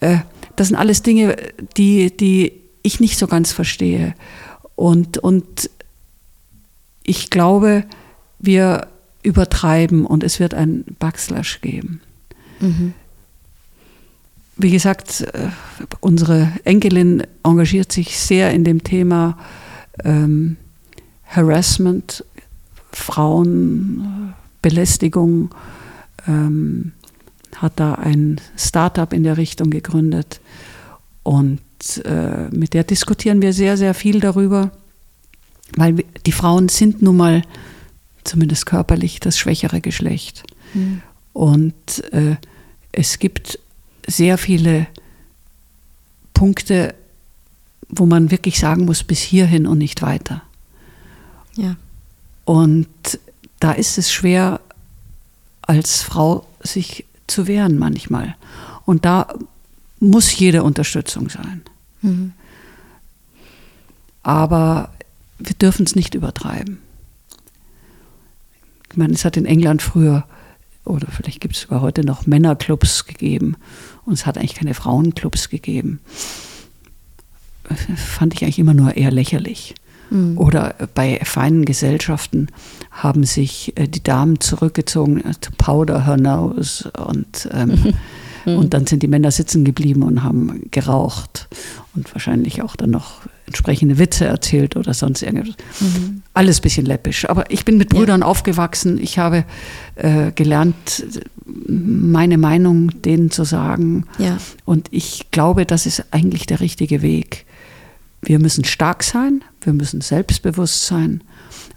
äh, 0.00 0.18
das 0.56 0.68
sind 0.68 0.76
alles 0.76 1.02
Dinge, 1.02 1.36
die, 1.76 2.16
die 2.16 2.52
ich 2.82 2.98
nicht 2.98 3.18
so 3.18 3.28
ganz 3.28 3.52
verstehe. 3.52 4.14
Und, 4.74 5.18
und 5.18 5.70
ich 7.04 7.30
glaube, 7.30 7.84
wir 8.40 8.88
übertreiben 9.22 10.04
und 10.04 10.24
es 10.24 10.40
wird 10.40 10.54
ein 10.54 10.84
Backslash 10.98 11.60
geben. 11.60 12.00
Mhm. 12.60 12.94
Wie 14.56 14.70
gesagt, 14.70 15.20
äh, 15.20 15.48
unsere 16.00 16.52
Enkelin 16.64 17.22
engagiert 17.44 17.92
sich 17.92 18.18
sehr 18.18 18.52
in 18.52 18.64
dem 18.64 18.82
Thema 18.82 19.38
ähm, 20.02 20.56
Harassment 21.24 22.24
Frauenbelästigung, 22.92 25.50
ähm, 26.26 26.92
hat 27.56 27.72
da 27.76 27.94
ein 27.94 28.40
Startup 28.56 29.12
in 29.12 29.24
der 29.24 29.36
Richtung 29.36 29.70
gegründet. 29.70 30.40
Und 31.22 31.60
äh, 32.04 32.48
mit 32.50 32.74
der 32.74 32.84
diskutieren 32.84 33.42
wir 33.42 33.52
sehr, 33.52 33.76
sehr 33.76 33.94
viel 33.94 34.20
darüber, 34.20 34.70
weil 35.76 36.04
die 36.26 36.32
Frauen 36.32 36.68
sind 36.68 37.02
nun 37.02 37.16
mal, 37.16 37.42
zumindest 38.24 38.66
körperlich, 38.66 39.20
das 39.20 39.38
schwächere 39.38 39.80
Geschlecht. 39.80 40.44
Mhm. 40.74 41.02
Und 41.32 42.12
äh, 42.12 42.36
es 42.92 43.18
gibt 43.18 43.58
sehr 44.06 44.38
viele 44.38 44.86
Punkte, 46.34 46.94
wo 47.88 48.06
man 48.06 48.30
wirklich 48.30 48.58
sagen 48.58 48.84
muss, 48.84 49.02
bis 49.02 49.20
hierhin 49.20 49.66
und 49.66 49.78
nicht 49.78 50.02
weiter. 50.02 50.42
Ja. 51.56 51.76
Und 52.48 52.88
da 53.60 53.72
ist 53.72 53.98
es 53.98 54.10
schwer, 54.10 54.62
als 55.60 56.00
Frau 56.00 56.46
sich 56.62 57.04
zu 57.26 57.46
wehren 57.46 57.78
manchmal. 57.78 58.36
Und 58.86 59.04
da 59.04 59.34
muss 60.00 60.34
jede 60.34 60.62
Unterstützung 60.62 61.28
sein. 61.28 61.60
Mhm. 62.00 62.32
Aber 64.22 64.94
wir 65.38 65.52
dürfen 65.56 65.84
es 65.84 65.94
nicht 65.94 66.14
übertreiben. 66.14 66.78
Ich 68.90 68.96
meine, 68.96 69.12
es 69.12 69.26
hat 69.26 69.36
in 69.36 69.44
England 69.44 69.82
früher, 69.82 70.26
oder 70.86 71.08
vielleicht 71.08 71.42
gibt 71.42 71.54
es 71.54 71.60
sogar 71.60 71.82
heute 71.82 72.02
noch 72.02 72.26
Männerclubs 72.26 73.04
gegeben. 73.04 73.58
Und 74.06 74.14
es 74.14 74.24
hat 74.24 74.38
eigentlich 74.38 74.54
keine 74.54 74.72
Frauenclubs 74.72 75.50
gegeben. 75.50 76.00
Fand 77.94 78.32
ich 78.32 78.42
eigentlich 78.42 78.58
immer 78.58 78.72
nur 78.72 78.96
eher 78.96 79.10
lächerlich. 79.10 79.74
Mhm. 80.10 80.38
Oder 80.38 80.74
bei 80.94 81.20
feinen 81.22 81.64
Gesellschaften 81.64 82.48
haben 82.90 83.24
sich 83.24 83.72
äh, 83.76 83.88
die 83.88 84.02
Damen 84.02 84.40
zurückgezogen, 84.40 85.24
äh, 85.24 85.34
to 85.40 85.50
powder 85.58 86.06
her 86.06 86.16
nose. 86.16 86.90
Und, 86.92 87.48
ähm, 87.52 87.94
mhm. 88.44 88.56
und 88.58 88.74
dann 88.74 88.86
sind 88.86 89.02
die 89.02 89.08
Männer 89.08 89.30
sitzen 89.30 89.64
geblieben 89.64 90.02
und 90.02 90.22
haben 90.22 90.62
geraucht 90.70 91.48
und 91.94 92.12
wahrscheinlich 92.14 92.62
auch 92.62 92.76
dann 92.76 92.90
noch 92.90 93.20
entsprechende 93.46 93.98
Witze 93.98 94.26
erzählt 94.26 94.76
oder 94.76 94.94
sonst 94.94 95.22
irgendwas. 95.22 95.56
Mhm. 95.80 96.22
Alles 96.34 96.60
bisschen 96.60 96.86
läppisch. 96.86 97.28
Aber 97.28 97.50
ich 97.50 97.64
bin 97.64 97.78
mit 97.78 97.88
Brüdern 97.88 98.20
ja. 98.20 98.26
aufgewachsen. 98.26 98.98
Ich 98.98 99.18
habe 99.18 99.44
äh, 99.96 100.32
gelernt, 100.32 101.04
meine 101.66 102.38
Meinung 102.38 103.02
denen 103.02 103.30
zu 103.30 103.44
sagen. 103.44 104.04
Ja. 104.18 104.36
Und 104.64 104.88
ich 104.90 105.30
glaube, 105.30 105.64
das 105.66 105.86
ist 105.86 106.04
eigentlich 106.12 106.46
der 106.46 106.60
richtige 106.60 107.02
Weg. 107.02 107.46
Wir 108.22 108.38
müssen 108.38 108.64
stark 108.64 109.02
sein, 109.02 109.44
wir 109.60 109.72
müssen 109.72 110.00
selbstbewusst 110.00 110.86
sein, 110.86 111.22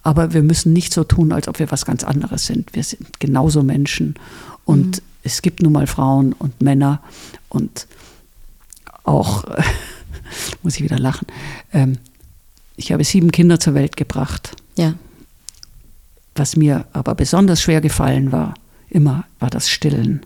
aber 0.03 0.33
wir 0.33 0.43
müssen 0.43 0.73
nicht 0.73 0.93
so 0.93 1.03
tun, 1.03 1.31
als 1.31 1.47
ob 1.47 1.59
wir 1.59 1.71
was 1.71 1.85
ganz 1.85 2.03
anderes 2.03 2.45
sind. 2.45 2.73
Wir 2.73 2.83
sind 2.83 3.19
genauso 3.19 3.63
Menschen 3.63 4.15
und 4.65 4.97
mhm. 4.97 5.05
es 5.23 5.41
gibt 5.41 5.61
nun 5.61 5.73
mal 5.73 5.87
Frauen 5.87 6.33
und 6.33 6.61
Männer 6.61 7.01
und 7.49 7.87
auch, 9.03 9.43
muss 10.63 10.75
ich 10.75 10.83
wieder 10.83 10.99
lachen, 10.99 11.27
ähm, 11.73 11.97
ich 12.75 12.91
habe 12.91 13.03
sieben 13.03 13.31
Kinder 13.31 13.59
zur 13.59 13.75
Welt 13.75 13.95
gebracht. 13.95 14.55
Ja. 14.75 14.95
Was 16.35 16.55
mir 16.55 16.85
aber 16.93 17.13
besonders 17.13 17.61
schwer 17.61 17.81
gefallen 17.81 18.31
war, 18.31 18.55
immer, 18.89 19.25
war 19.39 19.49
das 19.49 19.69
Stillen. 19.69 20.25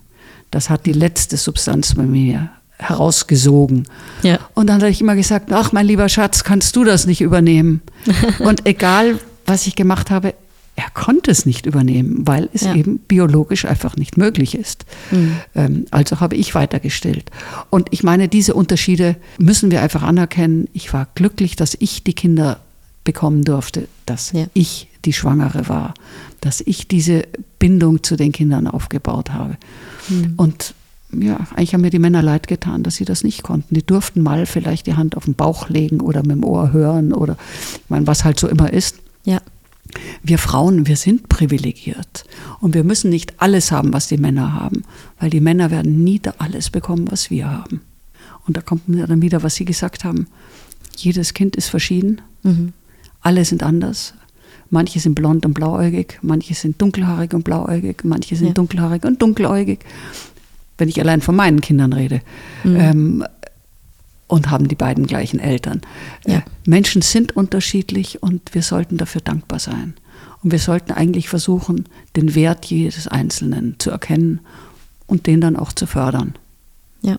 Das 0.51 0.69
hat 0.69 0.85
die 0.85 0.93
letzte 0.93 1.35
Substanz 1.35 1.95
bei 1.95 2.03
mir 2.03 2.49
herausgesogen. 2.77 3.87
Ja. 4.23 4.39
Und 4.53 4.67
dann 4.67 4.81
habe 4.81 4.91
ich 4.91 5.01
immer 5.01 5.15
gesagt, 5.15 5.51
ach 5.51 5.71
mein 5.71 5.85
lieber 5.85 6.09
Schatz, 6.09 6.43
kannst 6.43 6.75
du 6.75 6.83
das 6.83 7.05
nicht 7.05 7.21
übernehmen? 7.21 7.81
und 8.39 8.65
egal, 8.65 9.19
was 9.45 9.67
ich 9.67 9.75
gemacht 9.75 10.11
habe, 10.11 10.33
er 10.75 10.89
konnte 10.93 11.31
es 11.31 11.45
nicht 11.45 11.65
übernehmen, 11.65 12.27
weil 12.27 12.49
es 12.53 12.61
ja. 12.61 12.75
eben 12.75 12.99
biologisch 12.99 13.63
einfach 13.63 13.95
nicht 13.95 14.17
möglich 14.17 14.55
ist. 14.55 14.85
Mhm. 15.09 15.37
Ähm, 15.55 15.85
also 15.91 16.19
habe 16.19 16.35
ich 16.35 16.53
weitergestellt. 16.53 17.31
Und 17.69 17.87
ich 17.91 18.03
meine, 18.03 18.27
diese 18.27 18.53
Unterschiede 18.53 19.15
müssen 19.37 19.71
wir 19.71 19.81
einfach 19.81 20.03
anerkennen. 20.03 20.67
Ich 20.73 20.91
war 20.91 21.07
glücklich, 21.15 21.55
dass 21.55 21.77
ich 21.79 22.03
die 22.03 22.13
Kinder 22.13 22.59
bekommen 23.05 23.43
durfte, 23.45 23.87
dass 24.05 24.33
ja. 24.33 24.47
ich 24.53 24.89
die 25.05 25.13
Schwangere 25.13 25.69
war, 25.69 25.93
dass 26.41 26.59
ich 26.59 26.89
diese 26.89 27.23
Bindung 27.57 28.03
zu 28.03 28.17
den 28.17 28.33
Kindern 28.33 28.67
aufgebaut 28.67 29.31
habe. 29.31 29.55
Mhm. 30.09 30.33
Und 30.35 30.73
ja, 31.21 31.47
eigentlich 31.55 31.73
haben 31.73 31.81
mir 31.81 31.89
die 31.89 31.99
Männer 31.99 32.21
leid 32.21 32.47
getan, 32.47 32.83
dass 32.83 32.95
sie 32.95 33.05
das 33.05 33.23
nicht 33.23 33.43
konnten. 33.43 33.75
Die 33.75 33.85
durften 33.85 34.21
mal 34.21 34.45
vielleicht 34.45 34.87
die 34.87 34.95
Hand 34.95 35.17
auf 35.17 35.25
den 35.25 35.35
Bauch 35.35 35.69
legen 35.69 35.99
oder 35.99 36.21
mit 36.21 36.31
dem 36.31 36.43
Ohr 36.43 36.73
hören 36.73 37.13
oder, 37.13 37.37
ich 37.73 37.89
meine, 37.89 38.07
was 38.07 38.23
halt 38.23 38.39
so 38.39 38.47
immer 38.47 38.71
ist. 38.71 38.97
Ja. 39.23 39.41
Wir 40.23 40.37
Frauen, 40.37 40.87
wir 40.87 40.97
sind 40.97 41.29
privilegiert 41.29 42.25
und 42.59 42.73
wir 42.73 42.83
müssen 42.83 43.09
nicht 43.09 43.39
alles 43.41 43.71
haben, 43.71 43.93
was 43.93 44.07
die 44.07 44.17
Männer 44.17 44.53
haben, 44.53 44.83
weil 45.19 45.29
die 45.29 45.39
Männer 45.39 45.71
werden 45.71 46.03
nie 46.03 46.19
da 46.19 46.33
alles 46.39 46.69
bekommen, 46.69 47.09
was 47.09 47.29
wir 47.29 47.49
haben. 47.49 47.81
Und 48.47 48.57
da 48.57 48.61
kommt 48.61 48.87
mir 48.87 49.07
dann 49.07 49.21
wieder, 49.21 49.43
was 49.43 49.55
Sie 49.55 49.65
gesagt 49.65 50.03
haben. 50.03 50.27
Jedes 50.95 51.33
Kind 51.33 51.55
ist 51.55 51.69
verschieden, 51.69 52.21
mhm. 52.43 52.73
alle 53.21 53.45
sind 53.45 53.63
anders. 53.63 54.13
Manche 54.69 54.99
sind 54.99 55.15
blond 55.15 55.45
und 55.45 55.53
blauäugig, 55.53 56.19
manche 56.21 56.55
sind 56.55 56.81
dunkelhaarig 56.81 57.33
und 57.33 57.43
blauäugig, 57.43 58.03
manche 58.03 58.35
sind 58.35 58.47
ja. 58.47 58.53
dunkelhaarig 58.53 59.05
und 59.05 59.21
dunkeläugig 59.21 59.79
wenn 60.77 60.89
ich 60.89 60.99
allein 60.99 61.21
von 61.21 61.35
meinen 61.35 61.61
Kindern 61.61 61.93
rede. 61.93 62.21
Mhm. 62.63 62.75
Ähm, 62.75 63.25
und 64.27 64.49
haben 64.49 64.67
die 64.67 64.75
beiden 64.75 65.05
gleichen 65.05 65.39
Eltern. 65.39 65.81
Ja. 66.25 66.37
Äh, 66.37 66.41
Menschen 66.65 67.01
sind 67.01 67.35
unterschiedlich 67.35 68.23
und 68.23 68.53
wir 68.53 68.63
sollten 68.63 68.97
dafür 68.97 69.21
dankbar 69.21 69.59
sein. 69.59 69.93
Und 70.43 70.51
wir 70.51 70.59
sollten 70.59 70.91
eigentlich 70.91 71.29
versuchen, 71.29 71.85
den 72.15 72.35
Wert 72.35 72.65
jedes 72.65 73.07
Einzelnen 73.07 73.75
zu 73.77 73.91
erkennen 73.91 74.39
und 75.07 75.27
den 75.27 75.41
dann 75.41 75.55
auch 75.55 75.73
zu 75.73 75.85
fördern. 75.85 76.33
Ja. 77.01 77.17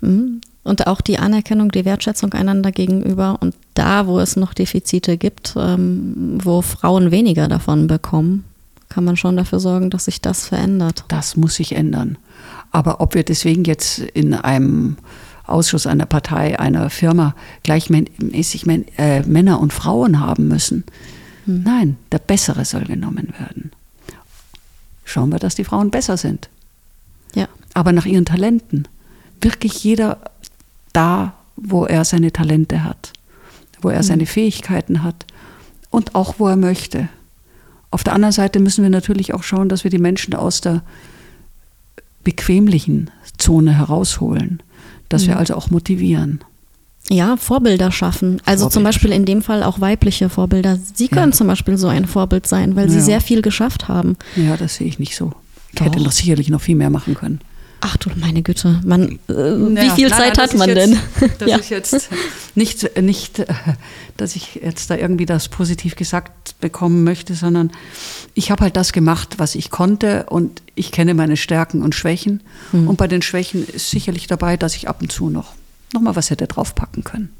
Mhm. 0.00 0.40
Und 0.64 0.86
auch 0.86 1.00
die 1.00 1.18
Anerkennung, 1.18 1.70
die 1.70 1.84
Wertschätzung 1.84 2.32
einander 2.34 2.72
gegenüber. 2.72 3.38
Und 3.40 3.54
da, 3.74 4.06
wo 4.06 4.18
es 4.18 4.36
noch 4.36 4.52
Defizite 4.52 5.16
gibt, 5.16 5.54
ähm, 5.56 6.38
wo 6.42 6.60
Frauen 6.60 7.10
weniger 7.10 7.48
davon 7.48 7.86
bekommen, 7.86 8.44
kann 8.88 9.04
man 9.04 9.16
schon 9.16 9.36
dafür 9.36 9.60
sorgen, 9.60 9.90
dass 9.90 10.06
sich 10.06 10.20
das 10.20 10.46
verändert. 10.46 11.04
Das 11.08 11.36
muss 11.36 11.54
sich 11.54 11.74
ändern. 11.74 12.18
Aber 12.70 13.00
ob 13.00 13.14
wir 13.14 13.24
deswegen 13.24 13.64
jetzt 13.64 13.98
in 13.98 14.34
einem 14.34 14.96
Ausschuss 15.48 15.86
einer 15.86 16.06
Partei, 16.06 16.58
einer 16.58 16.90
Firma 16.90 17.34
gleichmäßig 17.62 18.66
äh, 18.98 19.22
Männer 19.22 19.60
und 19.60 19.72
Frauen 19.72 20.20
haben 20.20 20.48
müssen. 20.48 20.84
Hm. 21.46 21.62
Nein, 21.62 21.96
der 22.12 22.18
Bessere 22.18 22.64
soll 22.64 22.84
genommen 22.84 23.32
werden. 23.38 23.72
Schauen 25.04 25.30
wir, 25.30 25.38
dass 25.38 25.54
die 25.54 25.64
Frauen 25.64 25.90
besser 25.90 26.18
sind. 26.18 26.50
Ja. 27.34 27.48
Aber 27.72 27.92
nach 27.92 28.06
ihren 28.06 28.26
Talenten. 28.26 28.86
Wirklich 29.40 29.82
jeder 29.84 30.18
da, 30.92 31.34
wo 31.56 31.86
er 31.86 32.04
seine 32.04 32.32
Talente 32.32 32.84
hat, 32.84 33.12
wo 33.80 33.88
er 33.88 33.98
hm. 33.98 34.02
seine 34.02 34.26
Fähigkeiten 34.26 35.02
hat 35.02 35.24
und 35.90 36.14
auch 36.14 36.34
wo 36.38 36.48
er 36.48 36.56
möchte. 36.56 37.08
Auf 37.90 38.04
der 38.04 38.12
anderen 38.12 38.32
Seite 38.32 38.60
müssen 38.60 38.82
wir 38.82 38.90
natürlich 38.90 39.32
auch 39.32 39.42
schauen, 39.42 39.70
dass 39.70 39.84
wir 39.84 39.90
die 39.90 39.98
Menschen 39.98 40.34
aus 40.34 40.60
der 40.60 40.82
bequemlichen 42.28 43.10
Zone 43.38 43.78
herausholen, 43.78 44.62
dass 45.08 45.22
mhm. 45.22 45.28
wir 45.28 45.38
also 45.38 45.54
auch 45.54 45.70
motivieren. 45.70 46.40
Ja, 47.08 47.38
Vorbilder 47.38 47.90
schaffen. 47.90 48.42
Also 48.44 48.64
Vorbilder. 48.64 48.70
zum 48.70 48.84
Beispiel 48.84 49.12
in 49.12 49.24
dem 49.24 49.40
Fall 49.40 49.62
auch 49.62 49.80
weibliche 49.80 50.28
Vorbilder. 50.28 50.78
Sie 50.92 51.08
können 51.08 51.32
ja. 51.32 51.36
zum 51.38 51.46
Beispiel 51.46 51.78
so 51.78 51.88
ein 51.88 52.06
Vorbild 52.06 52.46
sein, 52.46 52.76
weil 52.76 52.88
ja. 52.88 52.92
sie 52.92 53.00
sehr 53.00 53.22
viel 53.22 53.40
geschafft 53.40 53.88
haben. 53.88 54.16
Ja, 54.36 54.58
das 54.58 54.74
sehe 54.74 54.86
ich 54.86 54.98
nicht 54.98 55.16
so. 55.16 55.32
Ich 55.72 55.78
Doch. 55.78 55.86
hätte 55.86 56.02
noch 56.02 56.12
sicherlich 56.12 56.50
noch 56.50 56.60
viel 56.60 56.76
mehr 56.76 56.90
machen 56.90 57.14
können. 57.14 57.40
Ach 57.80 57.96
du 57.96 58.10
meine 58.16 58.42
Güte, 58.42 58.80
man, 58.84 59.20
äh, 59.28 59.32
wie 59.32 59.90
viel 59.90 60.08
Zeit 60.10 60.36
nein, 60.36 60.46
hat 60.46 60.54
man 60.54 60.68
jetzt, 60.68 60.76
denn? 60.78 61.00
Das 61.38 61.48
ja. 61.48 61.56
ist 61.58 61.68
jetzt 61.70 62.08
nicht, 62.56 63.00
nicht, 63.00 63.44
dass 64.16 64.34
ich 64.34 64.56
jetzt 64.56 64.90
da 64.90 64.96
irgendwie 64.96 65.26
das 65.26 65.48
positiv 65.48 65.94
gesagt 65.94 66.58
bekommen 66.60 67.04
möchte, 67.04 67.34
sondern 67.34 67.70
ich 68.34 68.50
habe 68.50 68.64
halt 68.64 68.76
das 68.76 68.92
gemacht, 68.92 69.34
was 69.38 69.54
ich 69.54 69.70
konnte 69.70 70.26
und 70.28 70.62
ich 70.74 70.90
kenne 70.90 71.14
meine 71.14 71.36
Stärken 71.36 71.82
und 71.82 71.94
Schwächen. 71.94 72.42
Mhm. 72.72 72.88
Und 72.88 72.96
bei 72.96 73.06
den 73.06 73.22
Schwächen 73.22 73.66
ist 73.66 73.90
sicherlich 73.90 74.26
dabei, 74.26 74.56
dass 74.56 74.74
ich 74.74 74.88
ab 74.88 75.00
und 75.00 75.12
zu 75.12 75.30
noch, 75.30 75.54
noch 75.94 76.00
mal 76.00 76.16
was 76.16 76.30
hätte 76.30 76.48
draufpacken 76.48 77.04
können. 77.04 77.30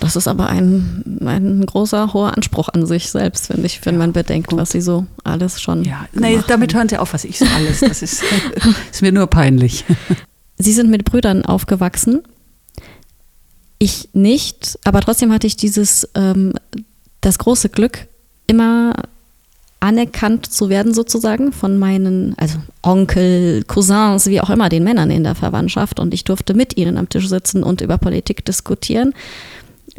Das 0.00 0.16
ist 0.16 0.28
aber 0.28 0.48
ein, 0.48 1.20
ein 1.24 1.64
großer, 1.64 2.12
hoher 2.12 2.36
Anspruch 2.36 2.68
an 2.68 2.86
sich 2.86 3.10
selbst, 3.10 3.46
finde 3.46 3.66
ich, 3.66 3.84
wenn 3.86 3.94
ja, 3.94 3.98
man 3.98 4.12
bedenkt, 4.12 4.50
gut. 4.50 4.58
was 4.58 4.70
sie 4.70 4.80
so 4.80 5.06
alles 5.22 5.60
schon. 5.60 5.84
Ja, 5.84 6.06
nee, 6.12 6.40
damit 6.46 6.74
hören 6.74 6.88
Sie 6.88 6.98
auf, 6.98 7.14
was 7.14 7.24
ich 7.24 7.38
so 7.38 7.46
alles. 7.56 7.80
Das 7.80 8.02
ist, 8.02 8.22
ist 8.92 9.02
mir 9.02 9.12
nur 9.12 9.26
peinlich. 9.26 9.84
Sie 10.58 10.72
sind 10.72 10.90
mit 10.90 11.04
Brüdern 11.04 11.44
aufgewachsen. 11.44 12.22
Ich 13.78 14.08
nicht, 14.12 14.78
aber 14.84 15.00
trotzdem 15.00 15.32
hatte 15.32 15.46
ich 15.46 15.56
dieses, 15.56 16.08
ähm, 16.14 16.52
das 17.20 17.38
große 17.38 17.68
Glück, 17.68 18.06
immer 18.46 18.94
anerkannt 19.84 20.46
zu 20.46 20.70
werden 20.70 20.94
sozusagen 20.94 21.52
von 21.52 21.78
meinen, 21.78 22.34
also 22.38 22.58
Onkel, 22.82 23.64
Cousins, 23.64 24.26
wie 24.26 24.40
auch 24.40 24.48
immer, 24.48 24.70
den 24.70 24.82
Männern 24.82 25.10
in 25.10 25.24
der 25.24 25.34
Verwandtschaft. 25.34 26.00
Und 26.00 26.14
ich 26.14 26.24
durfte 26.24 26.54
mit 26.54 26.78
ihnen 26.78 26.96
am 26.96 27.10
Tisch 27.10 27.28
sitzen 27.28 27.62
und 27.62 27.82
über 27.82 27.98
Politik 27.98 28.44
diskutieren. 28.46 29.12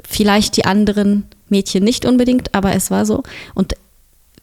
Vielleicht 0.04 0.58
die 0.58 0.66
anderen 0.66 1.26
Mädchen 1.50 1.84
nicht 1.84 2.06
unbedingt, 2.06 2.54
aber 2.54 2.74
es 2.74 2.92
war 2.92 3.06
so. 3.06 3.24
Und 3.54 3.76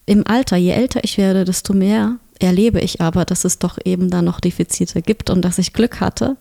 im 0.06 0.26
Alter, 0.26 0.56
je 0.56 0.70
älter 0.70 1.04
ich 1.04 1.18
werde, 1.18 1.44
desto 1.44 1.74
mehr 1.74 2.16
erlebe 2.40 2.80
ich 2.80 3.00
aber, 3.00 3.24
dass 3.24 3.44
es 3.44 3.58
doch 3.58 3.78
eben 3.84 4.10
da 4.10 4.22
noch 4.22 4.40
Defizite 4.40 5.02
gibt 5.02 5.30
und 5.30 5.42
dass 5.42 5.58
ich 5.58 5.72
Glück 5.72 6.00
hatte, 6.00 6.36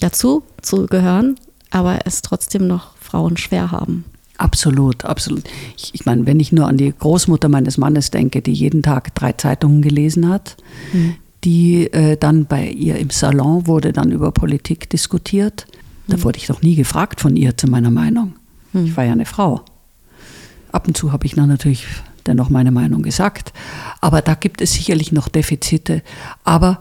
dazu 0.00 0.42
zu 0.62 0.86
gehören, 0.86 1.36
aber 1.70 2.00
es 2.04 2.22
trotzdem 2.22 2.66
noch 2.66 2.96
Frauen 2.98 3.36
schwer 3.36 3.70
haben. 3.70 4.04
Absolut, 4.36 5.04
absolut. 5.04 5.44
Ich, 5.76 5.94
ich 5.94 6.06
meine, 6.06 6.24
wenn 6.26 6.40
ich 6.40 6.50
nur 6.50 6.66
an 6.66 6.78
die 6.78 6.92
Großmutter 6.98 7.48
meines 7.48 7.76
Mannes 7.76 8.10
denke, 8.10 8.40
die 8.40 8.52
jeden 8.52 8.82
Tag 8.82 9.14
drei 9.14 9.32
Zeitungen 9.32 9.82
gelesen 9.82 10.28
hat, 10.28 10.56
mhm. 10.92 11.16
die 11.44 11.92
äh, 11.92 12.16
dann 12.16 12.46
bei 12.46 12.68
ihr 12.68 12.96
im 12.96 13.10
Salon 13.10 13.66
wurde 13.66 13.92
dann 13.92 14.10
über 14.10 14.32
Politik 14.32 14.88
diskutiert 14.88 15.66
Da 16.08 16.22
wurde 16.22 16.38
ich 16.38 16.46
doch 16.46 16.62
nie 16.62 16.74
gefragt 16.74 17.20
von 17.20 17.36
ihr 17.36 17.56
zu 17.56 17.68
meiner 17.68 17.90
Meinung. 17.90 18.34
Ich 18.72 18.96
war 18.96 19.04
ja 19.04 19.12
eine 19.12 19.26
Frau. 19.26 19.64
Ab 20.72 20.86
und 20.86 20.96
zu 20.96 21.12
habe 21.12 21.26
ich 21.26 21.34
dann 21.34 21.48
natürlich 21.48 21.86
dennoch 22.26 22.50
meine 22.50 22.70
Meinung 22.70 23.02
gesagt. 23.02 23.52
Aber 24.00 24.22
da 24.22 24.34
gibt 24.34 24.60
es 24.60 24.72
sicherlich 24.72 25.12
noch 25.12 25.28
Defizite. 25.28 26.02
Aber 26.44 26.80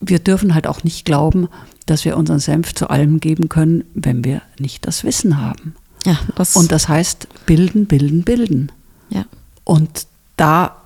wir 0.00 0.18
dürfen 0.18 0.54
halt 0.54 0.66
auch 0.66 0.82
nicht 0.82 1.04
glauben, 1.04 1.48
dass 1.86 2.04
wir 2.04 2.16
unseren 2.16 2.38
Senf 2.40 2.74
zu 2.74 2.88
allem 2.90 3.20
geben 3.20 3.48
können, 3.48 3.84
wenn 3.94 4.24
wir 4.24 4.42
nicht 4.58 4.86
das 4.86 5.04
Wissen 5.04 5.40
haben. 5.40 5.74
Ja, 6.06 6.18
das, 6.34 6.56
Und 6.56 6.72
das 6.72 6.88
heißt 6.88 7.28
bilden, 7.46 7.86
bilden, 7.86 8.22
bilden. 8.22 8.72
ja. 9.10 9.24
Und 9.64 10.06
da 10.36 10.76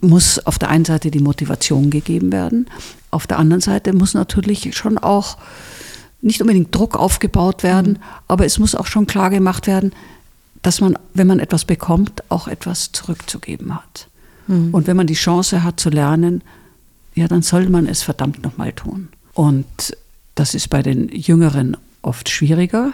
muss 0.00 0.38
auf 0.38 0.58
der 0.58 0.68
einen 0.70 0.84
Seite 0.84 1.10
die 1.10 1.20
Motivation 1.20 1.90
gegeben 1.90 2.32
werden, 2.32 2.66
auf 3.10 3.26
der 3.26 3.38
anderen 3.38 3.60
Seite 3.60 3.92
muss 3.92 4.14
natürlich 4.14 4.74
schon 4.76 4.96
auch 4.96 5.36
nicht 6.22 6.40
unbedingt 6.40 6.74
Druck 6.74 6.96
aufgebaut 6.96 7.62
werden, 7.62 7.98
aber 8.28 8.46
es 8.46 8.58
muss 8.58 8.74
auch 8.74 8.86
schon 8.86 9.06
klar 9.06 9.28
gemacht 9.28 9.66
werden, 9.66 9.92
dass 10.62 10.80
man, 10.80 10.96
wenn 11.12 11.26
man 11.26 11.40
etwas 11.40 11.64
bekommt, 11.64 12.22
auch 12.30 12.48
etwas 12.48 12.92
zurückzugeben 12.92 13.74
hat. 13.74 14.08
Und 14.72 14.86
wenn 14.86 14.96
man 14.96 15.06
die 15.06 15.14
Chance 15.14 15.62
hat 15.62 15.80
zu 15.80 15.90
lernen, 15.90 16.42
ja, 17.14 17.28
dann 17.28 17.42
soll 17.42 17.68
man 17.68 17.86
es 17.86 18.02
verdammt 18.02 18.42
nochmal 18.42 18.72
tun. 18.72 19.08
Und 19.34 19.96
das 20.34 20.54
ist 20.54 20.68
bei 20.68 20.82
den 20.82 21.08
Jüngeren 21.08 21.76
oft 22.02 22.28
schwieriger. 22.28 22.92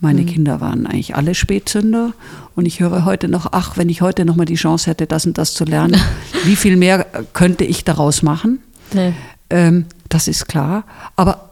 Meine 0.00 0.24
Kinder 0.24 0.60
waren 0.60 0.86
eigentlich 0.86 1.14
alle 1.16 1.34
Spätzünder 1.34 2.12
und 2.54 2.66
ich 2.66 2.80
höre 2.80 3.04
heute 3.04 3.28
noch, 3.28 3.48
ach, 3.52 3.76
wenn 3.76 3.88
ich 3.88 4.02
heute 4.02 4.24
nochmal 4.24 4.46
die 4.46 4.56
Chance 4.56 4.90
hätte, 4.90 5.06
das 5.06 5.24
und 5.24 5.38
das 5.38 5.54
zu 5.54 5.64
lernen, 5.64 6.00
wie 6.44 6.56
viel 6.56 6.76
mehr 6.76 7.06
könnte 7.32 7.64
ich 7.64 7.84
daraus 7.84 8.22
machen? 8.22 8.60
Nee. 8.92 9.14
Ähm, 9.48 9.86
das 10.08 10.28
ist 10.28 10.46
klar. 10.46 10.84
Aber 11.16 11.49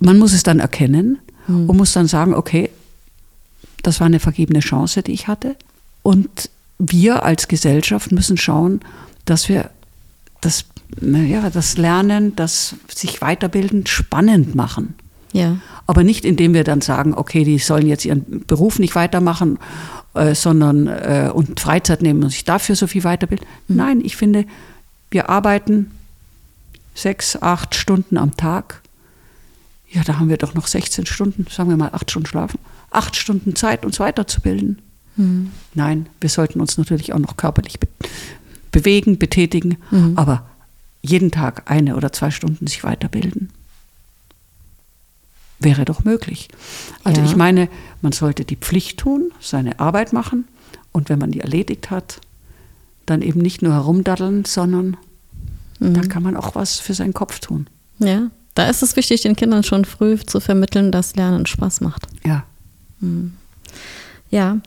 man 0.00 0.18
muss 0.18 0.32
es 0.32 0.42
dann 0.42 0.60
erkennen 0.60 1.18
und 1.48 1.76
muss 1.76 1.92
dann 1.92 2.06
sagen, 2.06 2.34
okay, 2.34 2.70
das 3.82 4.00
war 4.00 4.06
eine 4.06 4.20
vergebene 4.20 4.60
Chance, 4.60 5.02
die 5.02 5.12
ich 5.12 5.28
hatte. 5.28 5.56
Und 6.02 6.50
wir 6.78 7.24
als 7.24 7.48
Gesellschaft 7.48 8.12
müssen 8.12 8.36
schauen, 8.36 8.80
dass 9.24 9.48
wir 9.48 9.70
das, 10.40 10.66
naja, 11.00 11.50
das 11.50 11.76
Lernen, 11.76 12.36
das 12.36 12.76
sich 12.94 13.20
weiterbilden, 13.20 13.86
spannend 13.86 14.54
machen. 14.54 14.94
Ja. 15.32 15.58
Aber 15.86 16.04
nicht, 16.04 16.24
indem 16.24 16.54
wir 16.54 16.64
dann 16.64 16.80
sagen, 16.80 17.14
okay, 17.14 17.44
die 17.44 17.58
sollen 17.58 17.86
jetzt 17.86 18.04
ihren 18.04 18.44
Beruf 18.46 18.78
nicht 18.78 18.94
weitermachen, 18.94 19.58
äh, 20.14 20.34
sondern 20.34 20.86
äh, 20.86 21.30
und 21.32 21.60
Freizeit 21.60 22.02
nehmen 22.02 22.22
und 22.22 22.30
sich 22.30 22.44
dafür 22.44 22.76
so 22.76 22.86
viel 22.86 23.04
weiterbilden. 23.04 23.46
Nein, 23.68 24.00
ich 24.02 24.16
finde, 24.16 24.44
wir 25.10 25.28
arbeiten 25.28 25.90
sechs, 26.94 27.40
acht 27.40 27.74
Stunden 27.74 28.16
am 28.16 28.36
Tag. 28.36 28.82
Ja, 29.90 30.02
da 30.04 30.18
haben 30.18 30.28
wir 30.28 30.36
doch 30.36 30.54
noch 30.54 30.66
16 30.66 31.06
Stunden, 31.06 31.46
sagen 31.50 31.70
wir 31.70 31.76
mal 31.76 31.90
acht 31.92 32.10
Stunden 32.10 32.26
schlafen, 32.28 32.58
acht 32.90 33.16
Stunden 33.16 33.56
Zeit, 33.56 33.84
uns 33.84 33.98
weiterzubilden. 34.00 34.80
Nein, 35.74 36.08
wir 36.20 36.30
sollten 36.30 36.60
uns 36.60 36.78
natürlich 36.78 37.12
auch 37.12 37.18
noch 37.18 37.36
körperlich 37.36 37.80
be 37.80 37.88
bewegen, 38.70 39.18
betätigen, 39.18 39.78
aber 40.14 40.46
jeden 41.02 41.30
Tag 41.32 41.68
eine 41.70 41.96
oder 41.96 42.12
zwei 42.12 42.30
Stunden 42.30 42.66
sich 42.68 42.84
weiterbilden. 42.84 43.50
Wäre 45.58 45.84
doch 45.84 46.04
möglich. 46.04 46.48
Also 47.02 47.20
Ja. 47.22 47.26
ich 47.26 47.34
meine, 47.34 47.68
man 48.00 48.12
sollte 48.12 48.44
die 48.44 48.56
Pflicht 48.56 49.00
tun, 49.00 49.32
seine 49.40 49.80
Arbeit 49.80 50.12
machen 50.12 50.44
und 50.92 51.08
wenn 51.08 51.18
man 51.18 51.32
die 51.32 51.40
erledigt 51.40 51.90
hat, 51.90 52.20
dann 53.06 53.22
eben 53.22 53.40
nicht 53.40 53.62
nur 53.62 53.72
herumdaddeln, 53.72 54.44
sondern 54.44 54.96
da 55.80 56.02
kann 56.02 56.22
man 56.22 56.36
auch 56.36 56.54
was 56.54 56.78
für 56.78 56.94
seinen 56.94 57.14
Kopf 57.14 57.40
tun. 57.40 57.66
Ja. 57.98 58.30
Da 58.58 58.68
ist 58.68 58.82
es 58.82 58.96
wichtig, 58.96 59.20
den 59.20 59.36
Kindern 59.36 59.62
schon 59.62 59.84
früh 59.84 60.18
zu 60.18 60.40
vermitteln, 60.40 60.90
dass 60.90 61.14
Lernen 61.14 61.46
Spaß 61.46 61.80
macht. 61.80 62.08
Ja. 62.26 62.42
Ja. 64.30 64.58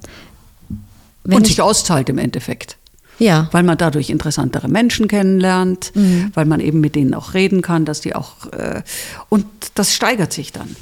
Wenn 1.26 1.36
und 1.36 1.42
ich, 1.42 1.50
sich 1.50 1.62
auszahlt 1.62 2.08
im 2.08 2.18
Endeffekt. 2.18 2.78
ja. 3.20 3.50
Weil 3.52 3.64
man 3.64 3.78
dadurch 3.78 4.10
interessantere 4.10 4.70
Menschen 4.70 5.10
kennenlernt, 5.10 5.92
weil 6.34 6.46
man 6.46 6.62
eben 6.62 6.80
mit 6.80 6.96
denen 6.96 7.14
auch 7.14 7.34
reden 7.34 7.62
kann, 7.62 7.84
dass 7.84 8.00
die 8.00 8.16
auch 8.16 8.46
äh, 8.54 8.82
und 9.28 9.46
das 9.76 9.94
steigert 9.94 10.32
sich 10.32 10.54
dann. 10.54 10.74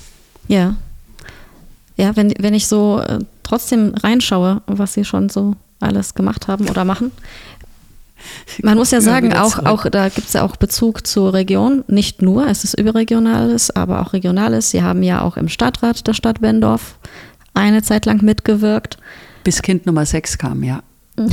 Ja. 0.47 0.75
Ja, 1.97 2.15
wenn, 2.15 2.31
wenn 2.37 2.53
ich 2.53 2.67
so 2.67 2.99
äh, 2.99 3.17
trotzdem 3.41 3.95
reinschaue, 3.95 4.61
was 4.67 4.93
sie 4.93 5.03
schon 5.03 5.29
so 5.29 5.55
alles 5.79 6.13
gemacht 6.13 6.47
haben 6.47 6.69
oder 6.69 6.85
machen. 6.85 7.11
Man 8.61 8.77
muss 8.77 8.91
ja 8.91 9.01
sagen, 9.01 9.33
auch, 9.33 9.59
auch 9.59 9.85
da 9.89 10.09
gibt 10.09 10.27
es 10.27 10.33
ja 10.33 10.43
auch 10.43 10.55
Bezug 10.55 11.07
zur 11.07 11.33
Region. 11.33 11.83
Nicht 11.87 12.21
nur, 12.21 12.47
es 12.47 12.63
ist 12.63 12.77
überregionales, 12.77 13.71
aber 13.71 14.01
auch 14.01 14.13
regionales. 14.13 14.71
Sie 14.71 14.83
haben 14.83 15.03
ja 15.03 15.21
auch 15.21 15.37
im 15.37 15.49
Stadtrat 15.49 16.07
der 16.07 16.13
Stadt 16.13 16.41
Bendorf 16.41 16.97
eine 17.53 17.81
Zeit 17.81 18.05
lang 18.05 18.23
mitgewirkt. 18.23 18.97
Bis 19.43 19.61
Kind 19.61 19.85
Nummer 19.85 20.05
6 20.05 20.37
kam, 20.37 20.63
ja. 20.63 20.83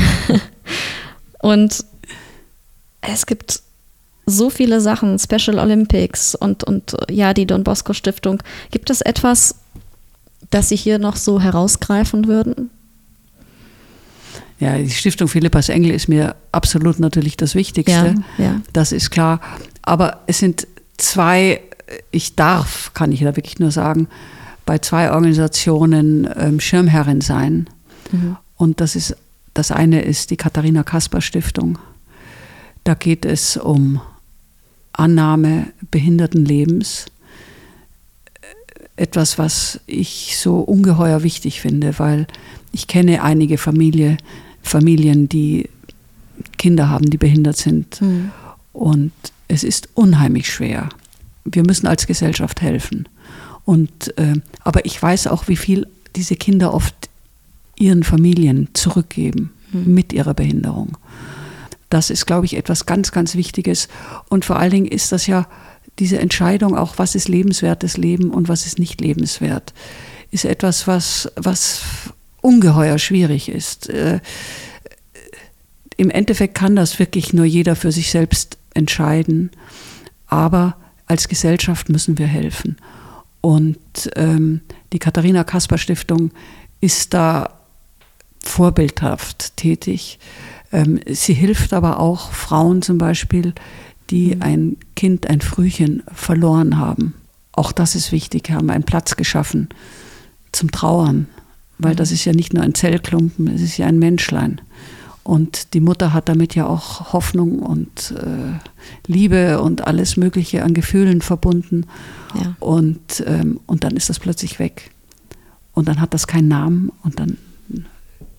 Und 1.41 1.85
es 3.01 3.27
gibt 3.27 3.63
so 4.27 4.51
viele 4.51 4.81
Sachen, 4.81 5.19
Special 5.19 5.59
Olympics 5.61 6.35
und, 6.35 6.65
und 6.65 6.97
ja, 7.09 7.33
die 7.33 7.47
Don 7.47 7.63
Bosco 7.63 7.93
Stiftung. 7.93 8.43
Gibt 8.73 8.91
es 8.91 9.01
etwas, 9.01 9.55
das 10.51 10.69
Sie 10.69 10.77
hier 10.77 10.99
noch 10.99 11.15
so 11.15 11.41
herausgreifen 11.41 12.27
würden? 12.27 12.71
Ja, 14.59 14.79
die 14.79 14.91
Stiftung 14.91 15.29
Philippas 15.29 15.69
Engel 15.69 15.91
ist 15.91 16.09
mir 16.09 16.35
absolut 16.53 16.99
natürlich 16.99 17.37
das 17.37 17.55
Wichtigste. 17.55 18.15
Ja, 18.39 18.45
ja. 18.45 18.61
Das 18.73 18.93
ist 18.93 19.11
klar. 19.11 19.41
Aber 19.83 20.23
es 20.27 20.39
sind 20.39 20.67
zwei, 20.97 21.61
ich 22.11 22.37
darf, 22.37 22.93
kann 22.95 23.13
ich 23.13 23.21
da 23.21 23.37
wirklich 23.37 23.59
nur 23.59 23.71
sagen, 23.71 24.09
bei 24.65 24.79
zwei 24.79 25.13
Organisationen 25.13 26.29
ähm, 26.37 26.59
Schirmherrin 26.59 27.21
sein. 27.21 27.69
Und 28.57 28.81
das 28.81 28.97
ist, 28.97 29.17
das 29.55 29.71
eine 29.71 30.03
ist 30.03 30.31
die 30.31 30.37
Katharina 30.37 30.83
Kasper 30.83 31.21
Stiftung. 31.21 31.79
Da 32.85 32.95
geht 32.95 33.25
es 33.25 33.57
um 33.57 34.01
Annahme 34.93 35.69
Behindertenlebens. 35.91 37.07
Etwas, 38.97 39.39
was 39.39 39.81
ich 39.87 40.37
so 40.39 40.61
ungeheuer 40.61 41.23
wichtig 41.23 41.61
finde, 41.61 41.99
weil 41.99 42.27
ich 42.73 42.87
kenne 42.87 43.23
einige 43.23 43.59
Familie, 43.59 44.17
Familien, 44.69 45.29
die 45.29 45.69
Kinder 46.59 46.89
haben, 46.89 47.11
die 47.11 47.19
behindert 47.19 47.57
sind. 47.57 48.01
Und 48.73 49.13
es 49.49 49.65
ist 49.65 49.89
unheimlich 49.95 50.51
schwer. 50.51 50.89
Wir 51.45 51.65
müssen 51.65 51.87
als 51.87 52.07
Gesellschaft 52.07 52.61
helfen. 52.61 53.09
Und, 53.65 54.17
äh, 54.19 54.35
aber 54.61 54.85
ich 54.85 55.01
weiß 55.01 55.27
auch, 55.29 55.49
wie 55.49 55.57
viel 55.57 55.87
diese 56.15 56.37
Kinder 56.37 56.73
oft 56.75 56.95
ihren 57.79 58.05
Familien 58.05 58.69
zurückgeben 58.73 59.53
mit 59.85 60.13
ihrer 60.13 60.35
Behinderung. 60.35 60.97
Das 61.91 62.11
ist, 62.11 62.27
glaube 62.27 62.47
ich, 62.47 62.57
etwas 62.57 62.87
ganz, 62.87 63.13
ganz 63.13 63.35
Wichtiges. 63.35 63.89
Und 64.29 64.45
vor 64.45 64.57
allen 64.57 64.71
Dingen 64.71 64.87
ist 64.87 65.13
das 65.13 65.27
ja 65.27 65.47
diese 65.99 66.19
Entscheidung 66.19 66.77
auch, 66.77 66.99
was 66.99 67.15
ist 67.15 67.29
lebenswertes 67.29 67.97
Leben 67.97 68.31
und 68.31 68.49
was 68.49 68.67
ist 68.67 68.79
nicht 68.79 69.01
lebenswert, 69.01 69.73
ist 70.31 70.45
etwas, 70.45 70.87
was, 70.87 71.31
was 71.37 71.83
ungeheuer 72.47 72.99
schwierig 72.99 73.49
ist. 73.49 73.89
Äh, 73.91 74.21
Im 75.97 76.11
Endeffekt 76.11 76.55
kann 76.55 76.77
das 76.77 76.99
wirklich 77.01 77.33
nur 77.33 77.45
jeder 77.45 77.75
für 77.75 77.91
sich 77.91 78.11
selbst 78.11 78.57
entscheiden. 78.73 79.51
Aber 80.29 80.77
als 81.07 81.29
Gesellschaft 81.29 81.89
müssen 81.89 82.19
wir 82.19 82.27
helfen. 82.27 82.77
Und 83.41 83.79
ähm, 84.15 84.61
die 84.93 85.01
Katharina 85.01 85.43
Kasper 85.43 85.79
Stiftung 85.79 86.31
ist 86.81 87.15
da 87.15 87.51
vorbildhaft 88.43 89.57
tätig. 89.57 90.21
Ähm, 90.73 91.01
sie 91.09 91.35
hilft 91.35 91.73
aber 91.73 91.99
auch 91.99 92.31
Frauen 92.31 92.83
zum 92.83 92.99
Beispiel, 92.99 93.55
die 94.11 94.41
ein 94.41 94.77
Kind, 94.95 95.29
ein 95.29 95.41
Frühchen 95.41 96.05
verloren 96.13 96.79
haben. 96.79 97.15
Auch 97.53 97.73
das 97.73 97.97
ist 97.97 98.13
wichtig, 98.13 98.51
haben 98.51 98.71
einen 98.71 98.85
Platz 98.85 99.17
geschaffen 99.17 99.69
zum 100.53 100.71
Trauern, 100.71 101.27
weil 101.79 101.95
das 101.95 102.13
ist 102.13 102.25
ja 102.25 102.33
nicht 102.33 102.55
nur 102.55 102.63
ein 102.63 102.75
Zellklumpen, 102.75 103.49
es 103.49 103.63
ist 103.63 103.77
ja 103.77 103.87
ein 103.87 103.99
Menschlein. 103.99 104.61
Und 105.23 105.75
die 105.75 105.81
Mutter 105.81 106.13
hat 106.13 106.29
damit 106.29 106.55
ja 106.55 106.67
auch 106.67 107.13
Hoffnung 107.13 107.59
und 107.59 108.15
äh, 108.17 108.59
Liebe 109.09 109.61
und 109.61 109.87
alles 109.87 110.17
Mögliche 110.17 110.63
an 110.63 110.73
Gefühlen 110.73 111.21
verbunden. 111.21 111.87
Ja. 112.35 112.55
Und, 112.61 113.25
ähm, 113.27 113.59
und 113.67 113.83
dann 113.83 113.97
ist 113.97 114.09
das 114.09 114.21
plötzlich 114.21 114.61
weg. 114.61 114.93
Und 115.73 115.89
dann 115.89 116.01
hat 116.01 116.15
das 116.15 116.29
keinen 116.29 116.49
Namen 116.49 116.93
und 117.03 117.19
dann 117.19 117.39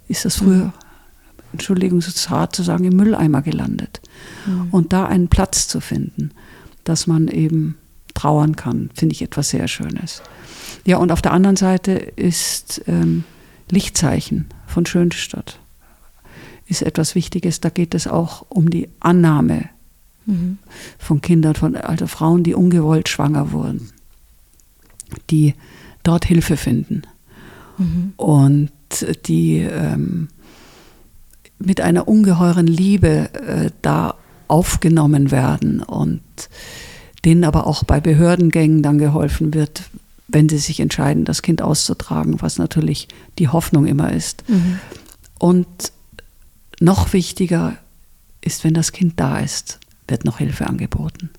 ist 0.08 0.26
das 0.26 0.38
früher, 0.38 0.74
Entschuldigung, 1.52 2.02
so 2.02 2.12
zart 2.12 2.56
zu 2.56 2.64
sagen, 2.64 2.86
im 2.86 2.96
Mülleimer 2.96 3.42
gelandet. 3.42 4.02
Und 4.72 4.94
da 4.94 5.06
einen 5.06 5.28
Platz 5.28 5.68
zu 5.68 5.82
finden, 5.82 6.32
dass 6.84 7.08
man 7.08 7.28
eben 7.28 7.76
trauern 8.14 8.56
kann, 8.56 8.90
finde 8.94 9.14
ich 9.14 9.22
etwas 9.22 9.50
sehr 9.50 9.68
Schönes. 9.68 10.22
Ja, 10.86 10.98
und 10.98 11.12
auf 11.12 11.22
der 11.22 11.34
anderen 11.34 11.56
Seite 11.56 11.92
ist 11.92 12.82
ähm, 12.88 13.24
Lichtzeichen 13.70 14.48
von 14.66 14.86
Schönstadt 14.86 15.60
ist 16.68 16.82
etwas 16.82 17.16
Wichtiges. 17.16 17.62
Da 17.62 17.70
geht 17.70 17.96
es 17.96 18.08
auch 18.08 18.46
um 18.50 18.70
die 18.70 18.90
Annahme 19.00 19.70
von 20.98 21.22
Kindern, 21.22 21.56
von 21.56 21.76
also 21.76 22.06
Frauen, 22.08 22.44
die 22.44 22.54
ungewollt 22.54 23.08
schwanger 23.08 23.52
wurden, 23.54 23.92
die 25.30 25.54
dort 26.04 26.26
Hilfe 26.26 26.58
finden. 26.58 27.04
Mhm. 27.78 28.14
Und 28.18 28.72
die 29.28 29.60
ähm, 29.60 30.28
mit 31.60 31.80
einer 31.80 32.08
ungeheuren 32.08 32.68
Liebe 32.68 33.34
äh, 33.34 33.72
da 33.82 34.16
aufgenommen 34.50 35.32
werden 35.32 35.82
und 35.82 36.22
denen 37.24 37.44
aber 37.44 37.66
auch 37.66 37.84
bei 37.84 38.00
Behördengängen 38.00 38.84
dann 38.84 38.98
geholfen 38.98 39.54
wird, 39.54 39.84
wenn 40.28 40.50
sie 40.50 40.58
sich 40.58 40.80
entscheiden, 40.80 41.26
das 41.26 41.42
Kind 41.42 41.62
auszutragen, 41.62 42.42
was 42.42 42.58
natürlich 42.58 43.08
die 43.40 43.48
Hoffnung 43.48 43.86
immer 43.86 44.12
ist. 44.12 44.44
Mhm. 44.50 44.80
Und 45.40 45.68
noch 46.80 47.14
wichtiger 47.14 47.78
ist, 48.42 48.64
wenn 48.64 48.74
das 48.74 48.92
Kind 48.92 49.20
da 49.20 49.40
ist, 49.40 49.80
wird 50.08 50.26
noch 50.26 50.40
Hilfe 50.40 50.68
angeboten. 50.68 51.30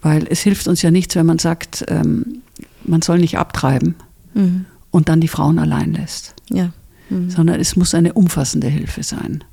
Weil 0.00 0.26
es 0.28 0.40
hilft 0.40 0.68
uns 0.68 0.82
ja 0.82 0.90
nichts, 0.90 1.16
wenn 1.16 1.26
man 1.26 1.38
sagt, 1.38 1.84
ähm, 1.88 2.42
man 2.84 3.02
soll 3.02 3.18
nicht 3.18 3.38
abtreiben 3.38 3.94
mhm. 4.34 4.66
und 4.90 5.08
dann 5.08 5.20
die 5.20 5.28
Frauen 5.28 5.58
allein 5.58 5.92
lässt. 5.92 6.34
Ja. 6.50 6.72
Mhm. 7.10 7.30
Sondern 7.30 7.60
es 7.60 7.76
muss 7.76 7.94
eine 7.94 8.12
umfassende 8.12 8.68
Hilfe 8.68 9.02
sein. 9.02 9.44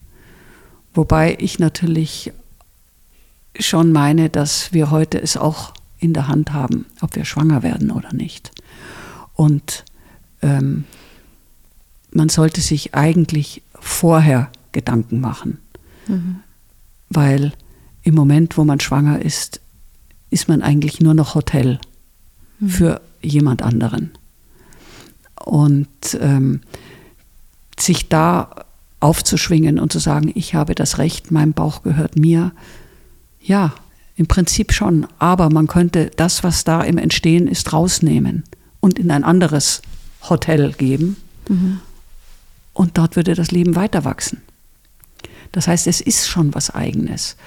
Wobei 0.94 1.38
ich 1.40 1.60
natürlich 1.60 2.32
schon 3.60 3.92
meine, 3.92 4.30
dass 4.30 4.74
wir 4.74 4.92
heute 4.92 5.22
es 5.22 5.38
auch 5.38 5.74
in 6.06 6.14
der 6.14 6.28
Hand 6.28 6.54
haben, 6.54 6.86
ob 7.02 7.16
wir 7.16 7.26
schwanger 7.26 7.64
werden 7.64 7.92
oder 7.92 8.14
nicht. 8.14 8.52
Und 9.34 9.84
ähm, 10.42 10.86
man 12.12 12.30
sollte 12.30 12.62
sich 12.62 12.96
eigentlich 12.96 13.62
vorher 13.74 14.50
Gedanken 14.72 15.20
machen. 15.20 15.60
Mhm. 16.08 16.38
Weil 17.10 17.54
im 18.04 18.16
Moment, 18.16 18.58
wo 18.58 18.64
man 18.64 18.80
schwanger 18.80 19.22
ist, 19.22 19.62
ist 20.30 20.48
man 20.48 20.62
eigentlich 20.62 21.02
nur 21.02 21.14
noch 21.14 21.36
Hotel 21.36 21.80
mhm. 22.60 22.70
für 22.70 23.02
jemand 23.22 23.62
anderen. 23.62 24.12
Und 25.44 26.18
ähm, 26.22 26.62
sich 27.78 28.10
da 28.10 28.66
aufzuschwingen 29.00 29.80
und 29.80 29.92
zu 29.92 30.00
sagen, 30.00 30.32
ich 30.34 30.56
habe 30.56 30.74
das 30.76 30.98
Recht, 30.98 31.32
mein 31.32 31.54
Bauch 31.54 31.84
gehört 31.84 32.16
mir, 32.16 32.52
ja, 33.42 33.74
im 34.16 34.28
Prinzip 34.28 34.74
schon. 34.74 35.08
Aber 35.20 35.50
man 35.50 35.68
könnte 35.68 36.12
das, 36.16 36.44
was 36.44 36.64
da 36.64 36.82
im 36.82 36.98
Entstehen 36.98 37.48
ist, 37.48 37.74
rausnehmen 37.74 38.44
und 38.80 39.00
in 39.00 39.12
ein 39.12 39.24
anderes 39.24 39.82
Hotel 40.30 40.74
geben. 40.74 41.18
Mhm. 41.50 41.80
Und 42.74 42.98
dort 42.98 43.16
würde 43.16 43.36
das 43.36 43.52
Leben 43.52 43.76
weiter 43.76 44.04
wachsen. 44.06 44.42
Das 45.52 45.68
heißt, 45.68 45.88
es 45.88 46.02
ist 46.02 46.28
schon 46.28 46.54
was 46.54 46.70
Eigenes. 46.70 47.38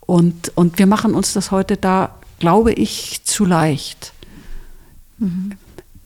Und, 0.00 0.52
und 0.54 0.78
wir 0.78 0.86
machen 0.86 1.14
uns 1.14 1.32
das 1.32 1.50
heute 1.50 1.76
da, 1.76 2.14
glaube 2.38 2.72
ich, 2.72 3.24
zu 3.24 3.44
leicht. 3.44 4.12
Mhm. 5.18 5.52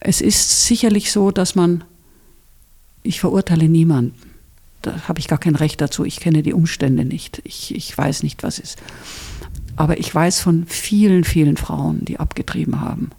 Es 0.01 0.21
ist 0.21 0.67
sicherlich 0.67 1.13
so, 1.13 1.31
dass 1.31 1.55
man, 1.55 1.85
ich 3.03 3.21
verurteile 3.21 3.69
niemanden, 3.69 4.15
da 4.81 5.07
habe 5.07 5.21
ich 5.21 5.29
gar 5.29 5.39
kein 5.39 5.55
Recht 5.55 5.81
dazu, 5.81 6.05
ich 6.05 6.19
kenne 6.19 6.43
die 6.43 6.53
Umstände 6.53 7.05
nicht, 7.05 7.41
ich, 7.45 7.75
ich 7.75 7.97
weiß 7.97 8.25
nicht, 8.25 8.43
was 8.43 8.59
ist. 8.59 8.79
Aber 9.77 9.99
ich 9.99 10.15
weiß 10.15 10.41
von 10.41 10.67
vielen, 10.67 11.25
vielen 11.25 11.57
Frauen, 11.57 12.05
die 12.05 12.21
abgetrieben 12.21 12.81
haben. 12.81 13.11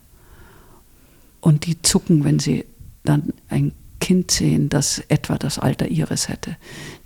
Und 1.42 1.66
die 1.66 1.82
zucken, 1.82 2.24
wenn 2.24 2.40
sie 2.40 2.66
dann 3.04 3.34
ein 3.50 3.74
Kind 4.00 4.32
sehen, 4.32 4.70
das 4.70 5.02
etwa 5.08 5.38
das 5.38 5.60
Alter 5.60 5.88
ihres 5.88 6.30
hätte, 6.30 6.58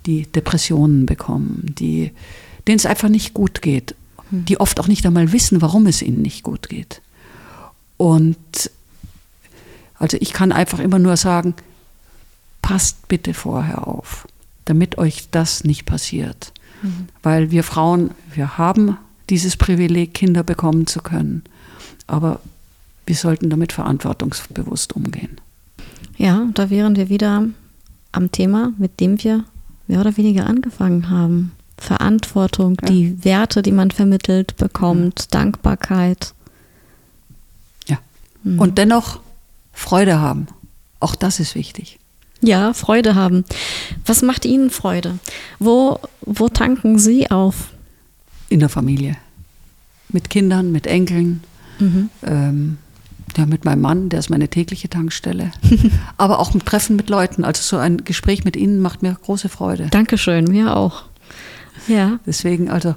die 0.06 0.26
Depressionen 0.26 1.06
bekommen, 1.06 1.74
die, 1.78 2.12
denen 2.66 2.76
es 2.76 2.86
einfach 2.86 3.08
nicht 3.08 3.34
gut 3.34 3.62
geht, 3.62 3.94
hm. 4.30 4.44
die 4.44 4.60
oft 4.60 4.80
auch 4.80 4.88
nicht 4.88 5.06
einmal 5.06 5.32
wissen, 5.32 5.62
warum 5.62 5.86
es 5.86 6.02
ihnen 6.02 6.22
nicht 6.22 6.42
gut 6.42 6.68
geht. 6.68 7.00
Und 7.96 8.70
also 9.98 10.16
ich 10.20 10.32
kann 10.32 10.52
einfach 10.52 10.78
immer 10.78 10.98
nur 10.98 11.16
sagen, 11.16 11.54
passt 12.62 13.08
bitte 13.08 13.34
vorher 13.34 13.86
auf, 13.86 14.26
damit 14.64 14.98
euch 14.98 15.28
das 15.30 15.64
nicht 15.64 15.86
passiert. 15.86 16.52
Mhm. 16.82 17.08
Weil 17.22 17.50
wir 17.50 17.64
Frauen, 17.64 18.10
wir 18.32 18.58
haben 18.58 18.96
dieses 19.30 19.56
Privileg, 19.56 20.14
Kinder 20.14 20.42
bekommen 20.42 20.86
zu 20.86 21.00
können. 21.00 21.42
Aber 22.06 22.40
wir 23.06 23.16
sollten 23.16 23.50
damit 23.50 23.72
verantwortungsbewusst 23.72 24.94
umgehen. 24.94 25.40
Ja, 26.16 26.46
da 26.54 26.70
wären 26.70 26.96
wir 26.96 27.08
wieder 27.08 27.46
am 28.12 28.32
Thema, 28.32 28.72
mit 28.78 29.00
dem 29.00 29.22
wir 29.22 29.44
mehr 29.86 30.00
oder 30.00 30.16
weniger 30.16 30.46
angefangen 30.46 31.10
haben. 31.10 31.52
Verantwortung, 31.76 32.76
ja. 32.82 32.88
die 32.88 33.24
Werte, 33.24 33.62
die 33.62 33.72
man 33.72 33.90
vermittelt 33.90 34.56
bekommt, 34.56 35.20
ja. 35.20 35.26
Dankbarkeit. 35.30 36.34
Ja. 37.86 37.98
Mhm. 38.42 38.58
Und 38.58 38.78
dennoch 38.78 39.20
Freude 39.72 40.20
haben. 40.20 40.48
Auch 40.98 41.14
das 41.14 41.38
ist 41.38 41.54
wichtig. 41.54 41.98
Ja, 42.40 42.72
Freude 42.72 43.14
haben. 43.14 43.44
Was 44.06 44.22
macht 44.22 44.44
Ihnen 44.44 44.70
Freude? 44.70 45.18
Wo, 45.58 46.00
wo 46.20 46.48
tanken 46.48 46.98
Sie 46.98 47.30
auf? 47.30 47.70
In 48.48 48.60
der 48.60 48.68
Familie. 48.68 49.16
Mit 50.08 50.30
Kindern, 50.30 50.72
mit 50.72 50.86
Enkeln. 50.86 51.42
Mhm. 51.78 52.10
Ähm, 52.22 52.78
ja, 53.36 53.46
mit 53.46 53.64
meinem 53.64 53.82
Mann, 53.82 54.08
der 54.08 54.18
ist 54.18 54.30
meine 54.30 54.48
tägliche 54.48 54.88
Tankstelle. 54.88 55.52
Aber 56.16 56.40
auch 56.40 56.54
im 56.54 56.64
Treffen 56.64 56.96
mit 56.96 57.08
Leuten. 57.08 57.44
Also 57.44 57.62
so 57.62 57.76
ein 57.76 57.98
Gespräch 58.04 58.44
mit 58.44 58.56
Ihnen 58.56 58.80
macht 58.80 59.02
mir 59.02 59.14
große 59.14 59.48
Freude. 59.48 59.88
Dankeschön, 59.90 60.44
mir 60.44 60.76
auch. 60.76 61.04
Ja. 61.86 62.18
Deswegen, 62.26 62.68
also, 62.68 62.94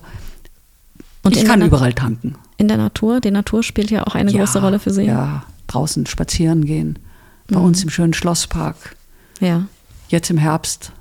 Und 1.23 1.35
ich 1.35 1.45
kann 1.45 1.61
überall 1.61 1.93
tanken. 1.93 2.35
In 2.57 2.67
der 2.67 2.77
Natur? 2.77 3.19
Die 3.19 3.31
Natur 3.31 3.61
spielt 3.61 3.91
ja 3.91 4.07
auch 4.07 4.15
eine 4.15 4.31
ja, 4.31 4.39
große 4.39 4.61
Rolle 4.61 4.79
für 4.79 4.91
Sie. 4.91 5.03
Ja, 5.03 5.43
draußen 5.67 6.05
spazieren 6.07 6.65
gehen. 6.65 6.97
Bei 7.47 7.59
mhm. 7.59 7.65
uns 7.65 7.83
im 7.83 7.89
schönen 7.89 8.13
Schlosspark. 8.13 8.95
Ja. 9.39 9.67
Jetzt 10.09 10.29
im 10.29 10.37
Herbst 10.37 10.91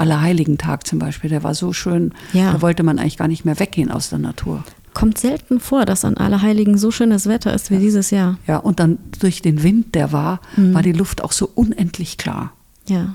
Allerheiligen-Tag 0.00 0.86
zum 0.86 0.98
Beispiel, 0.98 1.30
der 1.30 1.42
war 1.42 1.54
so 1.54 1.72
schön, 1.72 2.12
ja. 2.32 2.52
da 2.52 2.62
wollte 2.62 2.82
man 2.82 2.98
eigentlich 2.98 3.18
gar 3.18 3.28
nicht 3.28 3.44
mehr 3.44 3.58
weggehen 3.58 3.90
aus 3.90 4.10
der 4.10 4.18
Natur. 4.18 4.64
Kommt 4.94 5.18
selten 5.18 5.60
vor, 5.60 5.84
dass 5.84 6.04
an 6.04 6.16
Allerheiligen 6.16 6.76
so 6.76 6.90
schönes 6.90 7.26
Wetter 7.26 7.54
ist 7.54 7.70
wie 7.70 7.74
ja. 7.74 7.80
dieses 7.80 8.10
Jahr. 8.10 8.38
Ja, 8.46 8.56
und 8.56 8.80
dann 8.80 8.98
durch 9.20 9.42
den 9.42 9.62
Wind, 9.62 9.94
der 9.94 10.10
war, 10.10 10.40
mhm. 10.56 10.74
war 10.74 10.82
die 10.82 10.92
Luft 10.92 11.22
auch 11.22 11.32
so 11.32 11.48
unendlich 11.54 12.18
klar. 12.18 12.52
Ja. 12.88 13.14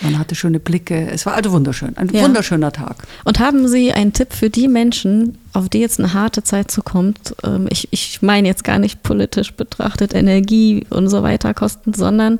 Man 0.00 0.18
hatte 0.18 0.34
schöne 0.34 0.58
Blicke. 0.58 1.10
Es 1.10 1.26
war 1.26 1.34
also 1.34 1.52
wunderschön. 1.52 1.96
Ein 1.98 2.08
ja. 2.08 2.22
wunderschöner 2.22 2.72
Tag. 2.72 2.96
Und 3.24 3.38
haben 3.40 3.68
Sie 3.68 3.92
einen 3.92 4.12
Tipp 4.12 4.32
für 4.32 4.48
die 4.48 4.68
Menschen, 4.68 5.36
auf 5.52 5.68
die 5.68 5.80
jetzt 5.80 5.98
eine 5.98 6.14
harte 6.14 6.42
Zeit 6.42 6.70
zukommt? 6.70 7.34
Ähm, 7.44 7.66
ich, 7.70 7.88
ich 7.90 8.22
meine 8.22 8.48
jetzt 8.48 8.64
gar 8.64 8.78
nicht 8.78 9.02
politisch 9.02 9.52
betrachtet, 9.52 10.14
Energie 10.14 10.86
und 10.88 11.08
so 11.08 11.22
weiter 11.22 11.52
kosten, 11.52 11.92
sondern 11.92 12.38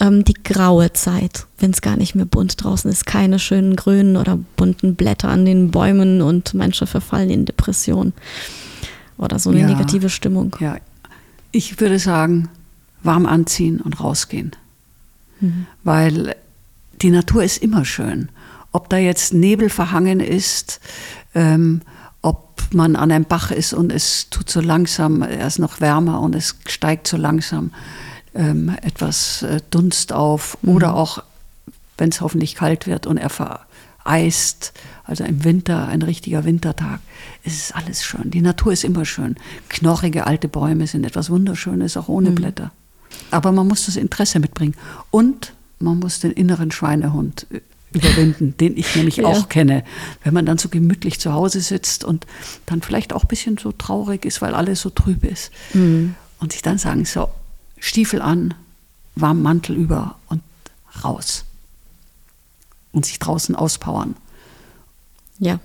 ähm, 0.00 0.24
die 0.24 0.34
graue 0.34 0.92
Zeit, 0.92 1.46
wenn 1.58 1.70
es 1.70 1.80
gar 1.80 1.96
nicht 1.96 2.14
mehr 2.14 2.24
bunt 2.24 2.62
draußen 2.62 2.90
ist, 2.90 3.06
keine 3.06 3.38
schönen 3.38 3.76
grünen 3.76 4.16
oder 4.16 4.38
bunten 4.56 4.94
Blätter 4.94 5.28
an 5.28 5.44
den 5.44 5.70
Bäumen 5.70 6.22
und 6.22 6.54
manche 6.54 6.86
verfallen 6.86 7.30
in 7.30 7.44
Depression 7.44 8.12
oder 9.16 9.38
so 9.38 9.50
eine 9.50 9.60
ja, 9.60 9.66
negative 9.66 10.08
Stimmung. 10.08 10.54
Ja, 10.60 10.76
ich 11.50 11.80
würde 11.80 11.98
sagen, 11.98 12.48
warm 13.02 13.26
anziehen 13.26 13.80
und 13.80 14.00
rausgehen, 14.00 14.52
mhm. 15.40 15.66
weil 15.82 16.36
die 17.02 17.10
Natur 17.10 17.42
ist 17.42 17.58
immer 17.58 17.84
schön. 17.84 18.28
Ob 18.70 18.88
da 18.90 18.98
jetzt 18.98 19.32
Nebel 19.32 19.70
verhangen 19.70 20.20
ist, 20.20 20.80
ähm, 21.34 21.80
ob 22.22 22.62
man 22.72 22.96
an 22.96 23.10
einem 23.10 23.24
Bach 23.24 23.50
ist 23.50 23.72
und 23.72 23.92
es 23.92 24.30
tut 24.30 24.50
so 24.50 24.60
langsam, 24.60 25.22
er 25.22 25.46
ist 25.46 25.58
noch 25.58 25.80
wärmer 25.80 26.20
und 26.20 26.34
es 26.34 26.56
steigt 26.66 27.08
so 27.08 27.16
langsam 27.16 27.72
ähm, 28.34 28.74
etwas 28.82 29.42
äh, 29.42 29.60
Dunst 29.70 30.12
auf 30.12 30.58
mhm. 30.62 30.74
oder 30.76 30.94
auch, 30.94 31.22
wenn 31.96 32.10
es 32.10 32.20
hoffentlich 32.20 32.54
kalt 32.54 32.86
wird 32.86 33.06
und 33.06 33.16
er 33.16 33.30
vereist, 33.30 34.72
also 35.04 35.24
im 35.24 35.44
Winter, 35.44 35.88
ein 35.88 36.02
richtiger 36.02 36.44
Wintertag, 36.44 37.00
es 37.44 37.54
ist 37.54 37.76
alles 37.76 38.04
schön. 38.04 38.30
Die 38.30 38.42
Natur 38.42 38.72
ist 38.72 38.84
immer 38.84 39.04
schön. 39.04 39.36
Knorrige 39.68 40.26
alte 40.26 40.48
Bäume 40.48 40.86
sind 40.86 41.04
etwas 41.04 41.30
Wunderschönes, 41.30 41.96
auch 41.96 42.08
ohne 42.08 42.30
mhm. 42.30 42.34
Blätter. 42.34 42.72
Aber 43.30 43.52
man 43.52 43.66
muss 43.66 43.86
das 43.86 43.96
Interesse 43.96 44.38
mitbringen. 44.38 44.74
Und 45.10 45.54
man 45.78 45.98
muss 45.98 46.20
den 46.20 46.32
inneren 46.32 46.70
Schweinehund 46.70 47.46
äh, 47.50 47.60
überwinden, 47.92 48.54
den 48.58 48.76
ich 48.76 48.94
nämlich 48.96 49.16
ja. 49.18 49.26
auch 49.26 49.48
kenne. 49.48 49.84
Wenn 50.22 50.34
man 50.34 50.46
dann 50.46 50.58
so 50.58 50.68
gemütlich 50.68 51.20
zu 51.20 51.32
Hause 51.32 51.60
sitzt 51.60 52.04
und 52.04 52.26
dann 52.66 52.82
vielleicht 52.82 53.12
auch 53.12 53.24
ein 53.24 53.28
bisschen 53.28 53.58
so 53.58 53.72
traurig 53.72 54.24
ist, 54.24 54.42
weil 54.42 54.54
alles 54.54 54.80
so 54.80 54.90
trüb 54.90 55.24
ist. 55.24 55.50
Mhm. 55.74 56.14
Und 56.40 56.52
sich 56.52 56.62
dann 56.62 56.78
sagen, 56.78 57.04
so, 57.04 57.28
Stiefel 57.80 58.20
an, 58.22 58.54
warmen 59.14 59.42
Mantel 59.42 59.76
über 59.76 60.16
und 60.28 60.42
raus. 61.04 61.44
Und 62.92 63.06
sich 63.06 63.18
draußen 63.18 63.54
auspowern. 63.54 64.16
Ja. 65.38 65.60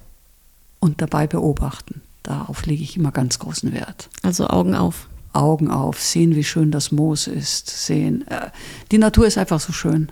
Und 0.80 1.02
dabei 1.02 1.28
beobachten. 1.28 2.02
Darauf 2.24 2.66
lege 2.66 2.84
ich 2.84 2.98
immer 2.98 3.12
ganz 3.12 3.40
großen 3.40 3.74
Wert. 3.74 4.10
Also 4.22 4.48
Augen 4.48 4.76
auf. 4.76 5.08
Augen 5.34 5.72
auf, 5.72 6.00
sehen, 6.00 6.36
wie 6.36 6.44
schön 6.44 6.72
das 6.72 6.92
Moos 6.92 7.28
ist, 7.28 7.70
sehen. 7.70 8.28
Äh, 8.28 8.52
die 8.92 9.00
Natur 9.00 9.26
ist 9.26 9.38
einfach 9.38 9.60
so 9.60 9.74
schön. 9.74 10.12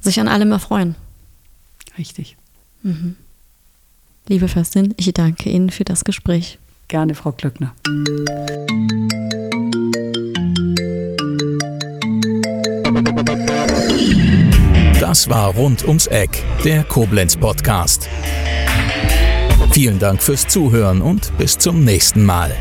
Sich 0.00 0.18
an 0.18 0.28
allem 0.28 0.50
erfreuen. 0.50 0.96
Richtig. 1.96 2.36
Mhm. 2.82 3.16
Liebe 4.28 4.48
Fürstin, 4.48 4.92
ich 4.96 5.12
danke 5.14 5.50
Ihnen 5.50 5.70
für 5.70 5.84
das 5.84 6.04
Gespräch. 6.04 6.58
Gerne, 6.88 7.14
Frau 7.14 7.32
Glöckner. 7.32 7.74
Das 15.00 15.28
war 15.28 15.50
Rund 15.50 15.86
ums 15.86 16.06
Eck, 16.06 16.42
der 16.64 16.82
Koblenz 16.82 17.36
Podcast. 17.36 18.08
Vielen 19.72 19.98
Dank 19.98 20.22
fürs 20.22 20.48
Zuhören 20.48 21.02
und 21.02 21.36
bis 21.36 21.58
zum 21.58 21.84
nächsten 21.84 22.24
Mal. 22.24 22.56